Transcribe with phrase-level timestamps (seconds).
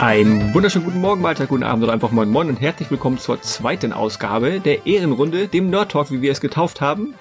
[0.00, 3.40] Ein wunderschönen guten Morgen, Mahlzeit, guten Abend oder einfach moin moin und herzlich willkommen zur
[3.40, 7.14] zweiten Ausgabe der Ehrenrunde, dem Nerd Talk, wie wir es getauft haben.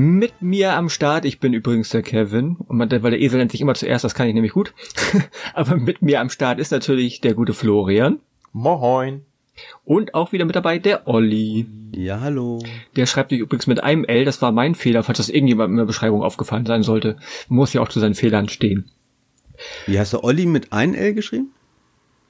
[0.00, 3.50] Mit mir am Start, ich bin übrigens der Kevin, und man, weil der Esel nennt
[3.50, 4.72] sich immer zuerst, das kann ich nämlich gut.
[5.54, 8.20] Aber mit mir am Start ist natürlich der gute Florian.
[8.52, 9.22] Moin.
[9.84, 11.66] Und auch wieder mit dabei der Olli.
[11.96, 12.62] Ja, hallo.
[12.94, 15.78] Der schreibt sich übrigens mit einem L, das war mein Fehler, falls das irgendjemand in
[15.78, 17.16] der Beschreibung aufgefallen sein sollte.
[17.48, 18.88] Muss ja auch zu seinen Fehlern stehen.
[19.86, 21.52] Wie hast du Olli mit einem L geschrieben?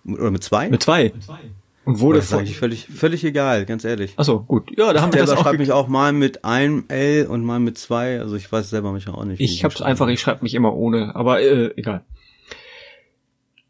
[0.07, 0.71] Oder mit zwei?
[0.71, 1.13] Mit zwei.
[1.15, 1.41] Mit zwei.
[1.89, 4.13] Und wurde das ist eigentlich völlig, völlig egal, ganz ehrlich.
[4.17, 4.71] Achso, gut.
[4.77, 5.41] Ja, da haben wir das auch.
[5.41, 8.21] schreibe mich auch mal mit einem L und mal mit zwei.
[8.21, 9.41] Also ich weiß selber mich auch nicht.
[9.41, 12.05] Ich hab's einfach, ich schreibe mich immer ohne, aber äh, egal.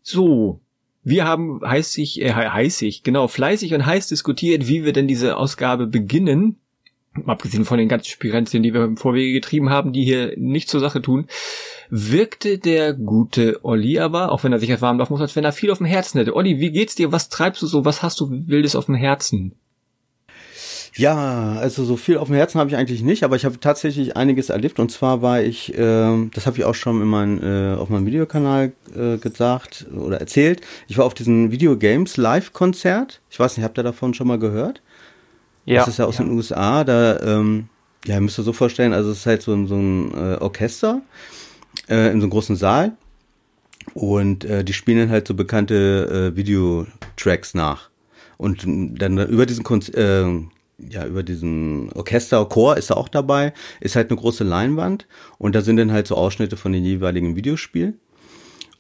[0.03, 0.61] So,
[1.05, 5.87] wir haben heißig, äh, heißig, genau, fleißig und heiß diskutiert, wie wir denn diese Ausgabe
[5.87, 6.57] beginnen.
[7.27, 10.81] Abgesehen von den ganzen Spirenzien, die wir im Vorwege getrieben haben, die hier nicht zur
[10.81, 11.27] Sache tun
[11.91, 15.53] wirkte der gute Olli aber, auch wenn er sich warm laufen muss, als wenn er
[15.53, 16.37] viel auf dem Herzen hätte.
[16.37, 17.13] Olli, wie geht's dir?
[17.13, 17.85] Was treibst du so?
[17.85, 19.55] Was hast du Wildes auf dem Herzen?
[20.95, 24.17] Ja, also so viel auf dem Herzen habe ich eigentlich nicht, aber ich habe tatsächlich
[24.17, 24.81] einiges erlebt.
[24.81, 28.07] Und zwar war ich, äh, das habe ich auch schon in mein, äh, auf meinem
[28.07, 30.61] Videokanal äh, gesagt oder erzählt.
[30.89, 33.21] Ich war auf diesem Video Games Live-Konzert.
[33.31, 34.83] Ich weiß nicht, habt ihr davon schon mal gehört?
[35.69, 35.81] Ja.
[35.81, 36.25] Das ist ja aus ja.
[36.25, 36.83] den USA.
[36.83, 37.69] Da, ähm,
[38.07, 41.03] ja, müsst ihr so vorstellen, also es ist halt so, ein so ein äh, Orchester
[41.89, 42.93] äh, in so einem großen Saal.
[43.93, 47.91] Und äh, die spielen dann halt so bekannte äh, Videotracks nach.
[48.39, 50.25] Und dann über diesen Konz äh,
[50.79, 55.61] ja, über diesen Orchesterchor ist er auch dabei, ist halt eine große Leinwand und da
[55.61, 57.99] sind dann halt so Ausschnitte von den jeweiligen Videospielen.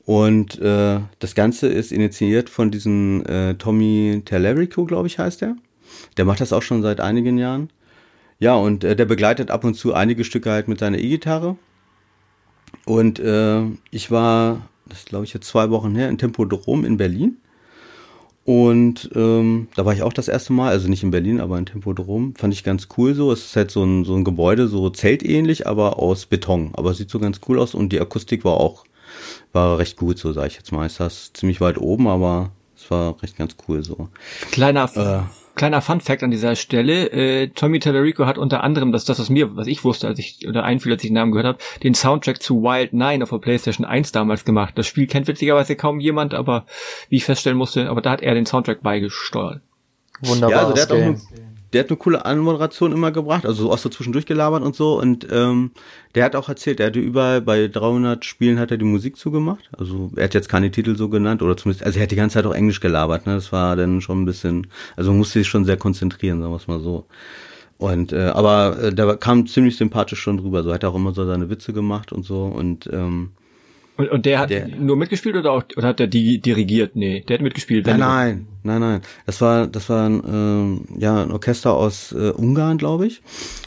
[0.05, 5.57] Und äh, das Ganze ist initiiert von diesem äh, Tommy Tellerico, glaube ich, heißt er.
[6.19, 7.71] Der macht das auch schon seit einigen Jahren.
[8.41, 11.57] Ja, und äh, der begleitet ab und zu einige Stücke halt mit seiner E-Gitarre.
[12.85, 17.39] Und äh, ich war, das glaube ich jetzt zwei Wochen her, in Tempodrom in Berlin.
[18.45, 21.67] Und ähm, da war ich auch das erste Mal, also nicht in Berlin, aber in
[21.67, 22.35] Tempodrom.
[22.35, 23.31] Fand ich ganz cool so.
[23.31, 26.71] Es ist halt so ein, so ein Gebäude, so zeltähnlich, aber aus Beton.
[26.73, 28.85] Aber sieht so ganz cool aus und die Akustik war auch,
[29.53, 30.87] war recht gut, so sage ich jetzt mal.
[30.87, 34.09] Ist das ziemlich weit oben, aber es war recht ganz cool so.
[34.51, 35.21] Kleiner äh,
[35.59, 37.11] kleiner Fun Fact an dieser Stelle.
[37.11, 40.49] Äh, Tommy Tallarico hat unter anderem, das das was mir, was ich wusste, als ich
[40.49, 43.39] oder einfiel, als ich den Namen gehört habe, den Soundtrack zu Wild Nine auf der
[43.39, 44.79] PlayStation 1 damals gemacht.
[44.79, 46.65] Das Spiel kennt witzigerweise kaum jemand, aber
[47.11, 49.61] wie ich feststellen musste, aber da hat er den Soundtrack beigesteuert.
[50.21, 50.51] Wunderbar.
[50.51, 53.79] Ja, also der hat auch der hat eine coole Anmoderation immer gebracht, also so auch
[53.79, 54.99] so zwischendurch gelabert und so.
[54.99, 55.73] Und ähm,
[56.15, 59.69] der hat auch erzählt, er hatte überall bei 300 Spielen hat er die Musik zugemacht.
[59.77, 62.35] Also er hat jetzt keine Titel so genannt oder zumindest, also er hat die ganze
[62.35, 63.27] Zeit auch Englisch gelabert.
[63.27, 63.35] Ne?
[63.35, 66.69] Das war dann schon ein bisschen, also musste sich schon sehr konzentrieren, sagen wir es
[66.69, 67.07] mal so.
[67.77, 70.63] Und äh, aber äh, der kam ziemlich sympathisch schon drüber.
[70.63, 73.31] So hat er auch immer so seine Witze gemacht und so und ähm,
[73.99, 76.95] und, und der hat der, nur mitgespielt oder auch oder hat der die dirigiert?
[76.95, 77.85] Nee, der hat mitgespielt.
[77.85, 79.01] Nein, nein, nein, nein.
[79.27, 83.23] Das war das war ein, ähm, ja ein Orchester aus äh, Ungarn, glaube ich.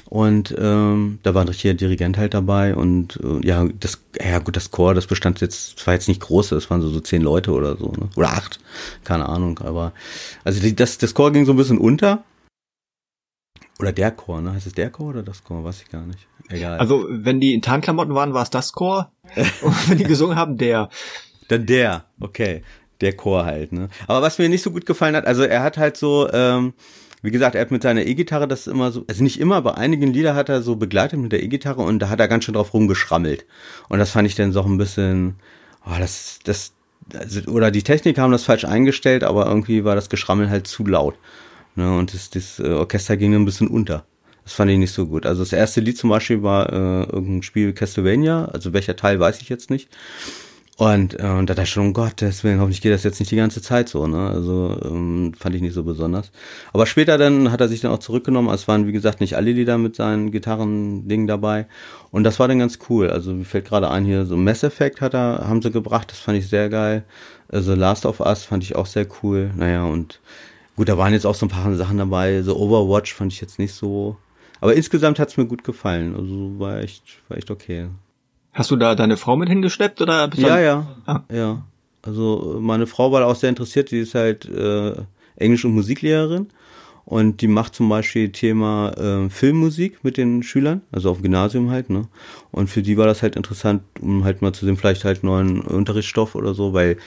[0.05, 4.55] Und ähm, da war ein richtiger Dirigent halt dabei und äh, ja, das ja gut,
[4.55, 7.51] das Chor, das bestand jetzt, war jetzt nicht groß, das waren so, so zehn Leute
[7.51, 8.07] oder so, ne?
[8.15, 8.61] Oder acht,
[9.03, 9.91] keine Ahnung, aber
[10.45, 12.23] also die, das, das Chor ging so ein bisschen unter.
[13.79, 14.53] Oder der Chor, ne?
[14.53, 15.65] Heißt es der Chor oder das Chor?
[15.65, 16.25] Weiß ich gar nicht.
[16.51, 16.79] Egal.
[16.79, 19.11] Also, wenn die in Tarnklamotten waren, war es das Chor.
[19.61, 20.89] Und wenn die gesungen haben, der.
[21.47, 22.63] Dann der, okay.
[23.01, 23.89] Der Chor halt, ne?
[24.07, 26.73] Aber was mir nicht so gut gefallen hat, also er hat halt so, ähm,
[27.23, 30.13] wie gesagt, er hat mit seiner E-Gitarre das immer so, also nicht immer, aber einigen
[30.13, 32.73] Lieder hat er so begleitet mit der E-Gitarre und da hat er ganz schön drauf
[32.73, 33.45] rumgeschrammelt.
[33.89, 35.35] Und das fand ich dann so ein bisschen,
[35.85, 36.73] oh, das, das,
[37.13, 40.85] also, oder die Technik haben das falsch eingestellt, aber irgendwie war das Geschrammel halt zu
[40.85, 41.15] laut.
[41.75, 41.95] Ne?
[41.97, 44.05] Und das, das äh, Orchester ging ein bisschen unter.
[44.43, 45.25] Das fand ich nicht so gut.
[45.25, 49.41] Also das erste Lied zum Beispiel war äh, irgendein Spiel Castlevania, also welcher Teil weiß
[49.41, 49.89] ich jetzt nicht.
[50.81, 53.31] Und, äh, und da dachte ich schon, um Gottes Willen, hoffentlich geht das jetzt nicht
[53.31, 54.29] die ganze Zeit so, ne?
[54.29, 56.31] Also ähm, fand ich nicht so besonders.
[56.73, 58.51] Aber später dann hat er sich dann auch zurückgenommen.
[58.51, 61.67] Es waren, wie gesagt, nicht alle Lieder mit seinen Gitarren-Ding dabei.
[62.09, 63.11] Und das war dann ganz cool.
[63.11, 66.17] Also mir fällt gerade ein hier, so Mass Effect hat er, haben sie gebracht, das
[66.17, 67.03] fand ich sehr geil.
[67.47, 69.51] Also Last of Us fand ich auch sehr cool.
[69.55, 70.19] Naja, und
[70.77, 72.41] gut, da waren jetzt auch so ein paar Sachen dabei.
[72.41, 74.17] So Overwatch fand ich jetzt nicht so
[74.61, 76.15] aber insgesamt hat's mir gut gefallen.
[76.15, 77.87] Also war echt, war echt okay.
[78.53, 80.29] Hast du da deine Frau mit hingeschleppt oder?
[80.35, 81.21] Ja, ja, ah.
[81.31, 81.63] ja.
[82.03, 83.91] Also meine Frau war auch sehr interessiert.
[83.91, 84.93] Die ist halt äh,
[85.35, 86.47] Englisch- und Musiklehrerin
[87.05, 91.71] und die macht zum Beispiel Thema äh, Filmmusik mit den Schülern, also auf dem Gymnasium
[91.71, 91.89] halt.
[91.89, 92.07] Ne?
[92.51, 95.61] Und für die war das halt interessant, um halt mal zu sehen, vielleicht halt neuen
[95.61, 96.97] Unterrichtsstoff oder so, weil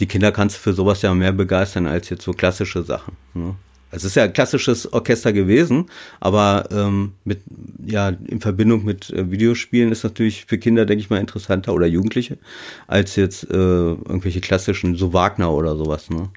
[0.00, 3.16] die Kinder kannst du für sowas ja mehr begeistern als jetzt so klassische Sachen.
[3.34, 3.54] Ne?
[3.94, 5.86] Es ist ja ein klassisches Orchester gewesen,
[6.20, 7.40] aber ähm, mit
[7.84, 11.86] ja in Verbindung mit äh, Videospielen ist natürlich für Kinder, denke ich mal, interessanter oder
[11.86, 12.38] Jugendliche
[12.86, 16.10] als jetzt äh, irgendwelche klassischen, so Wagner oder sowas.
[16.10, 16.30] Ne?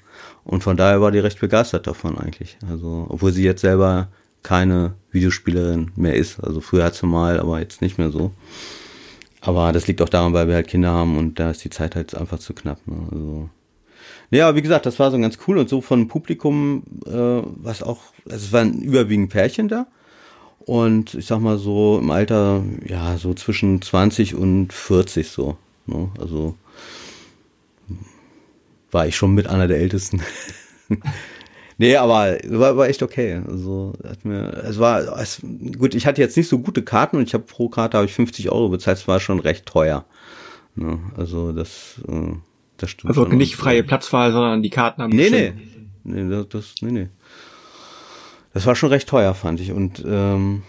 [0.44, 2.58] Und von daher war die recht begeistert davon eigentlich.
[2.68, 4.08] Also obwohl sie jetzt selber
[4.42, 6.40] keine Videospielerin mehr ist.
[6.40, 8.32] Also früher hat sie mal, aber jetzt nicht mehr so.
[9.40, 11.96] Aber das liegt auch daran, weil wir halt Kinder haben und da ist die Zeit
[11.96, 12.78] halt einfach zu knapp.
[12.86, 13.08] Ne?
[13.10, 13.50] Also
[14.30, 18.00] ja, wie gesagt, das war so ganz cool und so von Publikum, äh, was auch,
[18.24, 19.86] also es waren überwiegend Pärchen da.
[20.60, 25.56] Und ich sag mal so im Alter, ja, so zwischen 20 und 40 so.
[25.86, 26.10] Ne?
[26.20, 26.56] Also
[28.90, 30.20] war ich schon mit einer der Ältesten.
[31.78, 33.40] nee, aber war, war echt okay.
[33.48, 35.40] Also hat mir, es war, es,
[35.78, 38.12] gut, ich hatte jetzt nicht so gute Karten und ich habe pro Karte habe ich
[38.12, 40.04] 50 Euro bezahlt, es war schon recht teuer.
[40.74, 40.98] Ne?
[41.16, 42.32] Also das, äh,
[42.78, 43.10] das stimmt.
[43.10, 45.14] Also nicht freie Platzwahl, sondern die Karten haben.
[45.14, 45.52] Nee, nee.
[46.04, 47.08] Nee, das, das, nee, nee.
[48.54, 49.72] Das war schon recht teuer, fand ich.
[49.72, 50.62] Und ähm,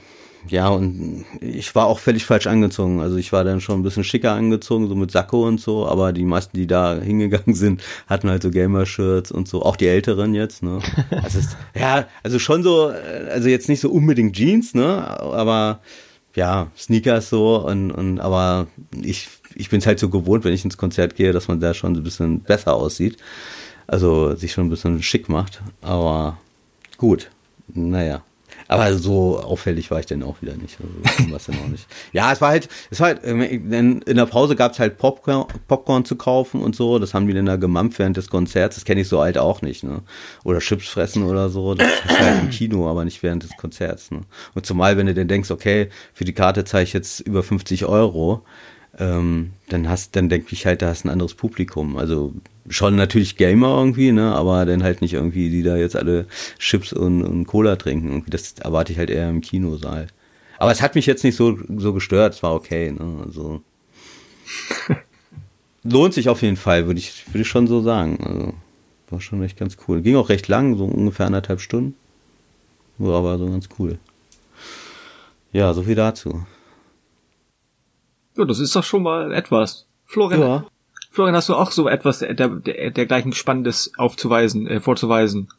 [0.48, 3.02] ja, und ich war auch völlig falsch angezogen.
[3.02, 6.14] Also ich war dann schon ein bisschen schicker angezogen, so mit Sakko und so, aber
[6.14, 10.34] die meisten, die da hingegangen sind, hatten halt so Gamer-Shirts und so, auch die Älteren
[10.34, 10.80] jetzt, ne?
[11.24, 15.06] Also ist, ja, also schon so, äh, also jetzt nicht so unbedingt Jeans, ne?
[15.20, 15.82] Aber
[16.36, 18.68] ja, Sneakers so und, und aber
[19.02, 19.28] ich
[19.60, 21.94] ich bin es halt so gewohnt, wenn ich ins Konzert gehe, dass man da schon
[21.94, 23.18] ein bisschen besser aussieht.
[23.88, 25.62] Also sich schon ein bisschen schick macht.
[25.82, 26.38] Aber
[26.98, 27.30] gut,
[27.68, 28.24] naja.
[28.68, 30.78] Aber so auffällig war ich dann auch wieder nicht.
[30.80, 31.88] Also, was denn auch nicht.
[32.14, 34.98] Ja, es war halt, es war halt, ähm, in, in der Pause gab es halt
[34.98, 37.00] Popcorn, Popcorn zu kaufen und so.
[37.00, 38.76] Das haben die dann da gemampft während des Konzerts.
[38.76, 40.04] Das kenne ich so alt auch nicht, ne?
[40.44, 41.74] Oder Chips fressen oder so.
[41.74, 44.22] Das ist halt im Kino, aber nicht während des Konzerts, ne?
[44.54, 47.86] Und zumal, wenn du dann denkst, okay, für die Karte zahle ich jetzt über 50
[47.86, 48.44] Euro,
[49.00, 51.98] ähm, dann hast, dann denke ich halt, da hast ein anderes Publikum.
[51.98, 52.34] Also
[52.70, 56.26] schon natürlich Gamer irgendwie, ne, aber dann halt nicht irgendwie, die da jetzt alle
[56.60, 58.10] Chips und, und Cola trinken.
[58.10, 60.08] Irgendwie das erwarte ich halt eher im Kinosaal.
[60.58, 63.62] Aber es hat mich jetzt nicht so, so gestört, es war okay, ne, also.
[65.84, 68.20] lohnt sich auf jeden Fall, würde ich, würde ich schon so sagen.
[68.24, 68.54] Also,
[69.10, 70.02] war schon echt ganz cool.
[70.02, 71.96] Ging auch recht lang, so ungefähr anderthalb Stunden.
[72.98, 73.98] War aber so ganz cool.
[75.52, 76.46] Ja, so viel dazu.
[78.40, 79.86] Ja, das ist doch schon mal etwas.
[80.06, 80.64] Florian, ja.
[81.12, 85.50] Florian, hast du auch so etwas der, der, dergleichen Spannendes aufzuweisen, äh, vorzuweisen?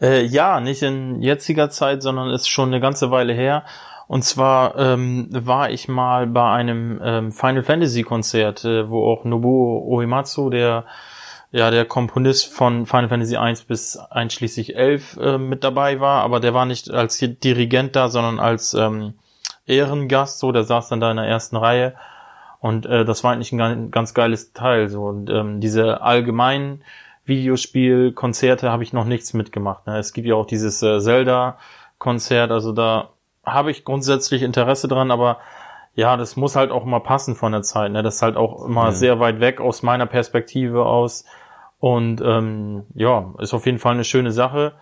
[0.00, 3.64] Äh, ja, nicht in jetziger Zeit, sondern ist schon eine ganze Weile her.
[4.08, 9.24] Und zwar ähm, war ich mal bei einem ähm, Final Fantasy Konzert, äh, wo auch
[9.24, 10.84] Nobuo Uematsu, der
[11.52, 16.40] ja der Komponist von Final Fantasy 1 bis einschließlich 11 äh, mit dabei war, aber
[16.40, 19.14] der war nicht als Dirigent da, sondern als ähm,
[19.66, 21.94] Ehrengast, so, der saß dann da in der ersten Reihe.
[22.60, 24.88] Und äh, das war eigentlich ein ganz geiles Teil.
[24.88, 25.04] So.
[25.04, 26.82] Und ähm, diese allgemeinen
[27.26, 29.86] Videospielkonzerte habe ich noch nichts mitgemacht.
[29.86, 29.98] Ne?
[29.98, 33.10] Es gibt ja auch dieses äh, Zelda-Konzert, also da
[33.44, 35.38] habe ich grundsätzlich Interesse dran, aber
[35.94, 37.92] ja, das muss halt auch immer passen von der Zeit.
[37.92, 38.02] Ne?
[38.02, 38.92] Das ist halt auch immer ja.
[38.92, 41.24] sehr weit weg aus meiner Perspektive aus.
[41.78, 44.72] Und ähm, ja, ist auf jeden Fall eine schöne Sache,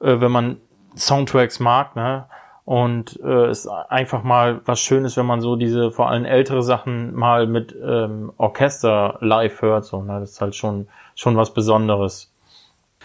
[0.00, 0.58] äh, wenn man
[0.94, 1.96] Soundtracks mag.
[1.96, 2.26] Ne?
[2.64, 7.14] Und äh, ist einfach mal was Schönes, wenn man so diese vor allem ältere Sachen
[7.14, 9.84] mal mit ähm, Orchester live hört.
[9.84, 10.20] So, ne?
[10.20, 12.32] Das ist halt schon, schon was Besonderes.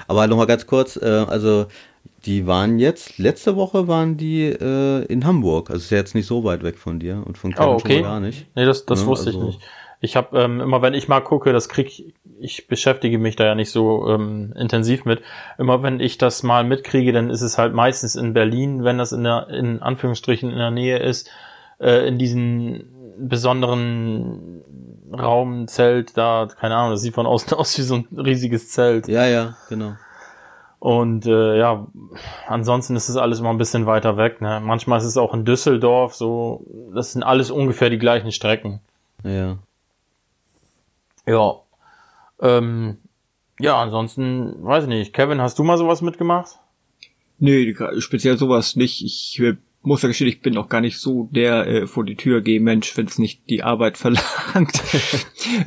[0.08, 1.66] Aber nochmal ganz kurz, äh, also
[2.26, 5.70] die waren jetzt, letzte Woche waren die äh, in Hamburg.
[5.70, 7.94] Also ist ja jetzt nicht so weit weg von dir und von Kevin oh, okay.
[7.96, 8.48] schon gar nicht.
[8.56, 9.62] Nee, das, das ja, wusste also, ich nicht.
[10.02, 13.56] Ich habe ähm, immer, wenn ich mal gucke, das krieg ich beschäftige mich da ja
[13.56, 15.22] nicht so ähm, intensiv mit.
[15.58, 19.12] Immer wenn ich das mal mitkriege, dann ist es halt meistens in Berlin, wenn das
[19.12, 21.30] in der in Anführungsstrichen in der Nähe ist,
[21.80, 22.86] äh, in diesen
[23.18, 24.64] besonderen
[25.12, 29.08] Raumzelt da, keine Ahnung, das sieht von außen aus wie so ein riesiges Zelt.
[29.08, 29.94] Ja, ja, genau.
[30.80, 31.88] Und äh, ja,
[32.48, 34.40] ansonsten ist es alles immer ein bisschen weiter weg.
[34.40, 34.62] Ne?
[34.64, 38.80] Manchmal ist es auch in Düsseldorf so, das sind alles ungefähr die gleichen Strecken.
[39.24, 39.58] Ja.
[41.28, 41.56] Ja.
[42.42, 42.98] Ähm,
[43.60, 45.14] ja, ansonsten, weiß ich nicht.
[45.14, 46.60] Kevin, hast du mal sowas mitgemacht?
[47.40, 49.04] Nee, speziell sowas nicht.
[49.04, 49.42] Ich
[49.82, 52.64] muss ja gestehen, ich bin auch gar nicht so der äh, vor die Tür gehen
[52.64, 54.82] Mensch, wenn es nicht die Arbeit verlangt.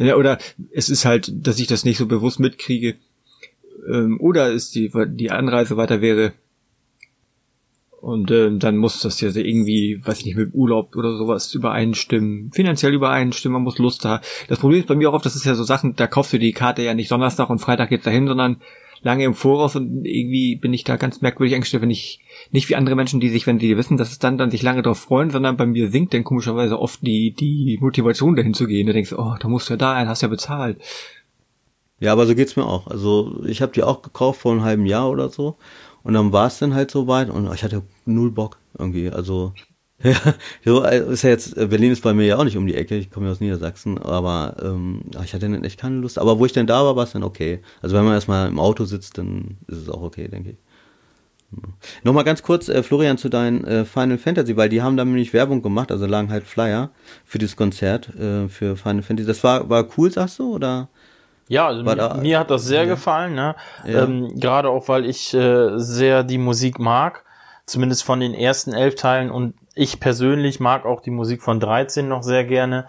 [0.01, 0.39] oder
[0.71, 2.97] es ist halt, dass ich das nicht so bewusst mitkriege.
[3.89, 6.33] Ähm, oder ist die, die Anreise weiter wäre,
[8.03, 12.51] und äh, dann muss das ja irgendwie, weiß ich nicht, mit Urlaub oder sowas übereinstimmen,
[12.53, 14.25] finanziell übereinstimmen, man muss Lust haben.
[14.49, 16.39] Das Problem ist bei mir auch oft, das ist ja so Sachen, da kaufst du
[16.41, 18.57] die Karte ja nicht Donnerstag und Freitag geht's dahin, sondern
[19.03, 22.19] lange im Voraus und irgendwie bin ich da ganz merkwürdig eingestellt, wenn ich
[22.51, 24.83] nicht wie andere Menschen, die sich, wenn sie wissen, dass es dann, dann sich lange
[24.83, 28.89] darauf freuen, sondern bei mir sinkt dann komischerweise oft die, die Motivation dahin zu gehen.
[28.89, 30.79] Da denkst du, oh, da musst du ja da ein, hast ja bezahlt.
[32.01, 32.89] Ja, aber so geht's mir auch.
[32.89, 35.57] Also ich habe die auch gekauft vor einem halben Jahr oder so.
[36.03, 39.11] Und dann war es dann halt so weit und ich hatte null Bock irgendwie.
[39.11, 39.53] Also
[40.03, 40.17] ja,
[40.65, 42.75] so äh, ist ja jetzt, äh, Berlin ist bei mir ja auch nicht um die
[42.75, 46.19] Ecke, ich komme ja aus Niedersachsen, aber ähm, ich hatte dann echt keine Lust.
[46.19, 47.61] Aber wo ich denn da war, war es dann okay.
[47.83, 50.57] Also wenn man erstmal im Auto sitzt, dann ist es auch okay, denke ich.
[52.03, 55.33] Nochmal ganz kurz, äh, Florian, zu deinen äh, Final Fantasy, weil die haben da nämlich
[55.33, 56.91] Werbung gemacht, also lagen halt Flyer
[57.25, 59.27] für das Konzert äh, für Final Fantasy.
[59.27, 60.89] Das war, war cool, sagst du, oder?
[61.49, 62.89] Ja, also mir, da, mir, hat das sehr ja.
[62.89, 63.55] gefallen, ne?
[63.85, 64.05] Ja.
[64.05, 67.25] Ähm, Gerade auch, weil ich äh, sehr die Musik mag,
[67.67, 72.09] zumindest von den ersten elf Teilen und ich persönlich mag auch die Musik von 13
[72.09, 72.89] noch sehr gerne.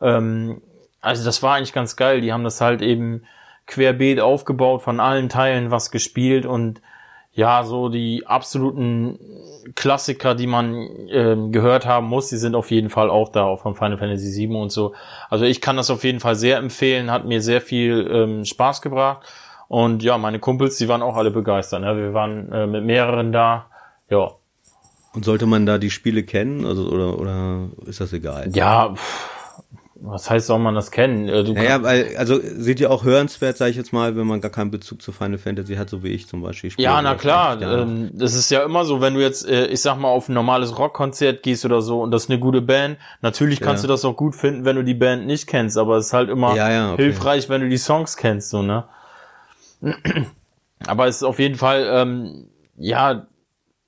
[0.00, 0.62] Ähm,
[1.00, 2.20] also das war eigentlich ganz geil.
[2.20, 3.22] Die haben das halt eben
[3.66, 6.80] querbeet aufgebaut, von allen Teilen was gespielt und
[7.32, 9.18] ja, so die absoluten
[9.74, 13.62] Klassiker, die man ähm, gehört haben muss, die sind auf jeden Fall auch da, auch
[13.62, 14.94] von Final Fantasy VII und so.
[15.28, 18.82] Also ich kann das auf jeden Fall sehr empfehlen, hat mir sehr viel ähm, Spaß
[18.82, 19.26] gebracht.
[19.68, 21.82] Und ja, meine Kumpels, die waren auch alle begeistert.
[21.82, 21.96] Ne?
[21.96, 23.66] Wir waren äh, mit mehreren da.
[24.08, 24.32] Ja,
[25.12, 28.50] und sollte man da die Spiele kennen, also oder oder ist das egal?
[28.54, 28.94] Ja,
[30.02, 31.28] was heißt, soll man das kennen?
[31.28, 34.40] Äh, du naja, weil, also seht ihr auch hörenswert, sage ich jetzt mal, wenn man
[34.40, 36.72] gar keinen Bezug zu Final Fantasy hat, so wie ich zum Beispiel.
[36.78, 37.60] Ja, na klar.
[37.60, 40.34] Ähm, das ist ja immer so, wenn du jetzt, äh, ich sag mal, auf ein
[40.34, 43.88] normales Rockkonzert gehst oder so und das ist eine gute Band, natürlich kannst ja.
[43.88, 46.30] du das auch gut finden, wenn du die Band nicht kennst, aber es ist halt
[46.30, 47.02] immer ja, ja, okay.
[47.02, 48.84] hilfreich, wenn du die Songs kennst, so, ne?
[50.86, 53.26] aber es ist auf jeden Fall, ähm, ja,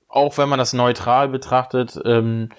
[0.07, 2.49] auch wenn man das neutral betrachtet, ähm,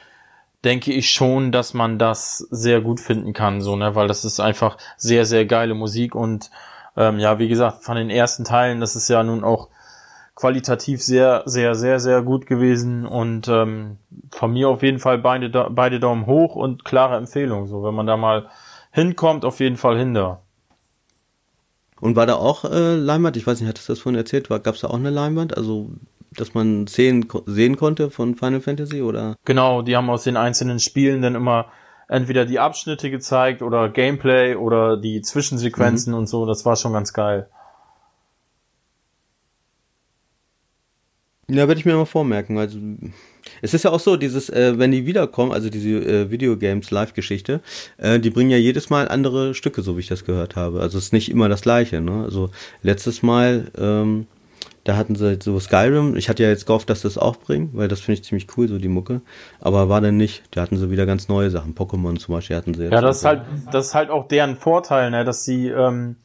[0.64, 4.40] denke ich schon, dass man das sehr gut finden kann, so, ne, weil das ist
[4.40, 6.50] einfach sehr, sehr geile Musik und
[6.97, 9.68] ähm, ja, wie gesagt, von den ersten Teilen, das ist ja nun auch
[10.35, 13.99] qualitativ sehr, sehr, sehr, sehr gut gewesen und ähm,
[14.33, 18.06] von mir auf jeden Fall beide, beide Daumen hoch und klare Empfehlung, so, wenn man
[18.06, 18.49] da mal
[18.90, 20.40] hinkommt, auf jeden Fall hin da.
[22.00, 23.37] Und war da auch äh, Leinwand?
[23.37, 24.49] Ich weiß nicht, hattest du das vorhin erzählt?
[24.49, 25.56] Gab es da auch eine Leinwand?
[25.56, 25.90] Also
[26.37, 29.37] dass man Szenen sehen konnte von Final Fantasy oder?
[29.45, 31.67] Genau, die haben aus den einzelnen Spielen dann immer
[32.09, 36.21] entweder die Abschnitte gezeigt oder Gameplay oder die Zwischensequenzen mhm.
[36.21, 36.47] und so.
[36.47, 37.49] Das war schon ganz geil.
[41.49, 42.57] Ja, werde ich mir mal vormerken.
[42.57, 42.79] Also
[43.61, 47.61] es ist ja auch so, dieses, äh, wenn die wiederkommen, also diese äh, Videogames Live-Geschichte,
[47.99, 50.81] äh, die bringen ja jedes Mal andere Stücke, so wie ich das gehört habe.
[50.81, 52.00] Also es ist nicht immer das gleiche.
[52.00, 52.25] Ne?
[52.25, 52.50] Also
[52.83, 54.26] letztes Mal ähm,
[54.85, 56.14] da hatten sie so Skyrim.
[56.14, 58.69] Ich hatte ja jetzt gehofft, dass das auch bringen, weil das finde ich ziemlich cool,
[58.69, 59.23] so die Mucke.
[59.61, 60.43] Aber war dann nicht.
[60.50, 61.75] Da hatten sie wieder ganz neue Sachen.
[61.75, 62.93] Pokémon zum Beispiel hatten sie jetzt.
[62.93, 66.17] Ja, das ist halt, das ist halt auch deren Vorteil, ne, dass sie ähm,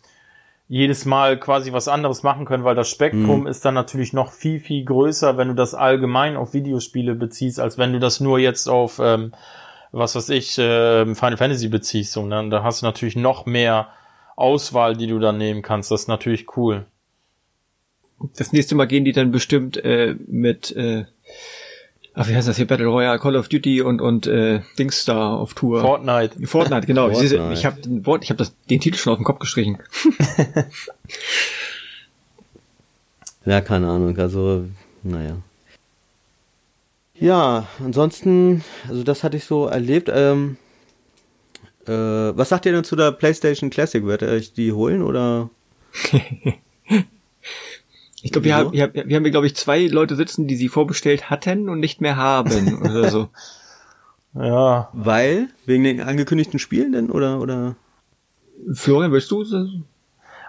[0.68, 3.48] jedes Mal quasi was anderes machen können, weil das Spektrum mhm.
[3.48, 7.78] ist dann natürlich noch viel, viel größer, wenn du das allgemein auf Videospiele beziehst, als
[7.78, 9.32] wenn du das nur jetzt auf, ähm,
[9.94, 12.18] was weiß ich, äh, Final Fantasy beziehst.
[12.18, 13.88] Und dann, da hast du natürlich noch mehr
[14.36, 15.92] Auswahl, die du dann nehmen kannst.
[15.92, 16.86] Das ist natürlich cool
[18.36, 21.06] das nächste Mal gehen die dann bestimmt äh, mit, äh,
[22.14, 25.34] ach, wie heißt das hier, Battle Royale, Call of Duty und und äh, Dings da
[25.34, 25.82] auf Tour.
[25.82, 26.46] Fortnite.
[26.48, 27.10] Fortnite, genau.
[27.10, 27.52] Fortnite.
[27.54, 29.78] Ich habe den Wort, ich das den Titel schon auf den Kopf gestrichen.
[33.46, 34.18] ja, keine Ahnung.
[34.18, 34.66] Also,
[35.04, 35.38] naja.
[37.16, 40.10] Ja, ansonsten, also das hatte ich so erlebt.
[40.14, 40.58] Ähm,
[41.86, 44.06] äh, was sagt ihr denn zu der PlayStation Classic?
[44.06, 45.50] Wird ihr euch die holen oder?
[48.22, 51.30] Ich glaube, wir, haben, wir, wir haben, glaube ich, zwei Leute sitzen, die sie vorbestellt
[51.30, 53.30] hatten und nicht mehr haben oder so.
[54.36, 54.90] Ja.
[54.94, 55.50] Weil?
[55.66, 57.76] Wegen den angekündigten Spielen denn oder, oder?
[58.74, 59.44] Florian, willst du?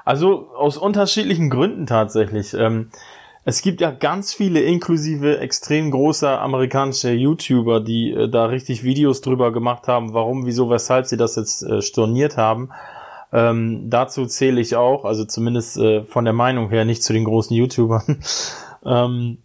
[0.05, 2.53] Also, aus unterschiedlichen Gründen tatsächlich.
[2.53, 2.91] Ähm,
[3.45, 9.23] es gibt ja ganz viele, inklusive extrem großer amerikanischer YouTuber, die äh, da richtig Videos
[9.23, 12.71] drüber gemacht haben, warum, wieso, weshalb sie das jetzt äh, storniert haben.
[13.33, 17.25] Ähm, dazu zähle ich auch, also zumindest äh, von der Meinung her, nicht zu den
[17.25, 18.21] großen YouTubern.
[18.85, 19.39] ähm,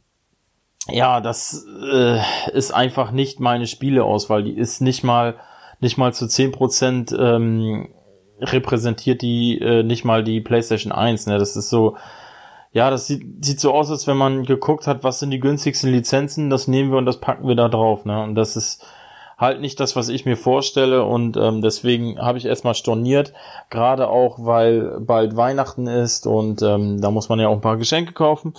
[0.87, 2.19] ja, das äh,
[2.51, 4.43] ist einfach nicht meine Spieleauswahl.
[4.43, 5.35] Die ist nicht mal
[5.81, 7.89] nicht mal zu zehn Prozent ähm,
[8.39, 11.27] repräsentiert die äh, nicht mal die PlayStation 1.
[11.27, 11.37] Ne?
[11.37, 11.97] Das ist so,
[12.71, 15.91] ja, das sieht, sieht so aus, als wenn man geguckt hat, was sind die günstigsten
[15.91, 18.05] Lizenzen, das nehmen wir und das packen wir da drauf.
[18.05, 18.21] Ne?
[18.23, 18.85] Und das ist
[19.37, 23.33] halt nicht das, was ich mir vorstelle und ähm, deswegen habe ich erstmal storniert,
[23.69, 27.77] gerade auch, weil bald Weihnachten ist und ähm, da muss man ja auch ein paar
[27.77, 28.53] Geschenke kaufen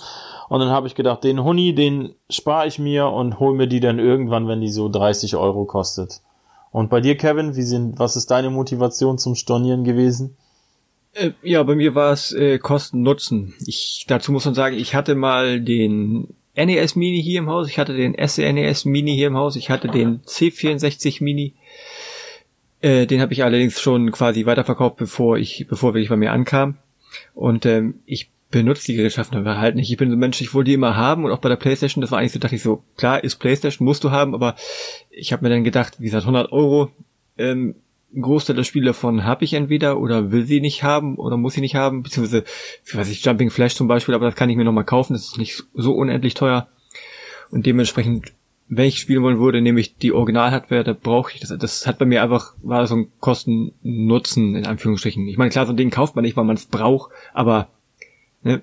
[0.49, 3.79] und dann habe ich gedacht, den Huni, den spare ich mir und hol mir die
[3.79, 6.21] dann irgendwann, wenn die so 30 Euro kostet.
[6.71, 10.37] Und bei dir, Kevin, wie sind, was ist deine Motivation zum Stornieren gewesen?
[11.13, 13.55] Äh, ja, bei mir war es äh, Kosten Nutzen.
[13.65, 17.77] Ich dazu muss man sagen, ich hatte mal den NES Mini hier im Haus, ich
[17.77, 21.53] hatte den SNES Mini hier im Haus, ich hatte den C64 Mini.
[22.81, 26.77] Äh, den habe ich allerdings schon quasi weiterverkauft, bevor ich, bevor wirklich bei mir ankam.
[27.33, 29.91] Und ähm, ich benutze die Gerätschaften aber halt nicht.
[29.91, 32.01] Ich bin so ein Mensch, ich wollte die immer haben und auch bei der Playstation,
[32.01, 34.55] das war eigentlich so, dachte ich so, klar, ist Playstation, musst du haben, aber
[35.09, 36.91] ich habe mir dann gedacht, wie gesagt, 100 Euro,
[37.37, 37.75] ähm,
[38.15, 41.53] ein Großteil der Spiele davon habe ich entweder oder will sie nicht haben oder muss
[41.53, 42.43] sie nicht haben, beziehungsweise,
[42.83, 45.25] für was ich, Jumping Flash zum Beispiel, aber das kann ich mir nochmal kaufen, das
[45.25, 46.67] ist nicht so unendlich teuer.
[47.51, 48.33] Und dementsprechend,
[48.69, 51.57] wenn ich spielen wollen würde, nehme ich die Original-Hardware, da brauche ich das.
[51.57, 55.27] Das hat bei mir einfach, war so ein Kosten-Nutzen, in Anführungsstrichen.
[55.27, 57.69] Ich meine, klar, so ein Ding kauft man nicht, weil man es braucht, aber
[58.43, 58.61] Ne?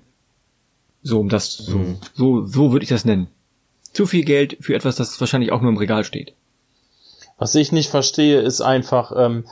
[1.02, 1.96] So, um das, so, mhm.
[2.14, 3.28] so, so würde ich das nennen.
[3.92, 6.34] Zu viel Geld für etwas, das wahrscheinlich auch nur im Regal steht.
[7.38, 9.44] Was ich nicht verstehe, ist einfach, ähm,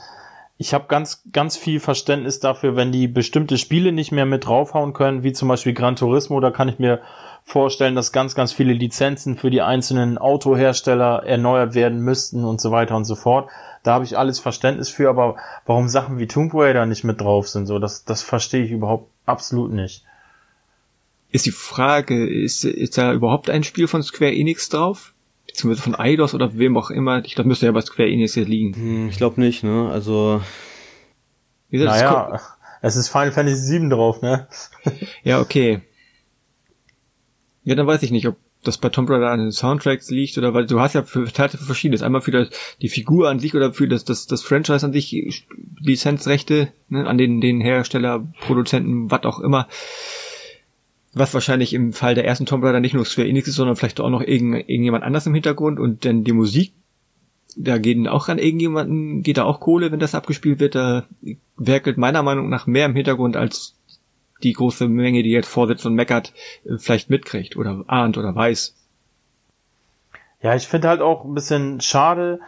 [0.57, 4.93] ich habe ganz, ganz viel Verständnis dafür, wenn die bestimmte Spiele nicht mehr mit draufhauen
[4.93, 7.01] können, wie zum Beispiel Gran Turismo, da kann ich mir
[7.43, 12.71] vorstellen, dass ganz, ganz viele Lizenzen für die einzelnen Autohersteller erneuert werden müssten und so
[12.71, 13.49] weiter und so fort.
[13.83, 15.35] Da habe ich alles Verständnis für, aber
[15.65, 19.09] warum Sachen wie Tomb Raider nicht mit drauf sind, so, das, das verstehe ich überhaupt
[19.25, 20.05] absolut nicht
[21.33, 25.12] ist die Frage, ist, ist da überhaupt ein Spiel von Square Enix drauf?
[25.53, 27.23] Beziehungsweise von Eidos oder wem auch immer.
[27.25, 28.73] Ich glaube, müsste ja bei Square Enix jetzt liegen.
[28.73, 29.87] Hm, ich glaube nicht, ne?
[29.91, 30.41] Also.
[31.69, 32.39] Wie gesagt, naja,
[32.81, 34.47] es ist Final Fantasy VII drauf, ne?
[35.23, 35.81] ja, okay.
[37.63, 40.55] Ja, dann weiß ich nicht, ob das bei Tomb Raider an den Soundtracks liegt oder
[40.55, 42.01] weil du hast ja für, für verschiedenes.
[42.01, 42.49] Einmal für das,
[42.81, 45.37] die Figur an sich oder für das, das, das Franchise an sich
[45.79, 49.67] Lizenzrechte, ne, an den, den Hersteller, Produzenten, was auch immer
[51.13, 53.99] was wahrscheinlich im Fall der ersten Tomb Raider nicht nur Square Enix ist, sondern vielleicht
[53.99, 56.73] auch noch irgend, irgendjemand anders im Hintergrund und dann die Musik,
[57.55, 61.05] da geht auch an irgendjemanden, geht da auch Kohle, wenn das abgespielt wird, da
[61.55, 63.75] werkelt meiner Meinung nach mehr im Hintergrund als
[64.41, 66.33] die große Menge, die jetzt vorsitzt und meckert,
[66.65, 68.75] äh, vielleicht mitkriegt oder ahnt oder weiß.
[70.41, 72.41] Ja, ich finde halt auch ein bisschen schade,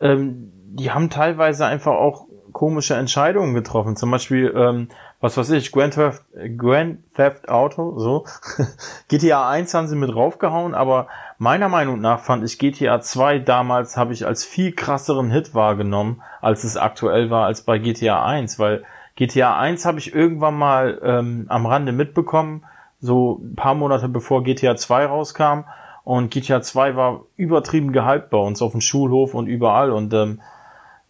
[0.00, 3.96] ähm, die haben teilweise einfach auch komische Entscheidungen getroffen.
[3.96, 4.88] Zum Beispiel ähm,
[5.20, 6.24] was weiß ich, Grand Theft,
[6.56, 8.24] Grand Theft Auto, so.
[9.08, 13.98] GTA 1 haben sie mit draufgehauen, aber meiner Meinung nach fand ich GTA 2 damals
[13.98, 18.58] habe ich als viel krasseren Hit wahrgenommen, als es aktuell war als bei GTA 1,
[18.58, 18.82] weil
[19.16, 22.64] GTA 1 habe ich irgendwann mal ähm, am Rande mitbekommen,
[23.00, 25.64] so ein paar Monate bevor GTA 2 rauskam
[26.04, 30.40] und GTA 2 war übertrieben gehypt bei uns auf dem Schulhof und überall und ähm,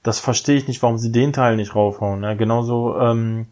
[0.03, 2.21] das verstehe ich nicht, warum sie den Teil nicht raufhauen.
[2.21, 2.37] Ne?
[2.37, 3.47] Genauso ähm,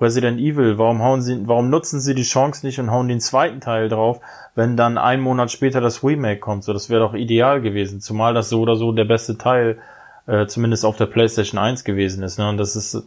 [0.00, 3.60] Resident Evil, warum hauen sie, warum nutzen sie die Chance nicht und hauen den zweiten
[3.60, 4.20] Teil drauf,
[4.54, 6.64] wenn dann ein Monat später das Remake kommt?
[6.64, 9.78] So, das wäre doch ideal gewesen, zumal das so oder so der beste Teil,
[10.26, 12.38] äh, zumindest auf der PlayStation 1 gewesen ist.
[12.38, 12.48] Ne?
[12.48, 13.06] Und das ist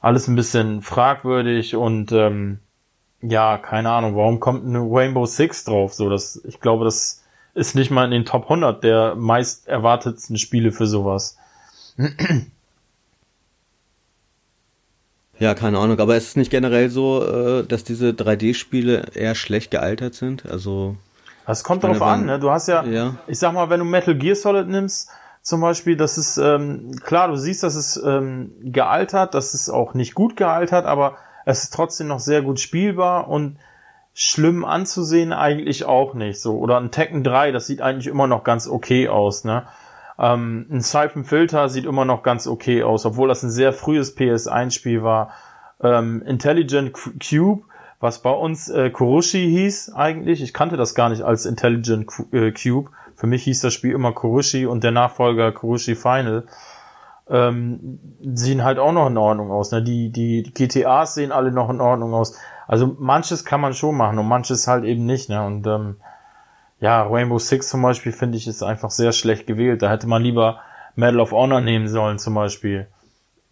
[0.00, 2.58] alles ein bisschen fragwürdig und ähm,
[3.22, 5.94] ja, keine Ahnung, warum kommt eine Rainbow Six drauf?
[5.94, 7.22] So, das, ich glaube, das
[7.54, 11.38] ist nicht mal in den Top 100 der meist erwartetsten Spiele für sowas.
[15.38, 19.70] Ja, keine Ahnung, aber es ist nicht generell so, äh, dass diese 3D-Spiele eher schlecht
[19.70, 20.46] gealtert sind.
[20.46, 20.96] Also.
[21.46, 22.38] Das kommt darauf an, ne?
[22.38, 25.10] Du hast ja, ja, ich sag mal, wenn du Metal Gear Solid nimmst,
[25.42, 29.92] zum Beispiel, das ist ähm, klar, du siehst, dass es ähm, gealtert, das ist auch
[29.92, 33.58] nicht gut gealtert, aber es ist trotzdem noch sehr gut spielbar und
[34.14, 36.56] schlimm anzusehen eigentlich auch nicht so.
[36.56, 39.64] Oder ein Tekken 3, das sieht eigentlich immer noch ganz okay aus, ne?
[40.18, 44.16] Ähm, ein Siphon Filter sieht immer noch ganz okay aus, obwohl das ein sehr frühes
[44.16, 45.30] PS1-Spiel war.
[45.82, 47.64] Ähm, Intelligent Cube,
[48.00, 50.42] was bei uns äh, Kurushi hieß eigentlich.
[50.42, 52.90] Ich kannte das gar nicht als Intelligent äh, Cube.
[53.16, 56.44] Für mich hieß das Spiel immer Kurushi und der Nachfolger Kurushi Final.
[57.28, 59.72] Ähm, sehen halt auch noch in Ordnung aus.
[59.72, 59.82] Ne?
[59.82, 62.38] Die, die, die GTAs sehen alle noch in Ordnung aus.
[62.68, 65.28] Also manches kann man schon machen und manches halt eben nicht.
[65.28, 65.44] Ne?
[65.44, 65.96] Und ähm,
[66.80, 69.82] ja, Rainbow Six zum Beispiel finde ich ist einfach sehr schlecht gewählt.
[69.82, 70.60] Da hätte man lieber
[70.96, 72.86] Medal of Honor nehmen sollen zum Beispiel.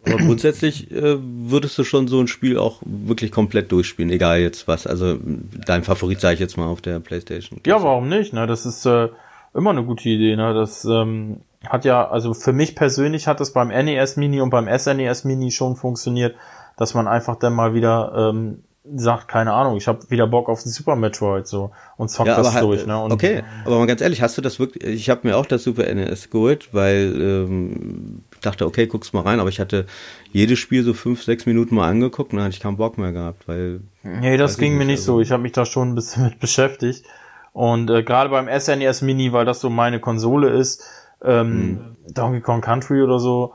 [0.05, 4.67] Aber grundsätzlich äh, würdest du schon so ein Spiel auch wirklich komplett durchspielen, egal jetzt
[4.67, 4.85] was.
[4.85, 5.17] Also
[5.65, 7.61] dein Favorit sage ich jetzt mal auf der Playstation.
[7.65, 8.33] Ja, warum nicht?
[8.33, 8.45] Ne?
[8.45, 9.09] Das ist äh,
[9.53, 10.35] immer eine gute Idee.
[10.35, 10.53] Ne?
[10.53, 14.67] Das ähm, hat ja, also für mich persönlich hat das beim NES Mini und beim
[14.67, 16.35] SNES Mini schon funktioniert,
[16.75, 20.63] dass man einfach dann mal wieder ähm, sagt, keine Ahnung, ich habe wieder Bock auf
[20.63, 22.85] den Super Metroid so und zockt ja, das durch.
[22.85, 23.01] Ne?
[23.01, 24.83] Und okay, aber mal ganz ehrlich, hast du das wirklich?
[24.83, 29.21] Ich habe mir auch das Super NES geholt, weil ähm, ich dachte, okay, guck's mal
[29.21, 29.85] rein, aber ich hatte
[30.33, 33.13] jedes Spiel so fünf, sechs Minuten mal angeguckt und dann hatte ich keinen Bock mehr
[33.13, 33.81] gehabt, weil.
[34.03, 35.15] Nee, das ging mir nicht also.
[35.15, 35.21] so.
[35.21, 37.05] Ich habe mich da schon ein bisschen mit beschäftigt.
[37.53, 40.83] Und äh, gerade beim SNES e Mini, weil das so meine Konsole ist,
[41.23, 42.13] ähm, hm.
[42.13, 43.53] Donkey Kong Country oder so,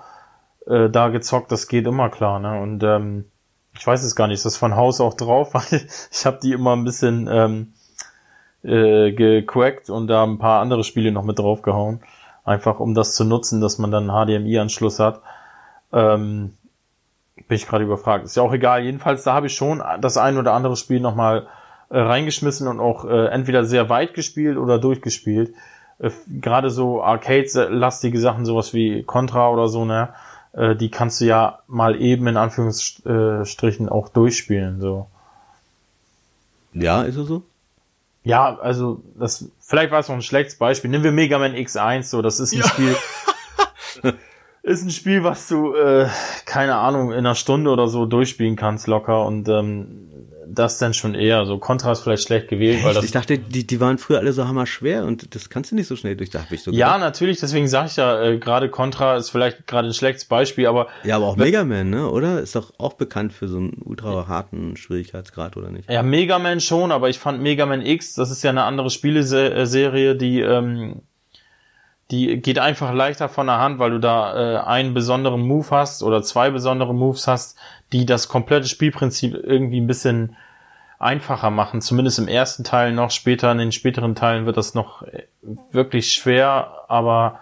[0.66, 2.60] äh, da gezockt, das geht immer klar, ne?
[2.60, 3.24] Und ähm,
[3.78, 6.52] ich weiß es gar nicht, ist das von Haus auch drauf, weil ich habe die
[6.52, 7.72] immer ein bisschen ähm,
[8.62, 12.00] äh, gecrackt und da ein paar andere Spiele noch mit draufgehauen.
[12.44, 15.20] Einfach um das zu nutzen, dass man dann einen HDMI-Anschluss hat.
[15.92, 16.54] Ähm,
[17.36, 18.24] Bin ich gerade überfragt.
[18.24, 18.82] Ist ja auch egal.
[18.82, 21.46] Jedenfalls, da habe ich schon das ein oder andere Spiel nochmal
[21.90, 25.54] äh, reingeschmissen und auch äh, entweder sehr weit gespielt oder durchgespielt.
[25.98, 26.10] Äh,
[26.40, 30.08] gerade so Arcade-lastige Sachen, sowas wie Contra oder so, ne?
[30.52, 35.08] Äh, die kannst du ja mal eben in Anführungsstrichen auch durchspielen, so.
[36.72, 37.42] Ja, ist es so?
[38.24, 40.90] Ja, also das vielleicht war es noch ein schlechtes Beispiel.
[40.90, 42.68] Nehmen wir Mega Man X1, so das ist ein ja.
[42.68, 42.96] Spiel.
[44.62, 46.08] ist ein Spiel, was du äh,
[46.44, 50.17] keine Ahnung in einer Stunde oder so durchspielen kannst locker und ähm,
[50.50, 51.44] das dann schon eher.
[51.46, 53.04] So Contra ist vielleicht schlecht gewählt, weil das.
[53.04, 55.86] Ich dachte, die, die waren früher alle so hammer schwer und das kannst du nicht
[55.86, 56.30] so schnell durch.
[56.30, 57.00] Da hab ich so ja, gedacht.
[57.00, 60.88] natürlich, deswegen sage ich ja, äh, gerade Contra ist vielleicht gerade ein schlechtes Beispiel, aber.
[61.04, 62.08] Ja, aber auch Mega Man, ne?
[62.10, 62.40] Oder?
[62.40, 65.90] Ist doch auch bekannt für so einen ultra harten Schwierigkeitsgrad, oder nicht?
[65.90, 68.90] Ja, Mega Man schon, aber ich fand Mega Man X, das ist ja eine andere
[68.90, 71.02] Spieleserie, die ähm,
[72.10, 76.02] die geht einfach leichter von der Hand, weil du da äh, einen besonderen Move hast
[76.02, 77.58] oder zwei besondere Moves hast,
[77.92, 80.36] die das komplette Spielprinzip irgendwie ein bisschen
[80.98, 81.80] einfacher machen.
[81.80, 85.24] Zumindest im ersten Teil noch, später in den späteren Teilen wird das noch äh,
[85.70, 87.40] wirklich schwer, aber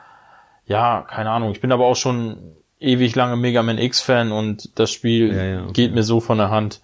[0.66, 1.52] ja, keine Ahnung.
[1.52, 5.62] Ich bin aber auch schon ewig lange Mega Man X-Fan und das Spiel ja, ja,
[5.62, 5.72] okay.
[5.72, 6.80] geht mir so von der Hand.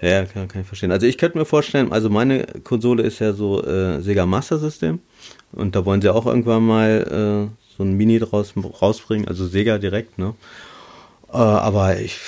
[0.00, 0.92] Ja, kann, kann ich verstehen.
[0.92, 5.00] Also ich könnte mir vorstellen, also meine Konsole ist ja so äh, Sega Master System
[5.52, 9.78] und da wollen sie auch irgendwann mal äh, so ein Mini draus rausbringen, also Sega
[9.78, 10.34] direkt, ne?
[11.32, 12.18] Äh, aber ich,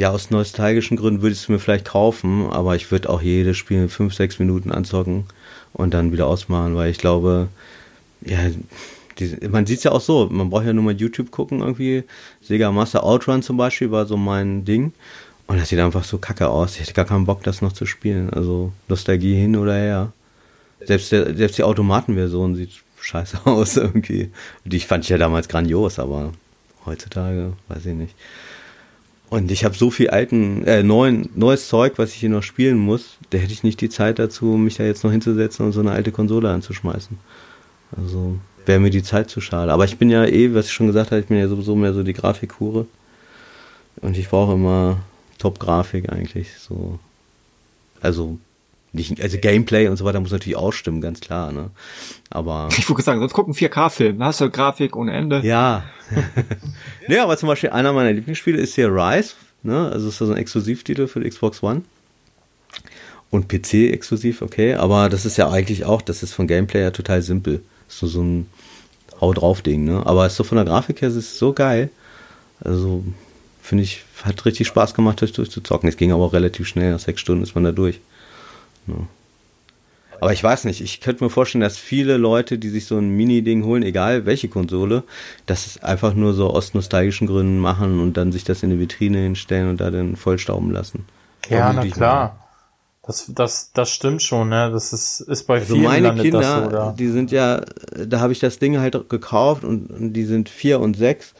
[0.00, 3.58] ja, aus nostalgischen Gründen würde ich es mir vielleicht kaufen, aber ich würde auch jedes
[3.58, 5.24] Spiel fünf, sechs Minuten anzocken
[5.74, 7.48] und dann wieder ausmachen, weil ich glaube,
[8.22, 8.38] ja,
[9.18, 12.04] die, man sieht es ja auch so, man braucht ja nur mal YouTube gucken irgendwie.
[12.40, 14.94] Sega Master Outrun zum Beispiel war so mein Ding.
[15.46, 16.76] Und das sieht einfach so kacke aus.
[16.76, 18.30] Ich hätte gar keinen Bock, das noch zu spielen.
[18.30, 20.12] Also Nostalgie hin oder her.
[20.80, 24.30] Selbst, der, selbst die Automatenversion sieht scheiße aus irgendwie.
[24.64, 26.32] Die fand ich ja damals grandios, aber
[26.86, 28.14] heutzutage weiß ich nicht.
[29.30, 32.78] Und ich habe so viel alten, äh, neuen, neues Zeug, was ich hier noch spielen
[32.78, 35.80] muss, da hätte ich nicht die Zeit dazu, mich da jetzt noch hinzusetzen und so
[35.80, 37.16] eine alte Konsole anzuschmeißen.
[37.96, 39.72] Also wäre mir die Zeit zu schade.
[39.72, 41.94] Aber ich bin ja eh, was ich schon gesagt habe, ich bin ja sowieso mehr
[41.94, 42.86] so die Grafikhure.
[44.00, 44.98] Und ich brauche immer
[45.38, 46.48] Top-Grafik eigentlich.
[46.58, 46.98] So.
[48.00, 48.36] Also
[48.92, 51.70] nicht, also Gameplay und so weiter muss natürlich auch stimmen, ganz klar, ne?
[52.28, 52.68] Aber.
[52.78, 55.40] Ich wollte sagen, sonst gucken 4K-Film, da hast du Grafik ohne Ende.
[55.44, 55.84] Ja.
[57.08, 59.90] ja, aber zum Beispiel einer meiner Lieblingsspiele ist hier Rise, ne?
[59.92, 61.82] Also ist das so ein Exklusivtitel für die Xbox One.
[63.30, 64.74] Und PC exklusiv, okay.
[64.74, 67.62] Aber das ist ja eigentlich auch, das ist von Gameplay ja total simpel.
[67.88, 68.48] Ist so, so ein
[69.20, 70.04] Hau drauf Ding, ne?
[70.04, 71.90] Aber ist so von der Grafik her, ist es so geil.
[72.60, 73.04] Also,
[73.62, 75.88] finde ich, hat richtig Spaß gemacht, das durchzuzocken.
[75.88, 78.00] Es ging aber auch relativ schnell, nach sechs Stunden ist man da durch.
[78.86, 78.94] Ja.
[80.20, 83.08] Aber ich weiß nicht, ich könnte mir vorstellen, dass viele Leute, die sich so ein
[83.08, 85.02] Mini-Ding holen, egal welche Konsole,
[85.46, 89.18] das einfach nur so aus nostalgischen Gründen machen und dann sich das in die Vitrine
[89.18, 91.06] hinstellen und da dann vollstauben lassen.
[91.48, 92.36] Ja, na klar.
[93.06, 94.70] Das, das, das stimmt schon, ne?
[94.70, 97.62] Das ist, ist bei also vielen meine Kinder, so, die sind ja,
[97.96, 101.32] da habe ich das Ding halt gekauft und, und die sind vier und sechs.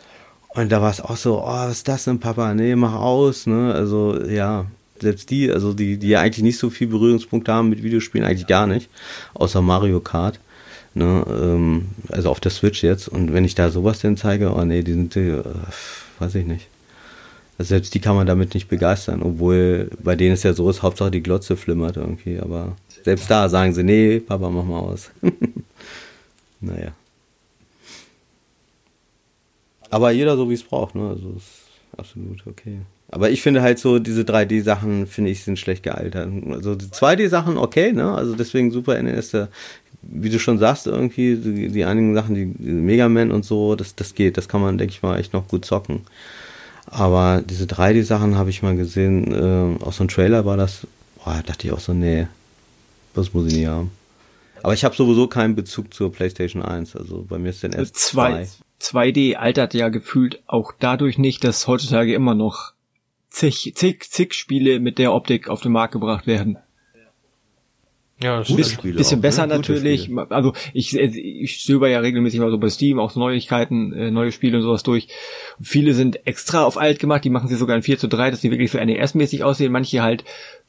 [0.54, 2.54] Und da war es auch so, oh, was ist das denn, Papa?
[2.54, 3.72] Nee, mach aus, ne?
[3.72, 4.66] Also, ja,
[5.00, 8.46] selbst die, also die, die ja eigentlich nicht so viel Berührungspunkte haben mit Videospielen, eigentlich
[8.46, 8.88] gar nicht,
[9.34, 10.40] außer Mario Kart.
[10.92, 13.08] Ne, ähm, also auf der Switch jetzt.
[13.08, 15.40] Und wenn ich da sowas denn zeige, oh nee, die sind, äh,
[16.18, 16.66] weiß ich nicht.
[17.58, 20.82] Also selbst die kann man damit nicht begeistern, obwohl bei denen es ja so ist,
[20.82, 22.40] Hauptsache die Glotze flimmert irgendwie.
[22.40, 25.10] Aber selbst da sagen sie, nee, Papa, mach mal aus.
[26.60, 26.92] naja.
[29.90, 31.08] Aber jeder so, wie es braucht, ne?
[31.08, 32.78] Also ist absolut okay.
[33.12, 36.28] Aber ich finde halt so, diese 3D-Sachen, finde ich, sind schlecht gealtert.
[36.50, 38.14] Also die 2D-Sachen okay, ne?
[38.14, 39.48] Also deswegen Super NES, der,
[40.02, 43.74] wie du schon sagst, irgendwie, die, die einigen Sachen, die, die Mega Man und so,
[43.74, 46.02] das, das geht, das kann man, denke ich mal, echt noch gut zocken.
[46.86, 49.32] Aber diese 3D-Sachen habe ich mal gesehen,
[49.80, 52.28] äh, auch so ein Trailer war das, boah, da dachte ich auch so, nee,
[53.14, 53.90] das muss ich nicht haben.
[54.62, 57.96] Aber ich habe sowieso keinen Bezug zur PlayStation 1, also bei mir ist der erst
[57.96, 58.46] 2.
[58.80, 62.72] 2D altert ja gefühlt auch dadurch nicht, dass heutzutage immer noch
[63.30, 66.58] zig, zig, zig Spiele mit der Optik auf den Markt gebracht werden.
[68.22, 69.54] Ja, das Biss, bisschen auch, besser ne?
[69.54, 70.10] natürlich.
[70.28, 74.30] Also ich, ich stöber ja regelmäßig mal so bei Steam auch so Neuigkeiten, äh, neue
[74.30, 75.08] Spiele und sowas durch.
[75.58, 78.42] viele sind extra auf alt gemacht, die machen sie sogar in 4 zu 3, dass
[78.42, 79.72] die wirklich so NES-mäßig aussehen.
[79.72, 80.24] Manche halt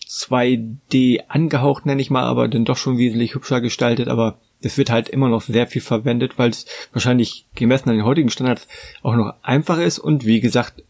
[0.07, 4.07] 2D angehaucht, nenne ich mal, aber dann doch schon wesentlich hübscher gestaltet.
[4.07, 8.05] Aber das wird halt immer noch sehr viel verwendet, weil es wahrscheinlich gemessen an den
[8.05, 8.65] heutigen Standards
[9.01, 10.83] auch noch einfach ist und wie gesagt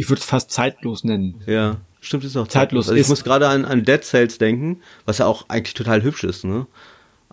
[0.00, 1.42] ich würde es fast zeitlos nennen.
[1.46, 2.88] Ja, stimmt, ist auch zeitlos.
[2.88, 6.24] Also ich muss gerade an, an Dead Cells denken, was ja auch eigentlich total hübsch
[6.24, 6.66] ist, ne?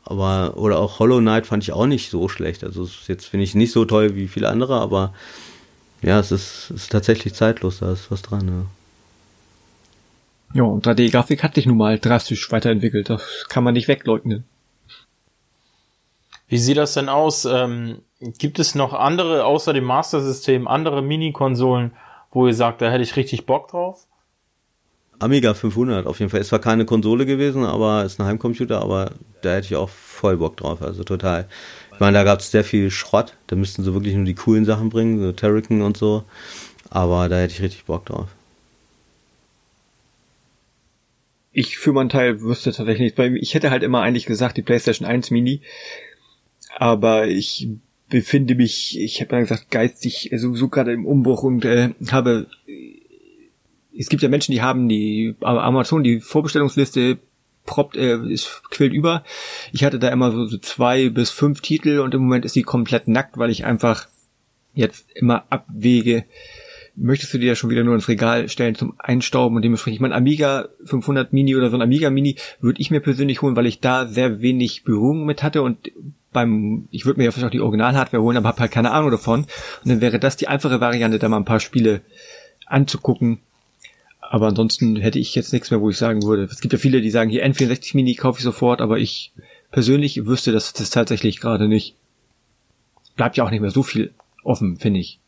[0.03, 2.65] Aber, oder auch Hollow Knight fand ich auch nicht so schlecht.
[2.65, 5.13] Also jetzt finde ich nicht so toll wie viele andere, aber
[6.01, 8.65] ja, es ist, ist tatsächlich zeitlos, da ist was dran, ja.
[10.53, 13.09] Ja, und 3D-Grafik hat sich nun mal drastisch weiterentwickelt.
[13.09, 14.43] Das kann man nicht wegleugnen.
[16.49, 17.45] Wie sieht das denn aus?
[17.45, 21.91] Ähm, gibt es noch andere, außer dem Master-System, andere Mini-Konsolen,
[22.31, 24.07] wo ihr sagt, da hätte ich richtig Bock drauf?
[25.19, 26.41] Amiga 500 auf jeden Fall.
[26.41, 29.11] Ist zwar keine Konsole gewesen, aber ist ein Heimcomputer, aber
[29.41, 31.47] da hätte ich auch voll Bock drauf, also total.
[31.93, 34.65] Ich meine, da gab es sehr viel Schrott, da müssten sie wirklich nur die coolen
[34.65, 36.23] Sachen bringen, so Terrican und so,
[36.91, 38.27] aber da hätte ich richtig Bock drauf.
[41.51, 43.41] Ich für meinen Teil wüsste tatsächlich nicht.
[43.41, 45.61] Ich hätte halt immer eigentlich gesagt, die PlayStation 1 Mini,
[46.75, 47.67] aber ich
[48.09, 52.47] befinde mich, ich habe ja gesagt, geistig sowieso so gerade im Umbruch und äh, habe
[53.97, 57.17] es gibt ja Menschen, die haben die Amazon, die Vorbestellungsliste
[57.65, 59.23] proppt, äh, ist quillt über.
[59.73, 62.63] Ich hatte da immer so, so zwei bis fünf Titel und im Moment ist die
[62.63, 64.07] komplett nackt, weil ich einfach
[64.73, 66.25] jetzt immer abwäge,
[66.95, 70.13] möchtest du dir ja schon wieder nur ins Regal stellen zum Einstauben und dementsprechend, mein
[70.13, 73.79] Amiga 500 Mini oder so ein Amiga Mini würde ich mir persönlich holen, weil ich
[73.79, 75.91] da sehr wenig Berührung mit hatte und
[76.37, 79.11] beim, ich würde mir ja vielleicht auch die Original-Hardware holen, aber habe halt keine Ahnung
[79.11, 82.01] davon und dann wäre das die einfache Variante, da mal ein paar Spiele
[82.65, 83.39] anzugucken
[84.29, 86.43] aber ansonsten hätte ich jetzt nichts mehr, wo ich sagen würde.
[86.43, 89.33] Es gibt ja viele, die sagen, hier N64 Mini kaufe ich sofort, aber ich
[89.71, 91.95] persönlich wüsste das, das tatsächlich gerade nicht.
[93.15, 95.19] Bleibt ja auch nicht mehr so viel offen, finde ich.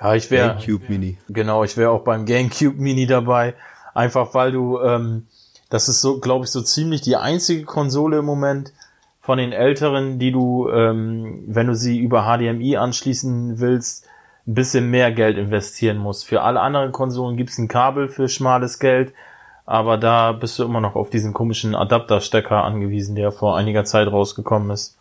[0.00, 0.56] Ja, ich wäre.
[0.56, 1.18] GameCube Mini.
[1.28, 3.54] Genau, ich wäre auch beim GameCube Mini dabei.
[3.94, 5.26] Einfach weil du, ähm,
[5.68, 8.72] das ist so, glaube ich, so ziemlich die einzige Konsole im Moment
[9.20, 14.06] von den älteren, die du, ähm, wenn du sie über HDMI anschließen willst,
[14.46, 16.24] ein bisschen mehr Geld investieren muss.
[16.24, 19.12] Für alle anderen Konsolen gibt's ein Kabel für schmales Geld,
[19.66, 24.08] aber da bist du immer noch auf diesen komischen Adapterstecker angewiesen, der vor einiger Zeit
[24.08, 24.96] rausgekommen ist.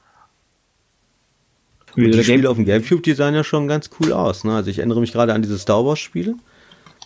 [1.95, 4.43] Und die Spiele auf dem Gamecube, die sahen ja schon ganz cool aus.
[4.43, 4.55] Ne?
[4.55, 6.35] Also ich erinnere mich gerade an diese Star Wars Spiele.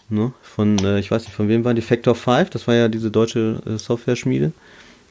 [0.10, 0.34] Ne?
[0.42, 1.82] Von, äh, ich weiß nicht, von wem waren die?
[1.82, 4.52] Factor 5, das war ja diese deutsche äh, Software-Schmiede.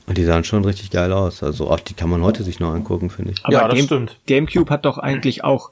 [0.07, 1.43] Und die sahen schon richtig geil aus.
[1.43, 3.45] Also auch die kann man heute sich noch angucken, finde ich.
[3.45, 4.19] Aber ja, das Game stimmt.
[4.27, 5.71] GameCube hat doch eigentlich auch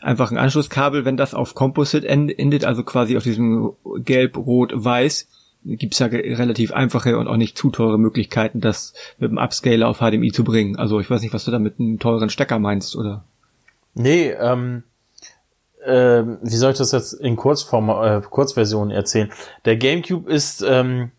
[0.00, 5.28] einfach ein Anschlusskabel, wenn das auf Composite endet, also quasi auf diesem gelb, rot, weiß,
[5.64, 9.98] gibt's ja relativ einfache und auch nicht zu teure Möglichkeiten, das mit dem Upscaler auf
[9.98, 10.76] HDMI zu bringen.
[10.76, 13.24] Also ich weiß nicht, was du da mit einem teuren Stecker meinst, oder?
[13.94, 14.82] Nee, ähm,
[15.84, 19.32] äh, wie soll ich das jetzt in Kurzform, äh, Kurzversion erzählen?
[19.64, 21.10] Der GameCube ist ähm,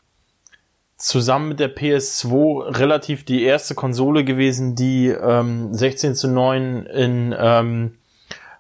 [1.00, 7.36] zusammen mit der PS2 relativ die erste Konsole gewesen, die ähm, 16 zu 9 in
[7.38, 7.96] ähm,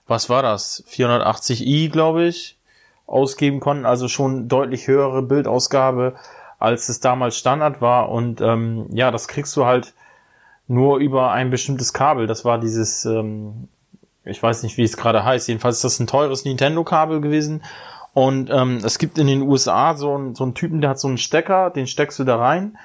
[0.08, 0.84] was war das?
[0.90, 2.58] 480i, glaube ich,
[3.06, 3.86] ausgeben konnten.
[3.86, 6.16] Also schon deutlich höhere Bildausgabe,
[6.58, 8.10] als es damals Standard war.
[8.10, 9.94] Und ähm, ja, das kriegst du halt
[10.68, 12.26] nur über ein bestimmtes Kabel.
[12.26, 13.68] Das war dieses, ähm,
[14.24, 15.48] ich weiß nicht, wie es gerade heißt.
[15.48, 17.64] Jedenfalls ist das ein teures Nintendo-Kabel gewesen.
[18.14, 21.08] Und ähm, es gibt in den USA so, ein, so einen Typen, der hat so
[21.08, 22.78] einen Stecker, den steckst du da rein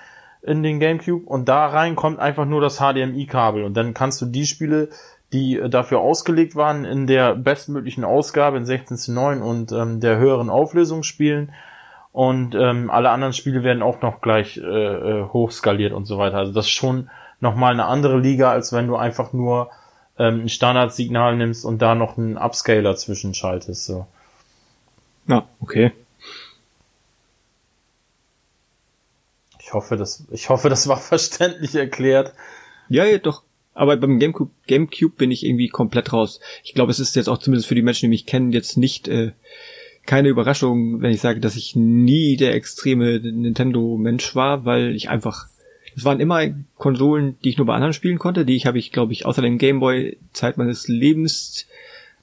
[0.42, 4.26] in den GameCube und da rein kommt einfach nur das HDMI-Kabel und dann kannst du
[4.26, 4.90] die Spiele
[5.34, 10.00] die äh, dafür ausgelegt waren, in der bestmöglichen Ausgabe in 16 zu 9 und ähm,
[10.00, 11.52] der höheren Auflösung spielen.
[12.12, 16.38] Und ähm, alle anderen Spiele werden auch noch gleich äh, äh, hochskaliert und so weiter.
[16.38, 17.10] Also das ist schon
[17.40, 19.70] nochmal eine andere Liga, als wenn du einfach nur
[20.16, 23.84] ähm, ein Standardsignal nimmst und da noch einen Upscaler zwischenschaltest.
[23.84, 24.06] So.
[25.28, 25.92] Ja, okay.
[29.60, 32.34] Ich hoffe, das, ich hoffe, das war verständlich erklärt.
[32.88, 33.42] Ja, ja, doch.
[33.72, 36.38] Aber beim Gamecube, Gamecube bin ich irgendwie komplett raus.
[36.62, 39.08] Ich glaube, es ist jetzt auch zumindest für die Menschen, die mich kennen, jetzt nicht
[39.08, 39.32] äh,
[40.06, 45.48] keine Überraschung, wenn ich sage, dass ich nie der extreme Nintendo-Mensch war, weil ich einfach
[45.96, 46.42] es waren immer
[46.76, 48.44] Konsolen, die ich nur bei anderen spielen konnte.
[48.44, 51.66] Die ich habe ich, glaube ich, außer dem Gameboy Zeit meines Lebens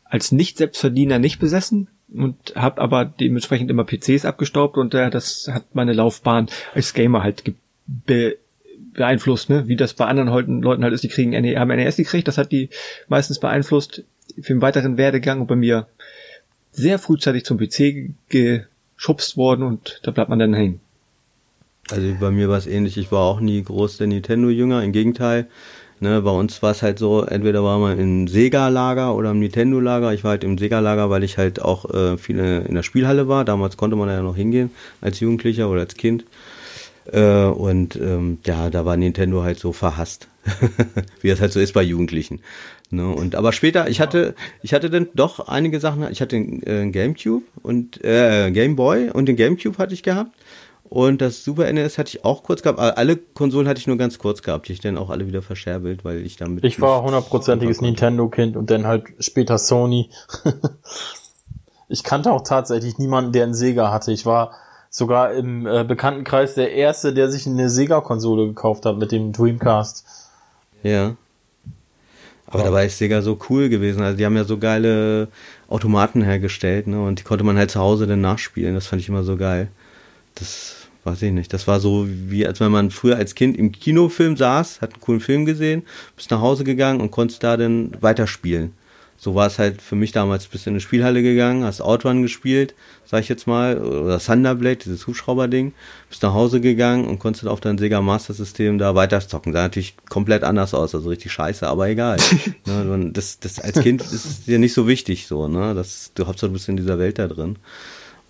[0.03, 5.74] als Nicht-Selbstverdiener nicht besessen und habe aber dementsprechend immer PCs abgestaubt und äh, das hat
[5.74, 7.43] meine Laufbahn als Gamer halt
[8.93, 9.67] beeinflusst, ne?
[9.67, 12.52] wie das bei anderen Leuten halt ist, die kriegen NE, haben NES gekriegt, das hat
[12.52, 12.69] die
[13.08, 14.04] meistens beeinflusst
[14.41, 15.88] für den weiteren Werdegang und bei mir
[16.71, 20.80] sehr frühzeitig zum PC geschubst worden und da bleibt man dann hängen.
[21.89, 25.47] Also bei mir war es ähnlich, ich war auch nie groß der Nintendo-Jünger, im Gegenteil.
[26.03, 30.11] Ne, bei uns war es halt so, entweder war man im Sega-Lager oder im Nintendo-Lager.
[30.13, 33.45] Ich war halt im Sega-Lager, weil ich halt auch äh, viele in der Spielhalle war.
[33.45, 36.25] Damals konnte man ja noch hingehen als Jugendlicher oder als Kind.
[37.05, 40.27] Äh, und ähm, ja, da war Nintendo halt so verhasst,
[41.21, 42.39] wie das halt so ist bei Jugendlichen.
[42.89, 43.07] Ne?
[43.07, 44.33] Und aber später, ich hatte,
[44.63, 46.07] ich hatte dann doch einige Sachen.
[46.11, 50.31] Ich hatte äh, einen GameCube und äh, Game Boy und den GameCube hatte ich gehabt.
[50.93, 52.77] Und das Super NES hatte ich auch kurz gehabt.
[52.77, 54.67] Alle Konsolen hatte ich nur ganz kurz gehabt.
[54.67, 56.65] Die ich dann auch alle wieder verscherbelt, weil ich damit.
[56.65, 60.10] Ich war hundertprozentiges Nintendo-Kind und dann halt später Sony.
[61.88, 64.12] ich kannte auch tatsächlich niemanden, der einen Sega hatte.
[64.12, 64.51] Ich war
[64.89, 70.06] sogar im äh, Bekanntenkreis der Erste, der sich eine Sega-Konsole gekauft hat mit dem Dreamcast.
[70.84, 71.15] Ja.
[72.47, 74.04] Aber dabei ist Sega so cool gewesen.
[74.04, 75.30] Also die haben ja so geile
[75.69, 77.01] Automaten hergestellt, ne?
[77.01, 78.75] Und die konnte man halt zu Hause dann nachspielen.
[78.75, 79.69] Das fand ich immer so geil.
[80.36, 81.53] Das weiß ich nicht.
[81.53, 85.01] Das war so wie, als wenn man früher als Kind im Kinofilm saß, hat einen
[85.01, 85.83] coolen Film gesehen,
[86.15, 88.73] bist nach Hause gegangen und konntest da dann weiterspielen
[89.21, 92.73] so war es halt für mich damals bis in eine Spielhalle gegangen, hast Outrun gespielt,
[93.05, 95.73] sag ich jetzt mal, oder Thunderblade, dieses Hubschrauber-Ding,
[96.09, 99.53] bist nach Hause gegangen und konntest auf dein Sega Master System da weiter zocken.
[99.53, 102.17] Sah natürlich komplett anders aus, also richtig scheiße, aber egal.
[102.65, 105.75] ne, das, das als Kind ist dir nicht so wichtig, so, ne?
[105.75, 107.57] Das, du hast du bist in dieser Welt da drin.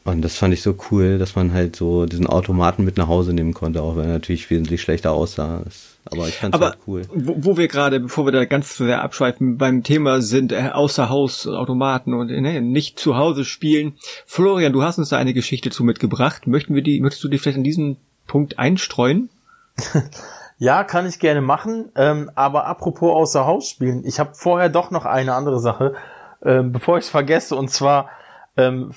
[0.04, 3.34] Und das fand ich so cool, dass man halt so diesen Automaten mit nach Hause
[3.34, 5.62] nehmen konnte, auch wenn er natürlich wesentlich schlechter aussah.
[6.06, 7.04] Aber ich fand's halt cool.
[7.14, 10.70] Wo, wo wir gerade, bevor wir da ganz zu sehr abschweifen, beim Thema sind äh,
[10.74, 13.94] außer Haus Automaten und ne, nicht zu Hause spielen.
[14.26, 16.48] Florian, du hast uns da eine Geschichte zu mitgebracht.
[16.48, 19.30] Möchten wir die, möchtest du die vielleicht an diesen Punkt einstreuen?
[20.58, 21.92] ja, kann ich gerne machen.
[21.96, 25.94] Ähm, aber apropos außer Haus spielen, ich habe vorher doch noch eine andere Sache,
[26.44, 27.56] ähm, bevor ich es vergesse.
[27.56, 28.10] Und zwar
[28.58, 28.92] ähm,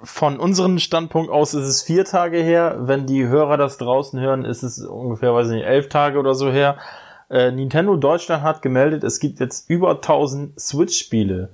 [0.00, 2.76] von unserem Standpunkt aus ist es vier Tage her.
[2.80, 6.34] Wenn die Hörer das draußen hören, ist es ungefähr, weiß ich nicht, elf Tage oder
[6.34, 6.76] so her.
[7.30, 11.50] Äh, Nintendo Deutschland hat gemeldet, es gibt jetzt über 1000 Switch-Spiele.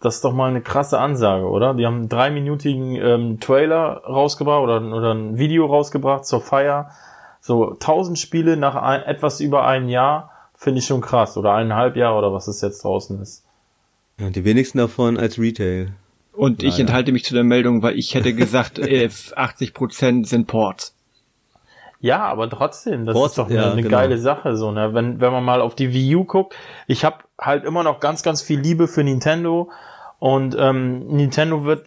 [0.00, 1.74] Das ist doch mal eine krasse Ansage, oder?
[1.74, 6.90] Die haben einen dreiminütigen ähm, Trailer rausgebracht oder, oder ein Video rausgebracht zur Feier.
[7.40, 11.36] So 1000 Spiele nach ein, etwas über ein Jahr finde ich schon krass.
[11.36, 13.44] Oder eineinhalb Jahre oder was es jetzt draußen ist.
[14.18, 15.92] Ja, die wenigsten davon als Retail.
[16.36, 16.74] Und Leider.
[16.74, 18.80] ich enthalte mich zu der Meldung, weil ich hätte gesagt,
[19.36, 20.94] 80 Prozent sind Ports.
[22.00, 23.96] Ja, aber trotzdem, das Ports, ist doch eine, ja, eine genau.
[23.96, 24.92] geile Sache, so, ne?
[24.92, 26.54] Wenn, wenn man mal auf die Wii U guckt,
[26.86, 29.70] ich habe halt immer noch ganz, ganz viel Liebe für Nintendo
[30.18, 31.86] und ähm, Nintendo wird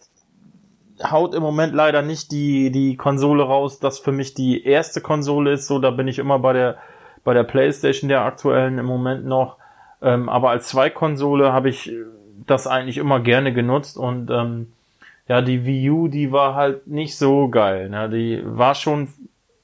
[1.04, 5.54] haut im Moment leider nicht die, die Konsole raus, das für mich die erste Konsole
[5.54, 6.78] ist, so, da bin ich immer bei der,
[7.24, 9.58] bei der Playstation der aktuellen im Moment noch.
[10.02, 11.92] Ähm, aber als Zweikonsole habe ich
[12.50, 14.68] das eigentlich immer gerne genutzt und ähm,
[15.28, 17.90] ja, die Wii U, die war halt nicht so geil.
[17.90, 18.10] Ne?
[18.10, 19.10] Die war schon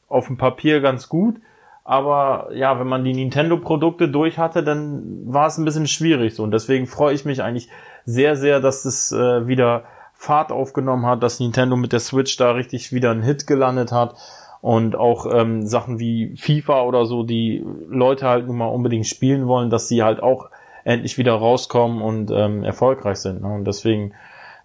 [0.08, 1.38] auf dem Papier ganz gut,
[1.84, 6.44] aber ja, wenn man die Nintendo-Produkte durch hatte, dann war es ein bisschen schwierig so.
[6.44, 7.70] Und deswegen freue ich mich eigentlich
[8.06, 12.52] sehr, sehr, dass es äh, wieder Fahrt aufgenommen hat, dass Nintendo mit der Switch da
[12.52, 14.16] richtig wieder einen Hit gelandet hat.
[14.62, 19.46] Und auch ähm, Sachen wie FIFA oder so, die Leute halt nun mal unbedingt spielen
[19.46, 20.50] wollen, dass sie halt auch
[20.86, 23.42] endlich wieder rauskommen und ähm, erfolgreich sind.
[23.42, 23.54] Ne?
[23.54, 24.14] Und deswegen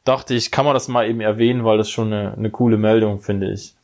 [0.05, 3.21] dachte ich, kann man das mal eben erwähnen, weil das schon eine, eine coole Meldung,
[3.21, 3.75] finde ich.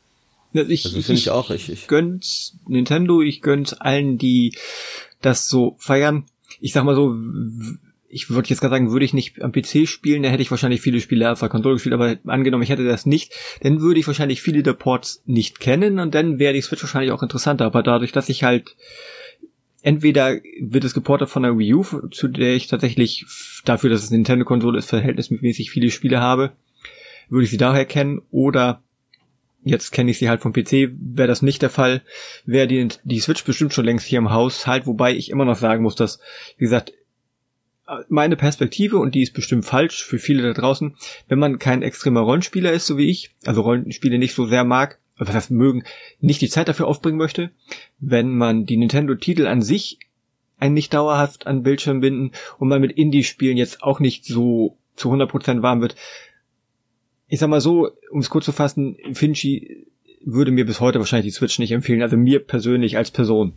[0.52, 1.50] Ich, also ich, ich auch.
[1.50, 4.56] Ich, ich gönn's Nintendo, ich gönn's allen, die
[5.20, 6.24] das so feiern.
[6.60, 7.14] Ich sag mal so,
[8.08, 10.80] ich würde jetzt gerade sagen, würde ich nicht am PC spielen, dann hätte ich wahrscheinlich
[10.80, 14.06] viele Spiele auf der Konsole gespielt, aber angenommen, ich hätte das nicht, dann würde ich
[14.06, 17.66] wahrscheinlich viele der Ports nicht kennen und dann wäre die Switch wahrscheinlich auch interessanter.
[17.66, 18.76] Aber dadurch, dass ich halt
[19.86, 23.24] entweder wird es geportet von der Wii U, zu der ich tatsächlich
[23.64, 26.50] dafür, dass es eine Nintendo-Konsole ist, verhältnismäßig viele Spiele habe,
[27.28, 28.82] würde ich sie daher kennen, oder
[29.62, 32.02] jetzt kenne ich sie halt vom PC, wäre das nicht der Fall,
[32.44, 35.56] wäre die, die Switch bestimmt schon längst hier im Haus halt, wobei ich immer noch
[35.56, 36.18] sagen muss, dass,
[36.58, 36.92] wie gesagt,
[38.08, 40.96] meine Perspektive, und die ist bestimmt falsch für viele da draußen,
[41.28, 44.98] wenn man kein extremer Rollenspieler ist, so wie ich, also Rollenspiele nicht so sehr mag,
[45.18, 45.84] was heißt mögen,
[46.20, 47.50] nicht die Zeit dafür aufbringen möchte,
[47.98, 49.98] wenn man die Nintendo-Titel an sich
[50.58, 55.12] ein nicht dauerhaft an Bildschirm binden und man mit Indie-Spielen jetzt auch nicht so zu
[55.12, 55.96] 100% warm wird.
[57.28, 59.86] Ich sag mal so, um es kurz zu fassen, Finchi
[60.24, 63.52] würde mir bis heute wahrscheinlich die Switch nicht empfehlen, also mir persönlich als Person.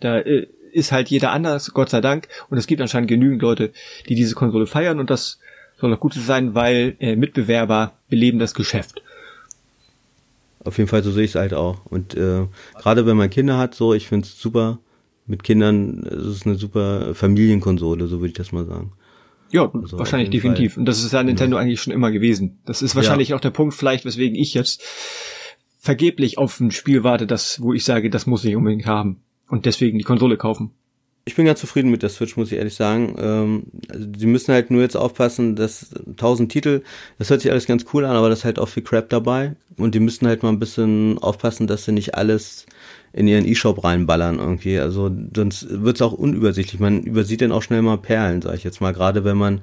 [0.00, 3.72] Da äh, ist halt jeder anders, Gott sei Dank, und es gibt anscheinend genügend Leute,
[4.08, 5.38] die diese Konsole feiern und das
[5.78, 9.02] soll auch gut sein, weil äh, Mitbewerber beleben das Geschäft.
[10.64, 11.86] Auf jeden Fall, so sehe ich es halt auch.
[11.86, 12.46] Und äh,
[12.78, 14.78] gerade wenn man Kinder hat, so, ich finde es super.
[15.26, 18.92] Mit Kindern es ist eine super Familienkonsole, so würde ich das mal sagen.
[19.50, 20.74] Ja, also wahrscheinlich definitiv.
[20.74, 20.80] Fall.
[20.80, 21.62] Und das ist ja Nintendo ja.
[21.62, 22.58] eigentlich schon immer gewesen.
[22.64, 23.36] Das ist wahrscheinlich ja.
[23.36, 24.82] auch der Punkt, vielleicht, weswegen ich jetzt
[25.78, 29.22] vergeblich auf ein Spiel warte, das, wo ich sage, das muss ich unbedingt haben.
[29.48, 30.72] Und deswegen die Konsole kaufen.
[31.24, 33.14] Ich bin ganz zufrieden mit der Switch, muss ich ehrlich sagen.
[33.18, 36.82] Ähm, also die müssen halt nur jetzt aufpassen, dass 1000 Titel,
[37.18, 39.54] das hört sich alles ganz cool an, aber das ist halt auch viel Crap dabei.
[39.76, 42.66] Und die müssen halt mal ein bisschen aufpassen, dass sie nicht alles
[43.12, 44.78] in ihren E-Shop reinballern irgendwie.
[44.80, 46.80] Also sonst wird's auch unübersichtlich.
[46.80, 48.92] Man übersieht dann auch schnell mal Perlen, sag ich jetzt mal.
[48.92, 49.60] Gerade wenn man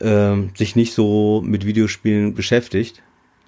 [0.00, 3.02] ähm, sich nicht so mit Videospielen beschäftigt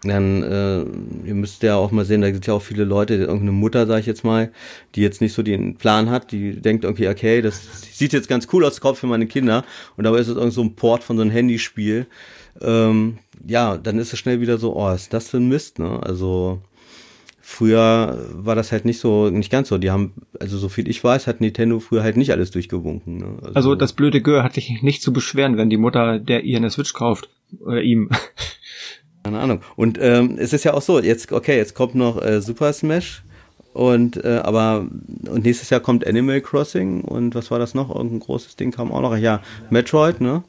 [0.05, 0.81] dann äh,
[1.27, 4.01] ihr müsst ja auch mal sehen, da gibt ja auch viele Leute, irgendeine Mutter, sage
[4.01, 4.53] ich jetzt mal,
[4.95, 8.47] die jetzt nicht so den Plan hat, die denkt, okay, okay, das sieht jetzt ganz
[8.53, 9.65] cool aus, kauf für meine Kinder
[9.97, 12.07] und dabei ist es irgend so ein Port von so einem Handyspiel.
[12.61, 16.01] Ähm, ja, dann ist es schnell wieder so, oh, ist das für ein Mist, ne?
[16.03, 16.61] Also
[17.41, 19.79] früher war das halt nicht so, nicht ganz so.
[19.79, 23.17] Die haben, also so viel ich weiß, hat Nintendo früher halt nicht alles durchgewunken.
[23.17, 23.37] Ne?
[23.41, 26.59] Also, also das blöde Gör hat sich nicht zu beschweren, wenn die Mutter der ihr
[26.59, 27.31] eine Switch kauft.
[27.61, 28.11] Oder ihm.
[29.25, 29.61] Keine Ahnung.
[29.77, 33.23] Und ähm, es ist ja auch so, jetzt, okay, jetzt kommt noch äh, Super Smash
[33.75, 34.87] und äh, aber
[35.29, 37.95] und nächstes Jahr kommt Animal Crossing und was war das noch?
[37.95, 39.17] Irgendein großes Ding kam auch noch.
[39.17, 40.43] Ja, Metroid, ne?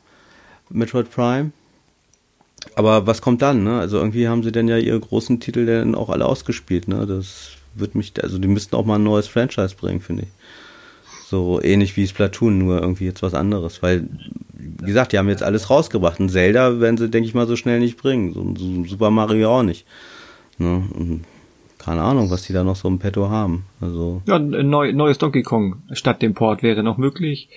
[0.70, 1.52] Metroid Prime.
[2.76, 3.80] Aber was kommt dann, ne?
[3.80, 7.06] Also irgendwie haben sie denn ja ihre großen Titel dann auch alle ausgespielt, ne?
[7.06, 10.30] Das wird mich, also die müssten auch mal ein neues Franchise bringen, finde ich.
[11.30, 13.84] So ähnlich wie Splatoon, nur irgendwie jetzt was anderes.
[13.84, 14.10] Weil,
[14.54, 16.20] wie gesagt, die haben jetzt alles rausgebracht.
[16.20, 18.34] Ein Zelda werden sie, denke ich mal, so schnell nicht bringen.
[18.34, 19.86] So, ein Super Mario auch nicht.
[20.58, 21.22] Ne?
[21.78, 23.66] Keine Ahnung, was die da noch so im Petto haben.
[23.80, 24.24] Also.
[24.26, 27.50] Ja, ein neu, neues Donkey Kong statt dem Port wäre noch möglich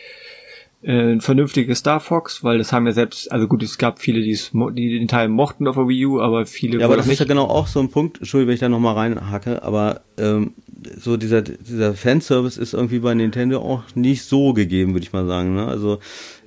[0.82, 4.20] äh, ein vernünftiges Star Fox, weil das haben ja selbst, also gut, es gab viele,
[4.20, 4.36] die,
[4.72, 6.80] die den Teil mochten auf der Wii U, aber viele.
[6.80, 7.14] Ja, aber das nicht.
[7.14, 10.54] ist ja genau auch so ein Punkt, Entschuldigung, wenn ich da nochmal reinhacke, aber ähm,
[10.99, 15.26] so dieser, dieser Fanservice ist irgendwie bei Nintendo auch nicht so gegeben, würde ich mal
[15.26, 15.55] sagen.
[15.55, 15.66] Ne?
[15.66, 15.99] Also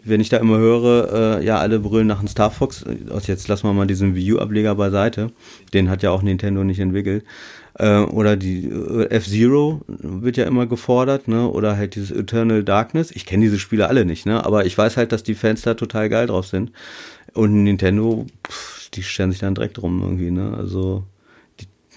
[0.03, 3.47] wenn ich da immer höre, äh, ja, alle brüllen nach einem Star Fox, also jetzt
[3.47, 5.31] lassen wir mal diesen Wii U-Ableger beiseite,
[5.73, 7.25] den hat ja auch Nintendo nicht entwickelt.
[7.77, 11.49] Äh, oder die äh, F-Zero wird ja immer gefordert, ne?
[11.49, 13.11] Oder halt dieses Eternal Darkness.
[13.11, 14.45] Ich kenne diese Spiele alle nicht, ne?
[14.45, 16.71] Aber ich weiß halt, dass die Fans da total geil drauf sind.
[17.33, 20.55] Und Nintendo, pff, die stellen sich dann direkt rum irgendwie, ne?
[20.55, 21.03] Also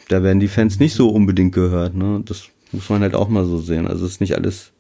[0.09, 2.22] da werden die Fans nicht so unbedingt gehört, ne?
[2.24, 3.86] Das muss man halt auch mal so sehen.
[3.86, 4.72] Also es ist nicht alles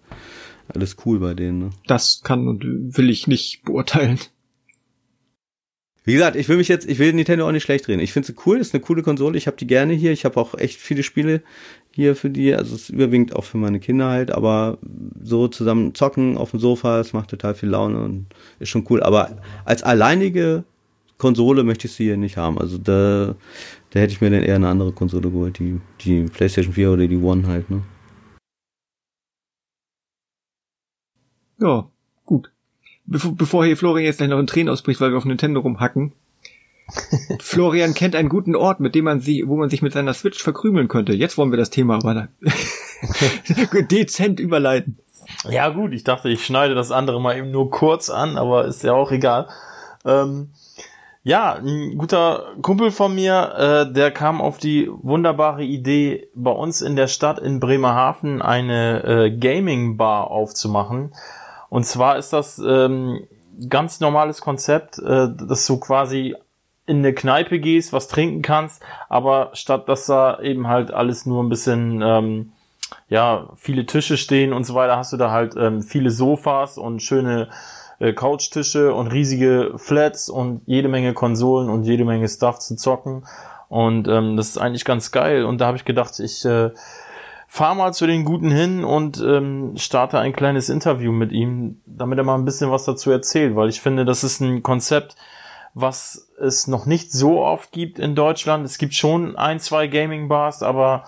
[0.74, 1.58] alles cool bei denen.
[1.58, 1.70] Ne?
[1.86, 4.18] Das kann und will ich nicht beurteilen.
[6.04, 8.00] Wie gesagt, ich will mich jetzt, ich will Nintendo auch nicht schlecht reden.
[8.00, 10.12] Ich finde sie cool, ist eine coole Konsole, ich habe die gerne hier.
[10.12, 11.42] Ich habe auch echt viele Spiele
[11.90, 14.78] hier für die, also es ist überwiegend auch für meine Kinder halt, aber
[15.22, 18.26] so zusammen zocken auf dem Sofa, es macht total viel Laune und
[18.58, 19.02] ist schon cool.
[19.02, 20.64] Aber als alleinige
[21.18, 22.58] Konsole möchte ich sie hier nicht haben.
[22.58, 23.34] Also da,
[23.90, 27.06] da hätte ich mir dann eher eine andere Konsole geholt, die, die PlayStation 4 oder
[27.06, 27.82] die One halt, ne?
[31.60, 31.88] Ja,
[32.24, 32.50] gut
[33.08, 36.12] bevor, bevor hier Florian jetzt gleich noch in Tränen ausbricht, weil wir auf Nintendo rumhacken.
[37.40, 40.42] Florian kennt einen guten Ort, mit dem man sie, wo man sich mit seiner Switch
[40.42, 41.12] verkrümeln könnte.
[41.12, 42.28] Jetzt wollen wir das Thema aber
[43.90, 44.98] dezent überleiten.
[45.48, 48.82] Ja gut, ich dachte, ich schneide das andere mal eben nur kurz an, aber ist
[48.82, 49.48] ja auch egal.
[50.04, 50.50] Ähm,
[51.28, 56.80] ja, ein guter Kumpel von mir, äh, der kam auf die wunderbare Idee, bei uns
[56.80, 61.12] in der Stadt in Bremerhaven eine äh, Gaming Bar aufzumachen.
[61.68, 63.26] Und zwar ist das ähm,
[63.68, 66.34] ganz normales Konzept, äh, dass du quasi
[66.86, 71.44] in eine Kneipe gehst, was trinken kannst, aber statt dass da eben halt alles nur
[71.44, 72.52] ein bisschen, ähm,
[73.10, 77.02] ja, viele Tische stehen und so weiter, hast du da halt ähm, viele Sofas und
[77.02, 77.48] schöne
[77.98, 83.24] äh, Couchtische und riesige Flats und jede Menge Konsolen und jede Menge Stuff zu zocken.
[83.68, 85.44] Und ähm, das ist eigentlich ganz geil.
[85.44, 86.70] Und da habe ich gedacht, ich äh,
[87.48, 92.18] fahr mal zu den Guten hin und ähm, starte ein kleines Interview mit ihm, damit
[92.18, 95.16] er mal ein bisschen was dazu erzählt, weil ich finde, das ist ein Konzept,
[95.74, 98.64] was es noch nicht so oft gibt in Deutschland.
[98.64, 101.04] Es gibt schon ein, zwei Gaming-Bars, aber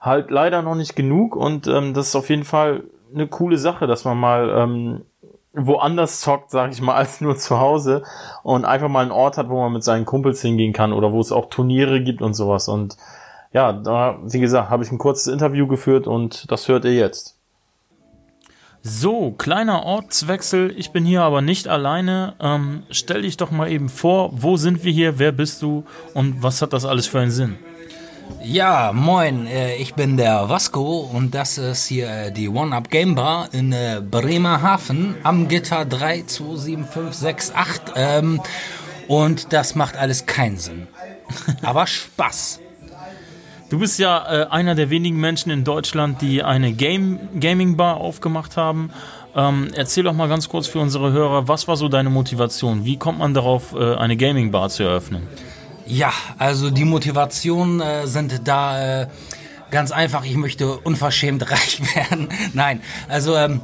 [0.00, 2.84] halt leider noch nicht genug und ähm, das ist auf jeden Fall
[3.14, 5.04] eine coole Sache, dass man mal ähm,
[5.54, 8.02] woanders zockt, sag ich mal, als nur zu Hause
[8.42, 11.20] und einfach mal einen Ort hat, wo man mit seinen Kumpels hingehen kann oder wo
[11.20, 12.96] es auch Turniere gibt und sowas und
[13.52, 17.36] ja, da, wie gesagt, habe ich ein kurzes Interview geführt und das hört ihr jetzt.
[18.84, 20.74] So, kleiner Ortswechsel.
[20.76, 22.34] Ich bin hier aber nicht alleine.
[22.40, 25.84] Ähm, stell dich doch mal eben vor, wo sind wir hier, wer bist du
[26.14, 27.58] und was hat das alles für einen Sinn?
[28.40, 33.14] Ja, moin, äh, ich bin der Vasco und das ist hier äh, die One-Up Game
[33.14, 37.92] Bar in äh, Bremerhaven am Gitter 327568.
[37.96, 38.40] Ähm,
[39.08, 40.86] und das macht alles keinen Sinn.
[41.62, 42.60] Aber Spaß.
[43.70, 48.58] Du bist ja einer der wenigen Menschen in Deutschland, die eine Game Gaming Bar aufgemacht
[48.58, 48.90] haben.
[49.34, 52.84] Ähm, erzähl doch mal ganz kurz für unsere Hörer, was war so deine Motivation?
[52.84, 55.26] Wie kommt man darauf, eine Gaming Bar zu eröffnen?
[55.86, 59.06] Ja, also die Motivationen äh, sind da äh,
[59.70, 60.24] ganz einfach.
[60.24, 62.28] Ich möchte unverschämt reich werden.
[62.52, 63.60] Nein, also ähm,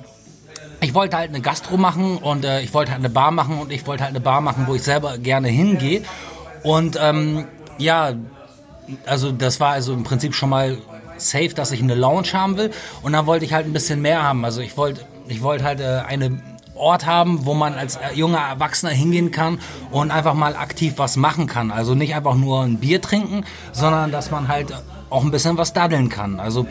[0.80, 3.72] ich wollte halt eine Gastro machen und äh, ich wollte halt eine Bar machen und
[3.72, 6.02] ich wollte halt eine Bar machen, wo ich selber gerne hingehe.
[6.62, 7.46] Und ähm,
[7.78, 8.14] ja,
[9.06, 10.78] also das war also im Prinzip schon mal
[11.16, 12.70] safe, dass ich eine Lounge haben will.
[13.02, 14.44] Und dann wollte ich halt ein bisschen mehr haben.
[14.44, 16.40] Also ich wollte, ich wollte halt äh, eine
[16.78, 19.58] Ort haben, wo man als äh, junger Erwachsener hingehen kann
[19.90, 21.70] und einfach mal aktiv was machen kann.
[21.70, 24.72] Also nicht einfach nur ein Bier trinken, sondern dass man halt
[25.10, 26.40] auch ein bisschen was daddeln kann.
[26.40, 26.66] Also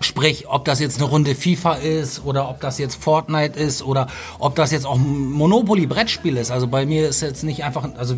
[0.00, 4.06] Sprich, ob das jetzt eine Runde FIFA ist oder ob das jetzt Fortnite ist oder
[4.38, 6.52] ob das jetzt auch ein Monopoly-Brettspiel ist.
[6.52, 8.14] Also bei mir ist jetzt nicht einfach, also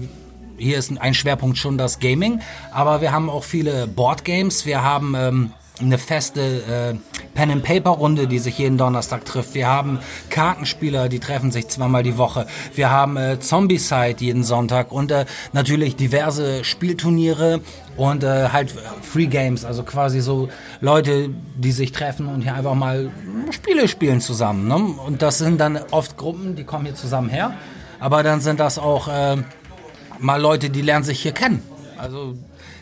[0.59, 2.41] hier ist ein Schwerpunkt schon das Gaming,
[2.71, 4.67] aber wir haben auch viele Boardgames.
[4.67, 6.95] Wir haben ähm, eine feste äh,
[7.35, 9.55] Pen and Paper Runde, die sich jeden Donnerstag trifft.
[9.55, 12.47] Wir haben Kartenspieler, die treffen sich zweimal die Woche.
[12.75, 17.61] Wir haben äh, Zombie-Side jeden Sonntag und äh, natürlich diverse Spielturniere
[17.97, 20.49] und äh, halt Free Games, also quasi so
[20.81, 23.11] Leute, die sich treffen und hier einfach mal
[23.51, 24.69] Spiele spielen zusammen.
[24.69, 24.77] Ne?
[24.77, 27.55] Und das sind dann oft Gruppen, die kommen hier zusammen her,
[27.99, 29.37] aber dann sind das auch äh,
[30.19, 31.63] mal Leute, die lernen sich hier kennen.
[31.97, 32.37] Also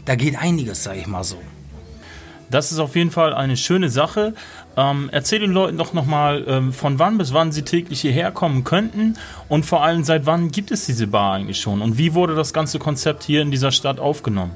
[0.05, 1.37] da geht einiges, sag ich mal so.
[2.51, 4.35] Das ist auf jeden Fall eine schöne Sache.
[4.77, 8.65] Ähm, erzähl den Leuten doch nochmal, ähm, von wann bis wann sie täglich hierher kommen
[8.65, 9.17] könnten
[9.49, 12.53] und vor allem seit wann gibt es diese Bar eigentlich schon und wie wurde das
[12.53, 14.53] ganze Konzept hier in dieser Stadt aufgenommen?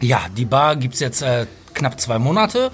[0.00, 2.70] Ja, die Bar gibt's jetzt äh, knapp zwei Monate.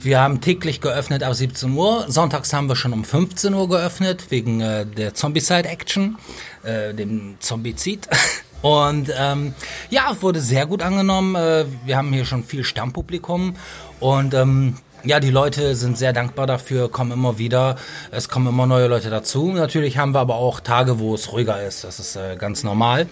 [0.00, 2.06] Wir haben täglich geöffnet ab 17 Uhr.
[2.08, 6.16] Sonntags haben wir schon um 15 Uhr geöffnet, wegen äh, der Zombie-Side-Action,
[6.62, 8.08] äh, dem Zombizid.
[8.62, 9.54] Und ähm,
[9.88, 11.34] ja, wurde sehr gut angenommen.
[11.34, 13.56] Äh, wir haben hier schon viel Stammpublikum
[14.00, 17.76] und ähm, ja, die Leute sind sehr dankbar dafür, kommen immer wieder.
[18.10, 19.50] Es kommen immer neue Leute dazu.
[19.52, 21.84] Natürlich haben wir aber auch Tage, wo es ruhiger ist.
[21.84, 23.06] Das ist äh, ganz normal.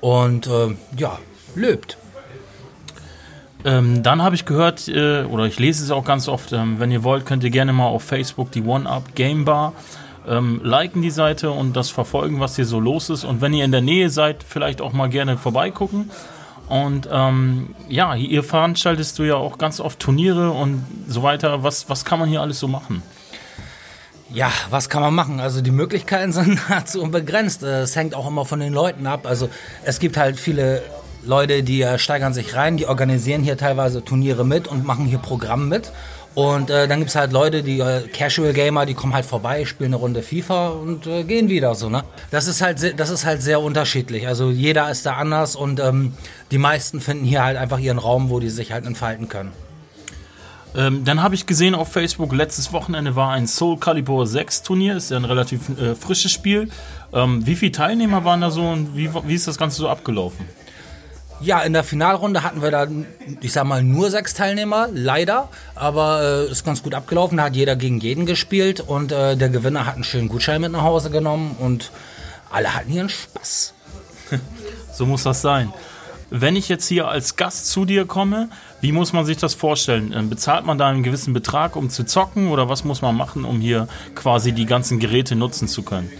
[0.00, 1.18] Und äh, ja,
[1.54, 1.96] löbt.
[3.64, 6.90] Ähm, dann habe ich gehört, äh, oder ich lese es auch ganz oft, ähm, wenn
[6.90, 9.72] ihr wollt, könnt ihr gerne mal auf Facebook die One-Up Game Bar
[10.28, 13.24] ähm, liken die Seite und das verfolgen, was hier so los ist.
[13.24, 16.10] Und wenn ihr in der Nähe seid, vielleicht auch mal gerne vorbeigucken.
[16.68, 21.62] Und ähm, ja, ihr veranstaltest du ja auch ganz oft Turniere und so weiter.
[21.62, 23.02] Was, was kann man hier alles so machen?
[24.30, 25.40] Ja, was kann man machen?
[25.40, 27.62] Also die Möglichkeiten sind nahezu unbegrenzt.
[27.62, 29.26] Es hängt auch immer von den Leuten ab.
[29.26, 29.48] Also
[29.84, 30.82] es gibt halt viele
[31.24, 35.18] Leute, die äh, steigern sich rein, die organisieren hier teilweise Turniere mit und machen hier
[35.18, 35.92] Programm mit.
[36.38, 39.92] Und äh, dann gibt's halt Leute, die äh, Casual Gamer, die kommen halt vorbei, spielen
[39.92, 42.04] eine Runde FIFA und äh, gehen wieder so, ne?
[42.30, 44.28] Das ist halt sehr, das ist halt sehr unterschiedlich.
[44.28, 46.12] Also jeder ist da anders und ähm,
[46.52, 49.50] die meisten finden hier halt einfach ihren Raum, wo die sich halt entfalten können.
[50.76, 54.96] Ähm, dann habe ich gesehen auf Facebook, letztes Wochenende war ein Soul Calibur 6 Turnier,
[54.96, 56.68] ist ja ein relativ äh, frisches Spiel.
[57.12, 60.46] Ähm, wie viele Teilnehmer waren da so und wie, wie ist das Ganze so abgelaufen?
[61.40, 62.88] Ja, in der Finalrunde hatten wir da,
[63.40, 65.48] ich sag mal, nur sechs Teilnehmer, leider.
[65.76, 67.38] Aber äh, ist ganz gut abgelaufen.
[67.38, 70.72] Da hat jeder gegen jeden gespielt und äh, der Gewinner hat einen schönen Gutschein mit
[70.72, 71.92] nach Hause genommen und
[72.50, 73.74] alle hatten einen Spaß.
[74.92, 75.72] so muss das sein.
[76.30, 80.12] Wenn ich jetzt hier als Gast zu dir komme, wie muss man sich das vorstellen?
[80.14, 83.44] Ähm, bezahlt man da einen gewissen Betrag, um zu zocken oder was muss man machen,
[83.44, 86.10] um hier quasi die ganzen Geräte nutzen zu können?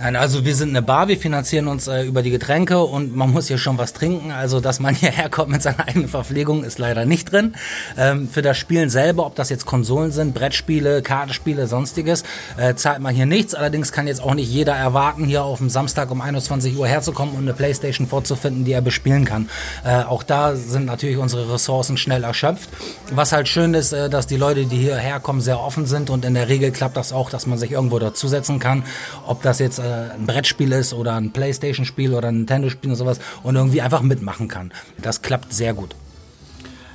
[0.00, 3.32] Nein, also wir sind eine Bar, wir finanzieren uns äh, über die Getränke und man
[3.32, 4.30] muss hier schon was trinken.
[4.30, 7.56] Also, dass man hierher kommt mit seiner eigenen Verpflegung, ist leider nicht drin.
[7.96, 12.22] Ähm, für das Spielen selber, ob das jetzt Konsolen sind, Brettspiele, Kartenspiele, sonstiges,
[12.56, 13.56] äh, zahlt man hier nichts.
[13.56, 17.34] Allerdings kann jetzt auch nicht jeder erwarten, hier auf dem Samstag um 21 Uhr herzukommen
[17.34, 19.50] und eine Playstation vorzufinden, die er bespielen kann.
[19.84, 22.70] Äh, auch da sind natürlich unsere Ressourcen schnell erschöpft.
[23.10, 26.24] Was halt schön ist, äh, dass die Leute, die hierher kommen, sehr offen sind und
[26.24, 28.84] in der Regel klappt das auch, dass man sich irgendwo dazusetzen kann.
[29.26, 33.20] Ob das jetzt äh, ein Brettspiel ist oder ein Playstation-Spiel oder ein Nintendo-Spiel und sowas
[33.42, 34.72] und irgendwie einfach mitmachen kann.
[35.00, 35.94] Das klappt sehr gut.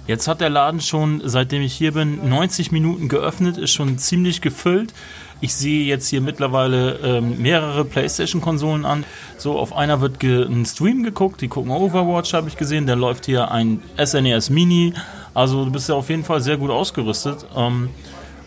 [0.06, 4.42] Jetzt hat der Laden schon, seitdem ich hier bin, 90 Minuten geöffnet, ist schon ziemlich
[4.42, 4.94] gefüllt.
[5.40, 9.06] Ich sehe jetzt hier mittlerweile ähm, mehrere PlayStation-Konsolen an.
[9.38, 12.86] So, auf einer wird ein Stream geguckt, die gucken Overwatch, habe ich gesehen.
[12.86, 14.94] Da läuft hier ein SNES e Mini.
[15.34, 17.46] Also du bist ja auf jeden Fall sehr gut ausgerüstet.
[17.56, 17.90] Ähm,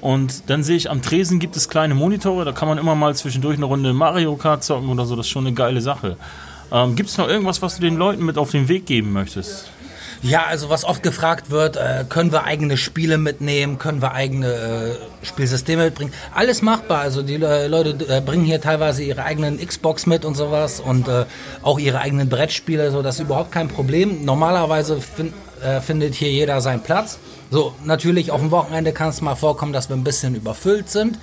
[0.06, 3.16] und dann sehe ich, am Tresen gibt es kleine Monitore, da kann man immer mal
[3.16, 6.16] zwischendurch eine Runde Mario Kart zocken oder so, das ist schon eine geile Sache.
[6.70, 9.68] Ähm, gibt es noch irgendwas, was du den Leuten mit auf den Weg geben möchtest?
[10.22, 14.46] Ja, also was oft gefragt wird, äh, können wir eigene Spiele mitnehmen, können wir eigene
[14.46, 16.12] äh, Spielsysteme mitbringen.
[16.32, 17.00] Alles machbar.
[17.00, 21.24] Also die äh, Leute bringen hier teilweise ihre eigenen Xbox mit und sowas und äh,
[21.62, 24.24] auch ihre eigenen Brettspiele, so das ist überhaupt kein Problem.
[24.24, 27.18] Normalerweise fin äh, findet hier jeder seinen Platz.
[27.50, 31.18] So, natürlich auf dem Wochenende kann es mal vorkommen, dass wir ein bisschen überfüllt sind,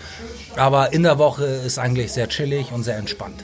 [0.55, 3.43] aber in der Woche ist eigentlich sehr chillig und sehr entspannt.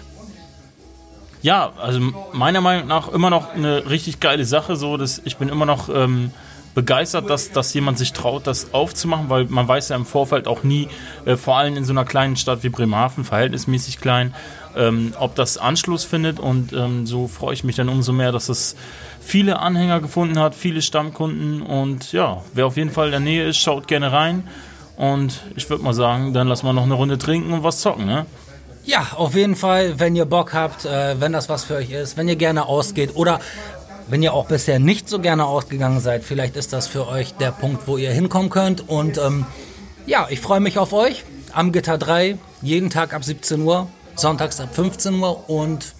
[1.41, 2.01] Ja, also
[2.33, 4.75] meiner Meinung nach immer noch eine richtig geile Sache.
[4.75, 6.31] So, dass ich bin immer noch ähm,
[6.75, 10.63] begeistert, dass, dass jemand sich traut, das aufzumachen, weil man weiß ja im Vorfeld auch
[10.63, 10.89] nie,
[11.25, 14.33] äh, vor allem in so einer kleinen Stadt wie Bremerhaven, verhältnismäßig klein,
[14.75, 16.39] ähm, ob das Anschluss findet.
[16.39, 18.75] Und ähm, so freue ich mich dann umso mehr, dass es
[19.19, 21.61] viele Anhänger gefunden hat, viele Stammkunden.
[21.61, 24.47] Und ja, wer auf jeden Fall in der Nähe ist, schaut gerne rein.
[24.97, 28.05] Und ich würde mal sagen, dann lassen wir noch eine Runde trinken und was zocken,
[28.05, 28.25] ne?
[28.83, 32.17] Ja, auf jeden Fall, wenn ihr Bock habt, äh, wenn das was für euch ist,
[32.17, 33.39] wenn ihr gerne ausgeht oder
[34.09, 37.51] wenn ihr auch bisher nicht so gerne ausgegangen seid, vielleicht ist das für euch der
[37.51, 38.89] Punkt, wo ihr hinkommen könnt.
[38.89, 39.45] Und ähm,
[40.05, 44.59] ja, ich freue mich auf euch am Gitter 3, jeden Tag ab 17 Uhr, sonntags
[44.59, 45.93] ab 15 Uhr und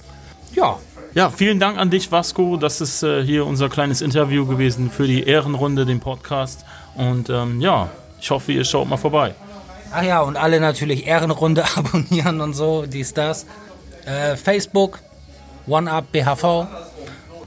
[0.53, 0.77] ja,
[1.15, 2.55] Ja, vielen Dank an dich, Vasco.
[2.57, 6.65] Das ist äh, hier unser kleines Interview gewesen für die Ehrenrunde, den Podcast.
[6.95, 7.89] Und ähm, ja,
[8.21, 9.33] ich hoffe, ihr schaut mal vorbei.
[9.91, 13.47] Ach ja, und alle natürlich Ehrenrunde abonnieren und so, dies, das.
[14.05, 14.99] Äh, Facebook,
[15.67, 16.67] OneUp BHV.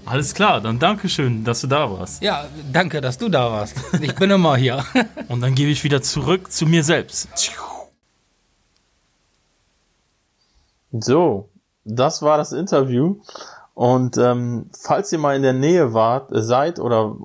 [0.05, 2.21] Alles klar, dann danke schön, dass du da warst.
[2.21, 3.77] Ja, danke, dass du da warst.
[4.01, 4.85] Ich bin immer hier.
[5.29, 7.29] und dann gebe ich wieder zurück zu mir selbst.
[10.91, 11.49] So,
[11.85, 13.17] das war das Interview.
[13.75, 17.17] Und ähm, falls ihr mal in der Nähe wart, seid oder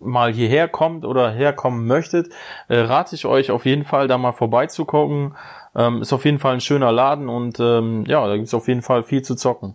[0.00, 2.32] mal hierher kommt oder herkommen möchtet,
[2.68, 5.36] äh, rate ich euch auf jeden Fall da mal vorbeizugucken.
[5.74, 8.82] Ähm, ist auf jeden Fall ein schöner Laden und ähm, ja, da gibt's auf jeden
[8.82, 9.74] Fall viel zu zocken.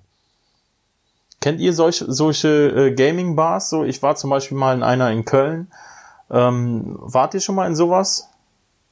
[1.39, 3.70] Kennt ihr solche, solche äh, Gaming-Bars?
[3.70, 5.68] So, ich war zum Beispiel mal in einer in Köln.
[6.30, 8.30] Ähm, wart ihr schon mal in sowas?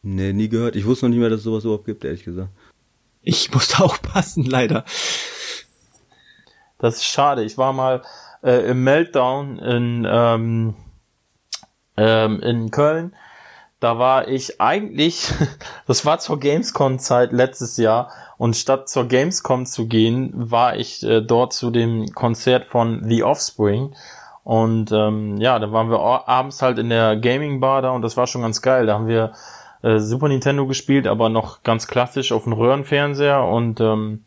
[0.03, 0.75] Nee, nie gehört.
[0.75, 2.49] Ich wusste noch nicht mehr, dass es sowas überhaupt gibt, ehrlich gesagt.
[3.23, 4.83] Ich musste auch passen, leider.
[6.77, 7.43] Das ist schade.
[7.43, 8.01] Ich war mal
[8.43, 10.75] äh, im Meltdown in, ähm,
[11.95, 13.15] ähm, in Köln.
[13.79, 15.31] Da war ich eigentlich,
[15.87, 21.21] das war zur Gamescom-Zeit letztes Jahr und statt zur Gamescom zu gehen, war ich äh,
[21.21, 23.95] dort zu dem Konzert von The Offspring.
[24.43, 28.17] Und ähm, ja, da waren wir abends halt in der Gaming Bar da und das
[28.17, 28.85] war schon ganz geil.
[28.85, 29.31] Da haben wir
[29.83, 34.23] äh, Super Nintendo gespielt, aber noch ganz klassisch auf dem Röhrenfernseher und ähm,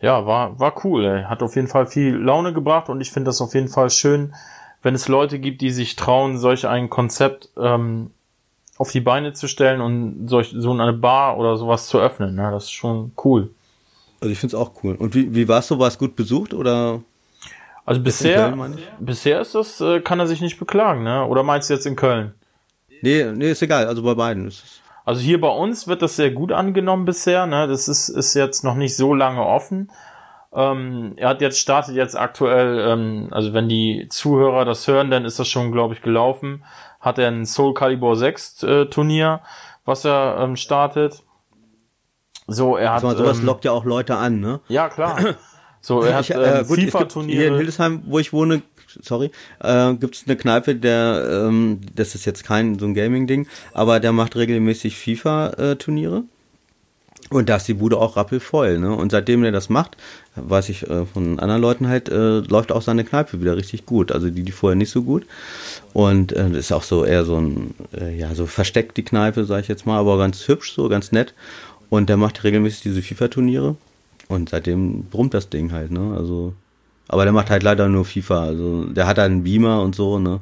[0.00, 1.04] ja, war, war cool.
[1.04, 1.24] Ey.
[1.24, 4.34] Hat auf jeden Fall viel Laune gebracht und ich finde das auf jeden Fall schön,
[4.82, 8.10] wenn es Leute gibt, die sich trauen, solch ein Konzept ähm,
[8.78, 12.34] auf die Beine zu stellen und solch, so eine Bar oder sowas zu öffnen.
[12.34, 12.50] Ne?
[12.50, 13.50] Das ist schon cool.
[14.20, 14.94] Also ich finde es auch cool.
[14.96, 15.78] Und wie, wie war es so?
[15.78, 17.00] War es gut besucht oder?
[17.86, 18.54] Also bisher,
[18.98, 21.24] bisher ist das, äh, kann er sich nicht beklagen, ne?
[21.24, 22.34] Oder meinst du jetzt in Köln?
[23.02, 23.86] Nee, nee, ist egal.
[23.86, 24.80] Also bei beiden ist es.
[25.04, 27.46] Also hier bei uns wird das sehr gut angenommen bisher.
[27.46, 27.68] Ne?
[27.68, 29.90] Das ist, ist jetzt noch nicht so lange offen.
[30.52, 35.24] Ähm, er hat jetzt startet jetzt aktuell, ähm, also wenn die Zuhörer das hören, dann
[35.24, 36.64] ist das schon, glaube ich, gelaufen.
[36.98, 39.42] Hat er ein Soul Calibur 6 äh, Turnier,
[39.84, 41.22] was er ähm, startet.
[42.48, 43.04] So, er hat.
[43.04, 44.60] Also sowas ähm, lockt ja auch Leute an, ne?
[44.68, 45.18] Ja, klar.
[45.82, 47.38] So, er hat äh, FIFA-Turniere.
[47.38, 48.62] Hier in Hildesheim, wo ich wohne,
[49.02, 49.30] sorry,
[49.60, 54.00] äh, gibt es eine Kneipe, der, ähm, das ist jetzt kein so ein Gaming-Ding, aber
[54.00, 56.24] der macht regelmäßig FIFA-Turniere.
[57.28, 58.94] Und da ist die Bude auch rappelvoll, ne?
[58.94, 59.96] Und seitdem er das macht,
[60.36, 64.12] weiß ich äh, von anderen Leuten halt, äh, läuft auch seine Kneipe wieder richtig gut.
[64.12, 65.26] Also die, die vorher nicht so gut.
[65.92, 69.62] Und äh, ist auch so eher so ein, äh, ja, so versteckt die Kneipe, sag
[69.62, 71.34] ich jetzt mal, aber ganz hübsch, so ganz nett.
[71.90, 73.76] Und der macht regelmäßig diese FIFA-Turniere.
[74.28, 76.14] Und seitdem brummt das Ding halt, ne?
[76.16, 76.54] Also
[77.08, 78.42] aber der macht halt leider nur FIFA.
[78.42, 80.40] Also der hat halt einen Beamer und so, ne?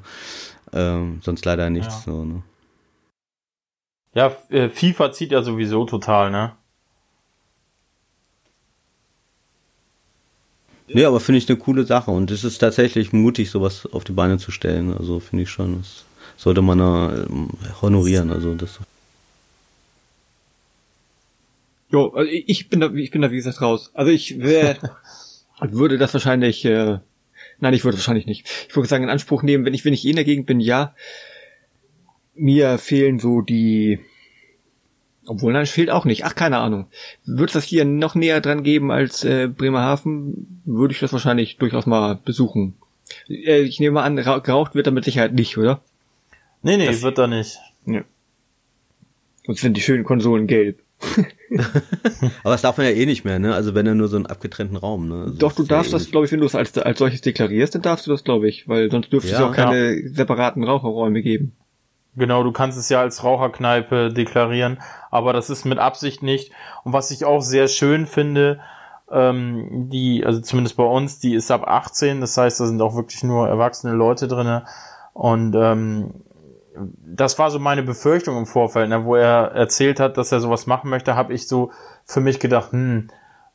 [0.73, 2.07] Ähm, sonst leider nichts.
[2.07, 2.43] Ja, so, ne?
[4.15, 6.53] ja äh, FIFA zieht ja sowieso total, ne?
[10.89, 14.13] Nee, aber finde ich eine coole Sache und es ist tatsächlich mutig, sowas auf die
[14.13, 14.95] Beine zu stellen.
[14.97, 16.05] Also finde ich schon, das
[16.37, 17.27] sollte man äh,
[17.81, 18.31] honorieren.
[18.31, 18.79] Also das.
[21.91, 23.91] Jo, also ich bin da, ich bin da wie gesagt raus.
[23.95, 24.77] Also ich wäre
[25.61, 26.99] würde das wahrscheinlich, äh,
[27.61, 28.47] nein, ich würde wahrscheinlich nicht.
[28.69, 30.61] Ich würde sagen, in Anspruch nehmen, wenn ich, wenn ich eh in der Gegend bin,
[30.61, 30.95] ja.
[32.35, 34.01] Mir fehlen so die,
[35.27, 36.25] obwohl, nein, es fehlt auch nicht.
[36.25, 36.87] Ach, keine Ahnung.
[37.25, 41.57] Würde es das hier noch näher dran geben als äh, Bremerhaven, würde ich das wahrscheinlich
[41.57, 42.75] durchaus mal besuchen.
[43.29, 45.81] Äh, ich nehme mal an, geraucht wird da mit Sicherheit nicht, oder?
[46.63, 47.59] Nee, nee, das wird da nicht.
[47.87, 48.05] Ja.
[49.47, 50.81] Sonst sind die schönen Konsolen gelb.
[52.43, 53.55] Aber das darf man ja eh nicht mehr, ne?
[53.55, 55.23] Also wenn er nur so einen abgetrennten Raum, ne?
[55.25, 57.21] Also Doch, du darfst ja eh das, glaube ich, wenn du es als, als solches
[57.21, 60.09] deklarierst, dann darfst du das, glaube ich, weil sonst dürfte ja, es auch keine ja.
[60.13, 61.53] separaten Raucherräume geben.
[62.17, 64.79] Genau, du kannst es ja als Raucherkneipe deklarieren,
[65.11, 66.53] aber das ist mit Absicht nicht.
[66.85, 68.61] Und was ich auch sehr schön finde,
[69.11, 72.95] ähm, die, also zumindest bei uns, die ist ab 18, das heißt, da sind auch
[72.95, 74.65] wirklich nur erwachsene Leute drinne.
[75.13, 76.24] Und ähm,
[76.77, 80.67] das war so meine Befürchtung im Vorfeld, ne, wo er erzählt hat, dass er sowas
[80.67, 81.71] machen möchte, habe ich so
[82.05, 83.09] für mich gedacht, hm,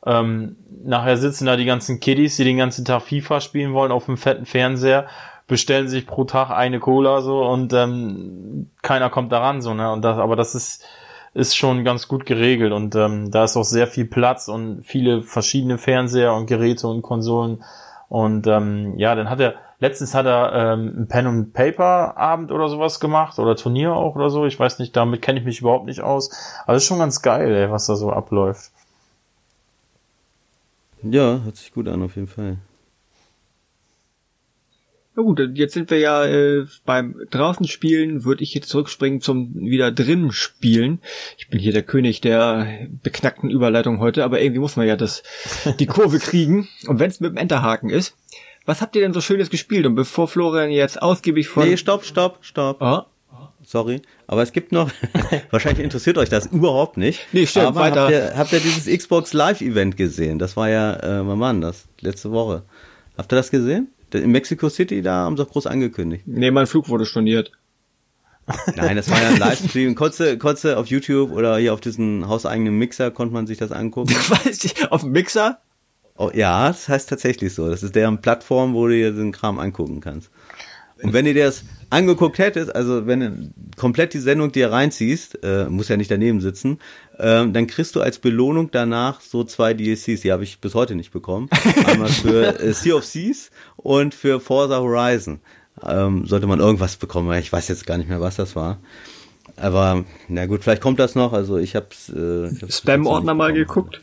[0.06, 4.06] ähm, nachher sitzen da die ganzen Kiddies, die den ganzen Tag FIFA spielen wollen auf
[4.06, 5.06] dem fetten Fernseher,
[5.46, 9.92] bestellen sich pro Tag eine Cola so und ähm, keiner kommt daran so, ne?
[9.92, 10.84] Und das, aber das ist
[11.32, 15.22] ist schon ganz gut geregelt und ähm, da ist auch sehr viel Platz und viele
[15.22, 17.62] verschiedene Fernseher und Geräte und Konsolen
[18.08, 22.52] und ähm, ja, dann hat er Letztens hat er ähm, ein Pen and Paper Abend
[22.52, 24.44] oder sowas gemacht oder Turnier auch oder so.
[24.44, 26.30] Ich weiß nicht, damit kenne ich mich überhaupt nicht aus.
[26.66, 28.70] Aber es ist schon ganz geil, ey, was da so abläuft.
[31.02, 32.58] Ja, hört sich gut an auf jeden Fall.
[35.16, 39.54] Na gut, jetzt sind wir ja äh, beim draußen spielen, würde ich jetzt zurückspringen zum
[39.54, 41.00] wieder drin spielen.
[41.38, 45.22] Ich bin hier der König der beknackten Überleitung heute, aber irgendwie muss man ja das
[45.78, 46.68] die Kurve kriegen.
[46.86, 48.14] Und wenn es mit dem Enterhaken ist,
[48.66, 49.86] was habt ihr denn so schönes gespielt?
[49.86, 52.80] Und bevor Florian jetzt ausgiebig von Nee, stopp, stopp, stopp.
[52.82, 53.06] Ah,
[53.62, 54.90] Sorry, aber es gibt noch,
[55.50, 57.20] wahrscheinlich interessiert euch das überhaupt nicht.
[57.32, 58.02] Nee, stimmt, aber weiter.
[58.02, 60.38] Habt ihr, habt ihr dieses Xbox Live Event gesehen?
[60.38, 61.86] Das war ja, äh, wann war denn das?
[62.00, 62.62] Letzte Woche.
[63.18, 63.88] Habt ihr das gesehen?
[64.12, 66.24] In Mexico City, da haben sie auch groß angekündigt.
[66.26, 67.52] nee, mein Flug wurde storniert.
[68.74, 69.94] Nein, das war ja ein Livestream.
[69.94, 73.58] Konntest du, konntest du auf YouTube oder hier auf diesen hauseigenen Mixer konnte man sich
[73.58, 74.10] das angucken.
[74.28, 75.60] Weiß ich, auf dem Mixer?
[76.20, 77.70] Oh, ja, das heißt tatsächlich so.
[77.70, 80.30] Das ist deren Plattform, wo du dir den Kram angucken kannst.
[81.02, 85.42] Und wenn du dir das angeguckt hättest, also wenn du komplett die Sendung dir reinziehst,
[85.42, 86.78] äh, muss ja nicht daneben sitzen,
[87.18, 90.94] ähm, dann kriegst du als Belohnung danach so zwei DLCs, die habe ich bis heute
[90.94, 91.48] nicht bekommen.
[91.86, 95.40] Einmal für äh, Sea of Seas und für Forza Horizon.
[95.82, 98.78] Ähm, sollte man irgendwas bekommen, weil ich weiß jetzt gar nicht mehr, was das war.
[99.56, 101.32] Aber na gut, vielleicht kommt das noch.
[101.32, 102.10] Also ich hab's.
[102.10, 104.02] Äh, Spam-Ordner mal geguckt?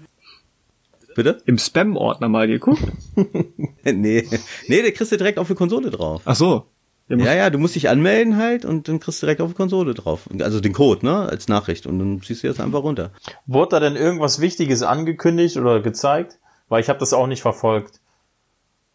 [1.17, 1.41] Bitte?
[1.47, 2.83] Im Spam-Ordner mal geguckt?
[3.83, 4.23] nee,
[4.67, 6.21] nee, der kriegst du direkt auf die Konsole drauf.
[6.25, 6.67] Ach so.
[7.09, 9.95] Ja, ja, du musst dich anmelden halt und dann kriegst du direkt auf die Konsole
[9.95, 10.29] drauf.
[10.39, 13.13] Also den Code, ne, als Nachricht und dann ziehst du das einfach runter.
[13.47, 16.37] Wurde da denn irgendwas Wichtiges angekündigt oder gezeigt?
[16.69, 17.99] Weil ich habe das auch nicht verfolgt.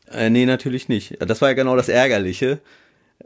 [0.08, 1.16] Äh, nee, natürlich nicht.
[1.18, 2.60] Das war ja genau das Ärgerliche.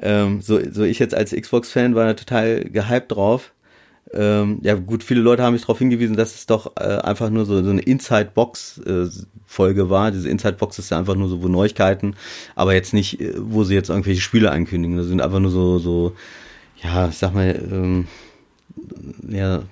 [0.01, 3.53] Ähm, so, so ich jetzt als Xbox-Fan war da total gehypt drauf.
[4.13, 7.45] Ähm, ja gut, viele Leute haben mich darauf hingewiesen, dass es doch äh, einfach nur
[7.45, 10.13] so, so eine Inside-Box-Folge war.
[10.13, 12.15] Diese Inside-Box ist ja einfach nur so wo Neuigkeiten,
[12.55, 14.97] aber jetzt nicht, äh, wo sie jetzt irgendwelche Spiele ankündigen.
[14.97, 16.15] Das sind einfach nur so, so
[16.83, 18.07] ja, ich sag mal, ähm,
[19.29, 19.63] ja,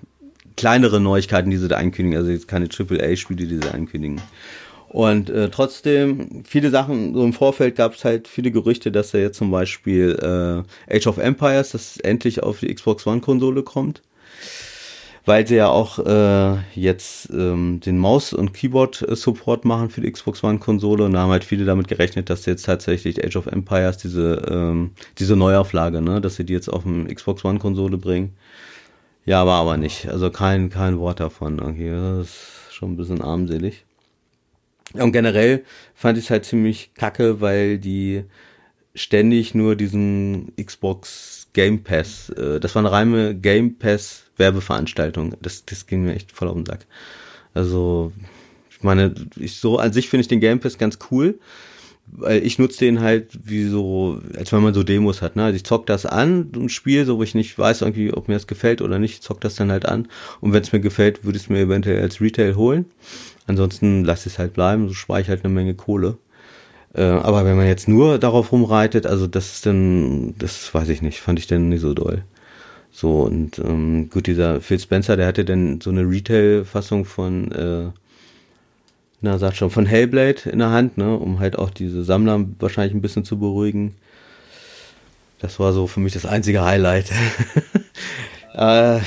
[0.57, 2.19] kleinere Neuigkeiten, die sie da ankündigen.
[2.19, 4.21] Also jetzt keine AAA-Spiele, die sie ankündigen.
[4.89, 9.23] Und äh, trotzdem, viele Sachen, so im Vorfeld gab es halt viele Gerüchte, dass er
[9.23, 14.03] jetzt zum Beispiel äh, Age of Empires, das endlich auf die Xbox One-Konsole kommt.
[15.27, 20.45] Weil sie ja auch äh, jetzt ähm, den Maus- und Keyboard-Support machen für die Xbox
[20.45, 24.43] One-Konsole und da haben halt viele damit gerechnet, dass jetzt tatsächlich Age of Empires diese,
[24.51, 28.35] ähm, diese Neuauflage, ne, dass sie die jetzt auf dem Xbox One-Konsole bringen.
[29.25, 30.09] Ja, war aber nicht.
[30.09, 31.89] Also kein, kein Wort davon irgendwie.
[31.89, 33.87] Das ist schon ein bisschen armselig.
[34.93, 35.65] Und generell
[35.95, 38.25] fand ich es halt ziemlich kacke, weil die
[38.95, 45.35] ständig nur diesen Xbox Game Pass, äh, das war eine reine Game Pass Werbeveranstaltung.
[45.43, 46.87] Das, das ging mir echt voll auf den Sack.
[47.55, 48.13] Also,
[48.71, 51.39] ich meine, ich so an sich finde ich den Game Pass ganz cool,
[52.07, 55.37] weil ich nutze den halt wie so, als wenn man so Demos hat.
[55.37, 55.45] Ne?
[55.45, 58.35] Also ich zock das an, ein Spiel, so wo ich nicht weiß, irgendwie, ob mir
[58.35, 60.09] das gefällt oder nicht, ich zock das dann halt an.
[60.41, 62.87] Und wenn es mir gefällt, würde ich es mir eventuell als Retail holen.
[63.47, 66.19] Ansonsten lasse ich es halt bleiben, so spare ich halt eine Menge Kohle.
[66.95, 71.03] Äh, aber wenn man jetzt nur darauf rumreitet, also das ist dann, das weiß ich
[71.03, 72.25] nicht, fand ich dann nicht so doll.
[72.97, 77.91] So, und ähm, gut, dieser Phil Spencer, der hatte dann so eine Retail-Fassung von, äh,
[79.21, 82.95] na, sagt schon, von Hellblade in der Hand, ne, um halt auch diese Sammler wahrscheinlich
[82.95, 83.97] ein bisschen zu beruhigen.
[85.41, 87.11] Das war so für mich das einzige Highlight.
[88.55, 89.01] äh,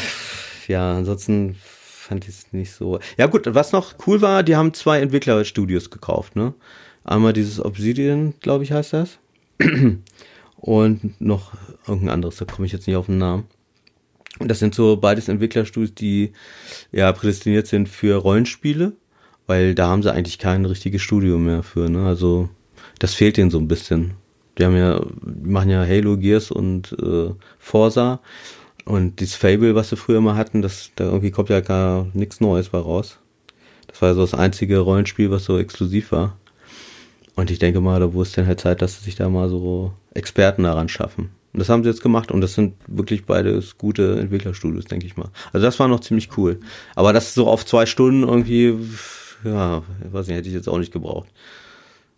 [0.67, 2.99] ja, ansonsten fand ich es nicht so.
[3.17, 6.53] Ja gut, was noch cool war, die haben zwei Entwicklerstudios gekauft, ne?
[7.05, 9.17] Einmal dieses Obsidian, glaube ich, heißt das.
[10.57, 11.53] Und noch
[11.88, 13.45] irgendein anderes, da komme ich jetzt nicht auf den Namen.
[14.39, 16.34] Und das sind so beides Entwicklerstudios, die
[16.91, 18.93] ja prädestiniert sind für Rollenspiele,
[19.47, 22.05] weil da haben sie eigentlich kein richtiges Studio mehr für, ne?
[22.05, 22.49] Also
[22.99, 24.13] das fehlt denen so ein bisschen.
[24.57, 28.19] Die haben ja, die machen ja Halo, Gears und äh, Forza.
[28.86, 32.39] Und dieses Fable, was sie früher mal hatten, das, da irgendwie kommt ja gar nichts
[32.39, 33.19] Neues bei raus.
[33.88, 36.38] Das war so das einzige Rollenspiel, was so exklusiv war.
[37.36, 39.49] Und ich denke mal, da wurde es dann halt Zeit, dass sie sich da mal
[39.49, 41.30] so Experten daran schaffen.
[41.54, 45.18] Und das haben sie jetzt gemacht und das sind wirklich beides gute Entwicklerstudios, denke ich
[45.18, 45.30] mal.
[45.54, 46.60] Also das war noch ziemlich cool.
[46.95, 48.76] Aber das so auf zwei Stunden irgendwie,
[49.43, 49.82] ja,
[50.12, 51.30] weiß nicht, hätte ich jetzt auch nicht gebraucht.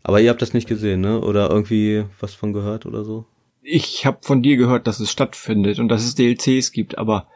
[0.03, 1.21] Aber ihr habt das nicht gesehen, ne?
[1.21, 3.25] Oder irgendwie was von gehört oder so?
[3.61, 7.27] Ich habe von dir gehört, dass es stattfindet und dass es DLCs gibt, aber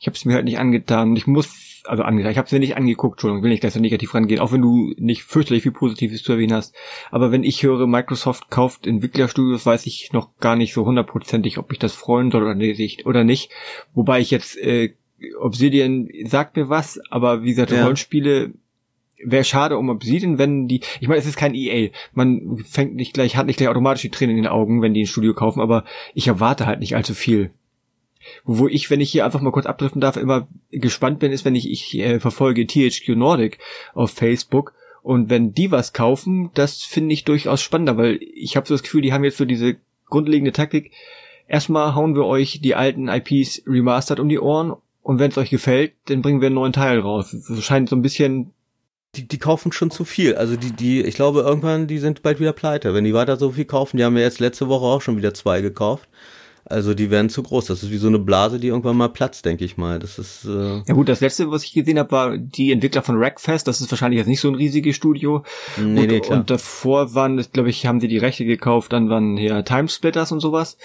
[0.00, 1.14] ich habe es mir halt nicht angetan.
[1.16, 1.48] Ich muss,
[1.84, 4.40] also angetan, ich habe es mir nicht angeguckt, Entschuldigung, will nicht gleich so negativ rangehen,
[4.40, 6.74] auch wenn du nicht fürchterlich viel Positives zu erwähnen hast.
[7.10, 11.72] Aber wenn ich höre, Microsoft kauft Entwicklerstudios, weiß ich noch gar nicht so hundertprozentig, ob
[11.72, 13.06] ich das freuen soll oder nicht.
[13.06, 13.50] Oder nicht.
[13.94, 14.94] Wobei ich jetzt, äh,
[15.40, 17.82] Obsidian sagt mir was, aber wie gesagt, Ja.
[17.84, 18.54] Rollenspiele
[19.24, 23.14] wäre schade um Obsidian, wenn die, ich meine, es ist kein EA, man fängt nicht
[23.14, 25.60] gleich, hat nicht gleich automatisch die Tränen in den Augen, wenn die ein Studio kaufen,
[25.60, 27.50] aber ich erwarte halt nicht allzu viel.
[28.44, 31.54] Wo ich, wenn ich hier einfach mal kurz abdriften darf, immer gespannt bin, ist, wenn
[31.54, 33.58] ich, ich äh, verfolge THQ Nordic
[33.94, 38.66] auf Facebook und wenn die was kaufen, das finde ich durchaus spannender, weil ich habe
[38.66, 39.76] so das Gefühl, die haben jetzt so diese
[40.06, 40.92] grundlegende Taktik.
[41.48, 45.50] Erstmal hauen wir euch die alten IPs remastered um die Ohren und wenn es euch
[45.50, 47.36] gefällt, dann bringen wir einen neuen Teil raus.
[47.48, 48.52] Das scheint so ein bisschen
[49.14, 50.36] die, die kaufen schon zu viel.
[50.36, 52.94] Also die, die, ich glaube, irgendwann, die sind bald wieder pleite.
[52.94, 55.34] Wenn die weiter so viel kaufen, die haben wir jetzt letzte Woche auch schon wieder
[55.34, 56.08] zwei gekauft.
[56.64, 57.66] Also die werden zu groß.
[57.66, 59.98] Das ist wie so eine Blase, die irgendwann mal platzt, denke ich mal.
[59.98, 60.44] Das ist.
[60.44, 63.66] Äh ja gut, das letzte, was ich gesehen habe, war die Entwickler von Rackfest.
[63.66, 65.42] Das ist wahrscheinlich jetzt nicht so ein riesiges Studio.
[65.76, 66.38] Nee, und, nee, klar.
[66.38, 68.92] und davor waren, glaube ich, haben sie die Rechte gekauft.
[68.92, 70.76] Dann waren hier Timesplitters und sowas.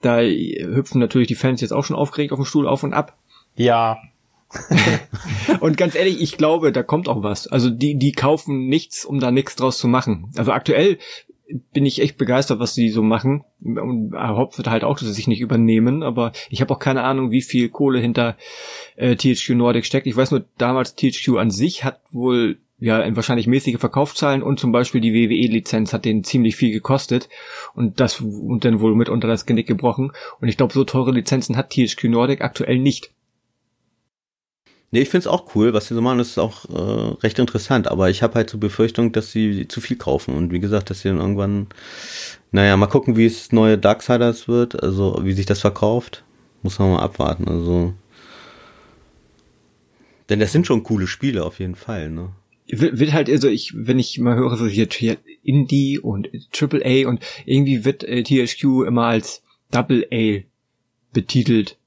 [0.00, 3.16] Da hüpfen natürlich die Fans jetzt auch schon aufgeregt auf dem Stuhl auf und ab.
[3.54, 3.98] Ja,
[5.60, 7.46] und ganz ehrlich, ich glaube, da kommt auch was.
[7.46, 10.30] Also die, die kaufen nichts, um da nichts draus zu machen.
[10.36, 10.98] Also aktuell
[11.72, 13.44] bin ich echt begeistert, was sie so machen.
[13.62, 16.02] Und hoffe halt auch, dass sie sich nicht übernehmen.
[16.02, 18.36] Aber ich habe auch keine Ahnung, wie viel Kohle hinter
[18.96, 20.06] äh, THQ Nordic steckt.
[20.06, 24.72] Ich weiß nur, damals THQ an sich hat wohl ja wahrscheinlich mäßige Verkaufszahlen und zum
[24.72, 27.28] Beispiel die WWE-Lizenz hat denen ziemlich viel gekostet
[27.74, 30.12] und das und dann wohl mit unter das Genick gebrochen.
[30.40, 33.12] Und ich glaube, so teure Lizenzen hat THQ Nordic aktuell nicht.
[34.94, 37.88] Nee, ich find's auch cool, was sie so machen, das ist auch äh, recht interessant,
[37.88, 40.34] aber ich habe halt so Befürchtung, dass sie zu viel kaufen.
[40.34, 41.68] Und wie gesagt, dass sie dann irgendwann,
[42.50, 46.24] naja, mal gucken, wie es neue Darksiders wird, also wie sich das verkauft,
[46.62, 47.94] muss man mal abwarten, also.
[50.28, 52.28] Denn das sind schon coole Spiele auf jeden Fall, ne?
[52.66, 57.24] Wird halt, also ich, wenn ich mal höre, so hier, Indie und Triple A und
[57.46, 60.42] irgendwie wird äh, THQ immer als Double A
[61.14, 61.78] betitelt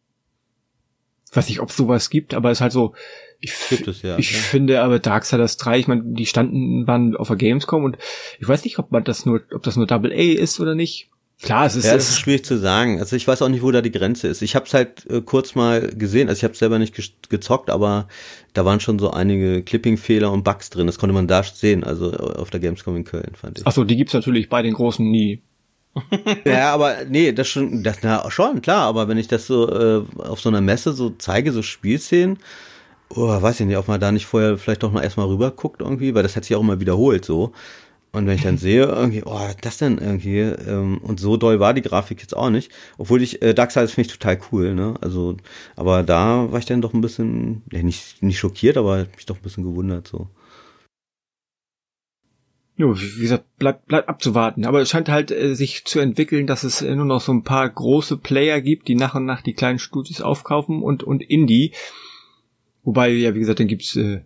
[1.36, 2.94] weiß nicht, ob es sowas gibt, aber es ist halt so,
[3.40, 4.38] ich, es, ja, ich ja.
[4.38, 7.98] finde aber Darksiders 3, ich meine, die standen, waren auf der Gamescom und
[8.40, 11.10] ich weiß nicht, ob man das nur, ob das nur Double A ist oder nicht.
[11.42, 11.86] Klar, es ist.
[11.86, 13.00] Ja, es ist schwierig zu sagen.
[13.00, 14.42] Also ich weiß auch nicht, wo da die Grenze ist.
[14.42, 16.30] Ich habe es halt äh, kurz mal gesehen.
[16.30, 18.08] Also ich habe selber nicht ge gezockt, aber
[18.54, 20.88] da waren schon so einige Clipping-Fehler und Bugs drin.
[20.88, 23.68] Das konnte man da sehen, also auf der Gamescom in Köln, fand ich.
[23.68, 25.42] Ach so, die gibt's natürlich bei den großen nie.
[26.46, 30.04] ja, aber nee, das schon, das na schon klar, aber wenn ich das so äh,
[30.20, 32.38] auf so einer Messe so zeige, so Spielszenen,
[33.10, 35.82] oh, weiß ich nicht, ob man da nicht vorher vielleicht doch mal erstmal rüber guckt
[35.82, 37.54] irgendwie, weil das hat sich auch immer wiederholt so.
[38.16, 41.74] Und wenn ich dann sehe, irgendwie, oh, das denn irgendwie, ähm, und so doll war
[41.74, 42.72] die Grafik jetzt auch nicht.
[42.98, 44.94] Obwohl ich, äh, Darksiders finde ich total cool, ne?
[45.02, 45.36] Also,
[45.76, 49.36] aber da war ich dann doch ein bisschen, ja, nicht, nicht schockiert, aber mich doch
[49.36, 50.30] ein bisschen gewundert, so.
[52.78, 54.66] Jo, wie gesagt, bleibt bleib abzuwarten.
[54.66, 57.44] Aber es scheint halt äh, sich zu entwickeln, dass es äh, nur noch so ein
[57.44, 61.72] paar große Player gibt, die nach und nach die kleinen Studios aufkaufen und, und Indie.
[62.84, 64.22] Wobei, ja, wie gesagt, dann gibt's, äh,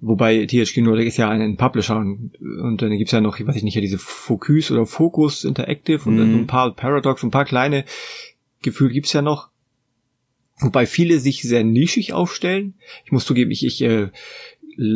[0.00, 3.62] wobei THQ Nordic ist ja ein Publisher und, und dann gibt's ja noch, ich weiß
[3.62, 6.46] nicht, ja diese Focus oder Focus Interactive und dann so ein mhm.
[6.48, 7.84] paar Paradox, ein paar kleine
[8.60, 9.50] Gefühl gibt's ja noch.
[10.58, 12.74] Wobei viele sich sehr nischig aufstellen.
[13.04, 14.10] Ich muss zugeben, ich, ich äh,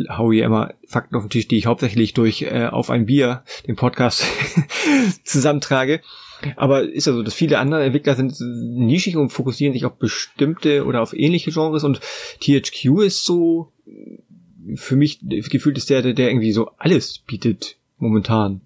[0.09, 3.43] hau hier immer Fakten auf den Tisch, die ich hauptsächlich durch äh, auf ein Bier,
[3.67, 4.23] den Podcast,
[5.23, 6.01] zusammentrage.
[6.55, 10.85] Aber ist ja so, dass viele andere Entwickler sind nischig und fokussieren sich auf bestimmte
[10.85, 11.99] oder auf ähnliche Genres und
[12.39, 13.73] THQ ist so,
[14.75, 18.61] für mich gefühlt ist der, der irgendwie so alles bietet momentan.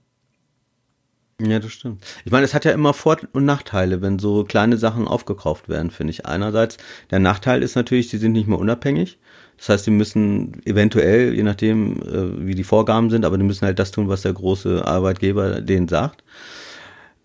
[1.42, 2.04] Ja, das stimmt.
[2.26, 5.92] Ich meine, es hat ja immer Vor- und Nachteile, wenn so kleine Sachen aufgekauft werden,
[5.92, 6.26] finde ich.
[6.26, 6.78] Einerseits,
[7.10, 9.18] der Nachteil ist natürlich, sie sind nicht mehr unabhängig.
[9.64, 13.66] Das heißt, sie müssen eventuell, je nachdem, äh, wie die Vorgaben sind, aber die müssen
[13.66, 16.22] halt das tun, was der große Arbeitgeber denen sagt.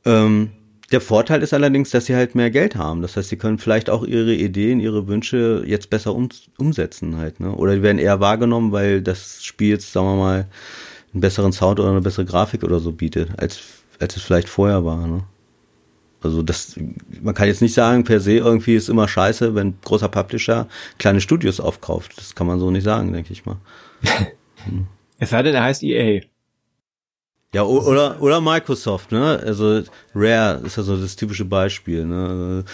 [0.05, 0.51] Ähm,
[0.93, 3.03] der Vorteil ist allerdings, dass sie halt mehr Geld haben.
[3.03, 6.29] Das heißt, sie können vielleicht auch ihre Ideen, ihre Wünsche jetzt besser um,
[6.59, 7.41] umsetzen halt.
[7.41, 7.53] Ne?
[7.53, 10.47] Oder die werden eher wahrgenommen, weil das Spiel jetzt, sagen wir mal,
[11.13, 13.59] einen besseren Sound oder eine bessere Grafik oder so bietet, als,
[13.99, 15.09] als es vielleicht vorher war.
[15.09, 15.25] Ne?
[16.23, 16.79] Also das,
[17.23, 20.67] man kann jetzt nicht sagen, per se irgendwie ist immer scheiße, wenn großer Publisher
[20.99, 22.19] kleine Studios aufkauft.
[22.19, 23.57] Das kann man so nicht sagen, denke ich mal.
[25.21, 26.21] Es sei denn, er heißt EA.
[27.55, 29.41] Ja, oder, oder Microsoft, ne?
[29.45, 29.83] Also
[30.15, 32.65] Rare ist ja so das typische Beispiel, ne?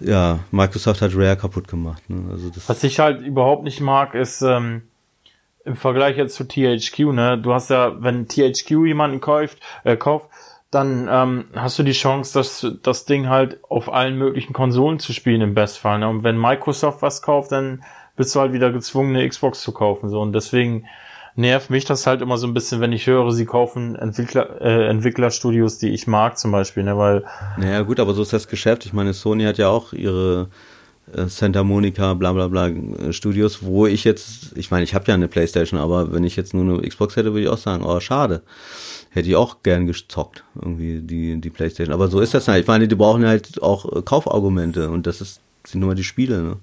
[0.00, 2.02] Ja, Microsoft hat Rare kaputt gemacht.
[2.08, 2.30] Ne?
[2.30, 4.82] Also das Was ich halt überhaupt nicht mag, ist ähm,
[5.64, 7.38] im Vergleich jetzt zu THQ, ne?
[7.38, 10.30] Du hast ja, wenn THQ jemanden kauft, äh, kauft,
[10.74, 15.12] dann ähm, hast du die Chance, das, das Ding halt auf allen möglichen Konsolen zu
[15.12, 16.00] spielen im Bestfall.
[16.00, 16.08] Ne?
[16.08, 17.84] Und wenn Microsoft was kauft, dann
[18.16, 20.08] bist du halt wieder gezwungen, eine Xbox zu kaufen.
[20.08, 20.20] So.
[20.20, 20.86] Und deswegen
[21.36, 24.88] nervt mich das halt immer so ein bisschen, wenn ich höre, sie kaufen Entwickler, äh,
[24.88, 26.96] Entwicklerstudios, die ich mag zum Beispiel, ne?
[26.96, 27.24] Weil.
[27.56, 28.86] Naja, gut, aber so ist das Geschäft.
[28.86, 30.48] Ich meine, Sony hat ja auch ihre
[31.12, 35.06] äh, Santa Monica, bla bla bla äh, Studios, wo ich jetzt, ich meine, ich habe
[35.08, 37.84] ja eine Playstation, aber wenn ich jetzt nur eine Xbox hätte, würde ich auch sagen,
[37.84, 38.42] oh, schade
[39.14, 41.94] hätte ich auch gern gezockt, irgendwie die, die Playstation.
[41.94, 42.62] Aber so ist das halt.
[42.62, 46.04] Ich meine, die brauchen halt auch äh, Kaufargumente und das ist, sind nur mal die
[46.04, 46.56] Spiele, ne?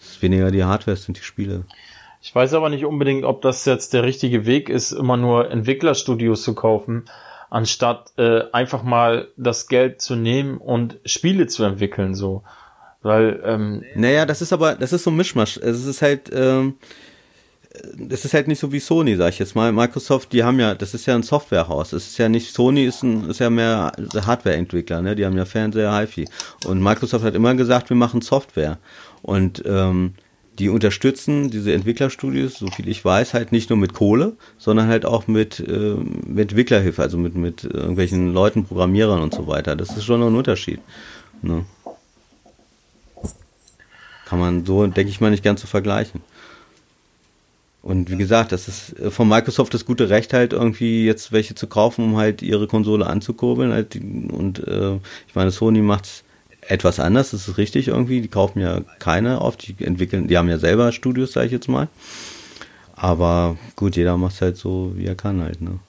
[0.00, 1.64] Das ist weniger die Hardware, es sind die Spiele.
[2.22, 6.42] Ich weiß aber nicht unbedingt, ob das jetzt der richtige Weg ist, immer nur Entwicklerstudios
[6.42, 7.04] zu kaufen.
[7.50, 12.44] anstatt äh, einfach mal das Geld zu nehmen und Spiele zu entwickeln, so.
[13.02, 15.58] Weil, ähm, Naja, das ist aber, das ist so ein Mischmasch.
[15.58, 16.76] Es ist halt, ähm,
[18.10, 19.72] es ist halt nicht so wie Sony, sag ich jetzt mal.
[19.72, 21.92] Microsoft, die haben ja, das ist ja ein Softwarehaus.
[21.92, 25.16] Es ist ja nicht, Sony ist, ein, ist ja mehr Hardwareentwickler, ne?
[25.16, 26.28] Die haben ja Fernseher, HiFi.
[26.66, 28.78] Und Microsoft hat immer gesagt, wir machen Software.
[29.22, 30.14] Und ähm,
[30.58, 35.06] die unterstützen diese Entwicklerstudios, so viel ich weiß, halt nicht nur mit Kohle, sondern halt
[35.06, 35.94] auch mit, äh,
[36.26, 39.76] mit Entwicklerhilfe, also mit, mit irgendwelchen Leuten, Programmierern und so weiter.
[39.76, 40.80] Das ist schon noch ein Unterschied.
[41.40, 41.64] Ne?
[44.26, 46.20] Kann man so, denke ich mal, nicht ganz so vergleichen.
[47.82, 51.54] Und wie gesagt, das ist äh, von Microsoft das gute Recht halt irgendwie jetzt welche
[51.54, 53.72] zu kaufen, um halt ihre Konsole anzukurbeln.
[53.72, 54.94] Halt, und äh,
[55.26, 56.22] ich meine, Sony macht's
[56.68, 58.20] etwas anders, das ist richtig irgendwie.
[58.20, 61.68] Die kaufen ja keine auf, die entwickeln, die haben ja selber Studios, sage ich jetzt
[61.68, 61.88] mal.
[62.94, 65.80] Aber gut, jeder macht halt so, wie er kann halt, ne?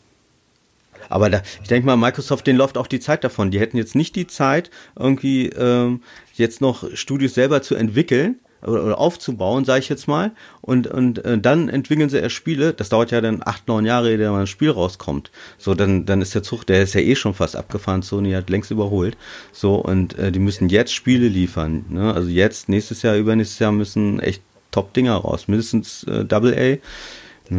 [1.09, 3.51] Aber da, ich denke mal, Microsoft, den läuft auch die Zeit davon.
[3.51, 6.01] Die hätten jetzt nicht die Zeit, irgendwie ähm,
[6.33, 10.31] jetzt noch Studios selber zu entwickeln oder, aufzubauen, sage ich jetzt mal.
[10.61, 12.73] Und, und äh, dann entwickeln sie erst Spiele.
[12.73, 15.31] Das dauert ja dann acht, neun Jahre, ehe mal ein Spiel rauskommt.
[15.57, 18.01] So, dann, dann ist der Zug, der ist ja eh schon fast abgefahren.
[18.01, 19.17] Sony hat längst überholt.
[19.51, 21.85] So, und äh, die müssen jetzt Spiele liefern.
[21.89, 22.13] Ne?
[22.13, 24.41] Also jetzt, nächstes Jahr, übernächstes Jahr müssen echt
[24.71, 25.47] Top-Dinger raus.
[25.47, 26.77] Mindestens äh, Double A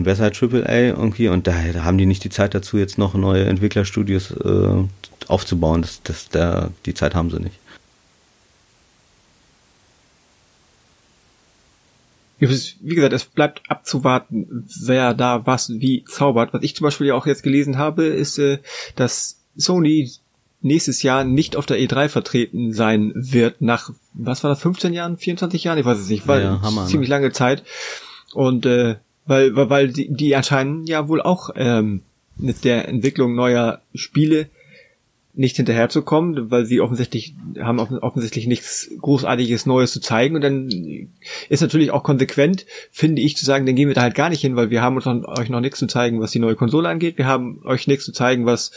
[0.03, 3.45] besser Triple A irgendwie und da, haben die nicht die Zeit dazu, jetzt noch neue
[3.45, 4.85] Entwicklerstudios äh,
[5.29, 5.83] aufzubauen.
[5.83, 7.57] Das, das, da, die Zeit haben sie nicht.
[12.49, 16.53] Wie gesagt, es bleibt abzuwarten, wer da was wie zaubert.
[16.53, 18.59] Was ich zum Beispiel ja auch jetzt gelesen habe, ist, äh,
[18.97, 20.11] dass Sony
[20.61, 25.19] nächstes Jahr nicht auf der E3 vertreten sein wird, nach, was war das, 15 Jahren,
[25.19, 25.79] 24 Jahren?
[25.79, 27.17] Ich weiß es nicht, war ja, Hammer, ziemlich ne?
[27.17, 27.63] lange Zeit.
[28.33, 32.03] Und äh, weil, weil, weil die, die erscheinen ja wohl auch ähm,
[32.37, 34.49] mit der Entwicklung neuer Spiele
[35.37, 41.09] nicht hinterherzukommen, weil sie offensichtlich haben offensichtlich nichts großartiges Neues zu zeigen und dann
[41.49, 44.41] ist natürlich auch konsequent, finde ich, zu sagen, dann gehen wir da halt gar nicht
[44.41, 47.27] hin, weil wir haben euch noch nichts zu zeigen, was die neue Konsole angeht, wir
[47.27, 48.71] haben euch nichts zu zeigen, was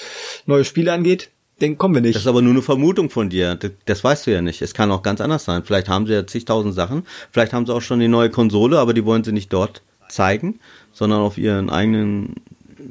[0.45, 1.29] neue Spiele angeht,
[1.59, 2.15] dann kommen wir nicht.
[2.15, 3.55] Das ist aber nur eine Vermutung von dir.
[3.55, 4.61] Das, das weißt du ja nicht.
[4.61, 5.63] Es kann auch ganz anders sein.
[5.63, 7.03] Vielleicht haben sie ja zigtausend Sachen.
[7.31, 10.59] Vielleicht haben sie auch schon die neue Konsole, aber die wollen sie nicht dort zeigen,
[10.93, 12.35] sondern auf ihren eigenen,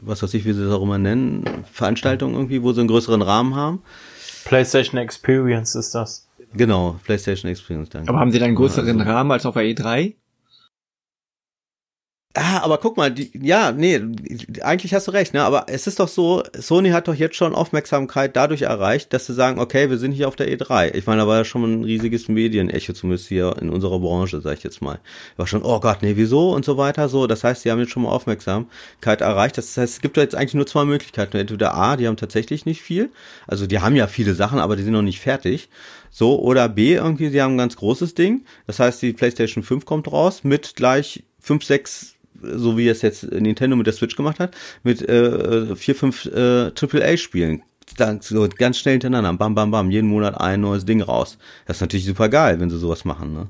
[0.07, 3.23] was weiß ich, wie sie das auch immer nennen, Veranstaltungen irgendwie, wo sie einen größeren
[3.23, 3.83] Rahmen haben.
[4.45, 6.29] PlayStation Experience ist das.
[6.55, 8.09] Genau, PlayStation Experience, danke.
[8.09, 10.15] Aber haben sie dann einen größeren also, Rahmen als auf der E3?
[12.39, 13.99] Ah, aber guck mal, die, ja, nee,
[14.61, 15.43] eigentlich hast du recht, ne?
[15.43, 19.32] Aber es ist doch so, Sony hat doch jetzt schon Aufmerksamkeit dadurch erreicht, dass sie
[19.32, 20.95] sagen, okay, wir sind hier auf der E3.
[20.95, 24.59] Ich meine, da war ja schon ein riesiges Medienecho, zumindest hier in unserer Branche, sag
[24.59, 24.99] ich jetzt mal.
[25.39, 27.26] War schon, oh Gott, nee, wieso und so weiter, so.
[27.26, 29.57] Das heißt, sie haben jetzt schon mal Aufmerksamkeit erreicht.
[29.57, 31.39] Das heißt, es gibt da jetzt eigentlich nur zwei Möglichkeiten.
[31.39, 33.09] Entweder A, die haben tatsächlich nicht viel.
[33.47, 35.70] Also, die haben ja viele Sachen, aber die sind noch nicht fertig.
[36.11, 38.45] So, oder B, irgendwie, sie haben ein ganz großes Ding.
[38.66, 43.30] Das heißt, die PlayStation 5 kommt raus mit gleich fünf, sechs so wie es jetzt
[43.30, 47.62] Nintendo mit der Switch gemacht hat, mit äh, vier, fünf äh, AAA-Spielen.
[48.20, 51.39] So ganz schnell hintereinander, bam, bam, bam, jeden Monat ein neues Ding raus.
[51.66, 53.49] Das ist natürlich super geil, wenn sie sowas machen, ne?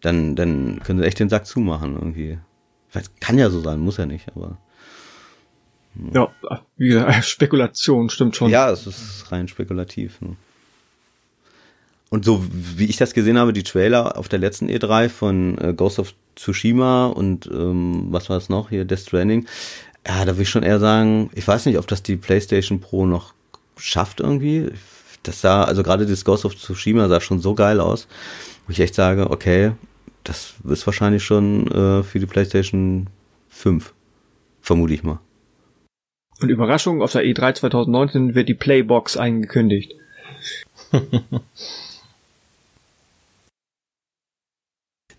[0.00, 2.38] Dann, dann können sie echt den Sack zumachen, irgendwie.
[2.92, 4.56] Weiß, kann ja so sein, muss ja nicht, aber.
[6.14, 6.32] Ja,
[6.76, 8.50] wie gesagt, Spekulation stimmt schon.
[8.50, 10.20] Ja, es ist rein spekulativ.
[10.22, 10.36] Ne?
[12.10, 15.72] Und so wie ich das gesehen habe, die Trailer auf der letzten E3 von äh,
[15.72, 19.46] Ghost of Tsushima und ähm, was war es noch hier, Death Stranding,
[20.06, 23.06] ja, da will ich schon eher sagen, ich weiß nicht, ob das die PlayStation Pro
[23.06, 23.34] noch
[23.76, 24.70] schafft irgendwie.
[25.22, 28.08] Das sah, also gerade das Ghost of Tsushima sah schon so geil aus,
[28.66, 29.72] wo ich echt sage, okay,
[30.24, 33.08] das ist wahrscheinlich schon äh, für die PlayStation
[33.48, 33.92] 5,
[34.60, 35.20] vermute ich mal.
[36.40, 39.94] Und Überraschung, auf der E3 2019 wird die Playbox eingekündigt.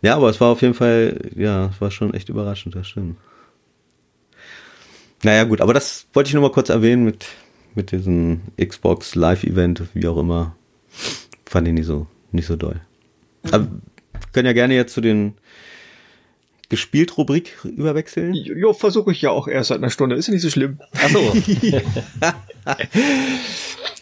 [0.01, 3.17] Ja, aber es war auf jeden Fall, ja, es war schon echt überraschend, das stimmt.
[5.23, 7.27] Naja, gut, aber das wollte ich nur mal kurz erwähnen mit,
[7.75, 10.55] mit diesem Xbox Live-Event, wie auch immer.
[11.45, 12.81] Fand ich nicht so, nicht so doll.
[13.51, 15.35] Aber wir können ja gerne jetzt zu den
[16.69, 18.33] gespielt Rubrik überwechseln.
[18.33, 20.15] Jo, versuche ich ja auch erst seit einer Stunde.
[20.15, 20.79] Ist ja nicht so schlimm.
[20.93, 21.19] Ach so.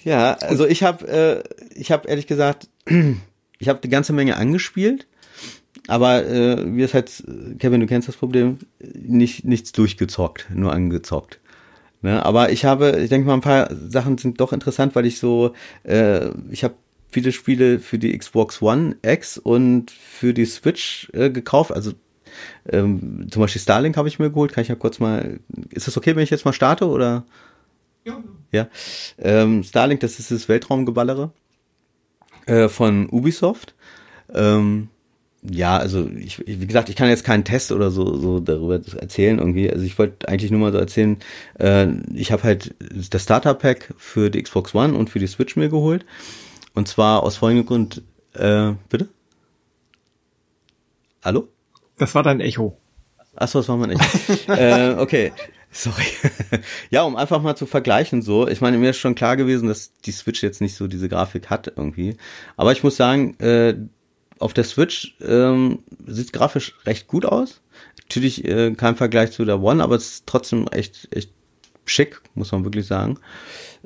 [0.05, 1.43] ja, also ich habe, äh,
[1.75, 2.69] ich habe ehrlich gesagt,
[3.59, 5.07] ich habe eine ganze Menge angespielt
[5.87, 7.23] aber äh, wie es halt,
[7.59, 11.39] Kevin, du kennst das Problem, nicht nichts durchgezockt, nur angezockt.
[12.01, 12.25] Ne?
[12.25, 15.53] Aber ich habe, ich denke mal, ein paar Sachen sind doch interessant, weil ich so,
[15.83, 16.75] äh, ich habe
[17.09, 21.71] viele Spiele für die Xbox One X und für die Switch äh, gekauft.
[21.71, 21.93] Also
[22.67, 24.53] ähm, zum Beispiel Starlink habe ich mir geholt.
[24.53, 25.39] Kann ich ja kurz mal.
[25.71, 27.25] Ist das okay, wenn ich jetzt mal starte oder?
[28.51, 28.67] Ja.
[29.17, 31.31] Ähm, Starlink, das ist das Weltraumgeballere
[32.45, 33.75] äh, von Ubisoft.
[34.33, 34.89] Ähm,
[35.41, 39.39] ja, also ich, wie gesagt, ich kann jetzt keinen Test oder so, so darüber erzählen
[39.39, 39.71] irgendwie.
[39.71, 41.17] Also ich wollte eigentlich nur mal so erzählen,
[41.57, 45.55] äh, ich habe halt das Starter Pack für die Xbox One und für die Switch
[45.55, 46.05] mir geholt.
[46.73, 48.01] Und zwar aus folgendem Grund,
[48.33, 49.07] äh, bitte?
[51.23, 51.47] Hallo?
[51.97, 52.77] Das war dein Echo.
[53.35, 54.03] Achso, das war mein Echo.
[54.51, 55.31] äh, okay.
[55.71, 56.05] Sorry.
[56.89, 58.47] ja, um einfach mal zu vergleichen so.
[58.47, 61.49] Ich meine, mir ist schon klar gewesen, dass die Switch jetzt nicht so diese Grafik
[61.49, 62.17] hat irgendwie.
[62.57, 63.75] Aber ich muss sagen, äh,
[64.39, 67.61] auf der Switch ähm, sieht grafisch recht gut aus.
[67.99, 71.31] Natürlich äh, kein Vergleich zu der One, aber es ist trotzdem echt, echt
[71.85, 73.19] schick, muss man wirklich sagen.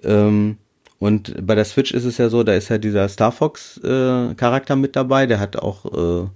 [0.03, 0.57] Ähm,
[0.99, 4.35] und bei der Switch ist es ja so, da ist ja dieser Star Fox äh,
[4.35, 6.27] Charakter mit dabei, der hat auch äh,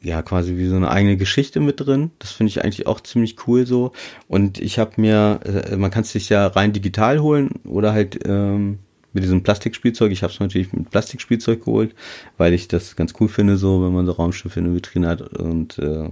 [0.00, 2.10] ja quasi wie so eine eigene Geschichte mit drin.
[2.18, 3.92] Das finde ich eigentlich auch ziemlich cool so.
[4.28, 8.20] Und ich habe mir, äh, man kann es sich ja rein digital holen oder halt
[8.26, 8.78] ähm,
[9.12, 10.12] mit diesem Plastikspielzeug.
[10.12, 11.94] Ich habe es natürlich mit Plastikspielzeug geholt,
[12.36, 15.22] weil ich das ganz cool finde, so wenn man so Raumschiffe in der Vitrine hat
[15.38, 16.08] und äh,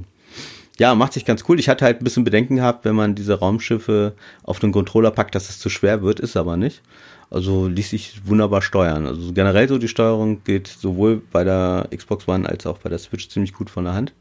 [0.79, 1.59] ja, macht sich ganz cool.
[1.59, 5.35] Ich hatte halt ein bisschen Bedenken gehabt, wenn man diese Raumschiffe auf den Controller packt,
[5.35, 6.83] dass es zu schwer wird, ist aber nicht.
[7.31, 9.07] Also ließ sich wunderbar steuern.
[9.07, 12.99] Also generell so die Steuerung geht sowohl bei der Xbox One als auch bei der
[12.99, 14.15] Switch ziemlich gut von der Hand.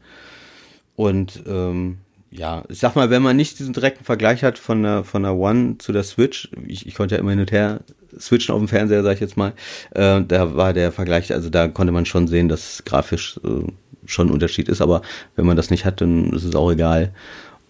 [0.96, 1.98] Und ähm,
[2.30, 5.34] ja, ich sag mal, wenn man nicht diesen direkten Vergleich hat von der, von der
[5.34, 7.80] One zu der Switch, ich, ich konnte ja immer hin und her
[8.18, 9.52] switchen auf dem Fernseher, sag ich jetzt mal,
[9.94, 13.70] äh, da war der Vergleich, also da konnte man schon sehen, dass grafisch äh,
[14.06, 15.02] schon ein Unterschied ist, aber
[15.36, 17.12] wenn man das nicht hat, dann ist es auch egal.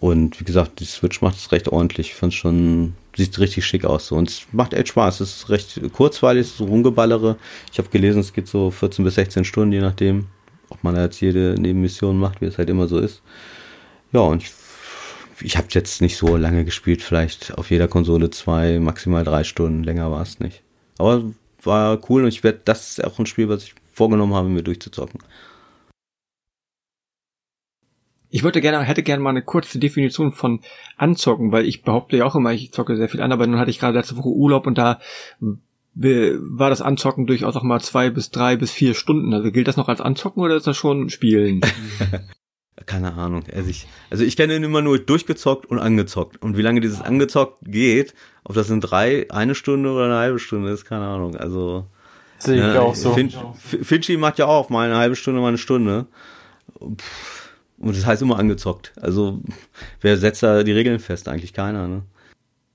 [0.00, 2.08] Und wie gesagt, die Switch macht es recht ordentlich.
[2.08, 4.06] Ich fand schon, sieht richtig schick aus.
[4.06, 4.14] So.
[4.14, 5.20] Und es macht echt Spaß.
[5.20, 7.36] Es ist recht kurzweilig, so rumgeballere.
[7.72, 10.26] Ich habe gelesen, es geht so 14 bis 16 Stunden, je nachdem,
[10.68, 13.22] ob man jetzt jede Nebenmission macht, wie es halt immer so ist.
[14.12, 14.52] Ja, und ich,
[15.40, 19.84] ich habe jetzt nicht so lange gespielt, vielleicht auf jeder Konsole zwei, maximal drei Stunden,
[19.84, 20.62] länger war es nicht.
[20.98, 21.24] Aber
[21.62, 24.62] war cool und ich werde, das ist auch ein Spiel, was ich vorgenommen habe, mir
[24.62, 25.20] durchzuzocken.
[28.30, 30.60] Ich würde gerne, hätte gerne mal eine kurze Definition von
[30.96, 33.70] anzocken, weil ich behaupte ja auch immer, ich zocke sehr viel an, aber nun hatte
[33.70, 35.00] ich gerade letzte Woche Urlaub und da
[35.94, 39.34] war das Anzocken durchaus auch mal zwei bis drei bis vier Stunden.
[39.34, 41.60] Also gilt das noch als Anzocken oder ist das schon Spielen?
[42.86, 43.44] Keine Ahnung.
[43.52, 46.40] Also ich, also ich kenne ihn immer nur durchgezockt und angezockt.
[46.40, 48.14] Und wie lange dieses angezockt geht,
[48.44, 51.36] ob das in drei, eine Stunde oder eine halbe Stunde ist, keine Ahnung.
[51.36, 51.86] Also
[52.38, 53.14] sehe ich ja, auch so.
[53.14, 56.06] Fin Finchi macht ja auch mal eine halbe Stunde, mal eine Stunde.
[56.78, 58.92] Und das heißt immer angezockt.
[59.00, 59.40] Also
[60.00, 61.28] wer setzt da die Regeln fest?
[61.28, 61.88] Eigentlich keiner.
[61.88, 62.02] Ne?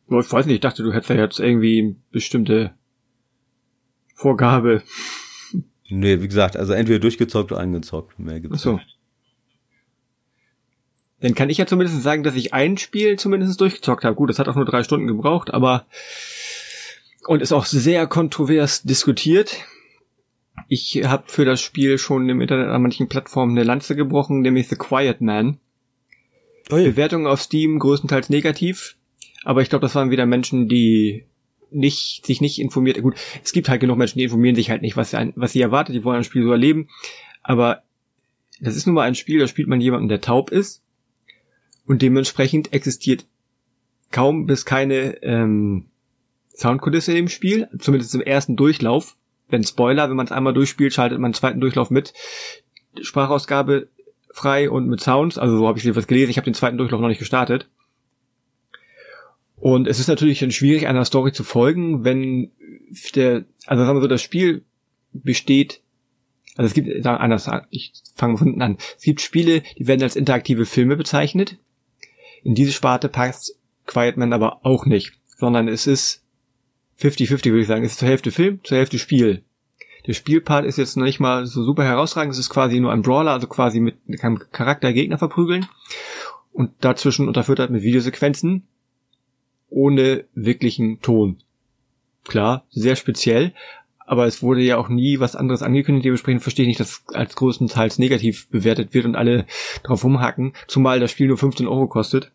[0.10, 0.56] Ich weiß nicht.
[0.56, 2.74] Ich dachte, du hättest ja jetzt irgendwie bestimmte
[4.16, 4.84] Vorgabe.
[5.90, 8.20] Nee, wie gesagt, also entweder durchgezockt oder angezockt.
[8.20, 8.74] Mehr gibt's Ach so.
[8.74, 8.98] nicht.
[11.24, 14.14] Dann kann ich ja zumindest sagen, dass ich ein Spiel zumindest durchgezockt habe.
[14.14, 15.86] Gut, das hat auch nur drei Stunden gebraucht, aber
[17.26, 19.56] und ist auch sehr kontrovers diskutiert.
[20.68, 24.68] Ich habe für das Spiel schon im Internet an manchen Plattformen eine Lanze gebrochen, nämlich
[24.68, 25.60] The Quiet Man.
[26.70, 26.84] Oh ja.
[26.84, 28.98] Bewertungen auf Steam größtenteils negativ,
[29.46, 31.24] aber ich glaube, das waren wieder Menschen, die
[31.72, 33.02] nicht, sich nicht informiert.
[33.02, 35.62] Gut, es gibt halt genug Menschen, die informieren sich halt nicht, was sie, was sie
[35.62, 36.90] erwartet, die wollen ein Spiel so erleben.
[37.44, 37.84] Aber
[38.60, 40.83] das ist nun mal ein Spiel, da spielt man jemanden, der taub ist
[41.86, 43.26] und dementsprechend existiert
[44.12, 45.88] kaum bis keine ähm,
[46.56, 49.18] Soundkulisse im Spiel, zumindest im ersten Durchlauf.
[49.50, 52.14] Wenn Spoiler, wenn man es einmal durchspielt, schaltet man einen zweiten Durchlauf mit
[53.02, 53.90] Sprachausgabe
[54.32, 55.38] frei und mit Sounds.
[55.38, 56.32] Also so habe ich was gelesen.
[56.32, 57.68] Ich habe den zweiten Durchlauf noch nicht gestartet.
[59.56, 62.52] Und es ist natürlich dann schwierig, einer Story zu folgen, wenn
[63.16, 64.64] der, also sagen wir so, das Spiel
[65.14, 65.82] besteht,
[66.56, 68.78] also es gibt, anders, ich fange von hinten an.
[68.98, 71.58] Es gibt Spiele, die werden als interaktive Filme bezeichnet.
[72.44, 76.24] In diese Sparte passt Quiet Man aber auch nicht, sondern es ist
[77.00, 77.84] 50-50 würde ich sagen.
[77.84, 79.44] Es ist zur Hälfte Film, zur Hälfte Spiel.
[80.06, 82.34] Der Spielpart ist jetzt noch nicht mal so super herausragend.
[82.34, 85.68] Es ist quasi nur ein Brawler, also quasi mit keinem Charakter Gegner verprügeln.
[86.52, 88.68] Und dazwischen unterfüttert mit Videosequenzen
[89.70, 91.38] ohne wirklichen Ton.
[92.26, 93.54] Klar, sehr speziell,
[94.14, 96.06] aber es wurde ja auch nie was anderes angekündigt.
[96.06, 99.48] Dementsprechend verstehe ich nicht, dass es als größtenteils negativ bewertet wird und alle
[99.82, 102.32] drauf rumhacken, zumal das Spiel nur 15 Euro kostet.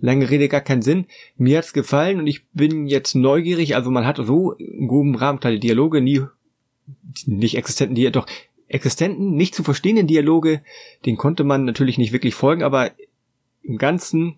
[0.00, 1.04] Lange Rede gar keinen Sinn.
[1.36, 3.76] Mir hat's gefallen und ich bin jetzt neugierig.
[3.76, 6.22] Also man hat so in gutem Rahmen kleine Dialoge, nie
[7.26, 8.26] nicht existenten Dialoge, doch
[8.66, 10.62] existenten, nicht zu verstehenden Dialoge,
[11.04, 12.92] den konnte man natürlich nicht wirklich folgen, aber
[13.62, 14.36] im Ganzen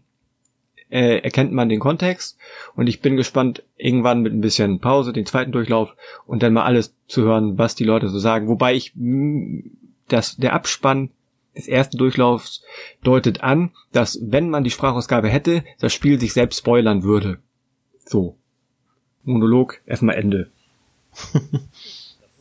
[0.91, 2.39] äh, erkennt man den Kontext
[2.75, 5.97] und ich bin gespannt, irgendwann mit ein bisschen Pause, den zweiten Durchlauf
[6.27, 8.49] und dann mal alles zu hören, was die Leute so sagen.
[8.49, 8.93] Wobei ich
[10.09, 11.11] dass der Abspann
[11.57, 12.63] des ersten Durchlaufs
[13.03, 17.39] deutet an, dass wenn man die Sprachausgabe hätte, das Spiel sich selbst spoilern würde.
[18.05, 18.37] So.
[19.25, 20.51] Monolog, erstmal Ende.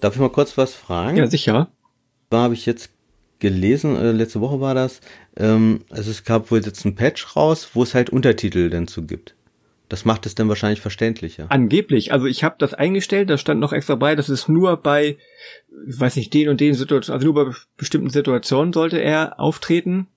[0.02, 1.18] Darf ich mal kurz was fragen?
[1.18, 1.70] Ja, sicher.
[2.30, 2.92] Da habe ich jetzt
[3.40, 5.02] gelesen, äh, letzte Woche war das,
[5.38, 9.06] ähm, also es gab wohl jetzt ein Patch raus, wo es halt Untertitel denn zu
[9.06, 9.36] gibt.
[9.90, 11.46] Das macht es dann wahrscheinlich verständlicher.
[11.50, 12.12] Angeblich.
[12.12, 15.18] Also ich habe das eingestellt, da stand noch extra bei, dass es nur bei,
[15.86, 20.08] weiß nicht, den und den Situationen, also nur bei bestimmten Situationen sollte er auftreten.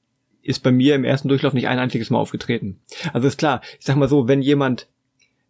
[0.42, 2.80] Ist bei mir im ersten Durchlauf nicht ein einziges Mal aufgetreten.
[3.12, 4.88] Also ist klar, ich sag mal so, wenn jemand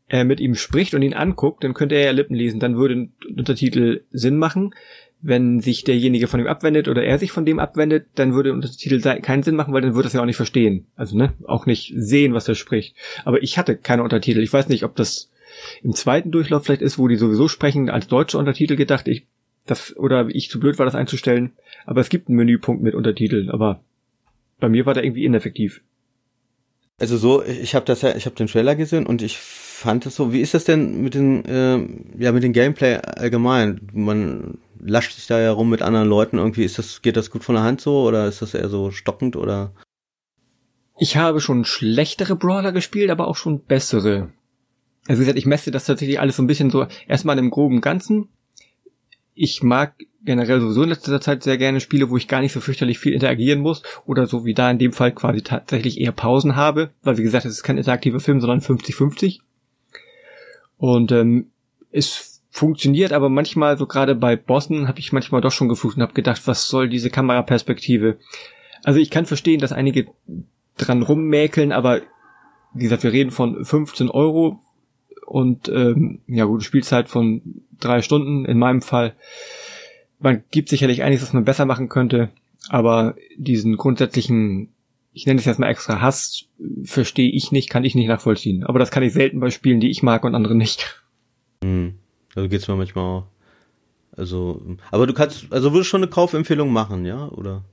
[0.09, 2.95] äh, mit ihm spricht und ihn anguckt, dann könnte er ja Lippen lesen, dann würde
[2.95, 4.75] ein Untertitel Sinn machen
[5.21, 9.01] wenn sich derjenige von ihm abwendet oder er sich von dem abwendet, dann würde Untertitel
[9.21, 10.87] keinen Sinn machen, weil dann würde er es ja auch nicht verstehen.
[10.97, 12.95] Also, ne, auch nicht sehen, was er spricht.
[13.25, 14.41] Aber ich hatte keine Untertitel.
[14.41, 15.31] Ich weiß nicht, ob das
[15.83, 19.09] im zweiten Durchlauf vielleicht ist, wo die sowieso sprechen, als deutsche Untertitel gedacht.
[19.09, 19.27] Ich,
[19.67, 21.53] das, oder ich zu blöd war, das einzustellen.
[21.85, 23.81] Aber es gibt einen Menüpunkt mit Untertiteln, aber
[24.61, 25.83] bei mir war der irgendwie ineffektiv.
[27.01, 30.17] Also so, ich habe das ja, ich habe den Trailer gesehen und ich fand es
[30.17, 30.33] so.
[30.33, 31.79] Wie ist das denn mit den, äh,
[32.23, 33.81] ja, mit dem Gameplay allgemein?
[33.93, 36.65] Man lascht sich da ja rum mit anderen Leuten irgendwie.
[36.65, 39.37] Ist das, geht das gut von der Hand so oder ist das eher so stockend
[39.37, 39.73] oder?
[40.99, 44.31] Ich habe schon schlechtere Brawler gespielt, aber auch schon bessere.
[45.07, 47.81] Also wie gesagt, ich messe das tatsächlich alles so ein bisschen so erstmal im groben
[47.81, 48.29] Ganzen.
[49.35, 49.95] Ich mag
[50.25, 53.13] generell sowieso in letzter Zeit sehr gerne Spiele, wo ich gar nicht so fürchterlich viel
[53.13, 57.17] interagieren muss oder so wie da in dem Fall quasi tatsächlich eher Pausen habe, weil
[57.17, 59.39] wie gesagt, es ist kein interaktiver Film, sondern 50-50.
[60.77, 61.51] Und ähm,
[61.91, 66.03] es funktioniert, aber manchmal, so gerade bei Bossen, habe ich manchmal doch schon geflucht und
[66.03, 68.19] habe gedacht, was soll diese Kameraperspektive?
[68.85, 70.07] Also ich kann verstehen, dass einige
[70.77, 72.01] dran rummäkeln, aber
[72.75, 74.61] wie gesagt, wir reden von 15 Euro
[75.27, 79.15] und ähm, ja gut, Spielzeit von drei Stunden in meinem Fall.
[80.19, 82.31] Man gibt sicherlich einiges, was man besser machen könnte,
[82.69, 84.71] aber diesen grundsätzlichen,
[85.13, 86.47] ich nenne es jetzt mal extra Hass,
[86.83, 88.65] verstehe ich nicht, kann ich nicht nachvollziehen.
[88.65, 91.03] Aber das kann ich selten bei Spielen, die ich mag und andere nicht.
[91.63, 91.95] Mhm.
[92.39, 93.27] Also geht's mir manchmal auch.
[94.17, 94.63] Also,
[94.93, 97.65] aber du kannst, also würdest schon eine Kaufempfehlung machen, ja, oder?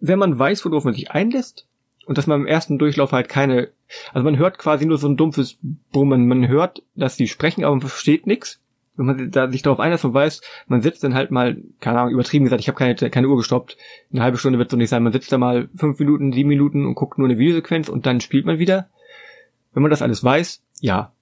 [0.00, 1.66] Wenn man weiß, worauf man sich einlässt
[2.06, 3.68] und dass man im ersten Durchlauf halt keine,
[4.14, 5.58] also man hört quasi nur so ein dumpfes
[5.92, 8.60] Brummen, man hört, dass die sprechen, aber man versteht nichts.
[8.96, 12.14] Wenn man da sich darauf einlässt und weiß, man sitzt dann halt mal, keine Ahnung,
[12.14, 13.76] übertrieben gesagt, ich habe keine, keine Uhr gestoppt,
[14.10, 16.86] eine halbe Stunde wird so nicht sein, man sitzt da mal fünf Minuten, sieben Minuten
[16.86, 18.88] und guckt nur eine Videosequenz und dann spielt man wieder.
[19.74, 21.13] Wenn man das alles weiß, ja,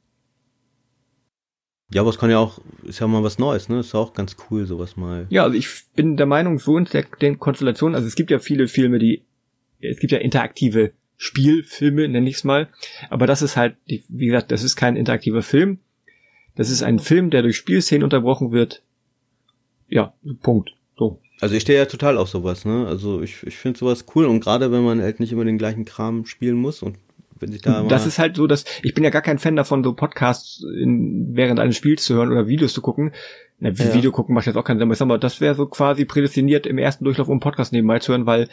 [1.93, 3.81] ja, aber es kann ja auch, ist ja mal was Neues, ne?
[3.81, 5.27] Ist ja auch ganz cool, sowas mal.
[5.31, 8.39] Ja, also ich bin der Meinung, so in der, der Konstellation, also es gibt ja
[8.39, 9.23] viele Filme, die,
[9.81, 12.69] es gibt ja interaktive Spielfilme, nenne ich es mal.
[13.11, 15.79] Aber das ist halt, wie gesagt, das ist kein interaktiver Film.
[16.57, 18.83] Das ist ein Film, der durch Spielszenen unterbrochen wird.
[19.89, 20.75] Ja, Punkt.
[20.99, 21.21] So.
[21.41, 22.87] Also ich stehe ja total auf sowas, ne?
[22.87, 25.85] Also ich, ich finde sowas cool und gerade wenn man halt nicht immer den gleichen
[25.85, 26.97] Kram spielen muss und
[27.43, 29.85] wenn sich da Das ist halt so, dass ich bin ja gar kein Fan davon,
[29.85, 33.13] so Podcasts in, während eines Spiels zu hören oder Videos zu gucken.
[33.59, 33.95] Na, ja.
[33.95, 36.05] Video gucken macht jetzt auch keinen Sinn, aber ich sag mal, das wäre so quasi
[36.05, 38.49] prädestiniert im ersten Durchlauf, um Podcast nebenbei zu hören, weil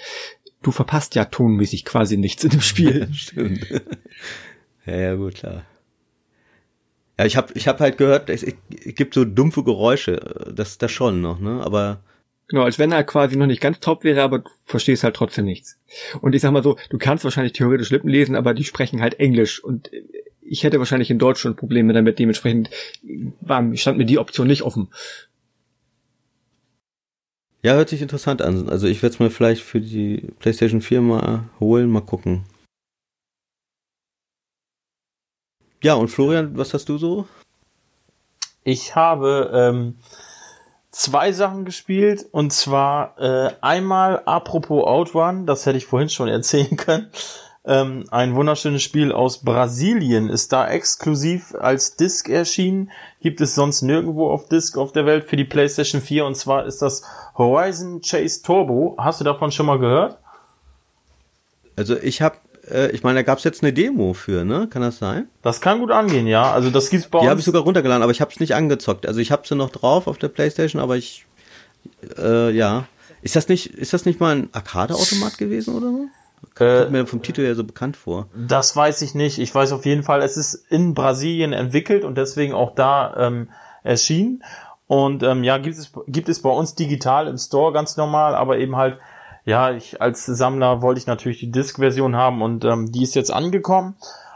[0.61, 3.09] du verpasst ja tonmäßig quasi nichts in dem Spiel.
[3.13, 3.65] Stimmt.
[4.85, 5.63] ja, ja, gut, klar.
[7.17, 8.55] Ja, ich habe ich hab halt gehört, es, es
[8.95, 11.61] gibt so dumpfe Geräusche, das das schon noch, ne?
[11.63, 12.01] Aber
[12.49, 15.45] Genau, als wenn er quasi noch nicht ganz top wäre, aber du verstehst halt trotzdem
[15.45, 15.79] nichts.
[16.19, 19.19] Und ich sag mal so, du kannst wahrscheinlich theoretisch Lippen lesen, aber die sprechen halt
[19.19, 19.91] Englisch und
[20.41, 22.71] ich hätte wahrscheinlich in Deutsch schon Probleme damit, dementsprechend
[23.39, 24.89] war, stand mir die Option nicht offen.
[27.61, 28.67] Ja, hört sich interessant an.
[28.67, 32.45] Also ich werde es mir vielleicht für die PlayStation 4 mal holen, mal gucken.
[35.83, 37.27] Ja, und Florian, was hast du so?
[38.63, 39.95] Ich habe ähm,
[40.91, 46.75] zwei Sachen gespielt und zwar äh, einmal apropos Outrun, das hätte ich vorhin schon erzählen
[46.77, 47.11] können.
[47.65, 52.89] Ähm, ein wunderschönes Spiel aus Brasilien ist da exklusiv als Disc erschienen.
[53.21, 56.65] Gibt es sonst nirgendwo auf Disc auf der Welt für die PlayStation 4 und zwar
[56.65, 57.03] ist das
[57.37, 58.95] Horizon Chase Turbo.
[58.97, 60.17] Hast du davon schon mal gehört?
[61.75, 62.37] Also ich habe
[62.71, 64.67] äh, ich meine, da gab es jetzt eine Demo für, ne?
[64.69, 65.27] Kann das sein?
[65.41, 66.51] Das kann gut angehen, ja.
[66.51, 69.07] Also das gibt's bei Die habe ich sogar runtergeladen, aber ich habe es nicht angezockt.
[69.07, 71.25] Also ich habe sie noch drauf auf der Playstation, aber ich,
[72.17, 72.85] äh, ja.
[73.21, 76.07] Ist das nicht, ist das nicht mal ein Arcade-Automat gewesen oder so?
[76.55, 78.27] Kommt äh, mir vom Titel ja so bekannt vor.
[78.33, 79.39] Das weiß ich nicht.
[79.39, 83.49] Ich weiß auf jeden Fall, es ist in Brasilien entwickelt und deswegen auch da ähm,
[83.83, 84.43] erschienen.
[84.87, 88.57] Und ähm, ja, gibt es, gibt es bei uns digital im Store ganz normal, aber
[88.57, 88.97] eben halt
[89.49, 93.31] ja, ich als Sammler wollte ich natürlich die Disc-Version haben und ähm, die ist jetzt
[93.31, 93.95] angekommen.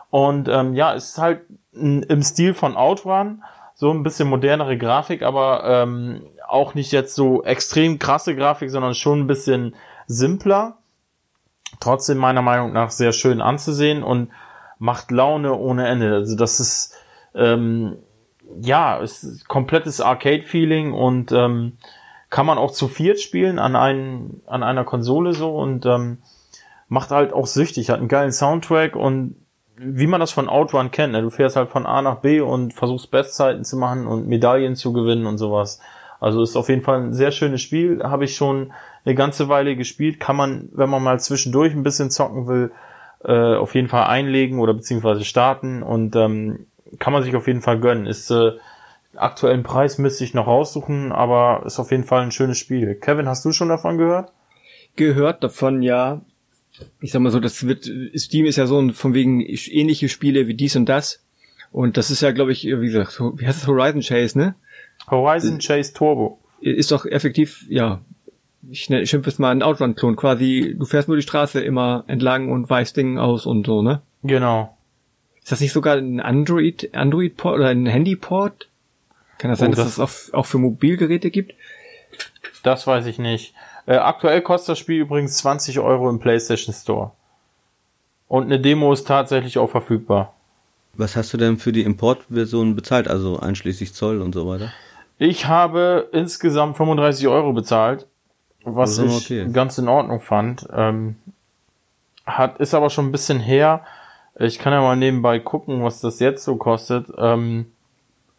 [0.10, 1.41] Und ähm, ja, es ist halt
[1.72, 7.44] im Stil von Outrun, so ein bisschen modernere Grafik, aber ähm, auch nicht jetzt so
[7.44, 9.76] extrem krasse Grafik, sondern schon ein bisschen
[10.07, 10.77] simpler.
[11.80, 14.31] Trotzdem meiner Meinung nach sehr schön anzusehen und
[14.77, 16.14] macht Laune ohne Ende.
[16.14, 16.95] Also das ist
[17.35, 17.98] Ähm,
[18.61, 21.77] ja, ist komplettes Arcade-Feeling und ähm,
[22.34, 26.18] kann man auch zu viert spielen an, einen, an einer Konsole so und ähm,
[26.88, 29.35] macht halt auch süchtig, hat einen geilen Soundtrack und
[29.77, 31.22] wie man das von Outrun kennt, ne?
[31.22, 34.93] du fährst halt von A nach B und versuchst Bestzeiten zu machen und Medaillen zu
[34.93, 35.80] gewinnen und sowas.
[36.19, 38.73] Also ist auf jeden Fall ein sehr schönes Spiel, habe ich schon
[39.05, 42.72] eine ganze Weile gespielt, kann man, wenn man mal zwischendurch ein bisschen zocken will,
[43.23, 46.65] äh, auf jeden Fall einlegen oder beziehungsweise starten und ähm,
[46.97, 48.07] kann man sich auf jeden Fall gönnen.
[48.07, 48.53] Ist äh,
[49.15, 52.95] aktuellen Preis müsste ich noch raussuchen, aber ist auf jeden Fall ein schönes Spiel.
[52.95, 54.31] Kevin, hast du schon davon gehört?
[54.95, 56.22] Gehört davon, ja.
[56.99, 60.48] Ich sag mal so, das wird, Steam ist ja so ein, von wegen ähnliche Spiele
[60.48, 61.23] wie dies und das.
[61.72, 64.56] Und das ist ja, glaube ich, wie gesagt, wie heißt das Horizon Chase, ne?
[65.10, 66.40] Horizon Chase Turbo.
[66.61, 68.02] Ist doch effektiv, ja,
[68.69, 70.15] ich schimpfe es mal ein Outrun-Klon.
[70.15, 74.02] Quasi, du fährst nur die Straße immer entlang und weißt Dinge aus und so, ne?
[74.23, 74.77] Genau.
[75.41, 78.69] Ist das nicht sogar ein Android, Android-Port oder ein Handy-Port?
[79.44, 81.53] Kann das sein, Oh, dass das- es auch, auch für Mobilgeräte gibt?
[82.64, 83.53] Das weiß ich nicht.
[83.86, 87.11] Äh, aktuell kostet das Spiel übrigens 20 Euro im PlayStation Store.
[88.30, 90.34] Und eine Demo ist tatsächlich auch verfügbar.
[90.94, 94.72] Was hast du denn für die Importversion bezahlt, also einschließlich Zoll und so weiter?
[95.18, 98.07] Ich habe insgesamt 35 Euro bezahlt,
[98.64, 99.49] was ich okay.
[99.52, 100.65] ganz in Ordnung fand.
[100.72, 101.18] Ähm,
[102.26, 103.82] hat, ist aber schon ein bisschen her.
[104.40, 107.07] Ich kann ja mal nebenbei gucken, was das jetzt so kostet.
[107.18, 107.73] Ähm,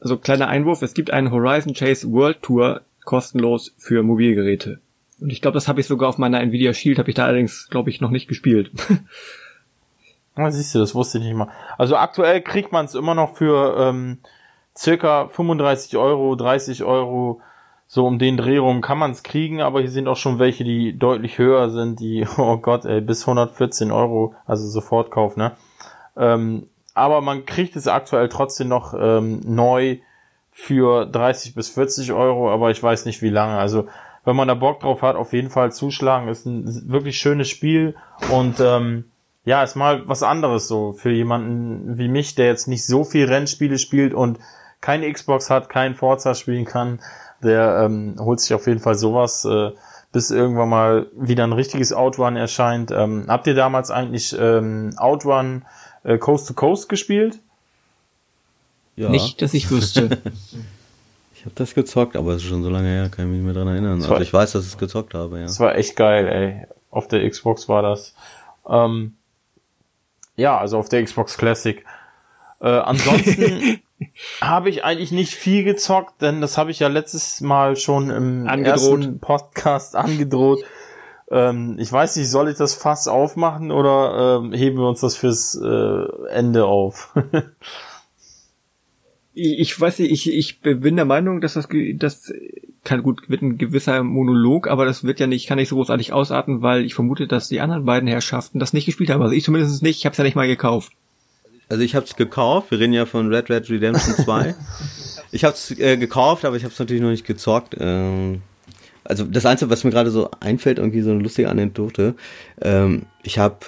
[0.05, 4.79] Also kleiner Einwurf, es gibt einen Horizon Chase World Tour kostenlos für Mobilgeräte.
[5.19, 7.71] Und ich glaube, das habe ich sogar auf meiner Nvidia Shield, habe ich da allerdings,
[7.71, 8.71] glaube ich, noch nicht gespielt.
[10.37, 11.49] Na, siehst du, das wusste ich nicht mal.
[11.79, 14.19] Also aktuell kriegt man es immer noch für ähm,
[14.77, 17.41] circa 35 Euro, 30 Euro,
[17.87, 20.65] so um den Dreh rum kann man es kriegen, aber hier sind auch schon welche,
[20.65, 25.53] die deutlich höher sind, die, oh Gott, ey, bis 114 Euro, also Sofortkauf, ne?
[26.15, 29.99] Ähm, aber man kriegt es aktuell trotzdem noch ähm, neu
[30.51, 33.59] für 30 bis 40 Euro, aber ich weiß nicht wie lange.
[33.59, 33.89] Also
[34.25, 36.29] wenn man da Bock drauf hat, auf jeden Fall zuschlagen.
[36.29, 37.95] Ist ein wirklich schönes Spiel
[38.31, 39.05] und ähm,
[39.45, 43.27] ja, ist mal was anderes so für jemanden wie mich, der jetzt nicht so viel
[43.27, 44.39] Rennspiele spielt und
[44.81, 47.01] keine Xbox hat, kein Forza spielen kann.
[47.43, 49.73] Der ähm, holt sich auf jeden Fall sowas, äh,
[50.13, 52.91] bis irgendwann mal wieder ein richtiges Outrun erscheint.
[52.91, 55.65] Ähm, habt ihr damals eigentlich ähm, Outrun
[56.05, 57.39] äh, Coast to Coast gespielt?
[58.97, 60.05] Ja, Nicht, dass ich wüsste.
[61.35, 63.45] ich habe das gezockt, aber es ist schon so lange her, kann ich mich nicht
[63.45, 64.01] mehr dran erinnern.
[64.03, 65.47] war- Also ich weiß, dass ich es gezockt habe, ja.
[65.47, 66.67] Das war echt geil, ey.
[66.91, 68.15] Auf der Xbox war das.
[68.69, 69.15] Ähm,
[70.37, 71.85] ja, also auf der Xbox Classic.
[72.61, 73.81] Äh, ansonsten
[74.41, 78.47] habe ich eigentlich nicht viel gezockt, denn das habe ich ja letztes Mal schon im
[78.49, 79.01] Angedroht.
[79.01, 80.61] ersten Podcast angedroht.
[81.35, 85.17] Ähm, ich weiß nicht, soll ich das Fass aufmachen oder ähm, heben wir uns das
[85.17, 87.13] fürs äh, Ende auf?
[89.35, 91.67] ich, ich weiß nicht, ich, ich bin der Meinung, dass das,
[91.97, 92.33] das
[92.85, 96.13] kann gut, wird ein gewisser Monolog, aber das wird ja nicht, kann nicht so großartig
[96.13, 99.21] ausarten, weil ich vermute, dass die anderen beiden Herrschaften das nicht gespielt haben.
[99.21, 100.93] Also ich zumindest nicht, ich habe es ja nicht mal gekauft.
[101.69, 104.55] Also ich habe es gekauft, wir reden ja von Red Red Redemption 2.
[105.33, 107.75] ich habe es äh, gekauft, aber ich habe es natürlich noch nicht gezockt.
[107.81, 108.43] Ähm,
[109.05, 112.15] also das Einzige, was mir gerade so einfällt, irgendwie so eine lustige Anekdote.
[112.61, 113.59] Ähm, ich habe,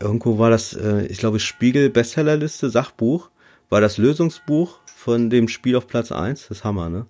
[0.00, 3.30] irgendwo war das, äh, ich glaube Spiegel Bestsellerliste, Sachbuch,
[3.70, 6.48] war das Lösungsbuch von dem Spiel auf Platz 1.
[6.48, 7.06] Das ist Hammer, ne?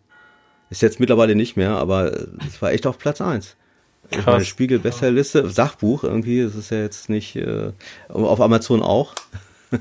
[0.70, 3.56] Ist jetzt mittlerweile nicht mehr, aber äh, es war echt auf Platz 1.
[4.10, 7.72] Ich meine, Spiegel Bestsellerliste, Sachbuch irgendwie, das ist ja jetzt nicht, äh,
[8.08, 9.14] auf Amazon auch.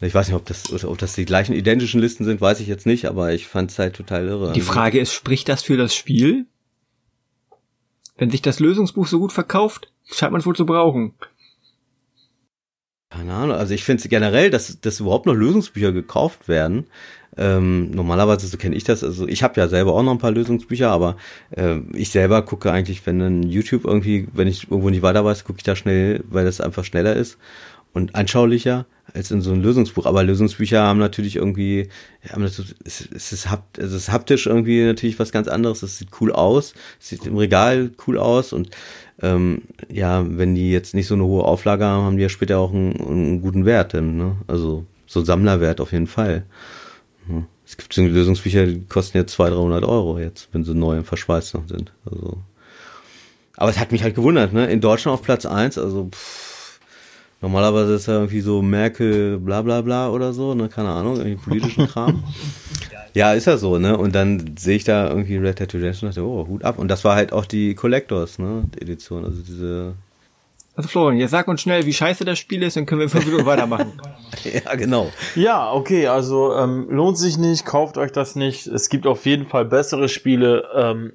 [0.00, 2.86] Ich weiß nicht, ob das, ob das die gleichen identischen Listen sind, weiß ich jetzt
[2.86, 4.52] nicht, aber ich fand es halt total irre.
[4.52, 6.46] Die Frage ist, spricht das für das Spiel?
[8.18, 11.14] Wenn sich das Lösungsbuch so gut verkauft, scheint man es wohl zu brauchen.
[13.10, 16.88] Keine Ahnung, also ich finde es generell, dass, dass überhaupt noch Lösungsbücher gekauft werden.
[17.38, 20.32] Ähm, normalerweise, so kenne ich das, also ich habe ja selber auch noch ein paar
[20.32, 21.16] Lösungsbücher, aber
[21.52, 25.44] äh, ich selber gucke eigentlich, wenn dann YouTube irgendwie, wenn ich irgendwo nicht weiter weiß,
[25.44, 27.38] gucke ich da schnell, weil das einfach schneller ist
[27.92, 30.06] und anschaulicher als in so ein Lösungsbuch.
[30.06, 31.88] Aber Lösungsbücher haben natürlich irgendwie,
[32.30, 35.82] haben das, es, es, ist, also es ist haptisch irgendwie natürlich was ganz anderes.
[35.82, 38.70] Es sieht cool aus, sieht im Regal cool aus und
[39.20, 42.58] ähm, ja, wenn die jetzt nicht so eine hohe Auflage haben, haben die ja später
[42.58, 43.94] auch einen, einen guten Wert.
[43.94, 44.36] Dann, ne?
[44.46, 46.44] Also so Sammlerwert auf jeden Fall.
[47.28, 47.44] Ja.
[47.66, 51.04] Es gibt so Lösungsbücher, die kosten jetzt 200, 300 Euro jetzt, wenn sie neu und
[51.04, 51.92] verschweißt noch sind.
[52.10, 52.38] Also.
[53.56, 54.70] Aber es hat mich halt gewundert, ne?
[54.70, 56.47] In Deutschland auf Platz eins, also pff,
[57.40, 60.68] normalerweise ist ja irgendwie so Merkel bla bla bla oder so, ne?
[60.68, 62.24] Keine Ahnung, irgendwie politischen Kram.
[63.14, 63.96] Ja, ist ja so, ne?
[63.96, 66.78] Und dann sehe ich da irgendwie Red Dead Redemption und dachte, oh, Hut ab.
[66.78, 68.64] Und das war halt auch die Collectors, ne?
[68.74, 69.94] Die Edition, also diese
[70.76, 73.24] Also Florian, jetzt sag uns schnell, wie scheiße das Spiel ist, dann können wir fünf
[73.26, 73.92] Minuten weitermachen.
[74.44, 75.10] ja, genau.
[75.34, 78.66] Ja, okay, also ähm, lohnt sich nicht, kauft euch das nicht.
[78.66, 80.68] Es gibt auf jeden Fall bessere Spiele.
[80.74, 81.14] Ähm,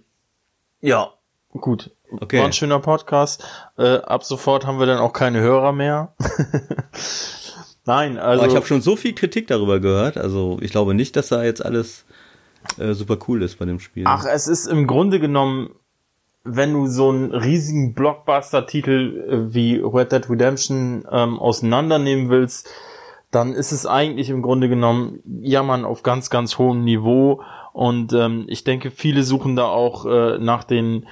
[0.81, 1.13] ja,
[1.51, 1.91] gut.
[2.19, 2.39] Okay.
[2.39, 3.43] War ein schöner Podcast.
[3.77, 6.13] Äh, ab sofort haben wir dann auch keine Hörer mehr.
[7.85, 8.43] Nein, also.
[8.43, 10.17] Aber ich habe schon so viel Kritik darüber gehört.
[10.17, 12.05] Also ich glaube nicht, dass da jetzt alles
[12.77, 14.03] äh, super cool ist bei dem Spiel.
[14.07, 15.69] Ach, es ist im Grunde genommen
[16.43, 22.69] wenn du so einen riesigen Blockbuster-Titel äh, wie Red Dead Redemption ähm, auseinandernehmen willst,
[23.31, 27.41] dann ist es eigentlich im Grunde genommen Jammern auf ganz, ganz hohem Niveau.
[27.71, 31.07] Und ähm, ich denke, viele suchen da auch äh, nach den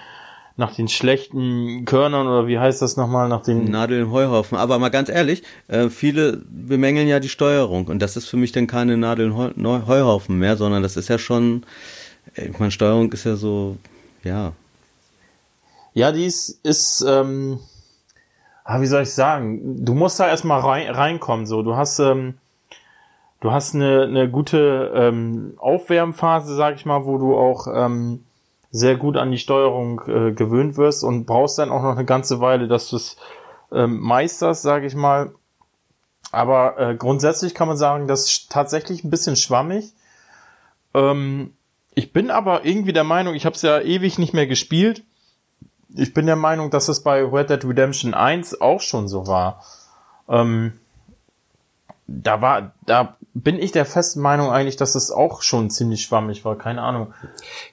[0.62, 4.58] nach den schlechten Körnern oder wie heißt das nochmal, nach den Nadel im Heuhaufen.
[4.58, 8.54] Aber mal ganz ehrlich, äh, viele bemängeln ja die Steuerung und das ist für mich
[8.54, 11.66] dann keine Nadel im Heuhaufen mehr, sondern das ist ja schon,
[12.36, 13.76] ich meine, Steuerung ist ja so,
[14.24, 14.54] ja,
[15.94, 17.60] ja, die ist, ist ähm,
[18.64, 21.46] ah, wie soll ich sagen, du musst da erstmal rein, reinkommen.
[21.46, 22.36] So, du hast, ähm,
[23.42, 28.24] du hast eine, eine gute ähm, Aufwärmphase, sag ich mal, wo du auch ähm,
[28.72, 32.40] sehr gut an die Steuerung äh, gewöhnt wirst und brauchst dann auch noch eine ganze
[32.40, 33.18] Weile, dass du es
[33.72, 35.32] ähm, meisterst, sag ich mal.
[36.32, 39.94] Aber äh, grundsätzlich kann man sagen, das ist tatsächlich ein bisschen schwammig.
[40.94, 41.54] Ähm,
[41.94, 45.04] ich bin aber irgendwie der Meinung, ich habe es ja ewig nicht mehr gespielt
[45.96, 49.64] ich bin der Meinung, dass es bei Red Dead Redemption 1 auch schon so war.
[50.30, 50.74] Ähm,
[52.08, 56.44] da war, da bin ich der festen Meinung eigentlich, dass es auch schon ziemlich schwammig
[56.44, 57.14] war, keine Ahnung.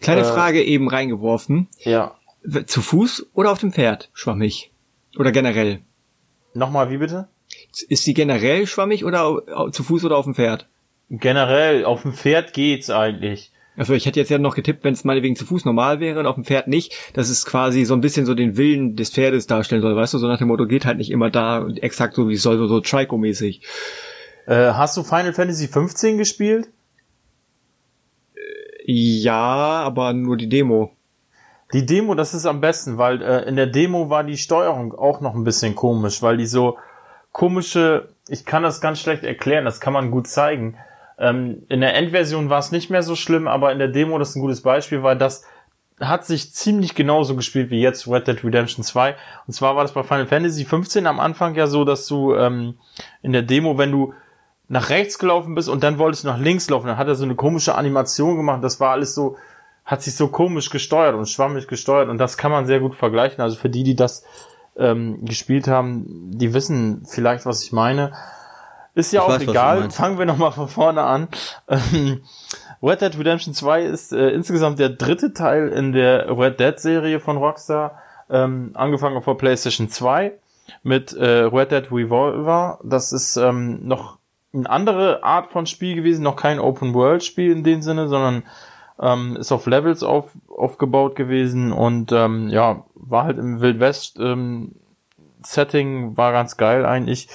[0.00, 1.68] Kleine äh, Frage eben reingeworfen.
[1.80, 2.16] Ja.
[2.66, 4.72] Zu Fuß oder auf dem Pferd schwammig?
[5.18, 5.80] Oder generell?
[6.54, 7.28] Nochmal, wie bitte?
[7.88, 10.68] Ist sie generell schwammig oder zu Fuß oder auf dem Pferd?
[11.10, 13.50] Generell, auf dem Pferd geht's eigentlich.
[13.76, 16.26] Also ich hätte jetzt ja noch getippt, wenn es meinetwegen zu Fuß normal wäre und
[16.26, 19.46] auf dem Pferd nicht, dass es quasi so ein bisschen so den Willen des Pferdes
[19.46, 22.16] darstellen soll, weißt du, so nach dem Motto geht halt nicht immer da und exakt
[22.16, 23.60] so wie es soll, so, so Trico-mäßig.
[24.48, 26.68] Äh, hast du Final Fantasy 15 gespielt?
[28.84, 30.92] Ja, aber nur die Demo.
[31.74, 35.20] Die Demo, das ist am besten, weil äh, in der Demo war die Steuerung auch
[35.20, 36.78] noch ein bisschen komisch, weil die so
[37.30, 40.78] komische, ich kann das ganz schlecht erklären, das kann man gut zeigen
[41.18, 44.30] ähm, in der Endversion war es nicht mehr so schlimm, aber in der Demo, das
[44.30, 45.44] ist ein gutes Beispiel, weil das
[46.00, 49.16] hat sich ziemlich genauso gespielt wie jetzt Red Dead Redemption 2.
[49.46, 52.78] Und zwar war das bei Final Fantasy 15 am Anfang ja so, dass du ähm,
[53.22, 54.14] in der Demo, wenn du
[54.68, 57.24] nach rechts gelaufen bist und dann wolltest du nach links laufen, dann hat er so
[57.24, 58.62] eine komische Animation gemacht.
[58.62, 59.36] Das war alles so,
[59.84, 63.40] hat sich so komisch gesteuert und schwammig gesteuert und das kann man sehr gut vergleichen.
[63.40, 64.24] Also für die, die das
[64.76, 68.12] ähm, gespielt haben, die wissen vielleicht, was ich meine.
[68.94, 69.90] Ist ja ich auch weiß, egal.
[69.90, 71.28] Fangen wir nochmal von vorne an.
[71.68, 72.22] Ähm,
[72.82, 77.20] Red Dead Redemption 2 ist äh, insgesamt der dritte Teil in der Red Dead Serie
[77.20, 77.98] von Rockstar.
[78.30, 80.32] Ähm, angefangen vor PlayStation 2
[80.82, 82.78] mit äh, Red Dead Revolver.
[82.84, 84.17] Das ist ähm, noch
[84.58, 88.42] eine andere Art von Spiel gewesen, noch kein Open World Spiel in dem Sinne, sondern
[89.00, 94.18] ähm, ist auf Levels auf, aufgebaut gewesen und ähm, ja, war halt im Wild West
[94.20, 94.74] ähm,
[96.16, 97.28] war ganz geil eigentlich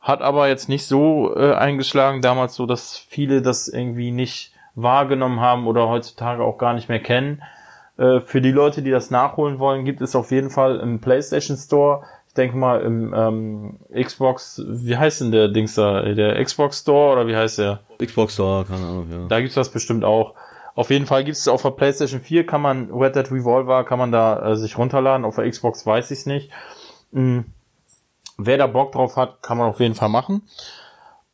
[0.00, 5.40] hat aber jetzt nicht so äh, eingeschlagen damals so, dass viele das irgendwie nicht wahrgenommen
[5.40, 7.42] haben oder heutzutage auch gar nicht mehr kennen.
[7.98, 11.56] Äh, für die Leute, die das nachholen wollen, gibt es auf jeden Fall im PlayStation
[11.56, 12.04] Store,
[12.40, 17.26] denke mal im ähm, Xbox, wie heißt denn der Dings da, der Xbox Store oder
[17.26, 17.80] wie heißt der?
[18.02, 19.26] Xbox Store, keine Ahnung, ja.
[19.28, 20.34] Da gibt's das bestimmt auch.
[20.74, 24.12] Auf jeden Fall gibt's auf der PlayStation 4 kann man Red Dead Revolver kann man
[24.12, 26.50] da äh, sich runterladen, auf der Xbox weiß ich's nicht.
[27.12, 27.44] Mhm
[28.44, 30.42] wer da Bock drauf hat, kann man auf jeden Fall machen.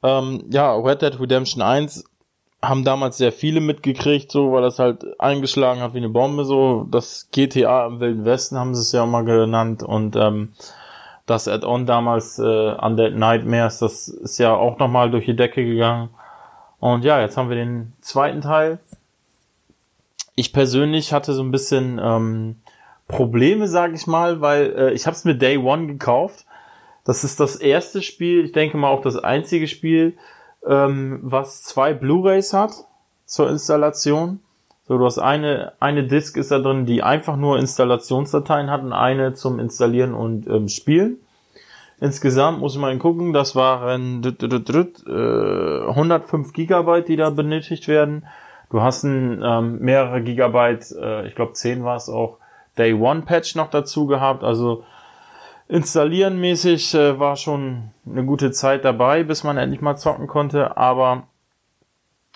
[0.03, 2.05] Ähm, ja, Red Dead Redemption 1
[2.63, 6.87] haben damals sehr viele mitgekriegt, so, weil das halt eingeschlagen hat wie eine Bombe, so.
[6.91, 10.53] Das GTA im Wilden Westen haben sie es ja mal genannt und ähm,
[11.27, 16.11] das Add-on damals äh, Undead Nightmares, das ist ja auch nochmal durch die Decke gegangen.
[16.79, 18.79] Und ja, jetzt haben wir den zweiten Teil.
[20.35, 22.57] Ich persönlich hatte so ein bisschen ähm,
[23.09, 26.47] Probleme, sag ich mal, weil äh, ich habe es mit Day One gekauft
[27.07, 30.19] das ist das erste Spiel, ich denke mal auch das einzige Spiel,
[30.67, 32.73] ähm, was zwei Blu-rays hat
[33.25, 34.41] zur Installation.
[34.89, 38.93] So, du hast eine, eine Disk ist da drin, die einfach nur Installationsdateien hat und
[38.93, 41.17] eine zum Installieren und ähm, Spielen.
[42.01, 48.27] Insgesamt muss mal gucken, das waren 105 Gigabyte, die da benötigt werden.
[48.71, 52.39] Du hast ein, ähm, mehrere Gigabyte, äh, ich glaube 10 war es auch,
[52.77, 54.45] Day One Patch noch dazu gehabt.
[54.45, 54.85] Also
[55.69, 60.77] Installieren mäßig äh, war schon eine gute Zeit dabei, bis man endlich mal zocken konnte,
[60.77, 61.25] aber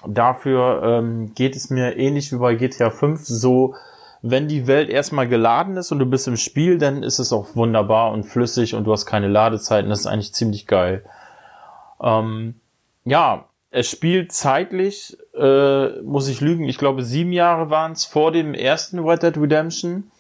[0.07, 3.75] dafür ähm, geht es mir ähnlich wie bei GTA 5 so,
[4.23, 7.57] wenn die Welt erstmal geladen ist und du bist im Spiel, dann ist es auch
[7.57, 9.91] wunderbar und flüssig und du hast keine Ladezeiten.
[9.91, 11.05] Das ist eigentlich ziemlich geil.
[12.03, 12.55] Ähm,
[13.05, 18.33] ja, es spielt zeitlich, äh, muss ich lügen, ich glaube sieben Jahre waren es vor
[18.33, 20.11] dem ersten Red Dead Redemption.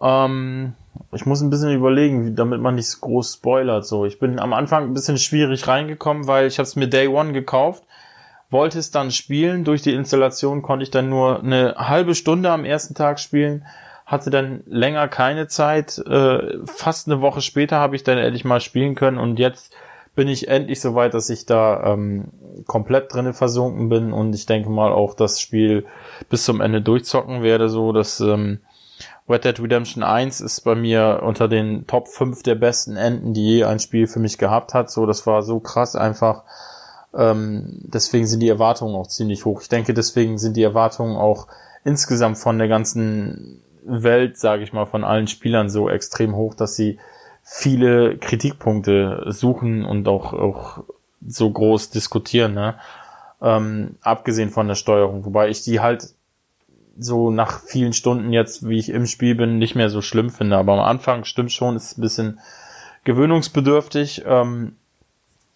[0.00, 0.74] Ähm,
[1.12, 3.86] ich muss ein bisschen überlegen, damit man nicht groß spoilert.
[3.86, 7.06] So, ich bin am Anfang ein bisschen schwierig reingekommen, weil ich habe es mir Day
[7.08, 7.84] One gekauft,
[8.52, 9.64] wollte es dann spielen.
[9.64, 13.66] Durch die Installation konnte ich dann nur eine halbe Stunde am ersten Tag spielen,
[14.06, 15.98] hatte dann länger keine Zeit.
[15.98, 19.74] Äh, fast eine Woche später habe ich dann endlich mal spielen können und jetzt
[20.14, 22.26] bin ich endlich so weit, dass ich da ähm,
[22.66, 25.86] komplett drinne versunken bin und ich denke mal auch das Spiel
[26.28, 28.60] bis zum Ende durchzocken werde, so dass ähm,
[29.28, 33.56] Red Dead Redemption 1 ist bei mir unter den Top 5 der besten Enden, die
[33.56, 34.90] je ein Spiel für mich gehabt hat.
[34.90, 36.44] So, das war so krass einfach.
[37.14, 39.60] Ähm, deswegen sind die Erwartungen auch ziemlich hoch.
[39.62, 41.46] Ich denke, deswegen sind die Erwartungen auch
[41.84, 46.76] insgesamt von der ganzen Welt, sage ich mal, von allen Spielern so extrem hoch, dass
[46.76, 46.98] sie
[47.42, 50.84] viele Kritikpunkte suchen und auch, auch
[51.26, 52.76] so groß diskutieren, ne?
[53.40, 56.10] Ähm, abgesehen von der Steuerung, wobei ich die halt
[56.98, 60.56] so nach vielen Stunden jetzt, wie ich im Spiel bin, nicht mehr so schlimm finde.
[60.56, 62.40] Aber am Anfang stimmt schon, ist ein bisschen
[63.04, 64.22] gewöhnungsbedürftig.
[64.26, 64.76] Ähm,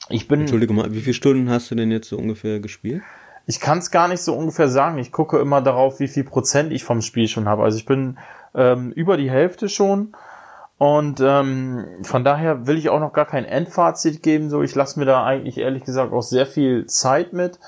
[0.08, 0.40] ich bin.
[0.40, 3.02] Entschuldige mal, wie viele Stunden hast du denn jetzt so ungefähr gespielt?
[3.46, 4.98] Ich kann es gar nicht so ungefähr sagen.
[4.98, 7.62] Ich gucke immer darauf, wie viel Prozent ich vom Spiel schon habe.
[7.62, 8.18] Also ich bin
[8.54, 10.12] ähm, über die Hälfte schon
[10.78, 14.50] und ähm, von daher will ich auch noch gar kein Endfazit geben.
[14.50, 17.58] So, ich lasse mir da eigentlich ehrlich gesagt auch sehr viel Zeit mit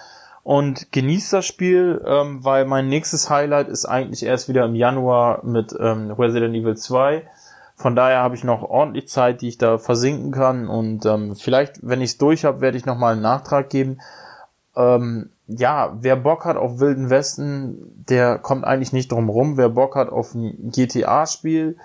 [0.42, 5.44] und genieße das Spiel, ähm, weil mein nächstes Highlight ist eigentlich erst wieder im Januar
[5.44, 7.22] mit ähm, Resident Evil 2.
[7.78, 11.78] Von daher habe ich noch ordentlich Zeit, die ich da versinken kann und ähm, vielleicht,
[11.80, 14.00] wenn ich es durch habe, werde ich noch mal einen Nachtrag geben.
[14.74, 19.56] Ähm, ja, wer Bock hat auf Wilden Westen, der kommt eigentlich nicht drum rum.
[19.56, 21.76] Wer Bock hat auf ein GTA-Spiel,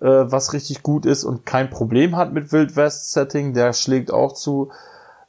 [0.00, 4.10] äh, was richtig gut ist und kein Problem hat mit Wild West Setting, der schlägt
[4.10, 4.70] auch zu.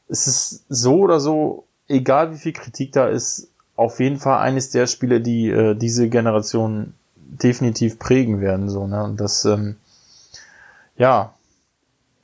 [0.07, 4.69] Es ist so oder so, egal wie viel Kritik da ist, auf jeden Fall eines
[4.69, 9.03] der Spiele, die äh, diese Generation definitiv prägen werden, so, ne?
[9.03, 9.75] Und das, ähm,
[10.97, 11.33] ja.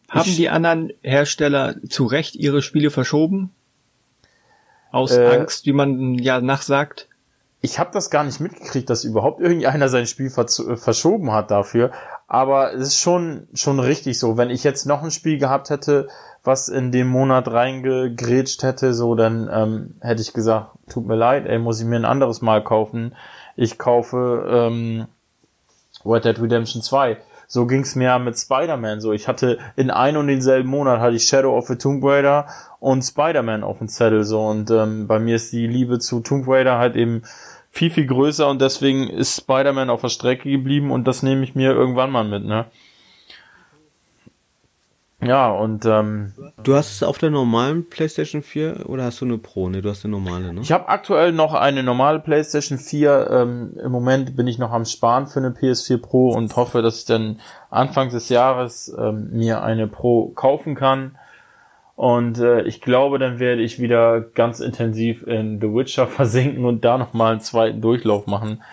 [0.10, 3.52] Haben ich, die anderen Hersteller zu Recht ihre Spiele verschoben?
[4.92, 7.08] Aus äh, Angst, wie man ja nachsagt?
[7.62, 11.92] Ich habe das gar nicht mitgekriegt, dass überhaupt irgendeiner sein Spiel äh, verschoben hat dafür.
[12.28, 14.36] Aber es ist schon, schon richtig so.
[14.36, 16.08] Wenn ich jetzt noch ein Spiel gehabt hätte,
[16.44, 21.46] was in dem Monat reingegrätscht hätte, so, dann ähm, hätte ich gesagt, tut mir leid,
[21.46, 23.16] ey, muss ich mir ein anderes Mal kaufen.
[23.56, 25.08] Ich kaufe ähm,
[26.04, 27.18] Red Dead Redemption 2.
[27.54, 29.12] So ging's mir mit Spider-Man so.
[29.12, 32.48] Ich hatte in ein und denselben Monat hatte ich Shadow of the Tomb Raider
[32.80, 34.40] und Spider-Man auf dem Zettel so.
[34.40, 37.24] Und ähm, bei mir ist die Liebe zu Tomb Raider halt eben
[37.70, 41.54] viel, viel größer und deswegen ist Spider-Man auf der Strecke geblieben und das nehme ich
[41.54, 42.68] mir irgendwann mal mit, ne?
[45.24, 46.34] Ja, und ähm,
[46.64, 49.70] Du hast es auf der normalen PlayStation 4 oder hast du eine Pro?
[49.70, 50.62] Ne, du hast eine normale, ne?
[50.62, 53.30] Ich habe aktuell noch eine normale PlayStation 4.
[53.32, 57.00] Ähm, Im Moment bin ich noch am Sparen für eine PS4 Pro und hoffe, dass
[57.00, 57.40] ich dann
[57.70, 61.18] Anfang des Jahres ähm, mir eine Pro kaufen kann.
[61.96, 66.84] Und äh, ich glaube, dann werde ich wieder ganz intensiv in The Witcher versinken und
[66.84, 68.64] da nochmal einen zweiten Durchlauf machen,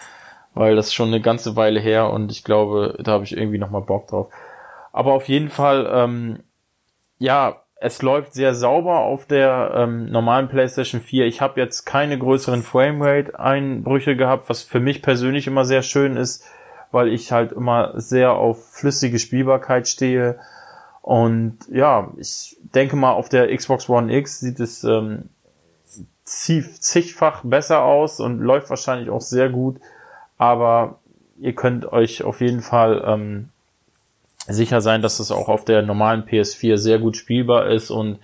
[0.54, 3.58] weil das ist schon eine ganze Weile her und ich glaube, da habe ich irgendwie
[3.58, 4.28] nochmal Bock drauf.
[4.98, 6.40] Aber auf jeden Fall, ähm,
[7.18, 11.26] ja, es läuft sehr sauber auf der ähm, normalen PlayStation 4.
[11.26, 16.44] Ich habe jetzt keine größeren Framerate-Einbrüche gehabt, was für mich persönlich immer sehr schön ist,
[16.90, 20.40] weil ich halt immer sehr auf flüssige Spielbarkeit stehe
[21.00, 25.28] und ja, ich denke mal, auf der Xbox One X sieht es ähm,
[26.24, 29.78] zigfach besser aus und läuft wahrscheinlich auch sehr gut.
[30.38, 30.98] Aber
[31.38, 33.50] ihr könnt euch auf jeden Fall ähm,
[34.48, 37.90] sicher sein, dass es auch auf der normalen PS4 sehr gut spielbar ist.
[37.90, 38.18] Und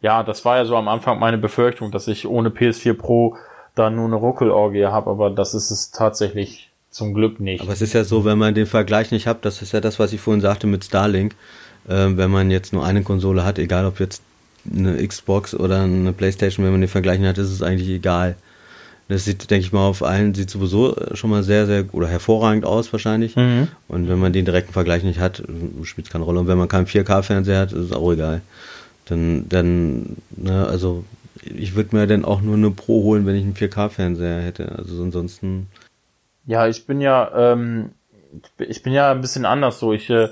[0.00, 3.36] ja, das war ja so am Anfang meine Befürchtung, dass ich ohne PS4 Pro
[3.74, 7.62] da nur eine Ruckelorgie habe, aber das ist es tatsächlich zum Glück nicht.
[7.62, 9.98] Aber es ist ja so, wenn man den Vergleich nicht hat, das ist ja das,
[9.98, 11.34] was ich vorhin sagte mit Starlink
[11.88, 14.22] äh, wenn man jetzt nur eine Konsole hat, egal ob jetzt
[14.70, 18.36] eine Xbox oder eine Playstation, wenn man den vergleichen hat, ist es eigentlich egal.
[19.08, 22.66] Das sieht, denke ich mal, auf allen sieht sowieso schon mal sehr, sehr oder hervorragend
[22.66, 23.36] aus wahrscheinlich.
[23.36, 23.68] Mhm.
[23.88, 25.42] Und wenn man den direkten Vergleich nicht hat,
[25.82, 26.40] spielt es keine Rolle.
[26.40, 28.42] Und wenn man keinen 4K-Fernseher hat, ist es auch egal.
[29.06, 31.04] Dann, dann, ne, also
[31.42, 34.72] ich würde mir dann auch nur eine Pro holen, wenn ich einen 4K-Fernseher hätte.
[34.76, 35.68] Also ansonsten.
[36.44, 37.92] Ja, ich bin ja, ähm,
[38.58, 39.94] ich bin ja ein bisschen anders so.
[39.94, 40.28] Ich äh,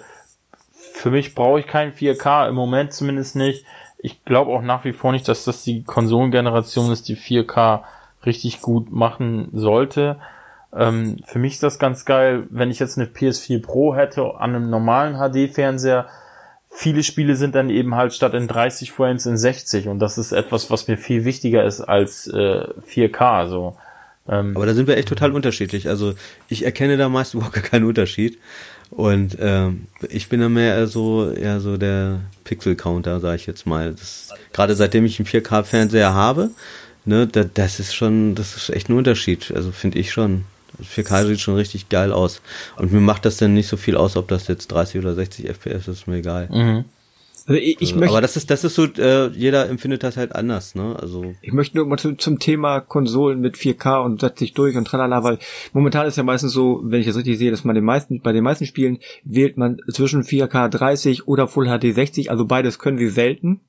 [0.92, 3.64] für mich brauche ich kein 4K, im Moment zumindest nicht.
[3.98, 7.82] Ich glaube auch nach wie vor nicht, dass das die Konsolengeneration ist, die 4K
[8.26, 10.16] richtig gut machen sollte.
[10.74, 14.54] Ähm, für mich ist das ganz geil, wenn ich jetzt eine PS4 Pro hätte an
[14.54, 16.06] einem normalen HD-Fernseher.
[16.68, 20.32] Viele Spiele sind dann eben halt statt in 30 Frames in 60 und das ist
[20.32, 23.48] etwas, was mir viel wichtiger ist als äh, 4K.
[23.48, 23.76] So.
[24.28, 25.88] Ähm, Aber da sind wir echt total unterschiedlich.
[25.88, 26.14] Also
[26.48, 28.38] ich erkenne da meist überhaupt keinen Unterschied.
[28.90, 33.94] Und ähm, ich bin da mehr so eher so der Pixel-Counter, sage ich jetzt mal.
[34.52, 36.50] Gerade seitdem ich einen 4K-Fernseher habe,
[37.06, 39.52] ne, da, das ist schon, das ist echt ein Unterschied.
[39.54, 40.44] Also finde ich schon.
[40.82, 42.42] 4K sieht schon richtig geil aus.
[42.76, 45.48] Und mir macht das dann nicht so viel aus, ob das jetzt 30 oder 60
[45.48, 46.48] FPS ist, ist mir egal.
[46.52, 46.84] Mhm.
[47.46, 50.34] Also ich, ich möchte, aber das ist, das ist so, äh, jeder empfindet das halt
[50.34, 50.96] anders, ne?
[51.00, 51.32] Also.
[51.42, 54.84] Ich möchte nur mal zu, zum Thema Konsolen mit 4K und setzt sich durch und
[54.84, 55.38] tralala, weil
[55.72, 58.32] momentan ist ja meistens so, wenn ich das richtig sehe, dass man den meisten, bei
[58.32, 62.98] den meisten Spielen wählt man zwischen 4K 30 oder Full HD 60, also beides können
[62.98, 63.60] sie selten.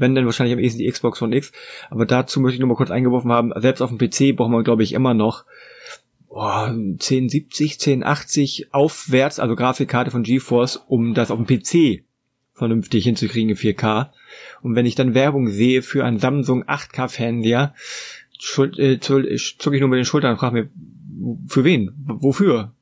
[0.00, 1.52] Wenn dann wahrscheinlich am ehesten die Xbox One X.
[1.90, 4.64] Aber dazu möchte ich nur mal kurz eingeworfen haben, selbst auf dem PC braucht man,
[4.64, 5.44] glaube ich, immer noch
[6.28, 12.04] oh, 1070, 1080 aufwärts, also Grafikkarte von GeForce, um das auf dem PC
[12.54, 14.10] vernünftig hinzukriegen in 4K.
[14.62, 17.74] Und wenn ich dann Werbung sehe für einen Samsung 8K-Fernseher,
[18.78, 20.70] äh, zucke ich nur mit den Schultern und frage mir,
[21.46, 21.92] für wen?
[21.96, 22.74] Wofür?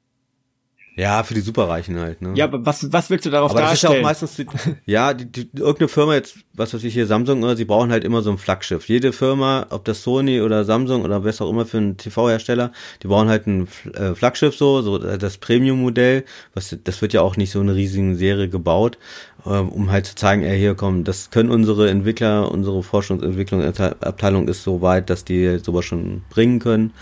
[0.98, 2.32] Ja, für die Superreichen halt, ne?
[2.34, 4.02] Ja, aber was, was willst du darauf aber darstellen?
[4.02, 6.92] Das ist ja auch meistens, die, ja, die, die, irgendeine Firma jetzt, was weiß ich
[6.92, 8.88] hier, Samsung, oder, sie brauchen halt immer so ein Flaggschiff.
[8.88, 13.06] Jede Firma, ob das Sony oder Samsung oder was auch immer für einen TV-Hersteller, die
[13.06, 17.52] brauchen halt ein äh, Flaggschiff so, so das Premium-Modell, was, das wird ja auch nicht
[17.52, 18.98] so eine riesige Serie gebaut,
[19.46, 24.64] äh, um halt zu zeigen, ey, hier komm, das können unsere Entwickler, unsere Forschungsentwicklungsabteilung ist
[24.64, 26.92] so weit, dass die sowas schon bringen können.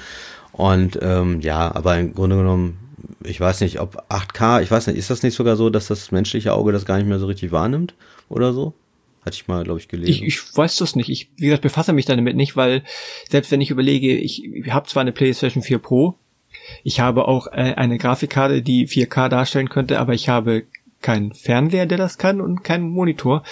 [0.53, 2.86] Und ähm, ja, aber im Grunde genommen
[3.23, 6.11] ich weiß nicht, ob 8K, ich weiß nicht, ist das nicht sogar so, dass das
[6.11, 7.95] menschliche Auge das gar nicht mehr so richtig wahrnimmt
[8.29, 8.75] oder so?
[9.25, 10.11] Hatte ich mal, glaube ich, gelesen.
[10.11, 11.09] Ich, ich weiß das nicht.
[11.09, 12.85] Ich, wie gesagt, befasse mich damit nicht, weil
[13.29, 16.15] selbst wenn ich überlege, ich, ich habe zwar eine PlayStation 4 Pro,
[16.85, 20.65] ich habe auch äh, eine Grafikkarte, die 4K darstellen könnte, aber ich habe
[21.03, 23.43] keinen Fernseher, der das kann und keinen Monitor.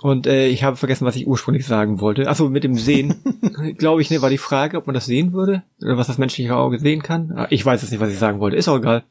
[0.00, 2.28] Und äh, ich habe vergessen, was ich ursprünglich sagen wollte.
[2.28, 3.16] Achso, mit dem Sehen,
[3.78, 6.54] glaube ich, ne, war die Frage, ob man das sehen würde oder was das menschliche
[6.54, 7.32] Auge sehen kann.
[7.34, 8.56] Ah, ich weiß jetzt nicht, was ich sagen wollte.
[8.56, 9.02] Ist auch egal.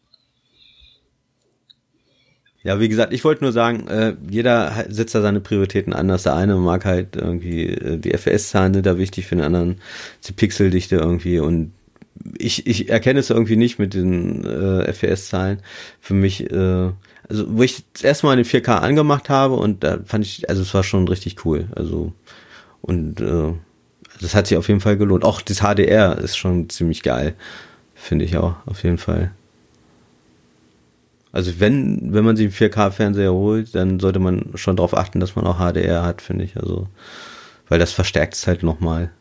[2.64, 6.24] Ja, wie gesagt, ich wollte nur sagen, äh, jeder setzt da seine Prioritäten anders.
[6.24, 9.78] Der eine mag halt irgendwie äh, die FPS-Zahlen sind da wichtig, für den anderen
[10.28, 11.72] die Pixeldichte irgendwie und
[12.38, 15.60] ich, ich erkenne es irgendwie nicht mit den äh, FPS-Zahlen.
[16.00, 16.92] Für mich äh,
[17.30, 20.62] also wo ich das erste Mal den 4K angemacht habe und da fand ich, also
[20.62, 21.68] es war schon richtig cool.
[21.76, 22.14] Also
[22.82, 23.54] und äh,
[24.22, 25.24] das hat sich auf jeden Fall gelohnt.
[25.24, 27.36] Auch das HDR ist schon ziemlich geil,
[27.96, 29.32] finde ich auch auf jeden Fall.
[31.32, 35.20] Also wenn wenn man sich einen 4K Fernseher holt, dann sollte man schon darauf achten,
[35.20, 36.58] dass man auch HDR hat, finde ich.
[36.58, 36.88] Also
[37.68, 39.12] weil das verstärkt es halt nochmal.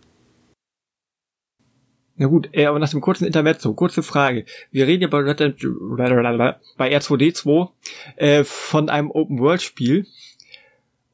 [2.17, 4.47] Na gut, äh, aber nach dem kurzen Intermezzo, kurze Frage.
[4.71, 7.69] Wir reden ja bei, bei R2D2
[8.17, 10.07] äh, von einem Open-World-Spiel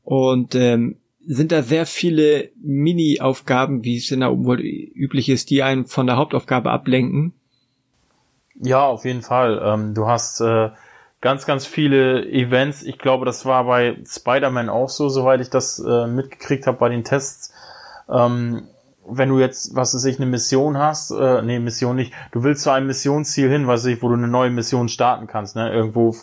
[0.04, 0.96] und ähm,
[1.26, 5.86] sind da sehr viele Mini-Aufgaben, wie es in der Open World üblich ist, die einen
[5.86, 7.32] von der Hauptaufgabe ablenken?
[8.60, 9.60] Ja, auf jeden Fall.
[9.64, 10.70] Ähm, du hast äh,
[11.20, 12.82] ganz, ganz viele Events.
[12.82, 16.88] Ich glaube, das war bei Spider-Man auch so, soweit ich das äh, mitgekriegt habe bei
[16.88, 17.52] den Tests.
[18.08, 18.68] Ähm,
[19.06, 22.62] wenn du jetzt, was weiß ich, eine Mission hast, äh, nee, Mission nicht, du willst
[22.62, 25.72] zu einem Missionsziel hin, was weiß ich, wo du eine neue Mission starten kannst, ne,
[25.72, 26.14] irgendwo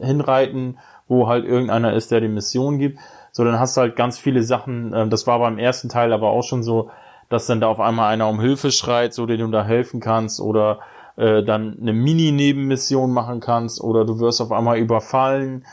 [0.00, 0.78] hinreiten,
[1.08, 2.98] wo halt irgendeiner ist, der die Mission gibt,
[3.32, 6.30] so, dann hast du halt ganz viele Sachen, äh, das war beim ersten Teil aber
[6.30, 6.90] auch schon so,
[7.28, 10.40] dass dann da auf einmal einer um Hilfe schreit, so, den du da helfen kannst,
[10.40, 10.78] oder
[11.16, 15.64] äh, dann eine Mini-Nebenmission machen kannst, oder du wirst auf einmal überfallen,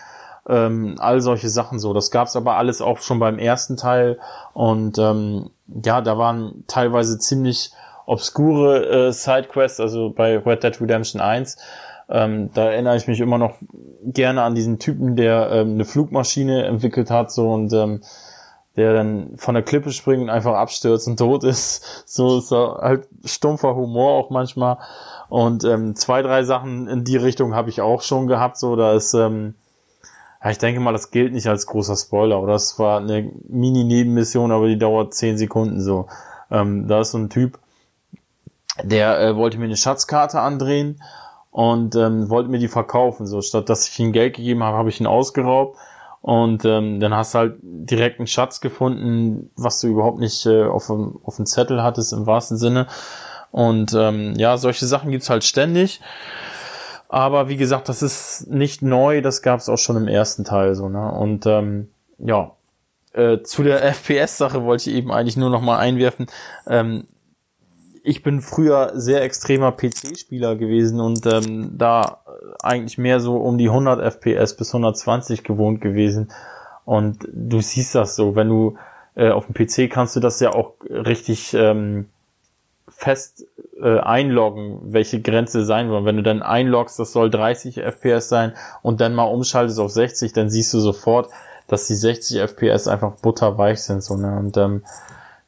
[0.48, 1.94] ähm, all solche Sachen so.
[1.94, 4.20] Das gab's aber alles auch schon beim ersten Teil
[4.54, 7.72] und ähm, ja, da waren teilweise ziemlich
[8.06, 11.57] obskure äh, Sidequests, also bei Red Dead Redemption 1.
[12.10, 13.56] Ähm, da erinnere ich mich immer noch
[14.03, 18.02] gerne an diesen Typen, der ähm, eine Flugmaschine entwickelt hat, so und ähm,
[18.76, 22.03] der dann von der Klippe springt und einfach abstürzt und tot ist.
[22.06, 24.77] So ist halt stumpfer Humor auch manchmal.
[25.30, 28.57] Und ähm, zwei, drei Sachen in die Richtung habe ich auch schon gehabt.
[28.57, 29.56] So, da ist ähm,
[30.44, 32.53] ja, ich denke mal, das gilt nicht als großer Spoiler, oder?
[32.53, 36.07] Das war eine Mini-Nebenmission, aber die dauert zehn Sekunden so.
[36.52, 37.60] Ähm, da ist so ein Typ,
[38.84, 41.02] der äh, wollte mir eine Schatzkarte andrehen
[41.52, 43.26] und ähm, wollte mir die verkaufen.
[43.26, 45.78] So, statt dass ich ihm Geld gegeben habe, habe ich ihn ausgeraubt.
[46.22, 50.64] Und ähm, dann hast du halt direkt einen Schatz gefunden, was du überhaupt nicht äh,
[50.64, 52.88] auf, auf dem Zettel hattest, im wahrsten Sinne.
[53.52, 56.02] Und ähm, ja, solche Sachen gibt's halt ständig.
[57.14, 60.73] Aber wie gesagt, das ist nicht neu, das gab es auch schon im ersten Teil
[60.73, 61.11] so, ne?
[61.11, 62.53] Und ähm, ja,
[63.14, 66.26] äh, zu der FPS-Sache wollte ich eben eigentlich nur noch mal einwerfen.
[66.65, 67.03] Ähm,
[68.02, 72.23] ich bin früher sehr extremer PC-Spieler gewesen und ähm, da
[72.64, 76.31] eigentlich mehr so um die 100 FPS bis 120 gewohnt gewesen.
[76.84, 78.76] Und du siehst das so, wenn du
[79.14, 82.10] äh, auf dem PC kannst du das ja auch richtig ähm,
[82.90, 83.45] fest
[83.84, 86.06] äh, einloggen, welche Grenze sein soll.
[86.06, 90.34] Wenn du dann einloggst, das soll 30 FPS sein und dann mal umschaltest auf 60,
[90.34, 91.30] dann siehst du sofort,
[91.68, 94.04] dass die 60 FPS einfach butterweich sind.
[94.04, 94.38] So, ne?
[94.38, 94.84] Und ähm,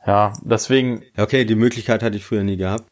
[0.06, 1.03] ja, deswegen.
[1.18, 2.84] Okay, die Möglichkeit hatte ich früher nie gehabt.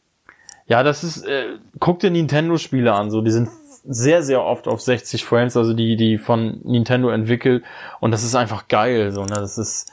[0.66, 3.50] Ja, das ist, äh, guck dir Nintendo-Spiele an, so, die sind
[3.86, 7.64] sehr, sehr oft auf 60 Frames, also die, die von Nintendo entwickelt
[8.00, 9.92] und das ist einfach geil, so, ne, das ist,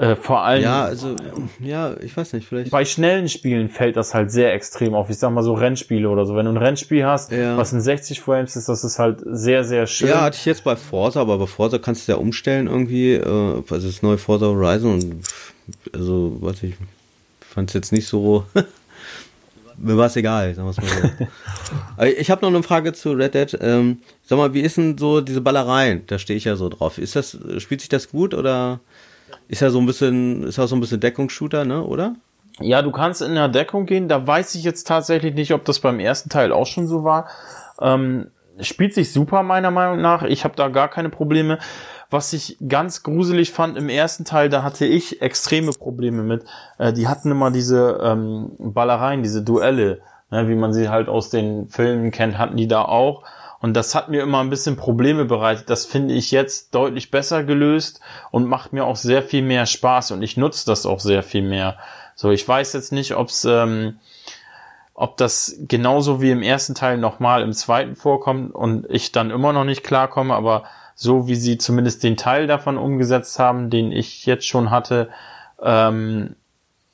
[0.00, 0.62] äh, vor allem.
[0.62, 1.14] Ja, also,
[1.58, 2.70] ja, ich weiß nicht, vielleicht.
[2.70, 5.10] Bei schnellen Spielen fällt das halt sehr extrem auf.
[5.10, 6.34] Ich sag mal so Rennspiele oder so.
[6.34, 7.58] Wenn du ein Rennspiel hast, ja.
[7.58, 10.08] was in 60 Frames ist, das ist halt sehr, sehr schön.
[10.08, 13.62] Ja, hatte ich jetzt bei Forza, aber bei Forza kannst du ja umstellen irgendwie, äh,
[13.68, 15.24] also das neue Forza Horizon und,
[15.92, 16.74] also, weiß ich,
[17.40, 18.46] fand es jetzt nicht so,
[19.76, 21.26] mir war es egal, sagen wir mal
[21.98, 22.04] so.
[22.04, 23.58] ich habe noch eine Frage zu Red Dead.
[23.60, 26.04] Ähm, sag mal, wie ist denn so diese Ballereien?
[26.06, 26.96] Da stehe ich ja so drauf.
[26.96, 28.80] Ist das, spielt sich das gut oder?
[29.48, 32.14] Ist ja so ein bisschen, ist auch so ein bisschen Deckungsshooter, ne, oder?
[32.60, 34.08] Ja, du kannst in der Deckung gehen.
[34.08, 37.28] Da weiß ich jetzt tatsächlich nicht, ob das beim ersten Teil auch schon so war.
[37.80, 38.30] Ähm,
[38.60, 40.22] spielt sich super meiner Meinung nach.
[40.22, 41.58] Ich habe da gar keine Probleme.
[42.10, 46.44] Was ich ganz gruselig fand im ersten Teil, da hatte ich extreme Probleme mit.
[46.78, 50.00] Äh, die hatten immer diese ähm, Ballereien, diese Duelle,
[50.30, 53.22] ne, wie man sie halt aus den Filmen kennt, hatten die da auch.
[53.60, 55.68] Und das hat mir immer ein bisschen Probleme bereitet.
[55.68, 58.00] Das finde ich jetzt deutlich besser gelöst
[58.30, 61.42] und macht mir auch sehr viel mehr Spaß und ich nutze das auch sehr viel
[61.42, 61.76] mehr.
[62.14, 63.98] So, ich weiß jetzt nicht, ob's, ähm,
[64.94, 69.52] ob das genauso wie im ersten Teil nochmal im zweiten vorkommt und ich dann immer
[69.52, 70.64] noch nicht klarkomme, aber
[70.94, 75.10] so wie sie zumindest den Teil davon umgesetzt haben, den ich jetzt schon hatte,
[75.62, 76.36] ähm,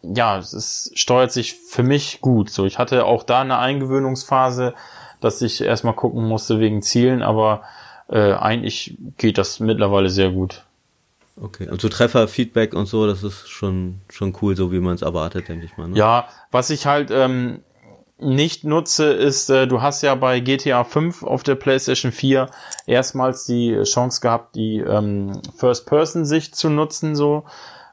[0.02, 2.50] ja, es steuert sich für mich gut.
[2.50, 4.74] So, ich hatte auch da eine Eingewöhnungsphase,
[5.20, 7.62] dass ich erstmal gucken musste wegen Zielen, aber
[8.08, 10.62] äh, eigentlich geht das mittlerweile sehr gut.
[11.40, 15.02] Okay, also Treffer, Feedback und so, das ist schon, schon cool, so wie man es
[15.02, 15.88] erwartet, denke ich mal.
[15.88, 15.96] Ne?
[15.98, 17.60] Ja, was ich halt ähm,
[18.18, 22.48] nicht nutze, ist, äh, du hast ja bei GTA 5 auf der PlayStation 4
[22.86, 27.44] erstmals die Chance gehabt, die ähm, First-Person-Sicht zu nutzen, so.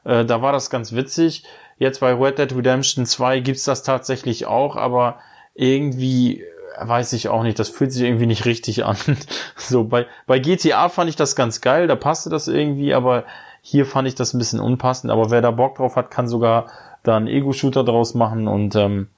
[0.04, 1.44] Äh, da war das ganz witzig.
[1.76, 5.18] Jetzt bei Red Dead Redemption 2 gibt's das tatsächlich auch, aber
[5.54, 6.44] irgendwie
[6.78, 8.96] weiß ich auch nicht, das fühlt sich irgendwie nicht richtig an.
[9.56, 13.24] so, bei, bei GTA fand ich das ganz geil, da passte das irgendwie, aber
[13.60, 16.66] hier fand ich das ein bisschen unpassend, aber wer da Bock drauf hat, kann sogar
[17.02, 19.08] da einen Ego-Shooter draus machen und ähm,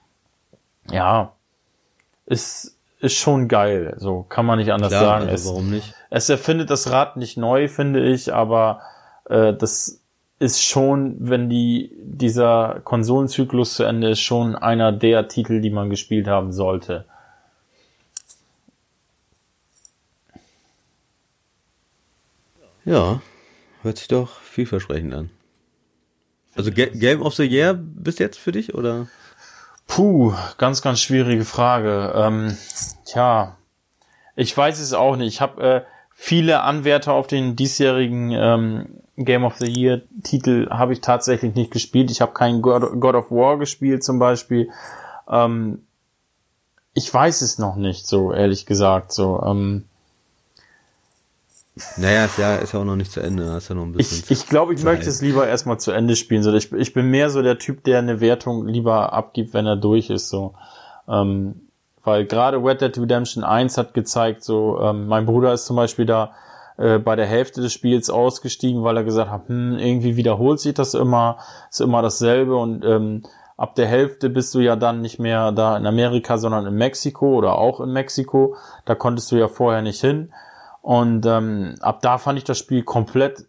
[0.91, 1.33] ja,
[2.27, 5.29] ist, ist schon geil, so kann man nicht anders Klar, sagen.
[5.29, 5.95] Also warum nicht?
[6.11, 8.81] Es erfindet das Rad nicht neu, finde ich, aber
[9.29, 10.01] äh, das
[10.39, 15.91] ist schon, wenn die dieser Konsolenzyklus zu Ende ist, schon einer der Titel, die man
[15.91, 17.07] gespielt haben sollte.
[22.87, 23.21] Ja,
[23.83, 25.31] hört sich doch vielversprechend an.
[26.55, 29.09] Also Ga Game of the Year bis jetzt für dich oder?
[29.89, 32.13] Puh, ganz, ganz schwierige Frage.
[32.15, 32.57] Ähm,
[33.05, 33.57] tja,
[34.37, 35.35] ich weiß es auch nicht.
[35.35, 35.83] Ich habe äh,
[36.15, 38.87] viele Anwärter auf den diesjährigen ähm,
[39.17, 42.13] Game of the Year Titel habe ich tatsächlich nicht gespielt.
[42.13, 44.71] Ich habe keinen God, of War gespielt zum Beispiel.
[45.29, 45.85] Ähm,
[46.95, 49.13] ich weiß es noch nicht, so ehrlich gesagt.
[49.13, 49.87] So, ähm,
[51.99, 54.25] naja, ist ja, ist ja auch noch nicht zu Ende, ist ja noch ein bisschen.
[54.25, 54.95] Ich, ich glaube, ich Zeit.
[54.95, 56.43] möchte es lieber erstmal zu Ende spielen.
[56.43, 59.77] So, ich, ich bin mehr so der Typ, der eine Wertung lieber abgibt, wenn er
[59.77, 60.31] durch ist.
[60.31, 60.55] So,
[61.07, 61.69] ähm,
[62.03, 66.07] weil gerade Red Dead Redemption 1 hat gezeigt, so, ähm, mein Bruder ist zum Beispiel
[66.07, 66.33] da
[66.79, 70.73] äh, bei der Hälfte des Spiels ausgestiegen, weil er gesagt hat, hm, irgendwie wiederholt sich
[70.73, 71.39] das immer,
[71.71, 73.23] ist immer dasselbe und ähm,
[73.59, 77.37] ab der Hälfte bist du ja dann nicht mehr da in Amerika, sondern in Mexiko
[77.37, 78.57] oder auch in Mexiko.
[78.85, 80.33] Da konntest du ja vorher nicht hin.
[80.87, 83.47] Und ähm, ab da fand ich das Spiel komplett,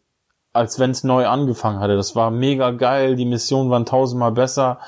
[0.54, 1.96] als wenn es neu angefangen hatte.
[1.96, 4.80] Das war mega geil, die Missionen waren tausendmal besser.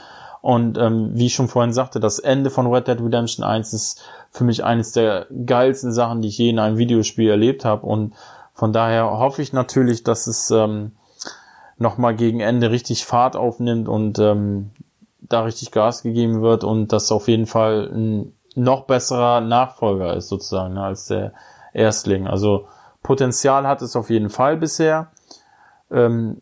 [0.41, 4.01] Und ähm, wie ich schon vorhin sagte, das Ende von Red Dead Redemption 1 ist
[4.31, 7.85] für mich eines der geilsten Sachen, die ich je in einem Videospiel erlebt habe.
[7.85, 8.15] Und
[8.55, 10.93] von daher hoffe ich natürlich, dass es ähm,
[11.77, 14.71] nochmal gegen Ende richtig Fahrt aufnimmt und ähm,
[15.19, 20.30] da richtig Gas gegeben wird und das auf jeden Fall ein noch besserer Nachfolger ist
[20.30, 21.34] sozusagen ne, als der
[21.73, 22.27] Erstling.
[22.27, 22.67] Also
[23.03, 25.11] Potenzial hat es auf jeden Fall bisher.
[25.91, 26.41] Ähm,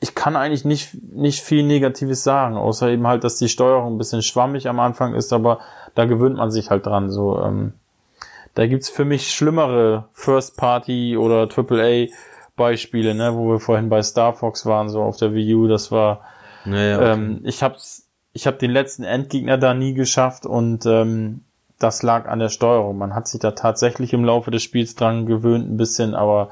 [0.00, 3.98] ich kann eigentlich nicht, nicht viel Negatives sagen, außer eben halt, dass die Steuerung ein
[3.98, 5.58] bisschen schwammig am Anfang ist, aber
[5.94, 7.10] da gewöhnt man sich halt dran.
[7.10, 7.72] So, ähm,
[8.54, 12.06] da gibt's für mich schlimmere First Party oder AAA
[12.56, 15.90] Beispiele, ne, wo wir vorhin bei Star Fox waren, so auf der Wii U, das
[15.90, 16.22] war,
[16.64, 17.12] naja, okay.
[17.12, 21.40] ähm, ich hab's ich habe den letzten Endgegner da nie geschafft und ähm,
[21.78, 22.98] das lag an der Steuerung.
[22.98, 26.50] Man hat sich da tatsächlich im Laufe des Spiels dran gewöhnt, ein bisschen, aber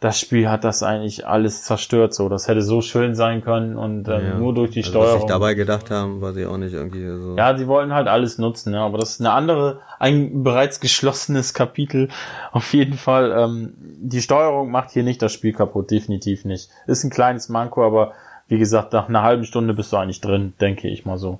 [0.00, 2.14] das Spiel hat das eigentlich alles zerstört.
[2.14, 4.34] So, das hätte so schön sein können und ähm, ja.
[4.34, 5.14] nur durch die also, Steuerung.
[5.14, 7.36] Was sich dabei gedacht haben, war sie auch nicht irgendwie so.
[7.36, 11.52] Ja, sie wollen halt alles nutzen, ja, aber das ist eine andere, ein bereits geschlossenes
[11.52, 12.08] Kapitel.
[12.52, 16.70] Auf jeden Fall, ähm, die Steuerung macht hier nicht das Spiel kaputt, definitiv nicht.
[16.86, 18.12] Ist ein kleines Manko, aber
[18.48, 21.38] wie gesagt, nach einer halben Stunde bist du eigentlich drin, denke ich mal so.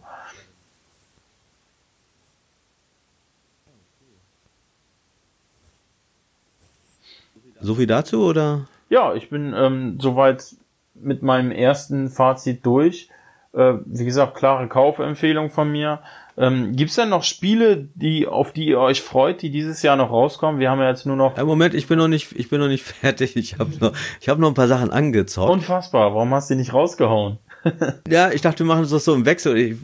[7.60, 8.66] So viel dazu oder?
[8.88, 10.44] Ja, ich bin ähm, soweit
[10.94, 13.08] mit meinem ersten Fazit durch.
[13.52, 16.00] Äh, wie gesagt, klare Kaufempfehlung von mir.
[16.36, 19.96] Ähm, Gibt es denn noch Spiele, die auf die ihr euch freut, die dieses Jahr
[19.96, 20.60] noch rauskommen?
[20.60, 21.36] Wir haben ja jetzt nur noch.
[21.36, 23.36] Ja, Moment, ich bin noch nicht, ich bin noch nicht fertig.
[23.36, 25.50] Ich habe noch, ich habe noch ein paar Sachen angezockt.
[25.50, 26.14] Unfassbar.
[26.14, 27.38] Warum hast du die nicht rausgehauen?
[28.08, 29.56] ja, ich dachte, wir machen das so im Wechsel.
[29.56, 29.76] Ich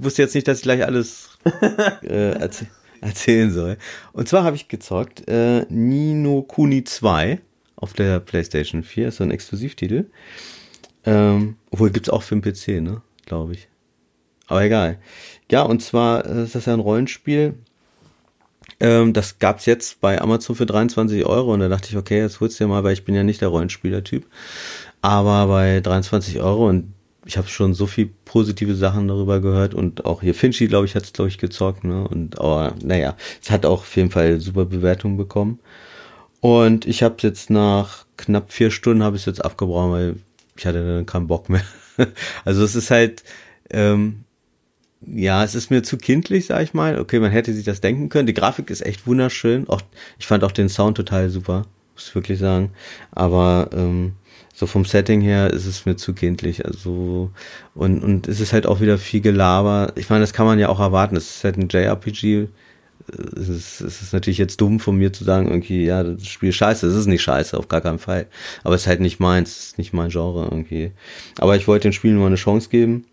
[0.00, 1.38] wusste jetzt nicht, dass ich gleich alles
[2.02, 2.70] äh, erzähle
[3.04, 3.76] erzählen soll.
[4.12, 7.40] Und zwar habe ich gezockt äh, Nino Kuni 2
[7.76, 10.06] auf der PlayStation 4, ist so ein Exklusivtitel.
[11.04, 13.02] Ähm, obwohl gibt's auch für den PC, ne?
[13.26, 13.68] Glaube ich.
[14.46, 14.98] Aber egal.
[15.50, 17.54] Ja, und zwar äh, ist das ja ein Rollenspiel.
[18.80, 22.40] Ähm, das gab's jetzt bei Amazon für 23 Euro und da dachte ich, okay, jetzt
[22.40, 24.26] holst du dir mal, weil ich bin ja nicht der Rollenspieler-Typ.
[25.02, 26.93] Aber bei 23 Euro und
[27.26, 30.94] ich habe schon so viel positive Sachen darüber gehört und auch hier Finchi, glaube ich,
[30.94, 32.06] hat es, glaube ich, gezockt, ne?
[32.06, 35.60] Und aber naja, es hat auch auf jeden Fall super Bewertungen bekommen.
[36.40, 40.16] Und ich habe jetzt nach knapp vier Stunden habe ich es jetzt abgebrochen, weil
[40.56, 41.64] ich hatte dann keinen Bock mehr.
[42.44, 43.24] also es ist halt,
[43.70, 44.24] ähm,
[45.06, 46.98] ja, es ist mir zu kindlich, sag ich mal.
[46.98, 48.26] Okay, man hätte sich das denken können.
[48.26, 49.68] Die Grafik ist echt wunderschön.
[49.68, 49.82] Auch,
[50.18, 51.64] ich fand auch den Sound total super,
[51.94, 52.72] muss ich wirklich sagen.
[53.12, 54.14] Aber ähm,
[54.54, 56.64] so vom Setting her ist es mir zu kindlich.
[56.64, 57.32] Also,
[57.74, 59.92] und, und es ist halt auch wieder viel Gelaber.
[59.96, 61.16] Ich meine, das kann man ja auch erwarten.
[61.16, 62.46] Es ist halt ein JRPG.
[63.36, 66.50] Es ist, es ist natürlich jetzt dumm von mir zu sagen, irgendwie, ja, das Spiel
[66.50, 66.86] ist scheiße.
[66.86, 68.28] Es ist nicht scheiße, auf gar keinen Fall.
[68.62, 70.92] Aber es ist halt nicht meins, es ist nicht mein Genre irgendwie.
[71.38, 73.06] Aber ich wollte den Spielen mal eine Chance geben.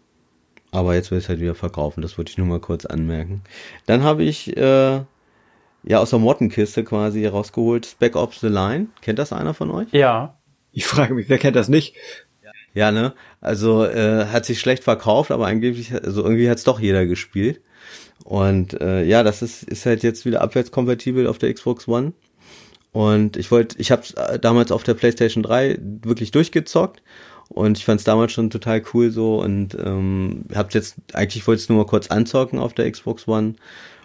[0.69, 2.03] Aber jetzt will ich es halt wieder verkaufen.
[2.03, 3.41] Das wollte ich nur mal kurz anmerken.
[3.88, 5.01] Dann habe ich, äh,
[5.84, 8.88] ja, aus der Mottenkiste quasi rausgeholt Spec Ops The Line.
[9.01, 9.91] Kennt das einer von euch?
[9.91, 10.35] Ja.
[10.72, 11.95] Ich frage mich, wer kennt das nicht?
[12.73, 13.14] Ja, ne?
[13.41, 17.61] Also äh, hat sich schlecht verkauft, aber angeblich, also irgendwie hat's doch jeder gespielt.
[18.23, 22.14] Und äh, ja, das ist, ist halt jetzt wieder abwärtskompatibel auf der Xbox One.
[22.91, 27.02] Und ich wollte, ich habe äh, damals auf der PlayStation 3 wirklich durchgezockt
[27.49, 31.61] und ich fand es damals schon total cool so und ähm, hab's jetzt eigentlich wollte
[31.61, 33.56] es nur mal kurz anzocken auf der Xbox One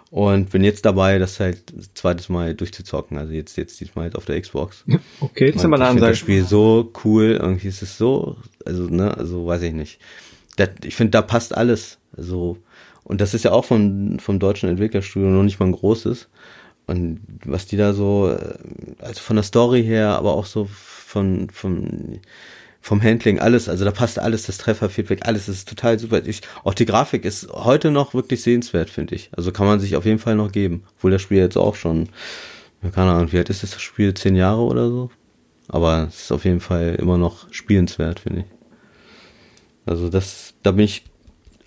[0.09, 3.17] und bin jetzt dabei, das halt zweites Mal durchzuzocken.
[3.17, 4.85] Also jetzt, jetzt diesmal halt auf der Xbox.
[5.19, 6.11] Okay, das ist mal eine Ansage.
[6.11, 7.37] Das Spiel so cool.
[7.41, 9.99] Irgendwie ist es so, also, ne, also weiß ich nicht.
[10.55, 11.97] Das, ich finde, da passt alles.
[12.15, 12.57] Also,
[13.03, 16.29] und das ist ja auch von, vom deutschen Entwicklerstudio noch nicht mal ein großes.
[16.87, 18.55] Und was die da so, äh,
[18.99, 22.21] also von der Story her, aber auch so von, von,
[22.87, 26.25] vom Handling, alles, also da passt alles, das Trefferfeedback, alles ist total super.
[26.25, 29.29] Ich, auch die Grafik ist heute noch wirklich sehenswert, finde ich.
[29.35, 30.85] Also kann man sich auf jeden Fall noch geben.
[30.95, 32.07] Obwohl das Spiel jetzt auch schon,
[32.95, 34.13] keine Ahnung, wie alt ist das Spiel?
[34.13, 35.11] Zehn Jahre oder so?
[35.67, 38.45] Aber es ist auf jeden Fall immer noch spielenswert, finde ich.
[39.85, 41.03] Also das, da bin ich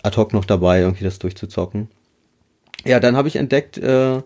[0.01, 1.87] ad hoc noch dabei, irgendwie das durchzuzocken.
[2.83, 4.23] Ja, dann habe ich entdeckt, äh,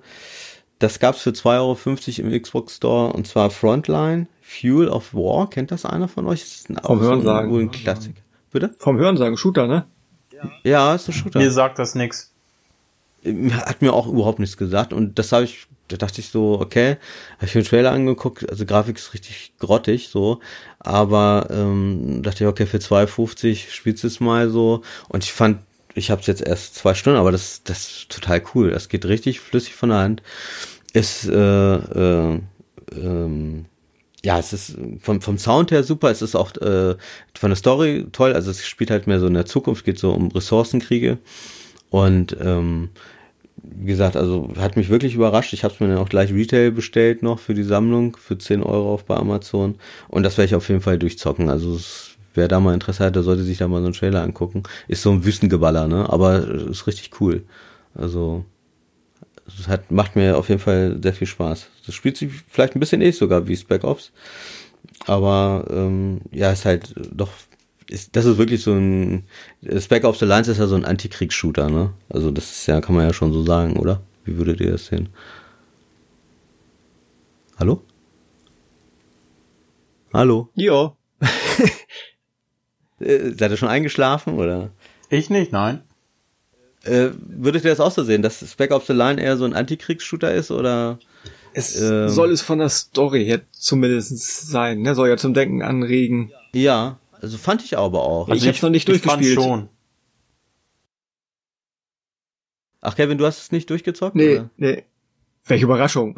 [0.86, 5.50] das gab's für 2,50 Euro im Xbox Store und zwar Frontline Fuel of War.
[5.50, 6.42] Kennt das einer von euch?
[6.42, 7.60] Das ist ein, Vom Hörensagen.
[7.60, 8.14] Ein, Klassik.
[8.52, 8.76] Bitte?
[8.78, 9.86] Vom Hörensagen, Shooter, ne?
[10.64, 11.40] Ja, ist ein Shooter.
[11.40, 12.32] Mir sagt das nix.
[13.26, 16.98] Hat mir auch überhaupt nichts gesagt und das habe ich, da dachte ich so, okay,
[17.38, 20.40] habe ich mir den Trailer angeguckt, also Grafik ist richtig grottig so,
[20.78, 25.58] aber ähm, dachte ich, okay, für 2,50 spielst du es mal so und ich fand
[25.96, 28.72] ich habe es jetzt erst zwei Stunden, aber das, das ist total cool.
[28.72, 30.22] Das geht richtig flüssig von der Hand.
[30.96, 32.40] Ist äh, äh,
[32.96, 33.66] ähm,
[34.24, 36.96] ja, es ist vom, vom Sound her super, es ist auch äh,
[37.38, 40.12] von der Story toll, also es spielt halt mehr so in der Zukunft, geht so
[40.14, 41.18] um Ressourcenkriege
[41.90, 42.92] und ähm,
[43.58, 45.52] wie gesagt, also hat mich wirklich überrascht.
[45.52, 48.64] Ich habe es mir dann auch gleich Retail bestellt noch für die Sammlung für 10
[48.64, 49.76] Euro auf bei Amazon
[50.08, 51.50] und das werde ich auf jeden Fall durchzocken.
[51.50, 54.24] Also es wer da mal Interesse hat, der sollte sich da mal so einen Trailer
[54.24, 54.64] angucken.
[54.88, 56.10] Ist so ein Wüstengeballer, ne?
[56.10, 57.44] Aber ist richtig cool.
[57.96, 58.46] Also
[59.48, 61.68] es hat, macht mir auf jeden Fall sehr viel Spaß.
[61.86, 64.12] Das spielt sich vielleicht ein bisschen eh sogar wie Spec Ops.
[65.06, 67.32] Aber ähm, ja, ist halt doch,
[67.90, 69.26] ist, das ist wirklich so ein
[69.80, 71.94] Spec Ops Alliance ist ja so ein Antikriegs-Shooter, ne?
[72.10, 74.02] Also das ist ja, kann man ja schon so sagen, oder?
[74.24, 75.10] Wie würdet ihr das sehen?
[77.58, 77.82] Hallo?
[80.14, 80.50] Hallo?
[80.56, 80.96] Ja.
[82.98, 84.72] Äh, seid ihr schon eingeschlafen oder?
[85.10, 85.84] Ich nicht, nein.
[86.86, 89.54] Äh, würdet ihr das auch so sehen, dass Spec Ops the Line eher so ein
[89.54, 91.00] Antikriegs-Shooter ist oder?
[91.54, 94.94] Es ähm, soll es von der Story her zumindest sein, ne?
[94.94, 96.32] Soll ja zum Denken anregen.
[96.54, 98.30] Ja, also fand ich aber auch.
[98.30, 99.34] Also ich, ich hab's noch nicht durchgespielt.
[99.34, 99.70] schon.
[102.82, 104.16] Ach Kevin, du hast es nicht durchgezockt?
[104.16, 104.50] Nee, oder?
[104.58, 104.84] nee.
[105.46, 106.16] Welche Überraschung.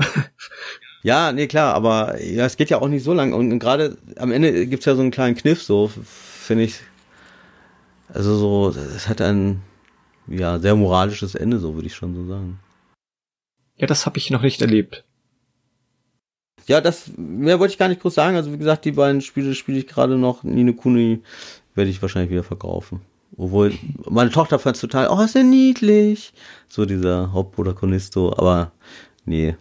[1.04, 3.32] ja, nee, klar, aber ja, es geht ja auch nicht so lang.
[3.32, 6.80] Und, und gerade am Ende gibt's ja so einen kleinen Kniff, so, finde ich.
[8.10, 9.62] Also so, es hat ein
[10.28, 12.60] ja sehr moralisches Ende, so würde ich schon so sagen.
[13.78, 15.06] Ja, das habe ich noch nicht erlebt.
[16.68, 18.36] Ja, das mehr wollte ich gar nicht groß sagen.
[18.36, 20.44] Also wie gesagt, die beiden Spiele spiele ich gerade noch.
[20.44, 21.22] Nino Kuni
[21.76, 23.02] werde ich wahrscheinlich wieder verkaufen.
[23.38, 23.74] Obwohl,
[24.10, 26.34] meine Tochter fand es total, oh, ist ja niedlich.
[26.68, 28.72] So dieser Hauptprotagonisto, aber
[29.26, 29.56] nee.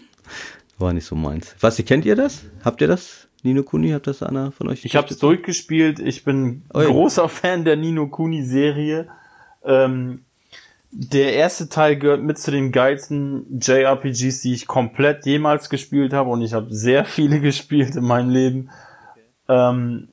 [0.78, 1.54] War nicht so meins.
[1.60, 2.44] Was, kennt ihr das?
[2.64, 3.28] Habt ihr das?
[3.42, 4.84] Nino Kuni, habt das einer von euch?
[4.84, 5.98] Ich habe es durchgespielt.
[5.98, 6.86] Ich bin oh, ja.
[6.86, 9.08] großer Fan der Nino Kuni Serie.
[9.64, 10.24] Ähm,
[10.90, 16.28] der erste Teil gehört mit zu den geilsten JRPGs, die ich komplett jemals gespielt habe
[16.30, 18.70] und ich habe sehr viele gespielt in meinem Leben.
[19.48, 20.08] Ähm,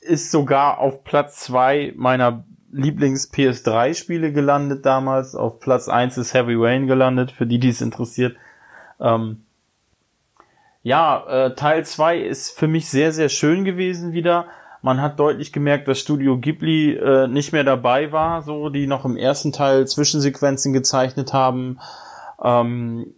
[0.00, 5.36] ist sogar auf Platz zwei meiner Lieblings-PS3-Spiele gelandet damals.
[5.36, 8.36] Auf Platz eins ist Heavy Rain gelandet, für die, die es interessiert.
[8.98, 9.44] Ähm,
[10.82, 14.46] ja, äh, Teil zwei ist für mich sehr, sehr schön gewesen wieder.
[14.82, 19.04] Man hat deutlich gemerkt, dass Studio Ghibli äh, nicht mehr dabei war, so die noch
[19.04, 21.78] im ersten Teil Zwischensequenzen gezeichnet haben.
[22.42, 23.14] Ähm,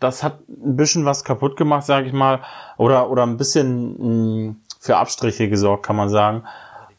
[0.00, 2.40] das hat ein bisschen was kaputt gemacht, sage ich mal,
[2.78, 6.44] oder oder ein bisschen mh, mm, für Abstriche gesorgt, kann man sagen.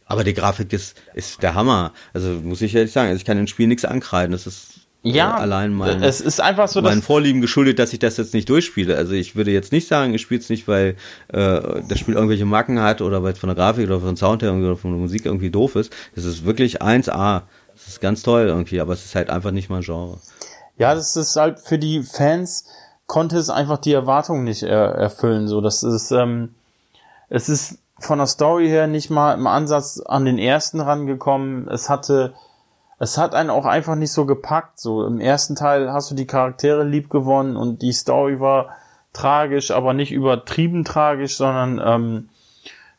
[0.06, 1.92] Aber die Grafik ist ist der Hammer.
[2.14, 4.32] Also muss ich ehrlich sagen, also ich kann dem Spiel nichts ankreiden.
[4.32, 4.73] Das ist
[5.04, 8.34] ja, äh, allein mein, es ist einfach so, mein Vorlieben geschuldet, dass ich das jetzt
[8.34, 8.96] nicht durchspiele.
[8.96, 10.96] Also ich würde jetzt nicht sagen, ich spiele es nicht, weil
[11.28, 14.42] äh, das Spiel irgendwelche Marken hat oder weil es von der Grafik oder von Sound
[14.42, 15.94] her oder von der Musik irgendwie doof ist.
[16.16, 17.42] Es ist wirklich 1A.
[17.76, 20.20] Es ist ganz toll irgendwie, aber es ist halt einfach nicht mein Genre.
[20.78, 22.66] Ja, das ist halt für die Fans
[23.06, 25.50] konnte es einfach die Erwartungen nicht er erfüllen.
[25.50, 26.56] So, das ist ähm,
[27.30, 31.68] es ist von der Story her nicht mal im Ansatz an den ersten rangekommen.
[31.68, 32.34] Es hatte
[33.00, 34.80] es hat einen auch einfach nicht so gepackt.
[34.80, 38.76] So im ersten Teil hast du die Charaktere lieb gewonnen und die Story war
[39.14, 42.30] tragisch, aber nicht übertrieben tragisch, sondern ähm,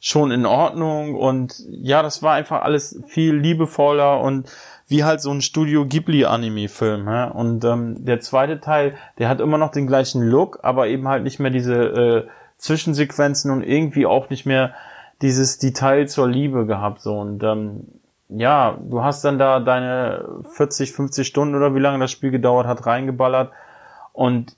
[0.00, 1.14] schon in Ordnung.
[1.14, 4.50] Und ja, das war einfach alles viel liebevoller und
[4.86, 7.06] wie halt so ein Studio Ghibli Anime-Film.
[7.06, 7.24] Ja?
[7.28, 11.24] Und ähm, der zweite Teil, der hat immer noch den gleichen Look, aber eben halt
[11.24, 14.74] nicht mehr diese äh, Zwischensequenzen und irgendwie auch nicht mehr
[15.22, 17.00] dieses Detail zur Liebe gehabt.
[17.00, 17.86] So und ähm,
[18.36, 20.24] ja, du hast dann da deine
[20.54, 23.52] 40, 50 Stunden oder wie lange das Spiel gedauert hat, reingeballert
[24.12, 24.56] und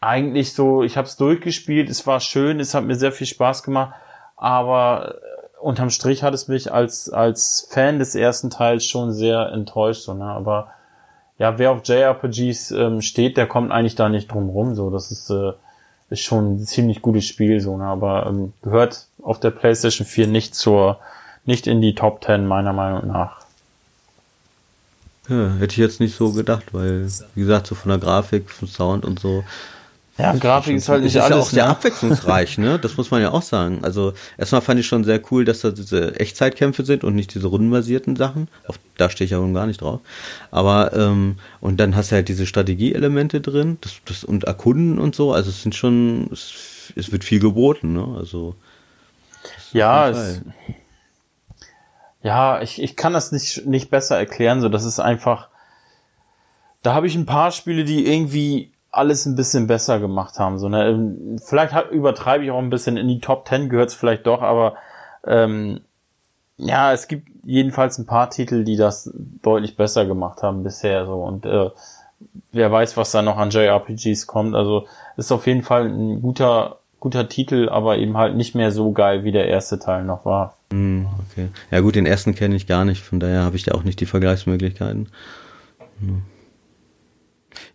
[0.00, 3.62] eigentlich so, ich habe es durchgespielt, es war schön, es hat mir sehr viel Spaß
[3.62, 3.94] gemacht,
[4.36, 9.50] aber äh, unterm Strich hat es mich als als Fan des ersten Teils schon sehr
[9.52, 10.24] enttäuscht, so, ne?
[10.24, 10.68] Aber
[11.38, 15.10] ja, wer auf JRPGs ähm, steht, der kommt eigentlich da nicht drum rum, so, das
[15.12, 15.52] ist äh,
[16.10, 17.84] ist schon ein ziemlich gutes Spiel, so, ne?
[17.84, 20.98] Aber ähm, gehört auf der PlayStation 4 nicht zur
[21.44, 23.42] nicht in die Top 10 meiner Meinung nach.
[25.28, 28.68] Ja, hätte ich jetzt nicht so gedacht, weil, wie gesagt, so von der Grafik, vom
[28.68, 29.44] Sound und so.
[30.18, 31.30] Ja, Grafik ist halt nicht ist alles.
[31.30, 31.70] Ist ja auch sehr ne?
[31.70, 32.78] abwechslungsreich, ne?
[32.78, 33.78] Das muss man ja auch sagen.
[33.82, 37.46] Also, erstmal fand ich schon sehr cool, dass da diese Echtzeitkämpfe sind und nicht diese
[37.46, 38.48] rundenbasierten Sachen.
[38.66, 40.00] Auf, da stehe ich ja nun gar nicht drauf.
[40.50, 45.14] Aber, ähm, und dann hast du halt diese Strategieelemente drin, das, das, und Erkunden und
[45.14, 45.32] so.
[45.32, 48.06] Also, es sind schon, es, es wird viel geboten, ne?
[48.18, 48.54] Also.
[49.72, 50.42] Ja, es,
[52.22, 55.48] ja, ich, ich kann das nicht, nicht besser erklären, so das ist einfach,
[56.82, 60.58] da habe ich ein paar Spiele, die irgendwie alles ein bisschen besser gemacht haben.
[60.58, 61.38] So, ne?
[61.44, 64.42] Vielleicht hat, übertreibe ich auch ein bisschen, in die Top Ten gehört es vielleicht doch,
[64.42, 64.74] aber
[65.26, 65.80] ähm,
[66.58, 71.22] ja, es gibt jedenfalls ein paar Titel, die das deutlich besser gemacht haben bisher so
[71.22, 71.70] und äh,
[72.52, 74.54] wer weiß, was da noch an JRPGs kommt.
[74.54, 74.86] Also
[75.16, 79.24] ist auf jeden Fall ein guter guter Titel, aber eben halt nicht mehr so geil,
[79.24, 80.54] wie der erste Teil noch war.
[80.72, 81.48] Mm, okay.
[81.70, 84.00] Ja gut, den ersten kenne ich gar nicht, von daher habe ich da auch nicht
[84.00, 85.08] die Vergleichsmöglichkeiten.
[86.00, 86.22] Hm.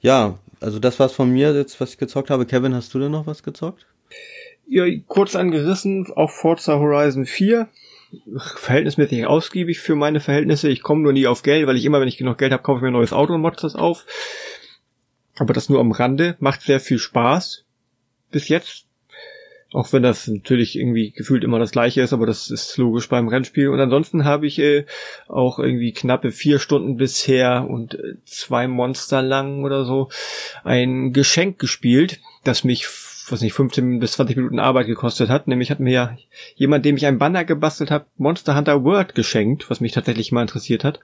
[0.01, 2.45] Ja, also das war's von mir jetzt, was ich gezockt habe.
[2.45, 3.85] Kevin, hast du denn noch was gezockt?
[4.67, 7.67] Ja, kurz angerissen, auch Forza Horizon 4.
[8.35, 10.69] Verhältnismäßig ausgiebig für meine Verhältnisse.
[10.69, 12.79] Ich komme nur nie auf Geld, weil ich immer, wenn ich genug Geld habe, kaufe
[12.79, 14.05] ich mir ein neues Auto und mod das auf.
[15.37, 16.35] Aber das nur am Rande.
[16.39, 17.65] Macht sehr viel Spaß.
[18.31, 18.86] Bis jetzt
[19.73, 23.27] auch wenn das natürlich irgendwie gefühlt immer das gleiche ist, aber das ist logisch beim
[23.27, 23.69] Rennspiel.
[23.69, 24.85] Und ansonsten habe ich äh,
[25.27, 30.09] auch irgendwie knappe vier Stunden bisher und äh, zwei Monster lang oder so
[30.63, 32.87] ein Geschenk gespielt, das mich
[33.29, 35.47] was nicht 15 bis 20 Minuten Arbeit gekostet hat.
[35.47, 36.17] Nämlich hat mir
[36.55, 40.43] jemand, dem ich ein Banner gebastelt habe, Monster Hunter World geschenkt, was mich tatsächlich mal
[40.43, 41.01] interessiert hat.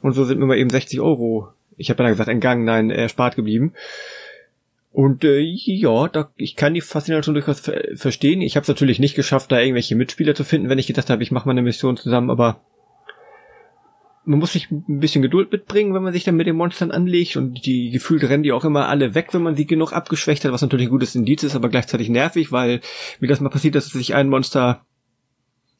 [0.00, 3.36] Und so sind mir mal eben 60 Euro, ich habe ja gesagt, entgangen, nein, erspart
[3.36, 3.72] geblieben.
[4.94, 8.40] Und äh, ja, da, ich kann die Faszination durchaus ver verstehen.
[8.40, 11.20] Ich habe es natürlich nicht geschafft, da irgendwelche Mitspieler zu finden, wenn ich gedacht habe,
[11.24, 12.60] ich mache mal eine Mission zusammen, aber
[14.24, 17.36] man muss sich ein bisschen Geduld mitbringen, wenn man sich dann mit den Monstern anlegt
[17.36, 20.52] und die gefühlt rennen die auch immer alle weg, wenn man sie genug abgeschwächt hat,
[20.52, 22.80] was natürlich ein gutes Indiz ist, aber gleichzeitig nervig, weil
[23.18, 24.86] mir das mal passiert, dass sich ein Monster,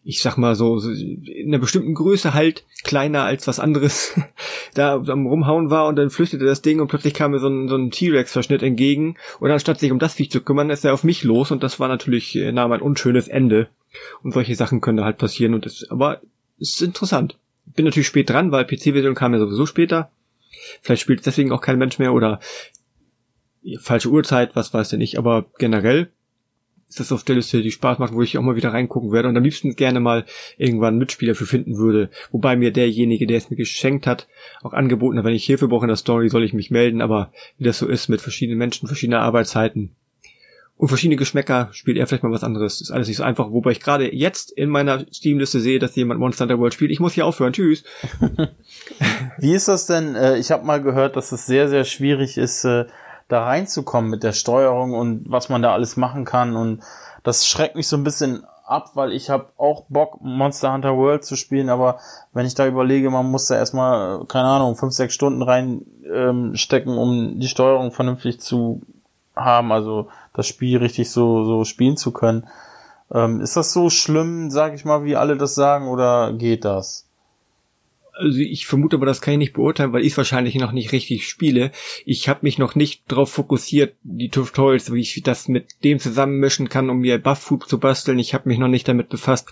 [0.05, 4.15] ich sag mal so, in einer bestimmten Größe halt kleiner als was anderes
[4.75, 7.69] da am rumhauen war und dann flüchtete das Ding und plötzlich kam mir so ein,
[7.69, 11.05] so ein T-Rex-Verschnitt entgegen und anstatt sich um das Viech zu kümmern, ist er auf
[11.05, 13.69] mich los und das war natürlich äh, nahm ein unschönes Ende
[14.23, 16.21] und solche Sachen können da halt passieren und das, aber
[16.61, 17.37] es ist interessant
[17.75, 20.11] bin natürlich spät dran, weil PC-Version kam ja sowieso später.
[20.83, 22.41] Vielleicht spielt deswegen auch kein Mensch mehr oder
[23.81, 26.11] falsche Uhrzeit, was weiß ich nicht, aber generell
[26.89, 29.29] ist das auf der Liste, die Spaß macht, wo ich auch mal wieder reingucken werde
[29.29, 30.25] und am liebsten gerne mal
[30.57, 32.11] irgendwann Mitspieler für finden würde.
[32.31, 34.29] Wobei mir derjenige, der es mir geschenkt hat,
[34.63, 37.33] auch angeboten hat, wenn ich Hilfe brauche in der Story, soll ich mich melden, aber
[37.59, 39.95] wie das so ist mit verschiedenen Menschen, verschiedener Arbeitszeiten,
[40.77, 42.81] und verschiedene Geschmäcker spielt er vielleicht mal was anderes.
[42.81, 46.19] Ist alles nicht so einfach, wobei ich gerade jetzt in meiner Steam-Liste sehe, dass jemand
[46.19, 46.91] Monster Hunter World spielt.
[46.91, 47.53] Ich muss hier aufhören.
[47.53, 47.85] Tschüss.
[49.39, 50.17] Wie ist das denn?
[50.17, 52.87] Äh, ich habe mal gehört, dass es sehr, sehr schwierig ist, äh,
[53.29, 56.57] da reinzukommen mit der Steuerung und was man da alles machen kann.
[56.57, 56.83] Und
[57.23, 61.25] das schreckt mich so ein bisschen ab, weil ich habe auch Bock, Monster Hunter World
[61.25, 61.99] zu spielen, aber
[62.33, 66.99] wenn ich da überlege, man muss da erstmal, keine Ahnung, fünf, sechs Stunden reinstecken, ähm,
[66.99, 68.83] um die Steuerung vernünftig zu
[69.37, 72.47] haben, also das Spiel richtig so, so spielen zu können.
[73.13, 77.04] Ähm, ist das so schlimm, sag ich mal, wie alle das sagen, oder geht das?
[78.17, 80.93] Also ich vermute aber, das kann ich nicht beurteilen, weil ich es wahrscheinlich noch nicht
[80.93, 81.73] richtig spiele.
[82.05, 86.69] Ich habe mich noch nicht darauf fokussiert, die Tutorials, wie ich das mit dem zusammenmischen
[86.69, 88.19] kann, um mir Buff-Food zu basteln.
[88.19, 89.49] Ich habe mich noch nicht damit befasst,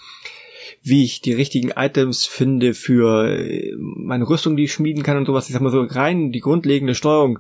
[0.82, 5.26] wie ich die richtigen Items finde für äh, meine Rüstung, die ich schmieden kann und
[5.26, 5.48] sowas.
[5.48, 7.39] Ich sag mal so rein die grundlegende Steuerung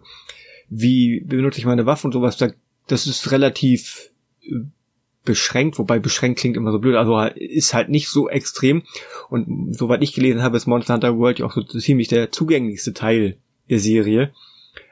[0.74, 2.38] wie benutze ich meine Waffe und sowas,
[2.86, 4.10] das ist relativ
[4.42, 4.60] äh,
[5.24, 8.82] beschränkt, wobei beschränkt klingt immer so blöd, also ist halt nicht so extrem.
[9.28, 12.92] Und soweit ich gelesen habe, ist Monster Hunter World ja auch so ziemlich der zugänglichste
[12.92, 13.36] Teil
[13.70, 14.32] der Serie.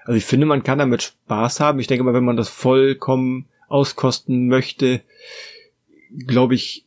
[0.04, 1.80] Also ich finde, man kann damit Spaß haben.
[1.80, 5.02] Ich denke mal, wenn man das vollkommen auskosten möchte,
[6.26, 6.84] glaube ich,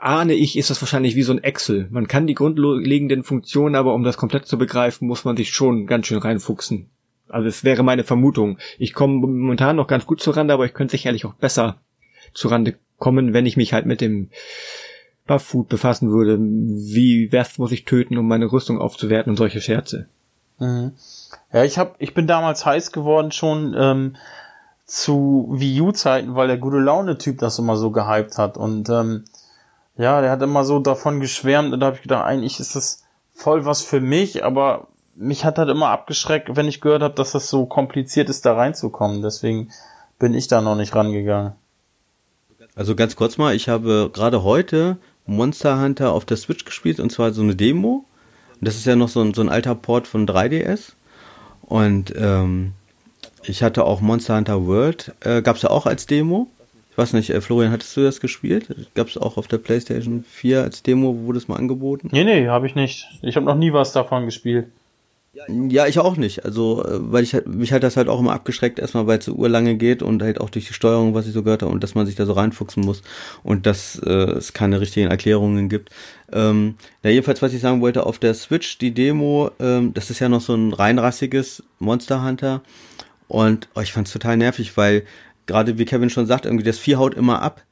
[0.00, 1.88] ahne ich, ist das wahrscheinlich wie so ein Excel.
[1.90, 5.86] Man kann die grundlegenden Funktionen, aber um das komplett zu begreifen, muss man sich schon
[5.86, 6.88] ganz schön reinfuchsen.
[7.28, 8.58] Also es wäre meine Vermutung.
[8.78, 11.80] Ich komme momentan noch ganz gut zurande, aber ich könnte sicherlich auch besser
[12.36, 14.30] zurande kommen, wenn ich mich halt mit dem
[15.26, 16.38] Buff Food befassen würde.
[16.38, 20.06] Wie was muss ich töten, um meine Rüstung aufzuwerten und solche Scherze.
[20.58, 20.92] Mhm.
[21.52, 24.16] Ja, ich hab, ich bin damals heiß geworden schon ähm,
[24.84, 28.88] zu Wii U Zeiten, weil der gute Laune Typ das immer so gehypt hat und
[28.88, 29.24] ähm,
[29.96, 33.02] ja, der hat immer so davon geschwärmt und da habe ich gedacht, eigentlich ist das
[33.32, 37.32] voll was für mich, aber mich hat halt immer abgeschreckt, wenn ich gehört habe, dass
[37.32, 39.22] das so kompliziert ist, da reinzukommen.
[39.22, 39.70] Deswegen
[40.18, 41.54] bin ich da noch nicht rangegangen.
[42.76, 47.10] Also ganz kurz mal, ich habe gerade heute Monster Hunter auf der Switch gespielt und
[47.10, 48.04] zwar so eine Demo.
[48.60, 50.92] Das ist ja noch so ein, so ein alter Port von 3DS.
[51.62, 52.72] Und ähm,
[53.42, 56.48] ich hatte auch Monster Hunter World, äh, gab es ja auch als Demo.
[56.90, 58.74] Ich weiß nicht, äh, Florian, hattest du das gespielt?
[58.94, 62.10] Gab es auch auf der PlayStation 4 als Demo, wurde es mal angeboten?
[62.12, 63.08] Nee, nee, habe ich nicht.
[63.22, 64.66] Ich habe noch nie was davon gespielt.
[65.48, 66.44] Ja, ich auch nicht.
[66.44, 69.24] Also, äh, weil ich halt, mich halt das halt auch immer abgeschreckt, erstmal weil es
[69.24, 71.82] so urlange geht und halt auch durch die Steuerung, was ich so gehört habe, und
[71.82, 73.02] dass man sich da so reinfuchsen muss
[73.42, 75.90] und dass äh, es keine richtigen Erklärungen gibt.
[76.32, 80.20] Ähm, ja, jedenfalls, was ich sagen wollte, auf der Switch, die Demo, ähm, das ist
[80.20, 82.62] ja noch so ein reinrassiges Monster Hunter.
[83.28, 85.04] Und oh, ich fand's total nervig, weil
[85.46, 87.62] gerade wie Kevin schon sagt, irgendwie das Vieh haut immer ab.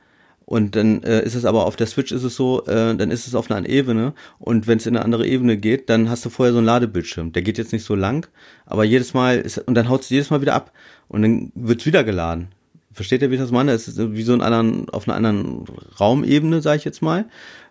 [0.46, 3.26] Und dann äh, ist es aber auf der Switch ist es so, äh, dann ist
[3.26, 6.30] es auf einer Ebene und wenn es in eine andere Ebene geht, dann hast du
[6.30, 7.32] vorher so einen Ladebildschirm.
[7.32, 8.28] Der geht jetzt nicht so lang,
[8.66, 10.72] aber jedes Mal ist und dann haut es jedes Mal wieder ab
[11.08, 12.48] und dann wird's wieder geladen.
[12.92, 13.72] Versteht ihr, wie ich das meine?
[13.72, 15.64] Es ist wie so ein anderen, auf einer anderen
[15.98, 17.24] Raumebene, sage ich jetzt mal.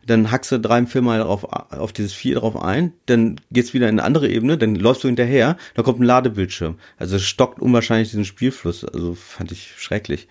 [0.06, 3.88] Dann hackst du drei, vier Mal auf, auf dieses Vier drauf ein, dann geht's wieder
[3.88, 6.76] in eine andere Ebene, dann läufst du hinterher, da kommt ein Ladebildschirm.
[6.98, 8.84] Also es stockt unwahrscheinlich diesen Spielfluss.
[8.84, 10.28] Also fand ich schrecklich.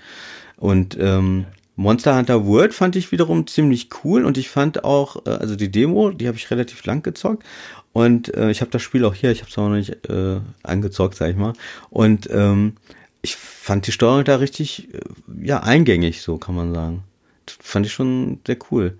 [0.58, 5.30] Und ähm, Monster Hunter World fand ich wiederum ziemlich cool und ich fand auch, äh,
[5.30, 7.44] also die Demo, die habe ich relativ lang gezockt
[7.92, 10.40] und äh, ich habe das Spiel auch hier, ich habe es auch noch nicht äh,
[10.62, 11.52] angezockt, sag ich mal.
[11.90, 12.74] Und ähm,
[13.20, 15.00] ich fand die Steuerung da richtig, äh,
[15.42, 17.04] ja, eingängig, so kann man sagen.
[17.46, 18.98] Das fand ich schon sehr cool.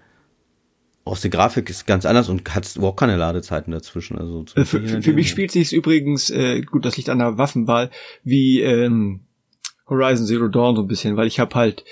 [1.04, 4.18] Auch die Grafik ist ganz anders und hat überhaupt keine Ladezeiten dazwischen.
[4.18, 7.38] Also äh, für, für, für mich spielt sich übrigens, äh, gut, das liegt an der
[7.38, 7.90] Waffenwahl,
[8.22, 9.20] wie ähm,
[9.88, 11.84] Horizon Zero Dawn so ein bisschen, weil ich habe halt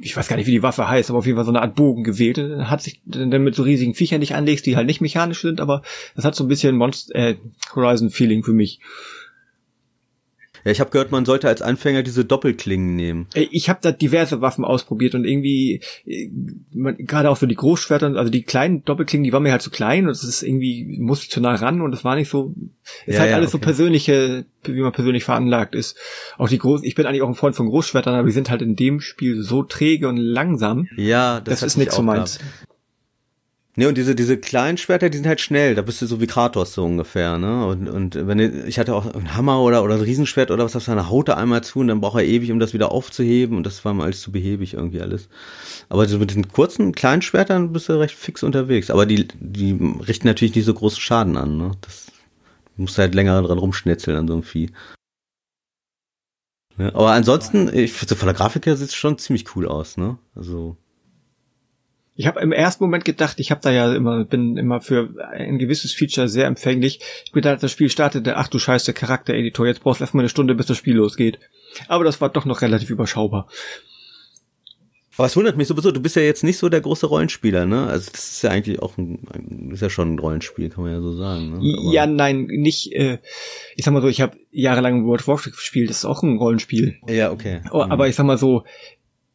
[0.00, 1.74] ich weiß gar nicht, wie die Waffe heißt, aber auf jeden Fall so eine Art
[1.74, 2.38] Bogen gewählt.
[2.38, 5.82] Hat sich dann mit so riesigen Viechern nicht anlegst, die halt nicht mechanisch sind, aber
[6.16, 7.36] das hat so ein bisschen Monster, äh,
[7.74, 8.80] Horizon-Feeling für mich.
[10.68, 13.26] Ja, ich habe gehört, man sollte als Anfänger diese Doppelklingen nehmen.
[13.32, 16.28] Ich habe da diverse Waffen ausprobiert und irgendwie äh,
[16.98, 20.04] gerade auch so die Großschwerter, also die kleinen Doppelklingen, die waren mir halt zu klein
[20.04, 22.54] und es ist irgendwie musste ich zu nah ran und es war nicht so
[23.06, 23.64] ist ja, halt ja, alles okay.
[23.64, 25.96] so persönliche, wie man persönlich veranlagt ist.
[26.36, 28.60] Auch die großen, ich bin eigentlich auch ein Freund von Großschwertern, aber die sind halt
[28.60, 30.86] in dem Spiel so träge und langsam.
[30.98, 32.40] Ja, das, das ist nichts so meins.
[33.78, 35.76] Ne, und diese, diese kleinen Schwerter, die sind halt schnell.
[35.76, 37.64] Da bist du so wie Kratos so ungefähr, ne?
[37.64, 40.74] Und, und wenn du, ich hatte auch einen Hammer oder, oder ein Riesenschwert oder was
[40.74, 43.56] auf seiner Haut da einmal zu und dann braucht er ewig, um das wieder aufzuheben
[43.56, 45.28] und das war mal alles zu behäbig irgendwie alles.
[45.88, 48.90] Aber so mit diesen kurzen, kleinen Schwertern bist du recht fix unterwegs.
[48.90, 49.78] Aber die, die
[50.08, 51.70] richten natürlich nicht so großen Schaden an, ne?
[51.82, 52.06] Das,
[52.74, 54.72] du musst halt länger dran rumschnetzeln an so einem Vieh.
[56.78, 59.96] Ja, aber ansonsten, ich, so von der Grafik her sieht es schon ziemlich cool aus,
[59.96, 60.18] ne?
[60.34, 60.76] Also,
[62.18, 65.56] ich habe im ersten Moment gedacht, ich habe da ja immer, bin immer für ein
[65.56, 66.98] gewisses Feature sehr empfänglich.
[67.24, 70.28] Ich bin da, das Spiel startete, ach du scheiße, Charaktereditor, jetzt brauchst du erstmal eine
[70.28, 71.38] Stunde, bis das Spiel losgeht.
[71.86, 73.46] Aber das war doch noch relativ überschaubar.
[75.16, 77.86] Aber es wundert mich sowieso, du bist ja jetzt nicht so der große Rollenspieler, ne?
[77.86, 81.00] Also das ist ja eigentlich auch ein, ist ja schon ein Rollenspiel, kann man ja
[81.00, 81.50] so sagen.
[81.50, 81.56] Ne?
[81.56, 83.18] Aber ja, nein, nicht, äh,
[83.76, 86.36] ich sag mal so, ich habe jahrelang World of Warcraft gespielt, das ist auch ein
[86.36, 86.96] Rollenspiel.
[87.08, 87.60] Ja, okay.
[87.70, 88.64] Oh, aber ich sag mal so,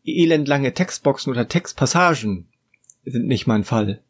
[0.04, 2.50] elendlange Textboxen oder Textpassagen,
[3.06, 4.02] sind nicht mein Fall.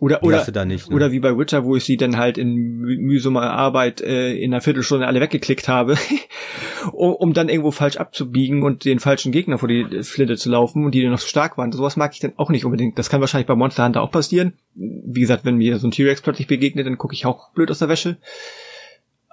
[0.00, 0.96] Oder, oder, nicht, ne?
[0.96, 4.62] oder wie bei Witcher, wo ich sie dann halt in mühsamer Arbeit äh, in einer
[4.62, 5.98] Viertelstunde alle weggeklickt habe,
[6.92, 10.86] um, um dann irgendwo falsch abzubiegen und den falschen Gegner vor die Flinte zu laufen
[10.86, 11.70] und die dann noch so stark waren.
[11.70, 12.98] Sowas mag ich dann auch nicht unbedingt.
[12.98, 14.54] Das kann wahrscheinlich bei Monster Hunter auch passieren.
[14.74, 17.80] Wie gesagt, wenn mir so ein T-Rex plötzlich begegnet, dann gucke ich auch blöd aus
[17.80, 18.16] der Wäsche.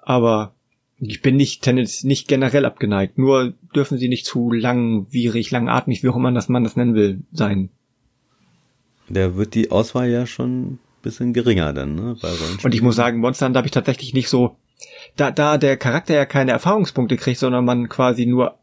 [0.03, 0.53] Aber
[0.99, 3.17] ich bin nicht tennis nicht generell abgeneigt.
[3.17, 7.21] Nur dürfen sie nicht zu langwierig, langatmig, wie auch immer das man das nennen will,
[7.31, 7.69] sein.
[9.09, 12.15] Da wird die Auswahl ja schon ein bisschen geringer dann, ne?
[12.21, 12.31] Bei
[12.63, 14.57] Und ich muss sagen, Monster Hunter habe ich tatsächlich nicht so,
[15.15, 18.57] da, da der Charakter ja keine Erfahrungspunkte kriegt, sondern man quasi nur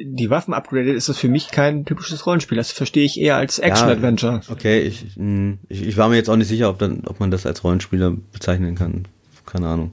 [0.00, 2.56] die Waffen upgradet, ist das für mich kein typisches Rollenspiel.
[2.56, 4.42] Das verstehe ich eher als Action-Adventure.
[4.46, 7.18] Ja, okay, ich, hm, ich, ich war mir jetzt auch nicht sicher, ob, dann, ob
[7.20, 9.08] man das als Rollenspieler bezeichnen kann.
[9.46, 9.92] Keine Ahnung.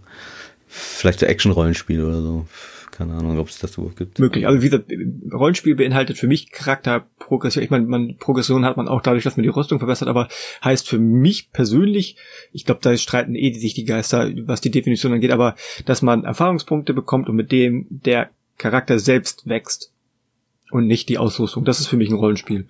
[0.67, 2.45] Vielleicht so Action-Rollenspiel oder so
[2.95, 4.19] keine Ahnung, ob es das so gibt.
[4.19, 4.47] Möglich.
[4.47, 4.89] Also wie gesagt,
[5.33, 7.63] Rollenspiel beinhaltet für mich Charakterprogression.
[7.63, 10.29] Ich meine, man, Progression hat man auch dadurch, dass man die Rüstung verbessert, aber
[10.63, 12.15] heißt für mich persönlich,
[12.53, 15.55] ich glaube, da streiten eh sich die Geister, was die Definition angeht, aber
[15.85, 19.91] dass man Erfahrungspunkte bekommt und mit dem der Charakter selbst wächst
[20.71, 21.65] und nicht die Ausrüstung.
[21.65, 22.67] Das ist für mich ein Rollenspiel.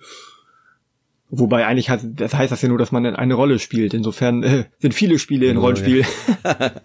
[1.30, 3.94] Wobei eigentlich heißt das, heißt das ja nur, dass man eine Rolle spielt.
[3.94, 6.04] Insofern äh, sind viele Spiele in Rollenspiel.
[6.44, 6.72] Ja.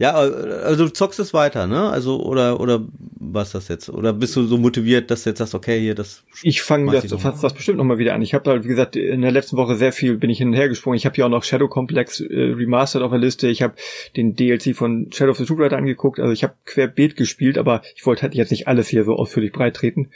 [0.00, 1.90] Ja, also du zockst es weiter, ne?
[1.90, 2.86] Also oder oder
[3.18, 3.90] was das jetzt?
[3.90, 7.12] Oder bist du so motiviert, dass du jetzt sagst, okay, hier das Ich fange das
[7.20, 8.22] fast das bestimmt noch mal wieder an.
[8.22, 10.54] Ich habe halt wie gesagt in der letzten Woche sehr viel bin ich hin und
[10.54, 10.96] her gesprungen.
[10.96, 13.48] Ich habe hier auch noch Shadow Complex äh, remastered auf der Liste.
[13.48, 13.74] Ich habe
[14.16, 16.20] den DLC von Shadow of the Tomb Raider angeguckt.
[16.20, 19.50] Also ich habe querbeet gespielt, aber ich wollte halt jetzt nicht alles hier so ausführlich
[19.50, 20.10] breit treten.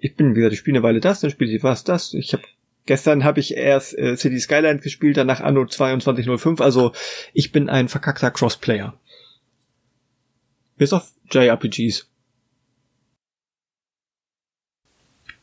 [0.00, 2.14] Ich bin wie gesagt, ich spiele eine Weile das, dann spiele ich was das.
[2.14, 2.44] Ich habe
[2.86, 6.60] Gestern habe ich erst äh, City Skyline gespielt, danach Anno 2205.
[6.60, 6.92] Also
[7.32, 8.94] ich bin ein verkackter Crossplayer.
[10.76, 12.08] Bis auf JRPGs.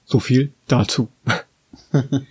[0.03, 1.07] So viel dazu.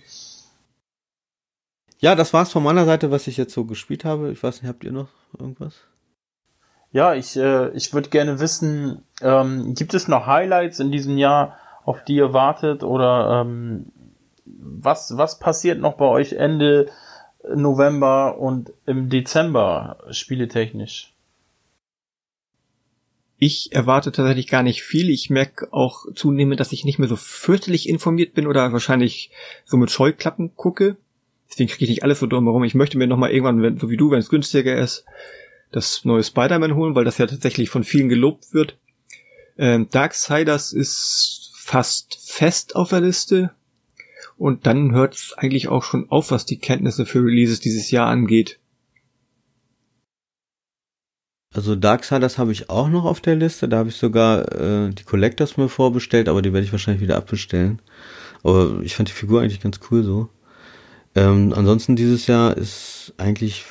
[1.99, 4.31] ja, das war's von meiner Seite, was ich jetzt so gespielt habe.
[4.31, 5.75] Ich weiß nicht, habt ihr noch irgendwas?
[6.91, 11.57] Ja, ich, äh, ich würde gerne wissen, ähm, gibt es noch Highlights in diesem Jahr,
[11.83, 12.83] auf die ihr wartet?
[12.83, 13.91] Oder ähm,
[14.45, 16.91] was, was passiert noch bei euch Ende
[17.55, 21.10] November und im Dezember spieletechnisch?
[23.43, 25.09] Ich erwarte tatsächlich gar nicht viel.
[25.09, 29.31] Ich merke auch zunehmend, dass ich nicht mehr so fürchterlich informiert bin oder wahrscheinlich
[29.65, 30.95] so mit Scheuklappen gucke.
[31.49, 32.63] Deswegen kriege ich nicht alles so drumherum.
[32.65, 35.05] Ich möchte mir nochmal irgendwann, wenn, so wie du, wenn es günstiger ist,
[35.71, 38.77] das neue Spider-Man holen, weil das ja tatsächlich von vielen gelobt wird.
[39.57, 43.49] Ähm, Darksiders ist fast fest auf der Liste.
[44.37, 48.05] Und dann hört es eigentlich auch schon auf, was die Kenntnisse für Releases dieses Jahr
[48.05, 48.59] angeht.
[51.53, 53.67] Also Darksiders habe ich auch noch auf der Liste.
[53.67, 57.17] Da habe ich sogar äh, die Collectors mir vorbestellt, aber die werde ich wahrscheinlich wieder
[57.17, 57.81] abbestellen.
[58.43, 60.29] Aber ich fand die Figur eigentlich ganz cool so.
[61.13, 63.65] Ähm, ansonsten dieses Jahr ist eigentlich,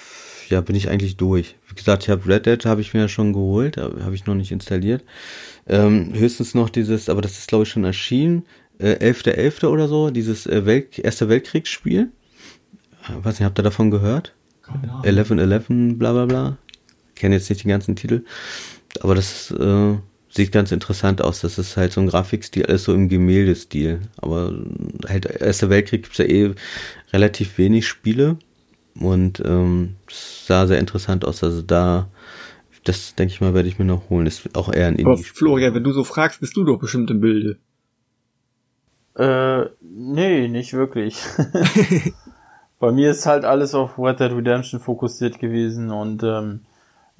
[0.50, 1.56] ja, bin ich eigentlich durch.
[1.68, 4.34] Wie gesagt, ich habe Red Dead habe ich mir ja schon geholt, habe ich noch
[4.34, 5.02] nicht installiert.
[5.66, 8.44] Ähm, höchstens noch dieses, aber das ist glaube ich schon erschienen,
[8.78, 9.62] äh, 11.11.
[9.62, 9.66] .11.
[9.68, 12.10] oder so, dieses äh, Welt Erste Weltkriegsspiel.
[13.08, 14.34] Äh, weiß nicht, habt ihr davon gehört?
[15.02, 16.58] 11.11, bla bla bla
[17.20, 18.24] kenne jetzt nicht die ganzen Titel,
[19.00, 19.96] aber das ist, äh,
[20.30, 21.40] sieht ganz interessant aus.
[21.40, 24.00] Das ist halt so ein Grafikstil, alles so im Gemäldestil.
[24.16, 24.54] Aber
[25.08, 26.54] halt Erster Weltkrieg gibt's ja eh
[27.12, 28.38] relativ wenig Spiele.
[28.98, 31.42] Und ähm, sah sehr interessant aus.
[31.42, 32.08] Also da,
[32.84, 34.26] das denke ich mal, werde ich mir noch holen.
[34.26, 35.06] Ist auch eher ein Indie.
[35.06, 37.58] Aber Florian, wenn du so fragst, bist du doch bestimmt im Bilde.
[39.16, 41.20] Äh, nee, nicht wirklich.
[42.78, 46.60] Bei mir ist halt alles auf Red Dead Redemption fokussiert gewesen und ähm,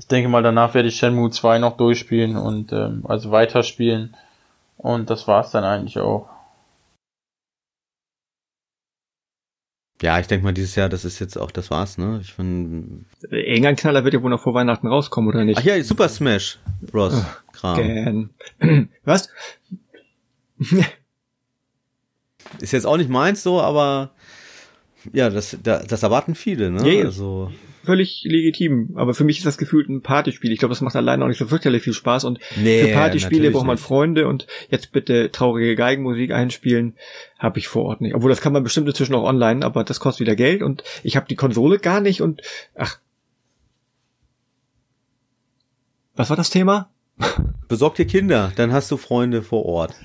[0.00, 4.16] ich denke mal, danach werde ich Shenmue 2 noch durchspielen und ähm, also weiterspielen.
[4.78, 6.26] Und das war's dann eigentlich auch.
[10.00, 12.18] Ja, ich denke mal, dieses Jahr, das ist jetzt auch, das war's, ne?
[12.22, 13.04] Ich finde.
[13.28, 15.58] Irgendein Knaller wird ja wohl noch vor Weihnachten rauskommen, oder nicht?
[15.58, 17.22] Ach ja, Super Smash Bros.
[17.52, 18.30] Kram.
[19.04, 19.28] Was?
[22.60, 24.12] ist jetzt auch nicht meins so, aber
[25.12, 26.90] ja, das, das erwarten viele, ne?
[26.90, 27.52] Ja, also
[27.84, 28.90] völlig legitim.
[28.96, 30.52] Aber für mich ist das gefühlt ein Partyspiel.
[30.52, 32.24] Ich glaube, das macht alleine auch nicht so fürchterlich viel Spaß.
[32.24, 33.84] Und nee, für Partyspiele braucht man nicht.
[33.84, 36.94] Freunde und jetzt bitte traurige Geigenmusik einspielen,
[37.38, 38.14] habe ich vor Ort nicht.
[38.14, 41.16] Obwohl, das kann man bestimmt inzwischen auch online, aber das kostet wieder Geld und ich
[41.16, 42.42] habe die Konsole gar nicht und
[42.74, 42.98] ach.
[46.16, 46.90] Was war das Thema?
[47.68, 49.94] Besorg dir Kinder, dann hast du Freunde vor Ort.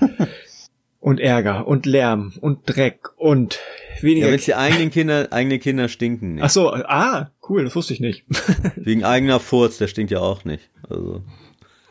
[1.06, 3.60] und Ärger und Lärm und Dreck und
[4.00, 4.26] weniger.
[4.26, 6.34] Ja, wenn die eigenen Kinder, eigene Kinder stinken.
[6.34, 6.42] Nicht.
[6.42, 8.24] Ach so, ah, cool, das wusste ich nicht.
[8.76, 10.68] Wegen eigener Furz, der stinkt ja auch nicht.
[10.88, 11.22] Also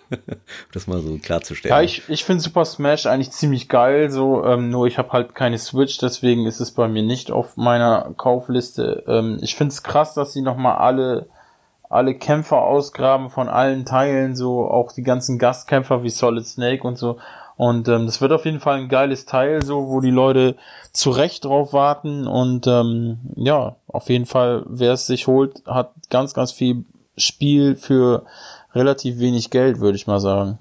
[0.73, 1.75] das mal so klarzustellen.
[1.75, 5.35] Ja, ich, ich finde Super Smash eigentlich ziemlich geil, so, ähm, nur ich habe halt
[5.35, 9.03] keine Switch, deswegen ist es bei mir nicht auf meiner Kaufliste.
[9.07, 11.27] Ähm, ich finde es krass, dass sie nochmal alle
[11.89, 16.97] alle Kämpfer ausgraben von allen Teilen, so auch die ganzen Gastkämpfer wie Solid Snake und
[16.97, 17.19] so.
[17.57, 20.55] Und ähm, das wird auf jeden Fall ein geiles Teil, so wo die Leute
[20.91, 22.27] zu Recht drauf warten.
[22.27, 26.83] Und ähm, ja, auf jeden Fall, wer es sich holt, hat ganz, ganz viel
[27.17, 28.25] Spiel für
[28.73, 30.59] relativ wenig Geld, würde ich mal sagen.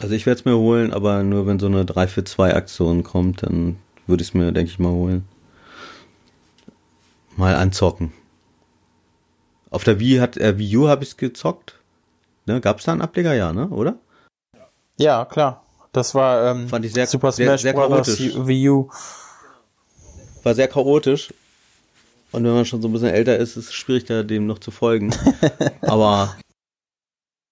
[0.00, 3.02] Also ich werde es mir holen, aber nur wenn so eine 3 für 2 Aktion
[3.02, 5.26] kommt, dann würde ich es mir, denke ich, mal holen.
[7.36, 8.12] Mal anzocken.
[9.70, 11.80] Auf der Wii hat äh, Wii U habe ich es gezockt.
[12.46, 13.68] Ne, Gab es da einen Ableger, ja, ne?
[13.68, 13.98] Oder?
[14.96, 15.62] Ja, klar.
[15.92, 18.18] Das war ähm, Fand ich sehr, Super Smash sehr, sehr Bros.
[18.18, 18.90] Wii U.
[20.42, 21.32] War sehr chaotisch.
[22.32, 24.58] Und wenn man schon so ein bisschen älter ist, ist es schwierig, da dem noch
[24.58, 25.14] zu folgen.
[25.80, 26.36] Aber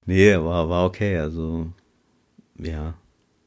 [0.05, 1.19] nee, war, war okay.
[1.19, 1.69] Also
[2.59, 2.95] ja.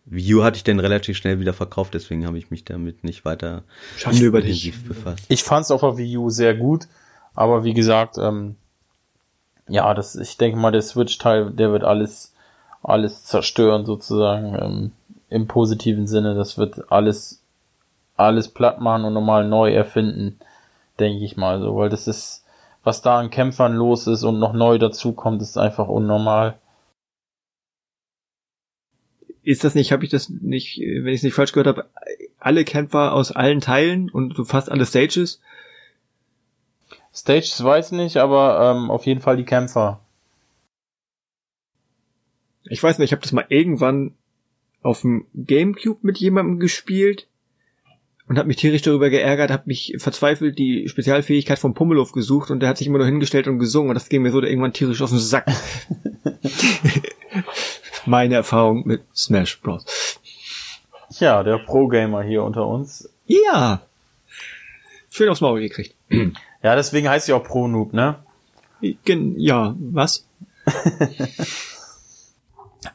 [0.05, 3.25] Wii U hatte ich dann relativ schnell wieder verkauft, deswegen habe ich mich damit nicht
[3.25, 3.63] weiter
[3.97, 5.25] Schande über dich befasst.
[5.27, 6.87] Ich fand es auf der Wii U sehr gut,
[7.35, 8.55] aber wie gesagt, ähm,
[9.67, 12.33] ja, das, ich denke mal, der Switch-Teil, der wird alles
[12.87, 14.91] alles zerstören sozusagen ähm,
[15.29, 16.35] im positiven Sinne.
[16.35, 17.43] Das wird alles
[18.15, 20.39] alles platt machen und nochmal neu erfinden,
[20.99, 22.43] denke ich mal so, weil das ist
[22.87, 26.57] was da an Kämpfern los ist und noch neu dazukommt, ist einfach unnormal.
[29.43, 31.89] Ist das nicht, habe ich das nicht, wenn ich es nicht falsch gehört habe,
[32.39, 35.41] alle Kämpfer aus allen Teilen und so fast alle Stages?
[37.13, 39.99] Stages weiß nicht, aber ähm, auf jeden Fall die Kämpfer
[42.69, 44.13] ich weiß nicht, ich habe das mal irgendwann
[44.81, 47.27] auf dem Gamecube mit jemandem gespielt
[48.27, 52.59] und habe mich tierisch darüber geärgert, habe mich verzweifelt die Spezialfähigkeit von Pummelow gesucht und
[52.59, 55.01] der hat sich immer nur hingestellt und gesungen und das ging mir so irgendwann tierisch
[55.01, 55.45] auf den Sack.
[58.05, 60.19] Meine Erfahrung mit Smash Bros.
[61.19, 63.09] Ja, der Pro-Gamer hier unter uns.
[63.25, 63.81] Ja.
[65.09, 65.95] Schön aufs Maul gekriegt.
[66.63, 68.15] Ja, deswegen heißt sie auch Pro-Noob, ne?
[68.81, 70.27] Ja, was?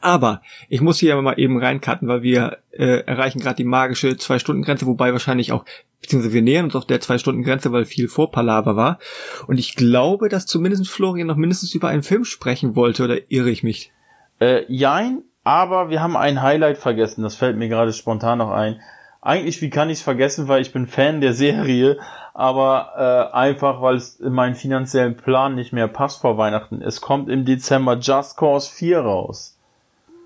[0.01, 4.85] Aber ich muss hier mal eben reincutten, weil wir äh, erreichen gerade die magische Zwei-Stunden-Grenze,
[4.85, 5.65] wobei wahrscheinlich auch,
[6.01, 8.99] beziehungsweise wir nähern uns auf der Zwei-Stunden-Grenze, weil viel Vorpalaver war.
[9.47, 13.49] Und ich glaube, dass zumindest Florian noch mindestens über einen Film sprechen wollte, oder irre
[13.49, 13.91] ich mich?
[14.39, 18.79] Äh, jein, aber wir haben ein Highlight vergessen, das fällt mir gerade spontan noch ein.
[19.21, 21.97] Eigentlich, wie kann ich es vergessen, weil ich bin Fan der Serie,
[22.33, 26.81] aber äh, einfach, weil es in meinen finanziellen Plan nicht mehr passt vor Weihnachten.
[26.81, 29.52] Es kommt im Dezember Just Cause 4 raus.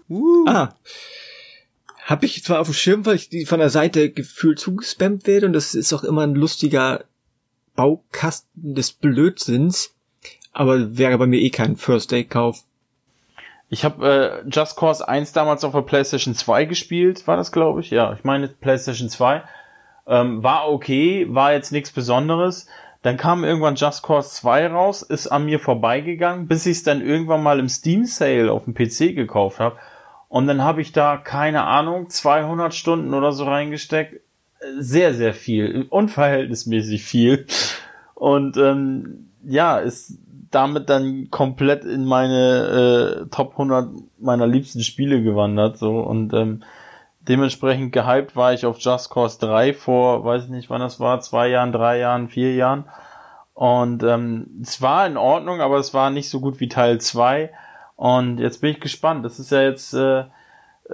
[0.09, 0.45] Uh.
[0.47, 0.73] Ah.
[2.07, 5.45] Hab ich zwar auf dem Schirm, weil ich die von der Seite gefühlt zugespammt werde
[5.45, 7.03] und das ist auch immer ein lustiger
[7.75, 9.93] Baukasten des Blödsinns,
[10.53, 12.63] aber wäre bei mir eh kein First-Day-Kauf.
[13.69, 17.81] Ich habe äh, Just Cause 1 damals auf der PlayStation 2 gespielt, war das glaube
[17.81, 17.89] ich?
[17.89, 19.43] Ja, ich meine PlayStation 2.
[20.07, 22.67] Ähm, war okay, war jetzt nichts Besonderes.
[23.01, 27.01] Dann kam irgendwann Just Cause 2 raus, ist an mir vorbeigegangen, bis ich es dann
[27.01, 29.77] irgendwann mal im Steam Sale auf dem PC gekauft habe
[30.29, 34.21] und dann habe ich da, keine Ahnung, 200 Stunden oder so reingesteckt.
[34.77, 35.85] Sehr, sehr viel.
[35.89, 37.45] Unverhältnismäßig viel.
[38.15, 40.17] Und ähm, ja, ist
[40.51, 46.63] damit dann komplett in meine äh, Top 100 meiner liebsten Spiele gewandert so und ähm,
[47.19, 51.19] dementsprechend gehypt war ich auf Just Cause 3 vor, weiß ich nicht wann das war,
[51.19, 52.85] zwei Jahren, drei Jahren, vier Jahren
[53.53, 57.51] und ähm, es war in Ordnung, aber es war nicht so gut wie Teil 2
[57.97, 60.23] und jetzt bin ich gespannt, das ist ja jetzt äh,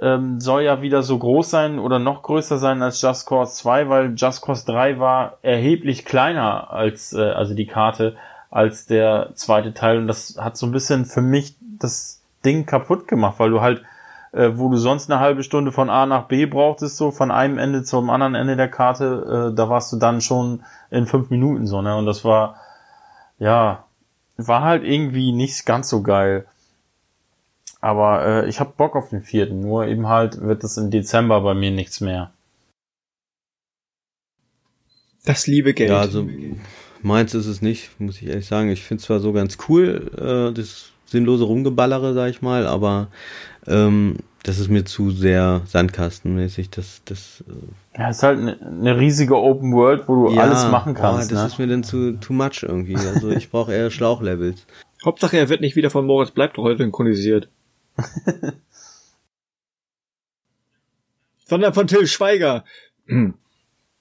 [0.00, 3.88] ähm, soll ja wieder so groß sein oder noch größer sein als Just Cause 2,
[3.88, 8.16] weil Just Cause 3 war erheblich kleiner als, äh, also die Karte,
[8.50, 9.98] als der zweite Teil.
[9.98, 13.82] Und das hat so ein bisschen für mich das Ding kaputt gemacht, weil du halt,
[14.32, 17.58] äh, wo du sonst eine halbe Stunde von A nach B brauchtest, so von einem
[17.58, 21.66] Ende zum anderen Ende der Karte, äh, da warst du dann schon in fünf Minuten
[21.66, 21.96] so, ne?
[21.96, 22.56] Und das war,
[23.38, 23.84] ja,
[24.36, 26.46] war halt irgendwie nicht ganz so geil.
[27.84, 31.42] Aber äh, ich habe Bock auf den vierten, nur eben halt wird es im Dezember
[31.42, 32.32] bei mir nichts mehr.
[35.26, 35.90] Das liebe Geld.
[35.90, 36.26] Ja, also
[37.02, 38.70] meins ist es nicht, muss ich ehrlich sagen.
[38.70, 43.08] Ich finde zwar so ganz cool, äh, das sinnlose Rumgeballere, sag ich mal, aber
[43.66, 46.70] ähm, das ist mir zu sehr sandkastenmäßig.
[46.70, 50.70] Das, das, äh ja, ist halt eine, eine riesige Open World, wo du ja, alles
[50.70, 51.30] machen kannst.
[51.30, 51.46] Oh, das ne?
[51.48, 52.96] ist mir dann zu too much irgendwie.
[52.96, 54.64] Also ich brauche eher Schlauchlevels.
[55.04, 57.50] Hauptsache, er wird nicht wieder von Moritz bleibt heute synchronisiert.
[61.44, 62.64] Sondern von Till Schweiger.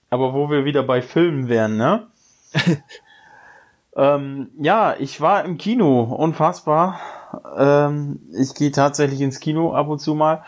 [0.10, 2.08] Aber wo wir wieder bei Filmen wären, ne?
[3.96, 7.00] ähm, ja, ich war im Kino, unfassbar.
[7.58, 10.44] Ähm, ich gehe tatsächlich ins Kino ab und zu mal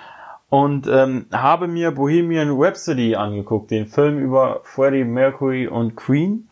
[0.49, 6.49] und ähm, habe mir Bohemian Rhapsody angeguckt, den Film über Freddie Mercury und Queen.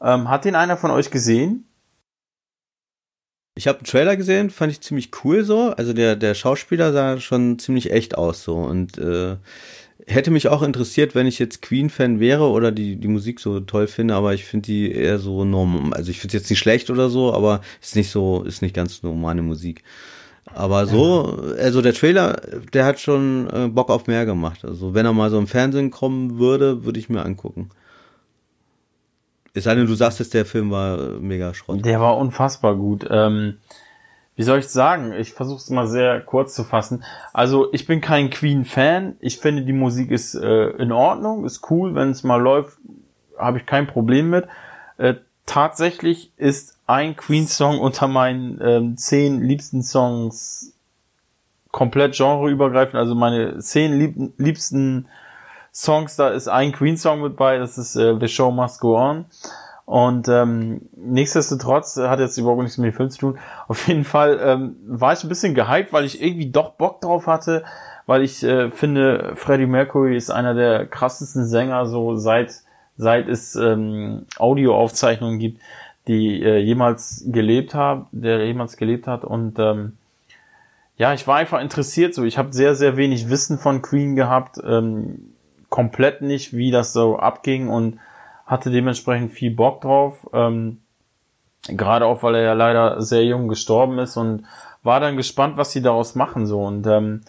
[0.00, 1.69] Ähm, hat den einer von euch gesehen?
[3.60, 5.74] Ich habe einen Trailer gesehen, fand ich ziemlich cool so.
[5.76, 9.36] Also der, der Schauspieler sah schon ziemlich echt aus so und äh,
[10.06, 13.86] hätte mich auch interessiert, wenn ich jetzt Queen-Fan wäre oder die, die Musik so toll
[13.86, 15.92] finde, aber ich finde die eher so normal.
[15.92, 18.74] Also ich finde es jetzt nicht schlecht oder so, aber ist nicht so, ist nicht
[18.74, 19.84] ganz normale Musik.
[20.54, 22.40] Aber so, also der Trailer,
[22.72, 24.64] der hat schon äh, Bock auf mehr gemacht.
[24.64, 27.68] Also wenn er mal so im Fernsehen kommen würde, würde ich mir angucken.
[29.54, 31.84] Es sei denn, du sagst jetzt, der Film war mega Schrott.
[31.84, 33.06] Der war unfassbar gut.
[33.10, 33.58] Ähm,
[34.36, 35.12] wie soll ich sagen?
[35.12, 37.04] Ich versuche es mal sehr kurz zu fassen.
[37.32, 39.16] Also ich bin kein Queen-Fan.
[39.20, 41.94] Ich finde, die Musik ist äh, in Ordnung, ist cool.
[41.94, 42.78] Wenn es mal läuft,
[43.36, 44.46] habe ich kein Problem mit.
[44.98, 45.14] Äh,
[45.46, 50.74] tatsächlich ist ein Queen-Song unter meinen ähm, zehn liebsten Songs
[51.72, 52.96] komplett genreübergreifend.
[52.96, 55.08] Also meine zehn lieb liebsten
[55.72, 59.26] Songs, da ist ein Queen-Song mit bei, das ist äh, The Show Must Go On.
[59.90, 63.38] Und ähm, nichtsdestotrotz hat jetzt überhaupt nichts mit dem Film zu tun.
[63.66, 67.26] Auf jeden Fall ähm, war ich ein bisschen gehypt, weil ich irgendwie doch Bock drauf
[67.26, 67.64] hatte,
[68.06, 72.62] weil ich äh, finde, Freddie Mercury ist einer der krassesten Sänger, so seit
[72.96, 75.60] seit es ähm, Audioaufzeichnungen gibt,
[76.06, 79.24] die äh, jemals gelebt haben, der jemals gelebt hat.
[79.24, 79.96] Und ähm,
[80.98, 82.14] ja, ich war einfach interessiert.
[82.14, 84.60] So, ich habe sehr sehr wenig Wissen von Queen gehabt.
[84.64, 85.29] Ähm,
[85.70, 87.98] komplett nicht, wie das so abging und
[88.44, 90.28] hatte dementsprechend viel Bock drauf.
[90.34, 90.78] Ähm,
[91.68, 94.44] Gerade auch, weil er ja leider sehr jung gestorben ist und
[94.82, 96.62] war dann gespannt, was sie daraus machen so.
[96.62, 97.20] Und ähm,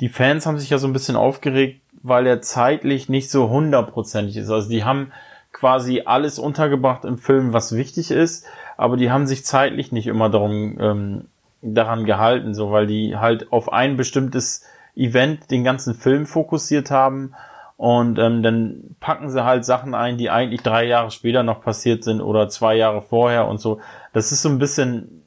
[0.00, 4.36] die Fans haben sich ja so ein bisschen aufgeregt, weil er zeitlich nicht so hundertprozentig
[4.36, 4.50] ist.
[4.50, 5.12] Also die haben
[5.52, 8.46] quasi alles untergebracht im Film, was wichtig ist,
[8.76, 11.24] aber die haben sich zeitlich nicht immer darum ähm,
[11.62, 14.64] daran gehalten, so weil die halt auf ein bestimmtes
[14.96, 17.34] Event den ganzen Film fokussiert haben
[17.82, 22.04] und ähm, dann packen sie halt Sachen ein, die eigentlich drei Jahre später noch passiert
[22.04, 23.80] sind oder zwei Jahre vorher und so.
[24.12, 25.24] Das ist so ein bisschen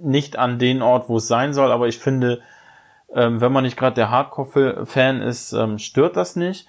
[0.00, 2.42] nicht an den Ort, wo es sein soll, aber ich finde,
[3.12, 6.68] ähm, wenn man nicht gerade der Hardcore-Fan ist, ähm, stört das nicht.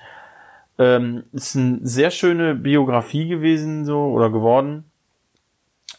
[0.79, 4.85] Ähm, ist eine sehr schöne Biografie gewesen so oder geworden.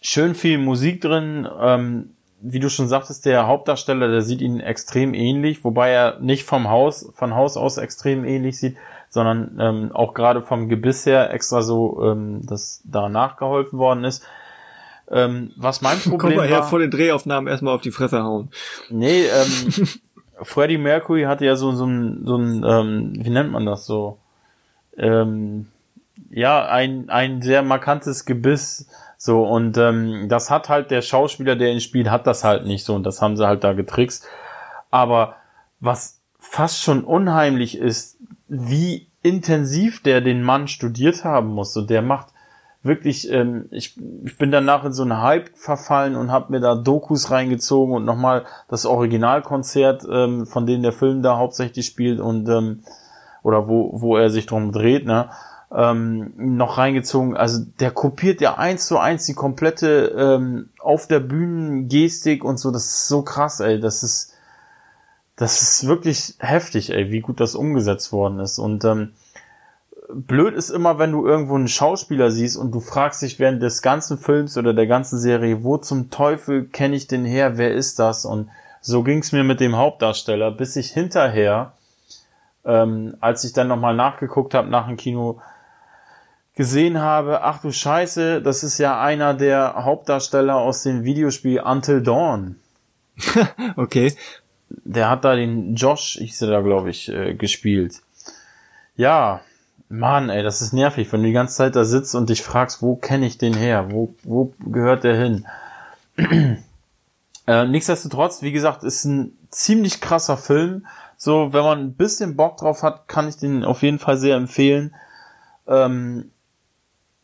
[0.00, 1.46] Schön viel Musik drin.
[1.60, 6.42] Ähm, wie du schon sagtest, der Hauptdarsteller, der sieht ihn extrem ähnlich, wobei er nicht
[6.42, 8.76] vom Haus, von Haus aus extrem ähnlich sieht
[9.12, 14.24] sondern ähm, auch gerade vom Gebiss her extra so, ähm, dass da nachgeholfen worden ist.
[15.10, 18.22] Ähm, was mein Problem Komm mal her war, vor den Drehaufnahmen erstmal auf die Fresse
[18.22, 18.48] hauen.
[18.88, 19.86] Nee, ähm,
[20.42, 24.16] Freddie Mercury hatte ja so, so ein, so ein ähm, wie nennt man das so?
[24.96, 25.66] Ähm,
[26.30, 28.88] ja, ein, ein sehr markantes Gebiss.
[29.18, 32.86] So, und ähm, das hat halt der Schauspieler, der ihn spielt, hat das halt nicht
[32.86, 32.94] so.
[32.94, 34.26] Und das haben sie halt da getrickst.
[34.90, 35.36] Aber
[35.80, 38.16] was fast schon unheimlich ist,
[38.54, 41.74] wie intensiv der den Mann studiert haben muss.
[41.74, 42.28] Und der macht
[42.82, 46.74] wirklich, ähm, ich, ich bin danach in so einen Hype verfallen und habe mir da
[46.74, 52.46] Dokus reingezogen und nochmal das Originalkonzert, ähm, von dem der Film da hauptsächlich spielt und
[52.48, 52.82] ähm,
[53.42, 55.30] oder wo, wo er sich drum dreht, ne?
[55.74, 57.36] ähm, noch reingezogen.
[57.36, 62.70] Also der kopiert ja eins zu eins die komplette ähm, auf der Bühnengestik und so.
[62.70, 63.80] Das ist so krass, ey.
[63.80, 64.31] Das ist
[65.36, 68.58] das ist wirklich heftig, ey, wie gut das umgesetzt worden ist.
[68.58, 69.12] Und ähm,
[70.12, 73.82] blöd ist immer, wenn du irgendwo einen Schauspieler siehst und du fragst dich während des
[73.82, 77.56] ganzen Films oder der ganzen Serie, wo zum Teufel kenne ich den her?
[77.56, 78.24] Wer ist das?
[78.24, 78.50] Und
[78.80, 81.72] so ging's mir mit dem Hauptdarsteller, bis ich hinterher,
[82.64, 85.40] ähm, als ich dann nochmal nachgeguckt habe nach dem Kino,
[86.54, 92.02] gesehen habe, ach du Scheiße, das ist ja einer der Hauptdarsteller aus dem Videospiel Until
[92.02, 92.56] Dawn.
[93.76, 94.14] okay.
[94.84, 98.02] Der hat da den Josh, hieß er da, glaube ich, äh, gespielt.
[98.96, 99.40] Ja,
[99.88, 102.80] Mann, ey, das ist nervig, wenn du die ganze Zeit da sitzt und dich fragst,
[102.80, 103.90] wo kenne ich den her?
[103.90, 105.46] Wo, wo gehört der hin?
[107.46, 110.86] äh, nichtsdestotrotz, wie gesagt, ist ein ziemlich krasser Film.
[111.18, 114.36] So, wenn man ein bisschen Bock drauf hat, kann ich den auf jeden Fall sehr
[114.36, 114.94] empfehlen.
[115.66, 116.30] Ähm,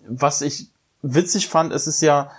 [0.06, 0.68] was ich
[1.02, 2.30] witzig fand, es ist ja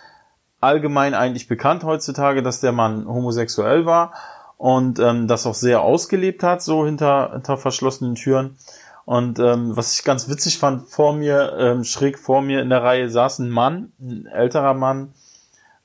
[0.61, 4.13] allgemein eigentlich bekannt heutzutage, dass der Mann homosexuell war
[4.59, 8.57] und ähm, das auch sehr ausgelebt hat, so hinter, hinter verschlossenen Türen.
[9.05, 12.83] Und ähm, was ich ganz witzig fand, vor mir, ähm, schräg vor mir in der
[12.83, 15.13] Reihe saß ein Mann, ein älterer Mann,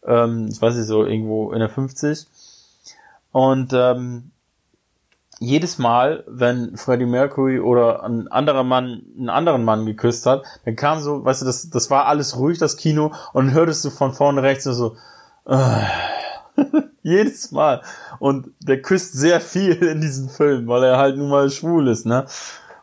[0.04, 2.26] ähm, ich weiß nicht, so irgendwo in der 50.
[3.30, 4.32] Und ähm,
[5.38, 10.74] jedes Mal, wenn Freddie Mercury oder ein anderer Mann einen anderen Mann geküsst hat, dann
[10.74, 14.12] kam so, weißt du, das, das war alles ruhig, das Kino, und hörtest du von
[14.12, 14.96] vorne rechts so,
[15.46, 15.82] äh,
[17.02, 17.82] jedes Mal.
[18.24, 22.06] Und der küsst sehr viel in diesem Film, weil er halt nun mal schwul ist,
[22.06, 22.24] ne?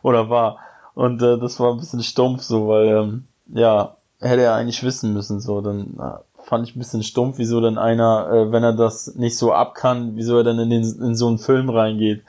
[0.02, 0.60] Oder war.
[0.94, 5.12] Und äh, das war ein bisschen stumpf so, weil, ähm, ja, hätte er eigentlich wissen
[5.12, 8.72] müssen, so, dann äh, fand ich ein bisschen stumpf, wieso dann einer, äh, wenn er
[8.72, 12.22] das nicht so ab kann, wieso er dann in, den, in so einen Film reingeht.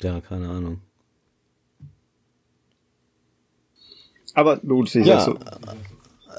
[0.00, 0.80] Ja, keine Ahnung.
[4.32, 5.38] Aber lohnt sich Ja, also.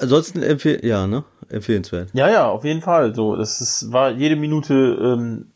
[0.00, 1.22] ansonsten empfehl ja, ne?
[1.48, 2.10] Empfehlenswert.
[2.12, 3.14] Ja, ja, auf jeden Fall.
[3.14, 5.52] So, das ist, war jede Minute ähm,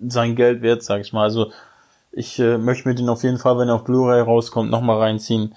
[0.00, 1.24] sein Geld wert, sag ich mal.
[1.24, 1.52] Also
[2.12, 5.54] ich äh, möchte mir den auf jeden Fall, wenn er auf Blu-ray rauskommt, nochmal reinziehen.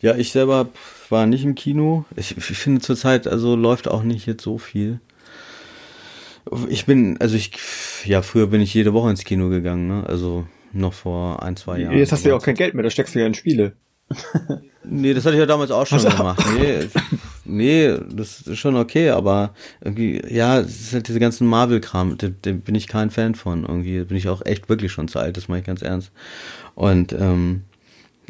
[0.00, 0.68] Ja, ich selber
[1.08, 2.04] war nicht im Kino.
[2.16, 5.00] Ich, ich finde zurzeit, also läuft auch nicht jetzt so viel.
[6.68, 7.52] Ich bin, also ich,
[8.04, 10.04] ja, früher bin ich jede Woche ins Kino gegangen, ne?
[10.06, 11.96] Also noch vor ein, zwei Jahren.
[11.96, 13.72] Jetzt hast du ja auch kein Geld mehr, da steckst du ja in Spiele.
[14.88, 16.16] Nee, das hatte ich ja damals auch schon Ach so.
[16.16, 16.44] gemacht.
[16.56, 16.88] Nee,
[17.44, 22.28] nee, das ist schon okay, aber irgendwie, ja, es ist halt diese ganzen Marvel-Kram, da,
[22.42, 23.64] da bin ich kein Fan von.
[23.64, 26.12] Irgendwie bin ich auch echt wirklich schon zu alt, das mache ich ganz ernst.
[26.76, 27.64] Und ähm,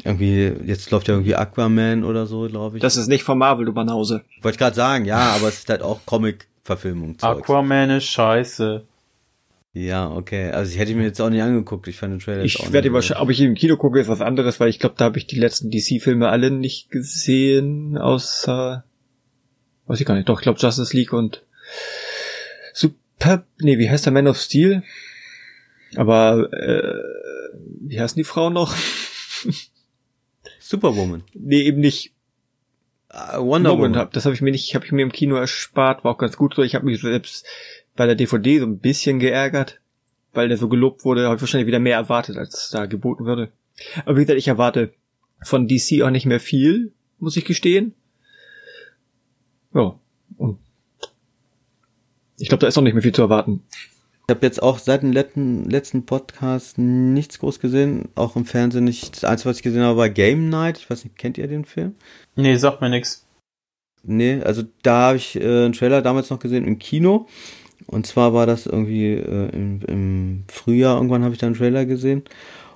[0.03, 2.81] irgendwie, jetzt läuft ja irgendwie Aquaman oder so, glaube ich.
[2.81, 4.23] Das ist nicht von Marvel, du Banause.
[4.41, 7.17] Wollte ich gerade sagen, ja, aber es ist halt auch Comic-Verfilmung.
[7.21, 8.83] Aquaman ist scheiße.
[9.77, 10.49] Ja, okay.
[10.49, 11.87] Also ich hätte mir jetzt auch nicht angeguckt.
[11.87, 14.59] Ich fand den Trailer Ich werde wahrscheinlich, ob ich im Kino gucke, ist was anderes,
[14.59, 18.83] weil ich glaube, da habe ich die letzten DC-Filme alle nicht gesehen, außer,
[19.85, 21.43] weiß ich gar nicht, doch, ich glaube Justice League und
[22.73, 24.81] Super, nee, wie heißt der Man of Steel?
[25.95, 27.03] Aber, äh,
[27.81, 28.75] wie heißen die Frauen noch?
[30.59, 31.23] Superwoman.
[31.35, 32.13] nee, eben nicht.
[33.09, 33.93] Ah, Wonder Woman.
[33.93, 34.09] Woman.
[34.11, 36.55] Das habe ich mir nicht, habe ich mir im Kino erspart, war auch ganz gut
[36.55, 36.63] so.
[36.63, 37.45] Ich habe mich selbst
[37.97, 39.81] bei der DVD so ein bisschen geärgert,
[40.31, 43.51] weil der so gelobt wurde, habe ich wahrscheinlich wieder mehr erwartet, als da geboten würde.
[44.05, 44.93] Aber wie gesagt, ich erwarte
[45.43, 47.93] von DC auch nicht mehr viel, muss ich gestehen.
[49.73, 49.99] Ja.
[50.37, 50.59] Und
[52.37, 53.63] ich glaube, da ist noch nicht mehr viel zu erwarten.
[54.29, 58.83] Ich habe jetzt auch seit dem letzten, letzten Podcast nichts groß gesehen, auch im Fernsehen
[58.83, 59.15] nicht.
[59.15, 60.77] Das Einzige, was ich gesehen habe, war Game Night.
[60.77, 61.95] Ich weiß nicht, kennt ihr den Film?
[62.35, 63.25] Nee, sagt mir nix.
[64.03, 67.27] Nee, also da habe ich äh, einen Trailer damals noch gesehen im Kino.
[67.85, 71.85] Und zwar war das irgendwie äh, im, im Frühjahr, irgendwann habe ich da einen Trailer
[71.85, 72.23] gesehen.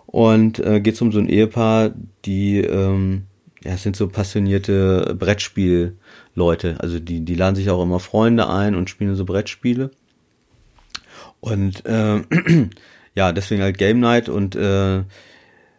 [0.06, 1.92] Und äh, geht es um so ein Ehepaar,
[2.26, 3.24] die, ähm,
[3.64, 6.76] ja, es sind so passionierte Brettspielleute.
[6.80, 9.92] Also die, die laden sich auch immer Freunde ein und spielen so Brettspiele.
[11.40, 12.22] Und äh,
[13.16, 15.04] ja, deswegen halt Game Night und äh,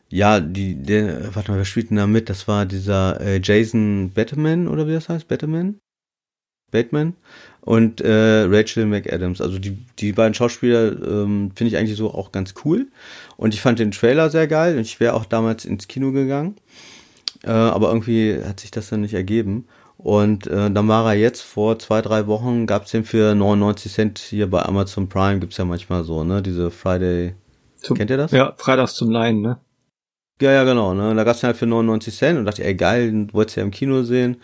[0.09, 2.29] ja, die, der, warte mal, wer spielt denn da mit?
[2.29, 5.27] Das war dieser äh, Jason Bateman oder wie das heißt?
[5.27, 5.79] Bateman?
[6.73, 7.15] Bateman
[7.61, 9.41] und äh, Rachel McAdams.
[9.41, 12.89] Also die, die beiden Schauspieler ähm, finde ich eigentlich so auch ganz cool.
[13.37, 14.77] Und ich fand den Trailer sehr geil.
[14.77, 16.57] Und ich wäre auch damals ins Kino gegangen.
[17.45, 19.67] Äh, aber irgendwie hat sich das dann nicht ergeben.
[19.97, 23.93] Und äh, dann war er jetzt vor zwei, drei Wochen, gab es den für 99
[23.93, 26.43] Cent hier bei Amazon Prime, gibt's ja manchmal so, ne?
[26.43, 27.37] Diese Friday.
[27.77, 28.33] Zum, Kennt ihr das?
[28.33, 29.59] Ja, freitags zum Leihen, ne?
[30.41, 30.93] Ja, ja, genau.
[30.93, 31.15] Ne?
[31.15, 33.65] Da gab's den halt für 99 Cent und dachte, ey geil, den wolltest du ja
[33.65, 34.39] im Kino sehen.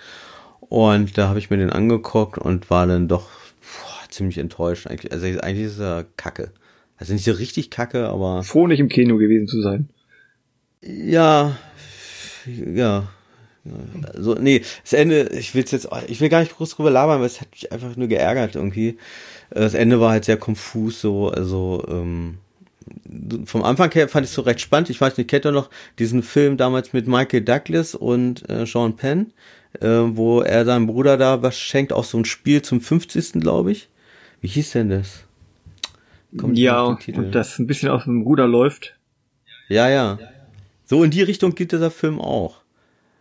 [0.68, 3.28] Und da habe ich mir den angeguckt und war dann doch
[3.60, 4.86] boah, ziemlich enttäuscht.
[4.86, 6.52] Eigentlich, also eigentlich ist er kacke.
[6.96, 8.42] Also nicht so richtig kacke, aber.
[8.42, 9.88] Froh, nicht im Kino gewesen zu sein.
[10.82, 11.56] Ja,
[12.46, 13.08] ja.
[14.14, 17.26] Also, nee, das Ende, ich will jetzt, ich will gar nicht groß drüber labern, weil
[17.26, 18.96] es hat mich einfach nur geärgert irgendwie.
[19.50, 22.38] Das Ende war halt sehr konfus, so, also, ähm,
[23.44, 24.88] vom Anfang her fand ich es so recht spannend.
[24.88, 25.68] Ich weiß nicht, kennt ihr noch
[25.98, 29.32] diesen Film damals mit Michael Douglas und äh, Sean Penn,
[29.80, 33.34] äh, wo er seinem Bruder da was schenkt, auch so ein Spiel zum 50.
[33.34, 33.88] glaube ich.
[34.40, 35.24] Wie hieß denn das?
[36.36, 38.94] Kommt ja, und das ein bisschen aus dem Ruder läuft.
[39.68, 40.18] Ja, ja.
[40.84, 42.62] So in die Richtung geht dieser Film auch.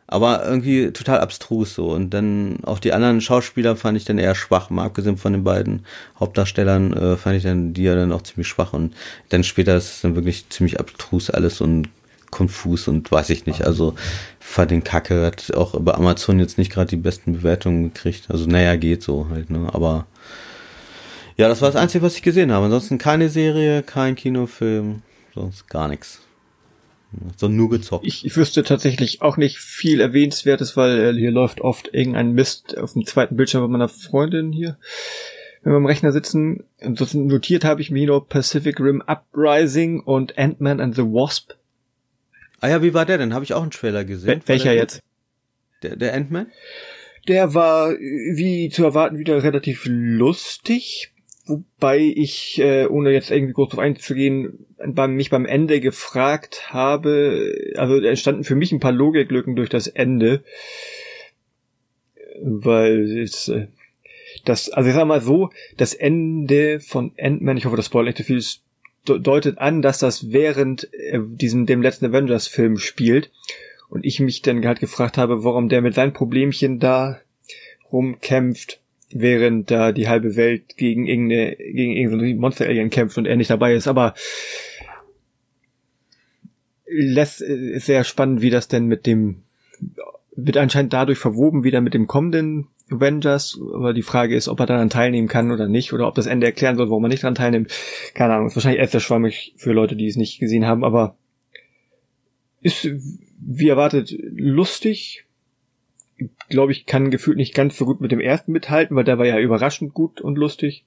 [0.10, 1.92] Aber irgendwie total abstrus so.
[1.92, 4.70] Und dann auch die anderen Schauspieler fand ich dann eher schwach.
[4.70, 5.86] Mal abgesehen von den beiden
[6.18, 8.72] Hauptdarstellern äh, fand ich dann die ja dann auch ziemlich schwach.
[8.72, 8.96] Und
[9.30, 11.90] dann später ist es dann wirklich ziemlich abstrus alles und
[12.32, 13.64] konfus und weiß ich nicht.
[13.64, 13.96] Also
[14.40, 18.26] fand den Kacke, hat auch über Amazon jetzt nicht gerade die besten Bewertungen gekriegt.
[18.30, 19.70] Also naja, geht so halt, ne?
[19.74, 20.08] Aber
[21.38, 22.66] ja, das war das Einzige, was ich gesehen habe.
[22.66, 25.04] Ansonsten keine Serie, kein Kinofilm,
[25.36, 26.22] sonst gar nichts.
[27.38, 28.06] So nur gezockt.
[28.06, 32.78] Ich, ich wüsste tatsächlich auch nicht viel Erwähnenswertes, weil äh, hier läuft oft irgendein Mist
[32.78, 34.78] auf dem zweiten Bildschirm bei meiner Freundin hier,
[35.64, 36.66] wenn wir am Rechner sitzen.
[36.82, 41.54] Ansonsten notiert habe ich mir nur Pacific Rim Uprising und Ant-Man and the Wasp.
[42.60, 43.34] Ah ja, wie war der denn?
[43.34, 44.28] Habe ich auch einen Trailer gesehen.
[44.28, 45.02] Wel welcher jetzt?
[45.84, 46.52] Der, der Ant-Man?
[47.28, 51.14] Der war, wie zu erwarten, wieder relativ lustig
[51.48, 57.74] wobei ich, äh, ohne jetzt irgendwie kurz auf einzugehen, bei, mich beim Ende gefragt habe,
[57.76, 60.44] also entstanden für mich ein paar Logiklücken durch das Ende,
[62.42, 63.68] weil es, äh,
[64.46, 68.18] das, also ich sag mal so, das Ende von Ant-Man, ich hoffe, das spoilert nicht
[68.18, 68.44] zu viel,
[69.10, 73.32] deutet an, dass das während äh, diesem, dem letzten Avengers-Film spielt.
[73.90, 77.22] Und ich mich dann halt gefragt habe, warum der mit seinen Problemchen da
[77.92, 83.50] rumkämpft während da die halbe Welt gegen irgendeine, gegen irgendeine Monster-Alien kämpft und er nicht
[83.50, 84.14] dabei ist, aber
[86.86, 89.44] lässt, ist sehr spannend, wie das denn mit dem,
[90.36, 94.66] wird anscheinend dadurch verwoben wieder mit dem kommenden Avengers, aber die Frage ist, ob er
[94.66, 97.36] daran teilnehmen kann oder nicht, oder ob das Ende erklären soll, warum er nicht daran
[97.36, 97.72] teilnimmt.
[98.14, 101.18] Keine Ahnung, ist wahrscheinlich sehr schwammig für Leute, die es nicht gesehen haben, aber
[102.62, 102.90] ist,
[103.40, 105.26] wie erwartet, lustig,
[106.50, 109.26] glaube ich, kann gefühlt nicht ganz so gut mit dem ersten mithalten, weil der war
[109.26, 110.86] ja überraschend gut und lustig.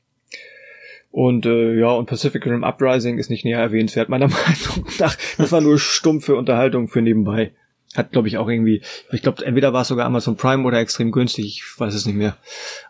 [1.11, 5.17] Und äh, ja, und Pacific Rim Uprising ist nicht näher erwähnenswert, meiner Meinung nach.
[5.39, 7.53] Das war nur stumpfe Unterhaltung für nebenbei.
[7.95, 11.11] Hat, glaube ich, auch irgendwie, ich glaube, entweder war es sogar Amazon Prime oder extrem
[11.11, 12.37] günstig, ich weiß es nicht mehr.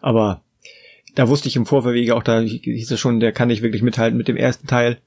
[0.01, 0.43] Aber
[1.15, 4.19] da wusste ich im Vorverwege auch, da hieß es schon, der kann nicht wirklich mithalten
[4.19, 4.99] mit dem ersten Teil.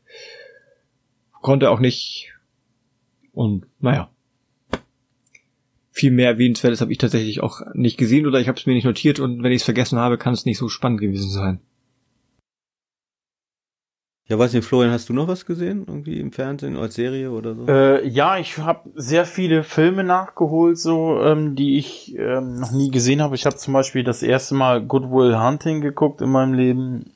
[1.41, 2.31] Konnte auch nicht.
[3.33, 4.09] Und naja
[5.93, 8.83] viel mehr erwähnenswertes habe ich tatsächlich auch nicht gesehen oder ich habe es mir nicht
[8.83, 11.59] notiert und wenn ich es vergessen habe, kann es nicht so spannend gewesen sein.
[14.33, 15.85] Ja, weiß nicht, Florian, hast du noch was gesehen?
[15.87, 17.67] Irgendwie im Fernsehen als Serie oder so?
[17.67, 22.89] Äh, ja, ich habe sehr viele Filme nachgeholt, so ähm, die ich ähm, noch nie
[22.89, 23.35] gesehen habe.
[23.35, 27.11] Ich habe zum Beispiel das erste Mal Goodwill Hunting geguckt in meinem Leben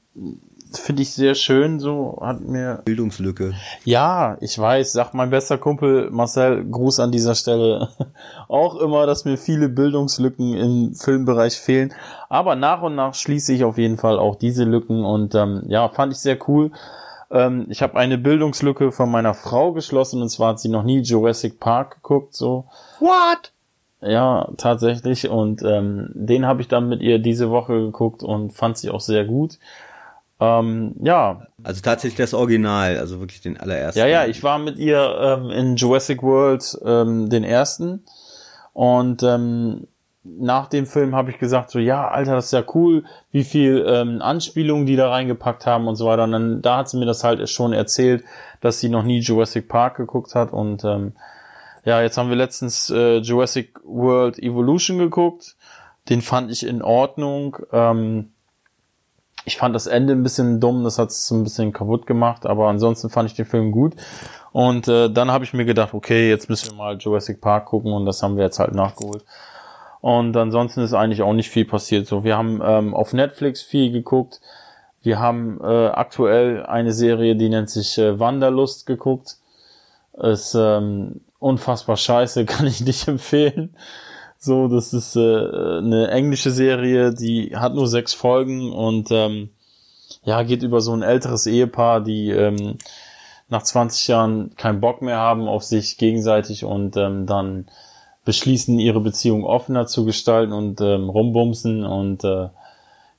[0.73, 2.81] finde ich sehr schön, so hat mir.
[2.85, 3.53] Bildungslücke.
[3.83, 7.89] Ja, ich weiß, sagt mein bester Kumpel Marcel, Gruß an dieser Stelle,
[8.47, 11.93] auch immer, dass mir viele Bildungslücken im Filmbereich fehlen.
[12.29, 15.87] Aber nach und nach schließe ich auf jeden Fall auch diese Lücken und ähm, ja,
[15.89, 16.71] fand ich sehr cool.
[17.31, 20.99] Ähm, ich habe eine Bildungslücke von meiner Frau geschlossen und zwar hat sie noch nie
[20.99, 22.65] Jurassic Park geguckt, so.
[22.99, 23.51] What?
[24.01, 25.30] Ja, tatsächlich.
[25.30, 29.01] Und ähm, den habe ich dann mit ihr diese Woche geguckt und fand sie auch
[29.01, 29.57] sehr gut.
[30.39, 31.47] Ähm, ja.
[31.64, 33.99] Also tatsächlich das Original, also wirklich den allerersten.
[33.99, 38.03] Ja, ja, ich war mit ihr ähm, in Jurassic World ähm, den ersten
[38.73, 39.88] und ähm,
[40.39, 43.85] nach dem Film habe ich gesagt so, ja, Alter, das ist ja cool, wie viel
[43.88, 46.23] ähm, Anspielungen die da reingepackt haben und so weiter.
[46.23, 48.23] Und dann da hat sie mir das halt schon erzählt,
[48.61, 51.14] dass sie noch nie Jurassic Park geguckt hat und ähm,
[51.85, 55.56] ja, jetzt haben wir letztens äh, Jurassic World Evolution geguckt.
[56.09, 57.57] Den fand ich in Ordnung.
[57.72, 58.31] Ähm,
[59.45, 62.45] ich fand das Ende ein bisschen dumm, das hat es so ein bisschen kaputt gemacht,
[62.45, 63.95] aber ansonsten fand ich den Film gut.
[64.51, 67.93] Und äh, dann habe ich mir gedacht, okay, jetzt müssen wir mal Jurassic Park gucken
[67.93, 69.23] und das haben wir jetzt halt nachgeholt.
[70.01, 72.08] Und ansonsten ist eigentlich auch nicht viel passiert.
[72.08, 74.42] So, wir haben ähm, auf Netflix viel geguckt.
[75.01, 79.38] Wir haben äh, aktuell eine Serie, die nennt sich äh, Wanderlust geguckt.
[80.14, 83.76] Ist ähm, unfassbar scheiße, kann ich nicht empfehlen.
[84.40, 89.50] So, das ist äh, eine englische Serie, die hat nur sechs Folgen und ähm,
[90.24, 92.77] ja, geht über so ein älteres Ehepaar, die ähm,
[93.50, 97.67] nach 20 Jahren keinen Bock mehr haben auf sich gegenseitig und ähm, dann
[98.27, 102.49] beschließen, ihre Beziehung offener zu gestalten und ähm, rumbumsen und äh,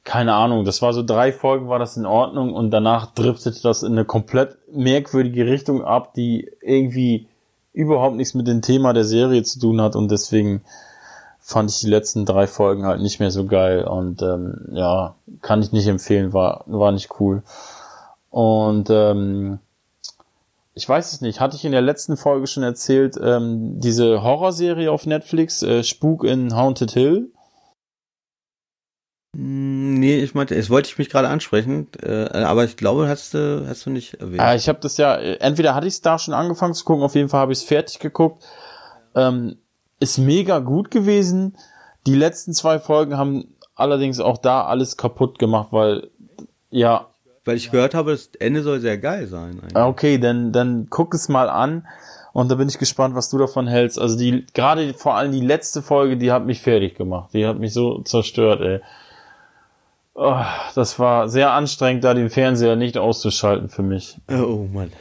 [0.04, 3.82] keine Ahnung, das war so drei Folgen war das in Ordnung und danach driftete das
[3.82, 7.26] in eine komplett merkwürdige Richtung ab, die irgendwie
[7.72, 10.60] überhaupt nichts mit dem Thema der Serie zu tun hat und deswegen
[11.40, 15.62] fand ich die letzten drei Folgen halt nicht mehr so geil und ähm, ja, kann
[15.62, 17.42] ich nicht empfehlen, war, war nicht cool.
[18.28, 19.58] Und ähm,
[20.78, 24.92] ich weiß es nicht, hatte ich in der letzten Folge schon erzählt, ähm, diese Horrorserie
[24.92, 27.32] auf Netflix, äh, Spuk in Haunted Hill.
[29.36, 33.34] Hm, nee, ich meinte, es wollte ich mich gerade ansprechen, äh, aber ich glaube, hast
[33.34, 34.40] du, hast du nicht erwähnt.
[34.40, 37.02] Ah, ich habe das ja, äh, entweder hatte ich es da schon angefangen zu gucken,
[37.02, 38.44] auf jeden Fall habe ich es fertig geguckt.
[39.16, 39.58] Ähm,
[39.98, 41.56] ist mega gut gewesen.
[42.06, 46.12] Die letzten zwei Folgen haben allerdings auch da alles kaputt gemacht, weil,
[46.70, 47.07] ja.
[47.48, 49.58] Weil ich gehört habe, das Ende soll sehr geil sein.
[49.62, 49.74] Eigentlich.
[49.74, 51.88] Okay, dann, dann guck es mal an.
[52.34, 53.98] Und da bin ich gespannt, was du davon hältst.
[53.98, 57.30] Also die, gerade vor allem die letzte Folge, die hat mich fertig gemacht.
[57.32, 58.80] Die hat mich so zerstört, ey.
[60.12, 60.44] Oh,
[60.74, 64.18] das war sehr anstrengend, da den Fernseher nicht auszuschalten für mich.
[64.30, 64.92] Oh Mann.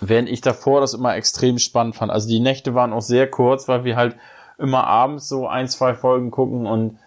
[0.00, 2.12] Während ich davor das immer extrem spannend fand.
[2.12, 4.14] Also die Nächte waren auch sehr kurz, weil wir halt
[4.58, 7.00] immer abends so ein, zwei Folgen gucken und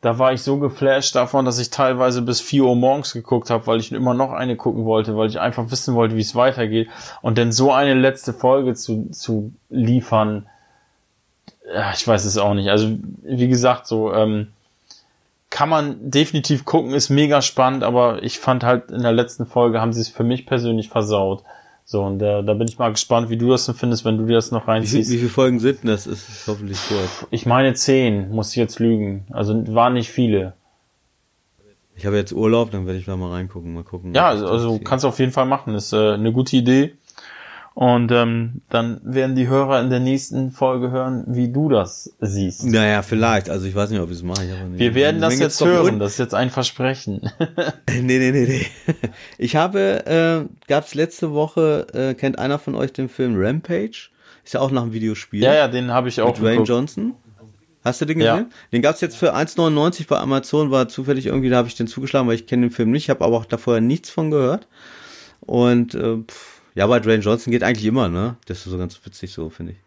[0.00, 3.66] da war ich so geflasht davon, dass ich teilweise bis vier Uhr morgens geguckt habe,
[3.66, 6.88] weil ich immer noch eine gucken wollte, weil ich einfach wissen wollte, wie es weitergeht.
[7.20, 10.46] Und dann so eine letzte Folge zu, zu liefern,
[11.94, 12.70] ich weiß es auch nicht.
[12.70, 14.48] Also, wie gesagt, so, ähm,
[15.50, 19.80] kann man definitiv gucken, ist mega spannend, aber ich fand halt in der letzten Folge
[19.80, 21.42] haben sie es für mich persönlich versaut.
[21.90, 24.26] So, und da, da bin ich mal gespannt, wie du das denn findest, wenn du
[24.26, 25.08] dir das noch reinziehst.
[25.08, 26.06] Wie, wie viele Folgen sind das?
[26.06, 27.26] Ist hoffentlich kurz.
[27.30, 29.24] Ich meine zehn, muss ich jetzt lügen.
[29.30, 30.52] Also waren nicht viele.
[31.96, 34.14] Ich habe jetzt Urlaub, dann werde ich da mal reingucken, mal gucken.
[34.14, 35.74] Ja, also, also kannst du auf jeden Fall machen.
[35.74, 36.92] Ist äh, eine gute Idee.
[37.80, 42.64] Und ähm, dann werden die Hörer in der nächsten Folge hören, wie du das siehst.
[42.64, 43.48] Naja, vielleicht.
[43.48, 44.42] Also ich weiß nicht, ob ich es mache.
[44.42, 46.00] Ich Wir werden das jetzt hören.
[46.00, 47.30] Das ist jetzt ein Versprechen.
[47.88, 48.66] nee, nee, nee, nee.
[49.38, 54.08] Ich habe, äh, gab es letzte Woche, äh, kennt einer von euch den Film Rampage?
[54.42, 55.44] Ist ja auch nach einem Videospiel.
[55.44, 57.14] Ja, ja, den habe ich auch Mit Dwayne Johnson.
[57.84, 58.46] Hast du den gesehen?
[58.50, 58.56] Ja.
[58.72, 61.86] Den gab es jetzt für 1,99 bei Amazon, war zufällig irgendwie, da habe ich den
[61.86, 64.66] zugeschlagen, weil ich kenne den Film nicht, habe aber auch da vorher nichts von gehört.
[65.42, 68.36] Und äh, pff, ja, bei Dwayne Johnson geht eigentlich immer, ne?
[68.46, 69.78] Das ist so ganz witzig so, finde ich.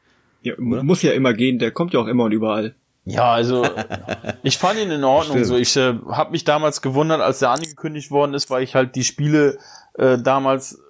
[0.42, 0.84] Ja, Oder?
[0.84, 2.76] muss ja immer gehen, der kommt ja auch immer und überall.
[3.06, 3.66] Ja, also
[4.44, 5.38] ich fand ihn in Ordnung.
[5.38, 5.46] Stimmt.
[5.46, 8.98] So, ich äh, habe mich damals gewundert, als er angekündigt worden ist, weil ich halt
[8.98, 9.58] die Spiele
[9.94, 10.82] äh, damals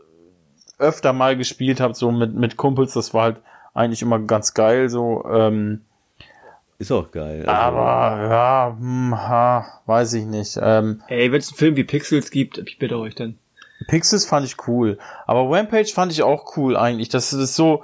[0.79, 2.93] öfter mal gespielt habe, so mit mit Kumpels.
[2.93, 3.37] Das war halt
[3.75, 4.89] eigentlich immer ganz geil.
[4.89, 5.81] So ähm,
[6.79, 7.45] ist auch geil.
[7.45, 7.51] Also.
[7.51, 10.57] Aber ja, hm, ha, weiß ich nicht.
[10.59, 13.37] Ähm, Ey, wenn es einen Film wie Pixels gibt, ich bitte euch dann.
[13.87, 14.97] Pixels fand ich cool.
[15.27, 17.09] Aber Rampage fand ich auch cool eigentlich.
[17.09, 17.83] Das ist so,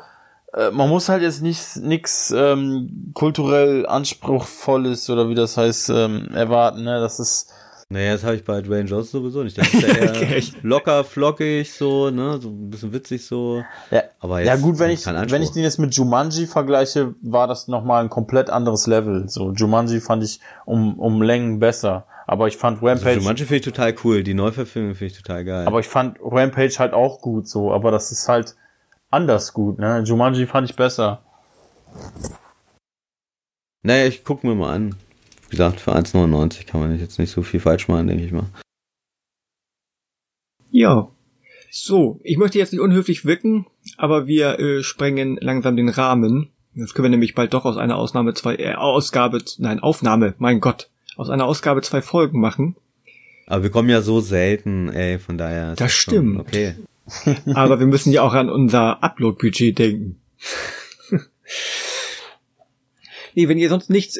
[0.53, 6.29] äh, man muss halt jetzt nicht nix ähm, kulturell anspruchsvolles oder wie das heißt ähm,
[6.33, 6.83] erwarten.
[6.83, 6.99] Ne?
[6.99, 7.51] Das ist
[7.89, 9.57] naja, das habe ich bei Dwayne Johnson sowieso nicht.
[9.57, 13.63] Das ist ja eher locker, flockig, so, ne, so ein bisschen witzig so.
[13.91, 17.47] Ja, aber jetzt, ja gut, wenn ich, wenn ich den jetzt mit Jumanji vergleiche, war
[17.47, 19.29] das nochmal ein komplett anderes Level.
[19.29, 22.05] So, Jumanji fand ich um, um Längen besser.
[22.27, 23.07] Aber ich fand Rampage.
[23.07, 24.21] Also Jumanji finde ich total cool.
[24.21, 25.65] Die Neuverfilmung finde ich total geil.
[25.65, 27.71] Aber ich fand Rampage halt auch gut so.
[27.71, 28.55] Aber das ist halt
[29.09, 30.03] anders gut, ne?
[30.05, 31.23] Jumanji fand ich besser.
[33.81, 34.95] Naja, ich guck mir mal an.
[35.49, 38.49] Wie gesagt, für 1,99 kann man jetzt nicht so viel falsch machen, denke ich mal.
[40.69, 41.09] Ja.
[41.71, 46.51] So, ich möchte jetzt nicht unhöflich wirken, aber wir äh, sprengen langsam den Rahmen.
[46.73, 50.59] Jetzt können wir nämlich bald doch aus einer Ausnahme zwei, äh, Ausgabe, nein, Aufnahme, mein
[50.59, 52.75] Gott, aus einer Ausgabe zwei Folgen machen.
[53.47, 55.69] Aber wir kommen ja so selten, ey, von daher.
[55.69, 56.39] Das, das stimmt.
[56.39, 56.75] Okay.
[57.53, 60.19] Aber wir müssen ja auch an unser Upload-Budget denken.
[63.35, 64.19] nee, wenn ihr sonst nichts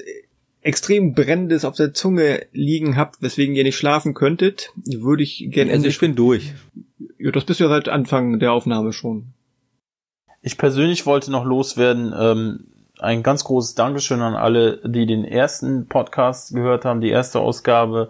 [0.61, 5.71] extrem brennendes auf der Zunge liegen habt, weswegen ihr nicht schlafen könntet, würde ich gerne.
[5.71, 6.53] Also ich bin durch.
[7.19, 9.27] Ja, das bist du ja seit Anfang der Aufnahme schon.
[10.41, 12.59] Ich persönlich wollte noch loswerden, ähm,
[12.99, 18.09] ein ganz großes Dankeschön an alle, die den ersten Podcast gehört haben, die erste Ausgabe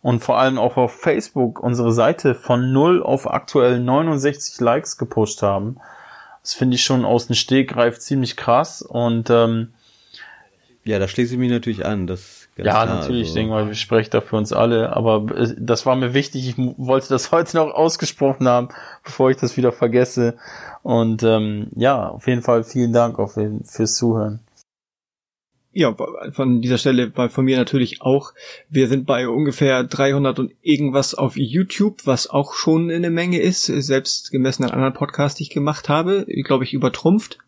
[0.00, 5.42] und vor allem auch auf Facebook unsere Seite von 0 auf aktuell 69 Likes gepusht
[5.42, 5.78] haben.
[6.42, 9.74] Das finde ich schon aus dem Stegreif ziemlich krass und ähm,
[10.84, 12.06] ja, da schließe ich mich natürlich an.
[12.06, 13.30] Das ja, klar, natürlich, also.
[13.30, 16.48] ich denke mal, ich spreche da für uns alle, aber äh, das war mir wichtig,
[16.48, 18.68] ich wollte das heute noch ausgesprochen haben,
[19.04, 20.36] bevor ich das wieder vergesse.
[20.82, 24.40] Und ähm, ja, auf jeden Fall vielen Dank auf jeden, fürs Zuhören.
[25.72, 25.94] Ja,
[26.32, 28.32] von dieser Stelle von mir natürlich auch.
[28.68, 33.66] Wir sind bei ungefähr 300 und irgendwas auf YouTube, was auch schon eine Menge ist,
[33.66, 37.38] selbst gemessen an anderen Podcasts, die ich gemacht habe, glaube ich, übertrumpft.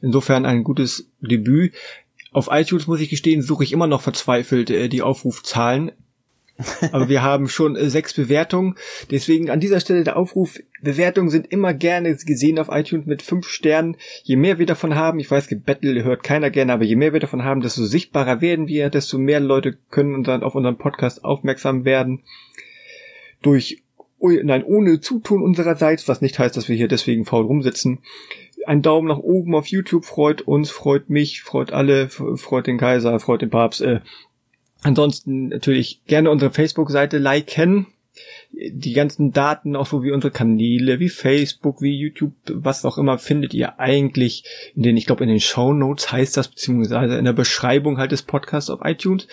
[0.00, 1.74] Insofern ein gutes Debüt.
[2.32, 5.92] Auf iTunes muss ich gestehen, suche ich immer noch verzweifelt äh, die Aufrufzahlen.
[6.92, 8.76] Aber wir haben schon äh, sechs Bewertungen.
[9.10, 13.48] Deswegen an dieser Stelle der Aufruf, Bewertungen sind immer gerne gesehen auf iTunes mit fünf
[13.48, 13.96] Sternen.
[14.22, 17.20] Je mehr wir davon haben, ich weiß, Battle hört keiner gerne, aber je mehr wir
[17.20, 21.84] davon haben, desto sichtbarer werden wir, desto mehr Leute können dann auf unseren Podcast aufmerksam
[21.84, 22.22] werden.
[23.40, 23.82] Durch,
[24.20, 27.98] nein, ohne Zutun unsererseits, was nicht heißt, dass wir hier deswegen faul rumsitzen.
[28.66, 33.18] Ein Daumen nach oben auf YouTube freut uns, freut mich, freut alle, freut den Kaiser,
[33.20, 33.80] freut den Papst.
[33.80, 34.00] Äh,
[34.82, 37.86] Ansonsten natürlich gerne unsere Facebook-Seite liken.
[38.52, 43.16] Die ganzen Daten, auch so wie unsere Kanäle, wie Facebook, wie YouTube, was auch immer,
[43.16, 47.24] findet ihr eigentlich in den, ich glaube, in den Show Notes heißt das, beziehungsweise in
[47.24, 49.28] der Beschreibung halt des Podcasts auf iTunes.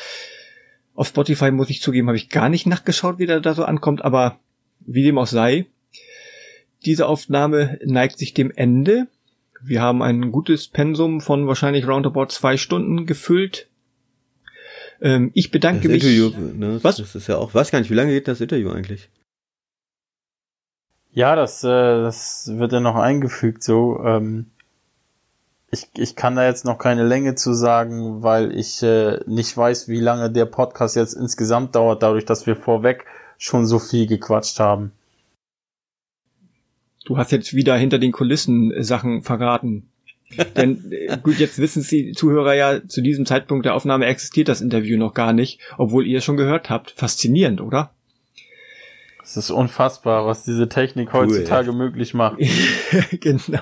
[0.95, 4.05] Auf Spotify muss ich zugeben, habe ich gar nicht nachgeschaut, wie der da so ankommt,
[4.05, 4.39] aber
[4.79, 5.65] wie dem auch sei,
[6.85, 9.07] diese Aufnahme neigt sich dem Ende.
[9.61, 13.67] Wir haben ein gutes Pensum von wahrscheinlich roundabout zwei Stunden gefüllt.
[15.01, 16.03] Ähm, ich bedanke das mich.
[16.03, 16.97] Interview, ne, Was?
[16.97, 19.09] Das ist ja auch, weiß gar nicht, wie lange geht das Interview eigentlich?
[21.11, 23.99] Ja, das, äh, das wird ja noch eingefügt so.
[24.05, 24.47] Ähm,
[25.71, 29.87] ich, ich kann da jetzt noch keine Länge zu sagen, weil ich äh, nicht weiß,
[29.87, 33.05] wie lange der Podcast jetzt insgesamt dauert, dadurch, dass wir vorweg
[33.37, 34.91] schon so viel gequatscht haben.
[37.09, 39.89] Du hast jetzt wieder hinter den Kulissen Sachen verraten.
[40.55, 44.61] Denn äh, gut, jetzt wissen Sie Zuhörer ja, zu diesem Zeitpunkt der Aufnahme existiert das
[44.61, 46.91] Interview noch gar nicht, obwohl ihr es schon gehört habt.
[46.91, 47.89] Faszinierend, oder?
[49.23, 51.73] Es ist unfassbar, was diese Technik cool, heutzutage ja.
[51.73, 52.37] möglich macht.
[53.19, 53.61] genau.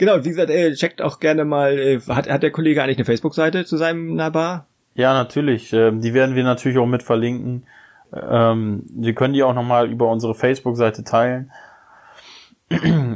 [0.00, 3.04] Genau, wie gesagt, äh, checkt auch gerne mal, äh, hat, hat der Kollege eigentlich eine
[3.04, 4.66] Facebook-Seite zu seinem Nabar?
[4.96, 5.72] Ja, natürlich.
[5.72, 7.68] Ähm, die werden wir natürlich auch mit verlinken.
[8.12, 11.52] Ähm, wir können die auch nochmal über unsere Facebook-Seite teilen.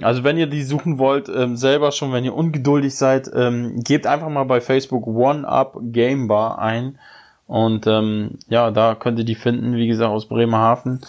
[0.02, 4.06] Also wenn ihr die suchen wollt, ähm, selber schon, wenn ihr ungeduldig seid, ähm, gebt
[4.06, 6.98] einfach mal bei Facebook One Up Game Bar ein.
[7.46, 11.02] Und ähm, ja, da könnt ihr die finden, wie gesagt, aus Bremerhaven.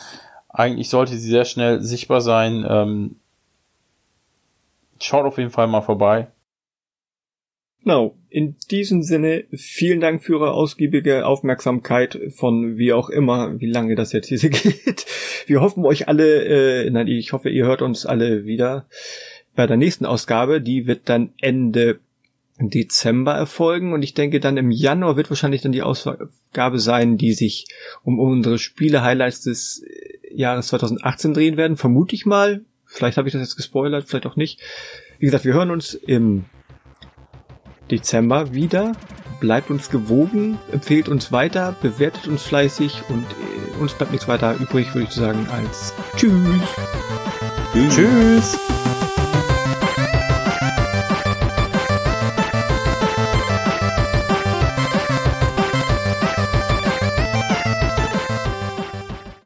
[0.49, 2.65] Eigentlich sollte sie sehr schnell sichtbar sein.
[2.67, 3.15] Ähm,
[4.99, 6.27] schaut auf jeden Fall mal vorbei.
[7.83, 8.15] Genau.
[8.29, 13.95] In diesem Sinne, vielen Dank für Ihre ausgiebige Aufmerksamkeit von wie auch immer, wie lange
[13.95, 15.05] das jetzt hier geht.
[15.45, 18.87] Wir hoffen euch alle, äh, nein, ich hoffe, ihr hört uns alle wieder
[19.55, 20.61] bei der nächsten Ausgabe.
[20.61, 21.99] Die wird dann Ende
[22.59, 27.33] Dezember erfolgen und ich denke dann im Januar wird wahrscheinlich dann die Ausgabe sein, die
[27.33, 27.67] sich
[28.03, 29.83] um unsere Spiele-Highlights des
[30.31, 32.63] Jahres 2018 drehen werden, vermute ich mal.
[32.85, 34.59] Vielleicht habe ich das jetzt gespoilert, vielleicht auch nicht.
[35.19, 36.45] Wie gesagt, wir hören uns im
[37.91, 38.93] Dezember wieder.
[39.39, 44.55] Bleibt uns gewogen, empfehlt uns weiter, bewertet uns fleißig und äh, uns bleibt nichts weiter
[44.59, 46.31] übrig, würde ich sagen, als Tschüss.
[47.73, 47.95] Tschüss.
[47.95, 48.82] Tschüss.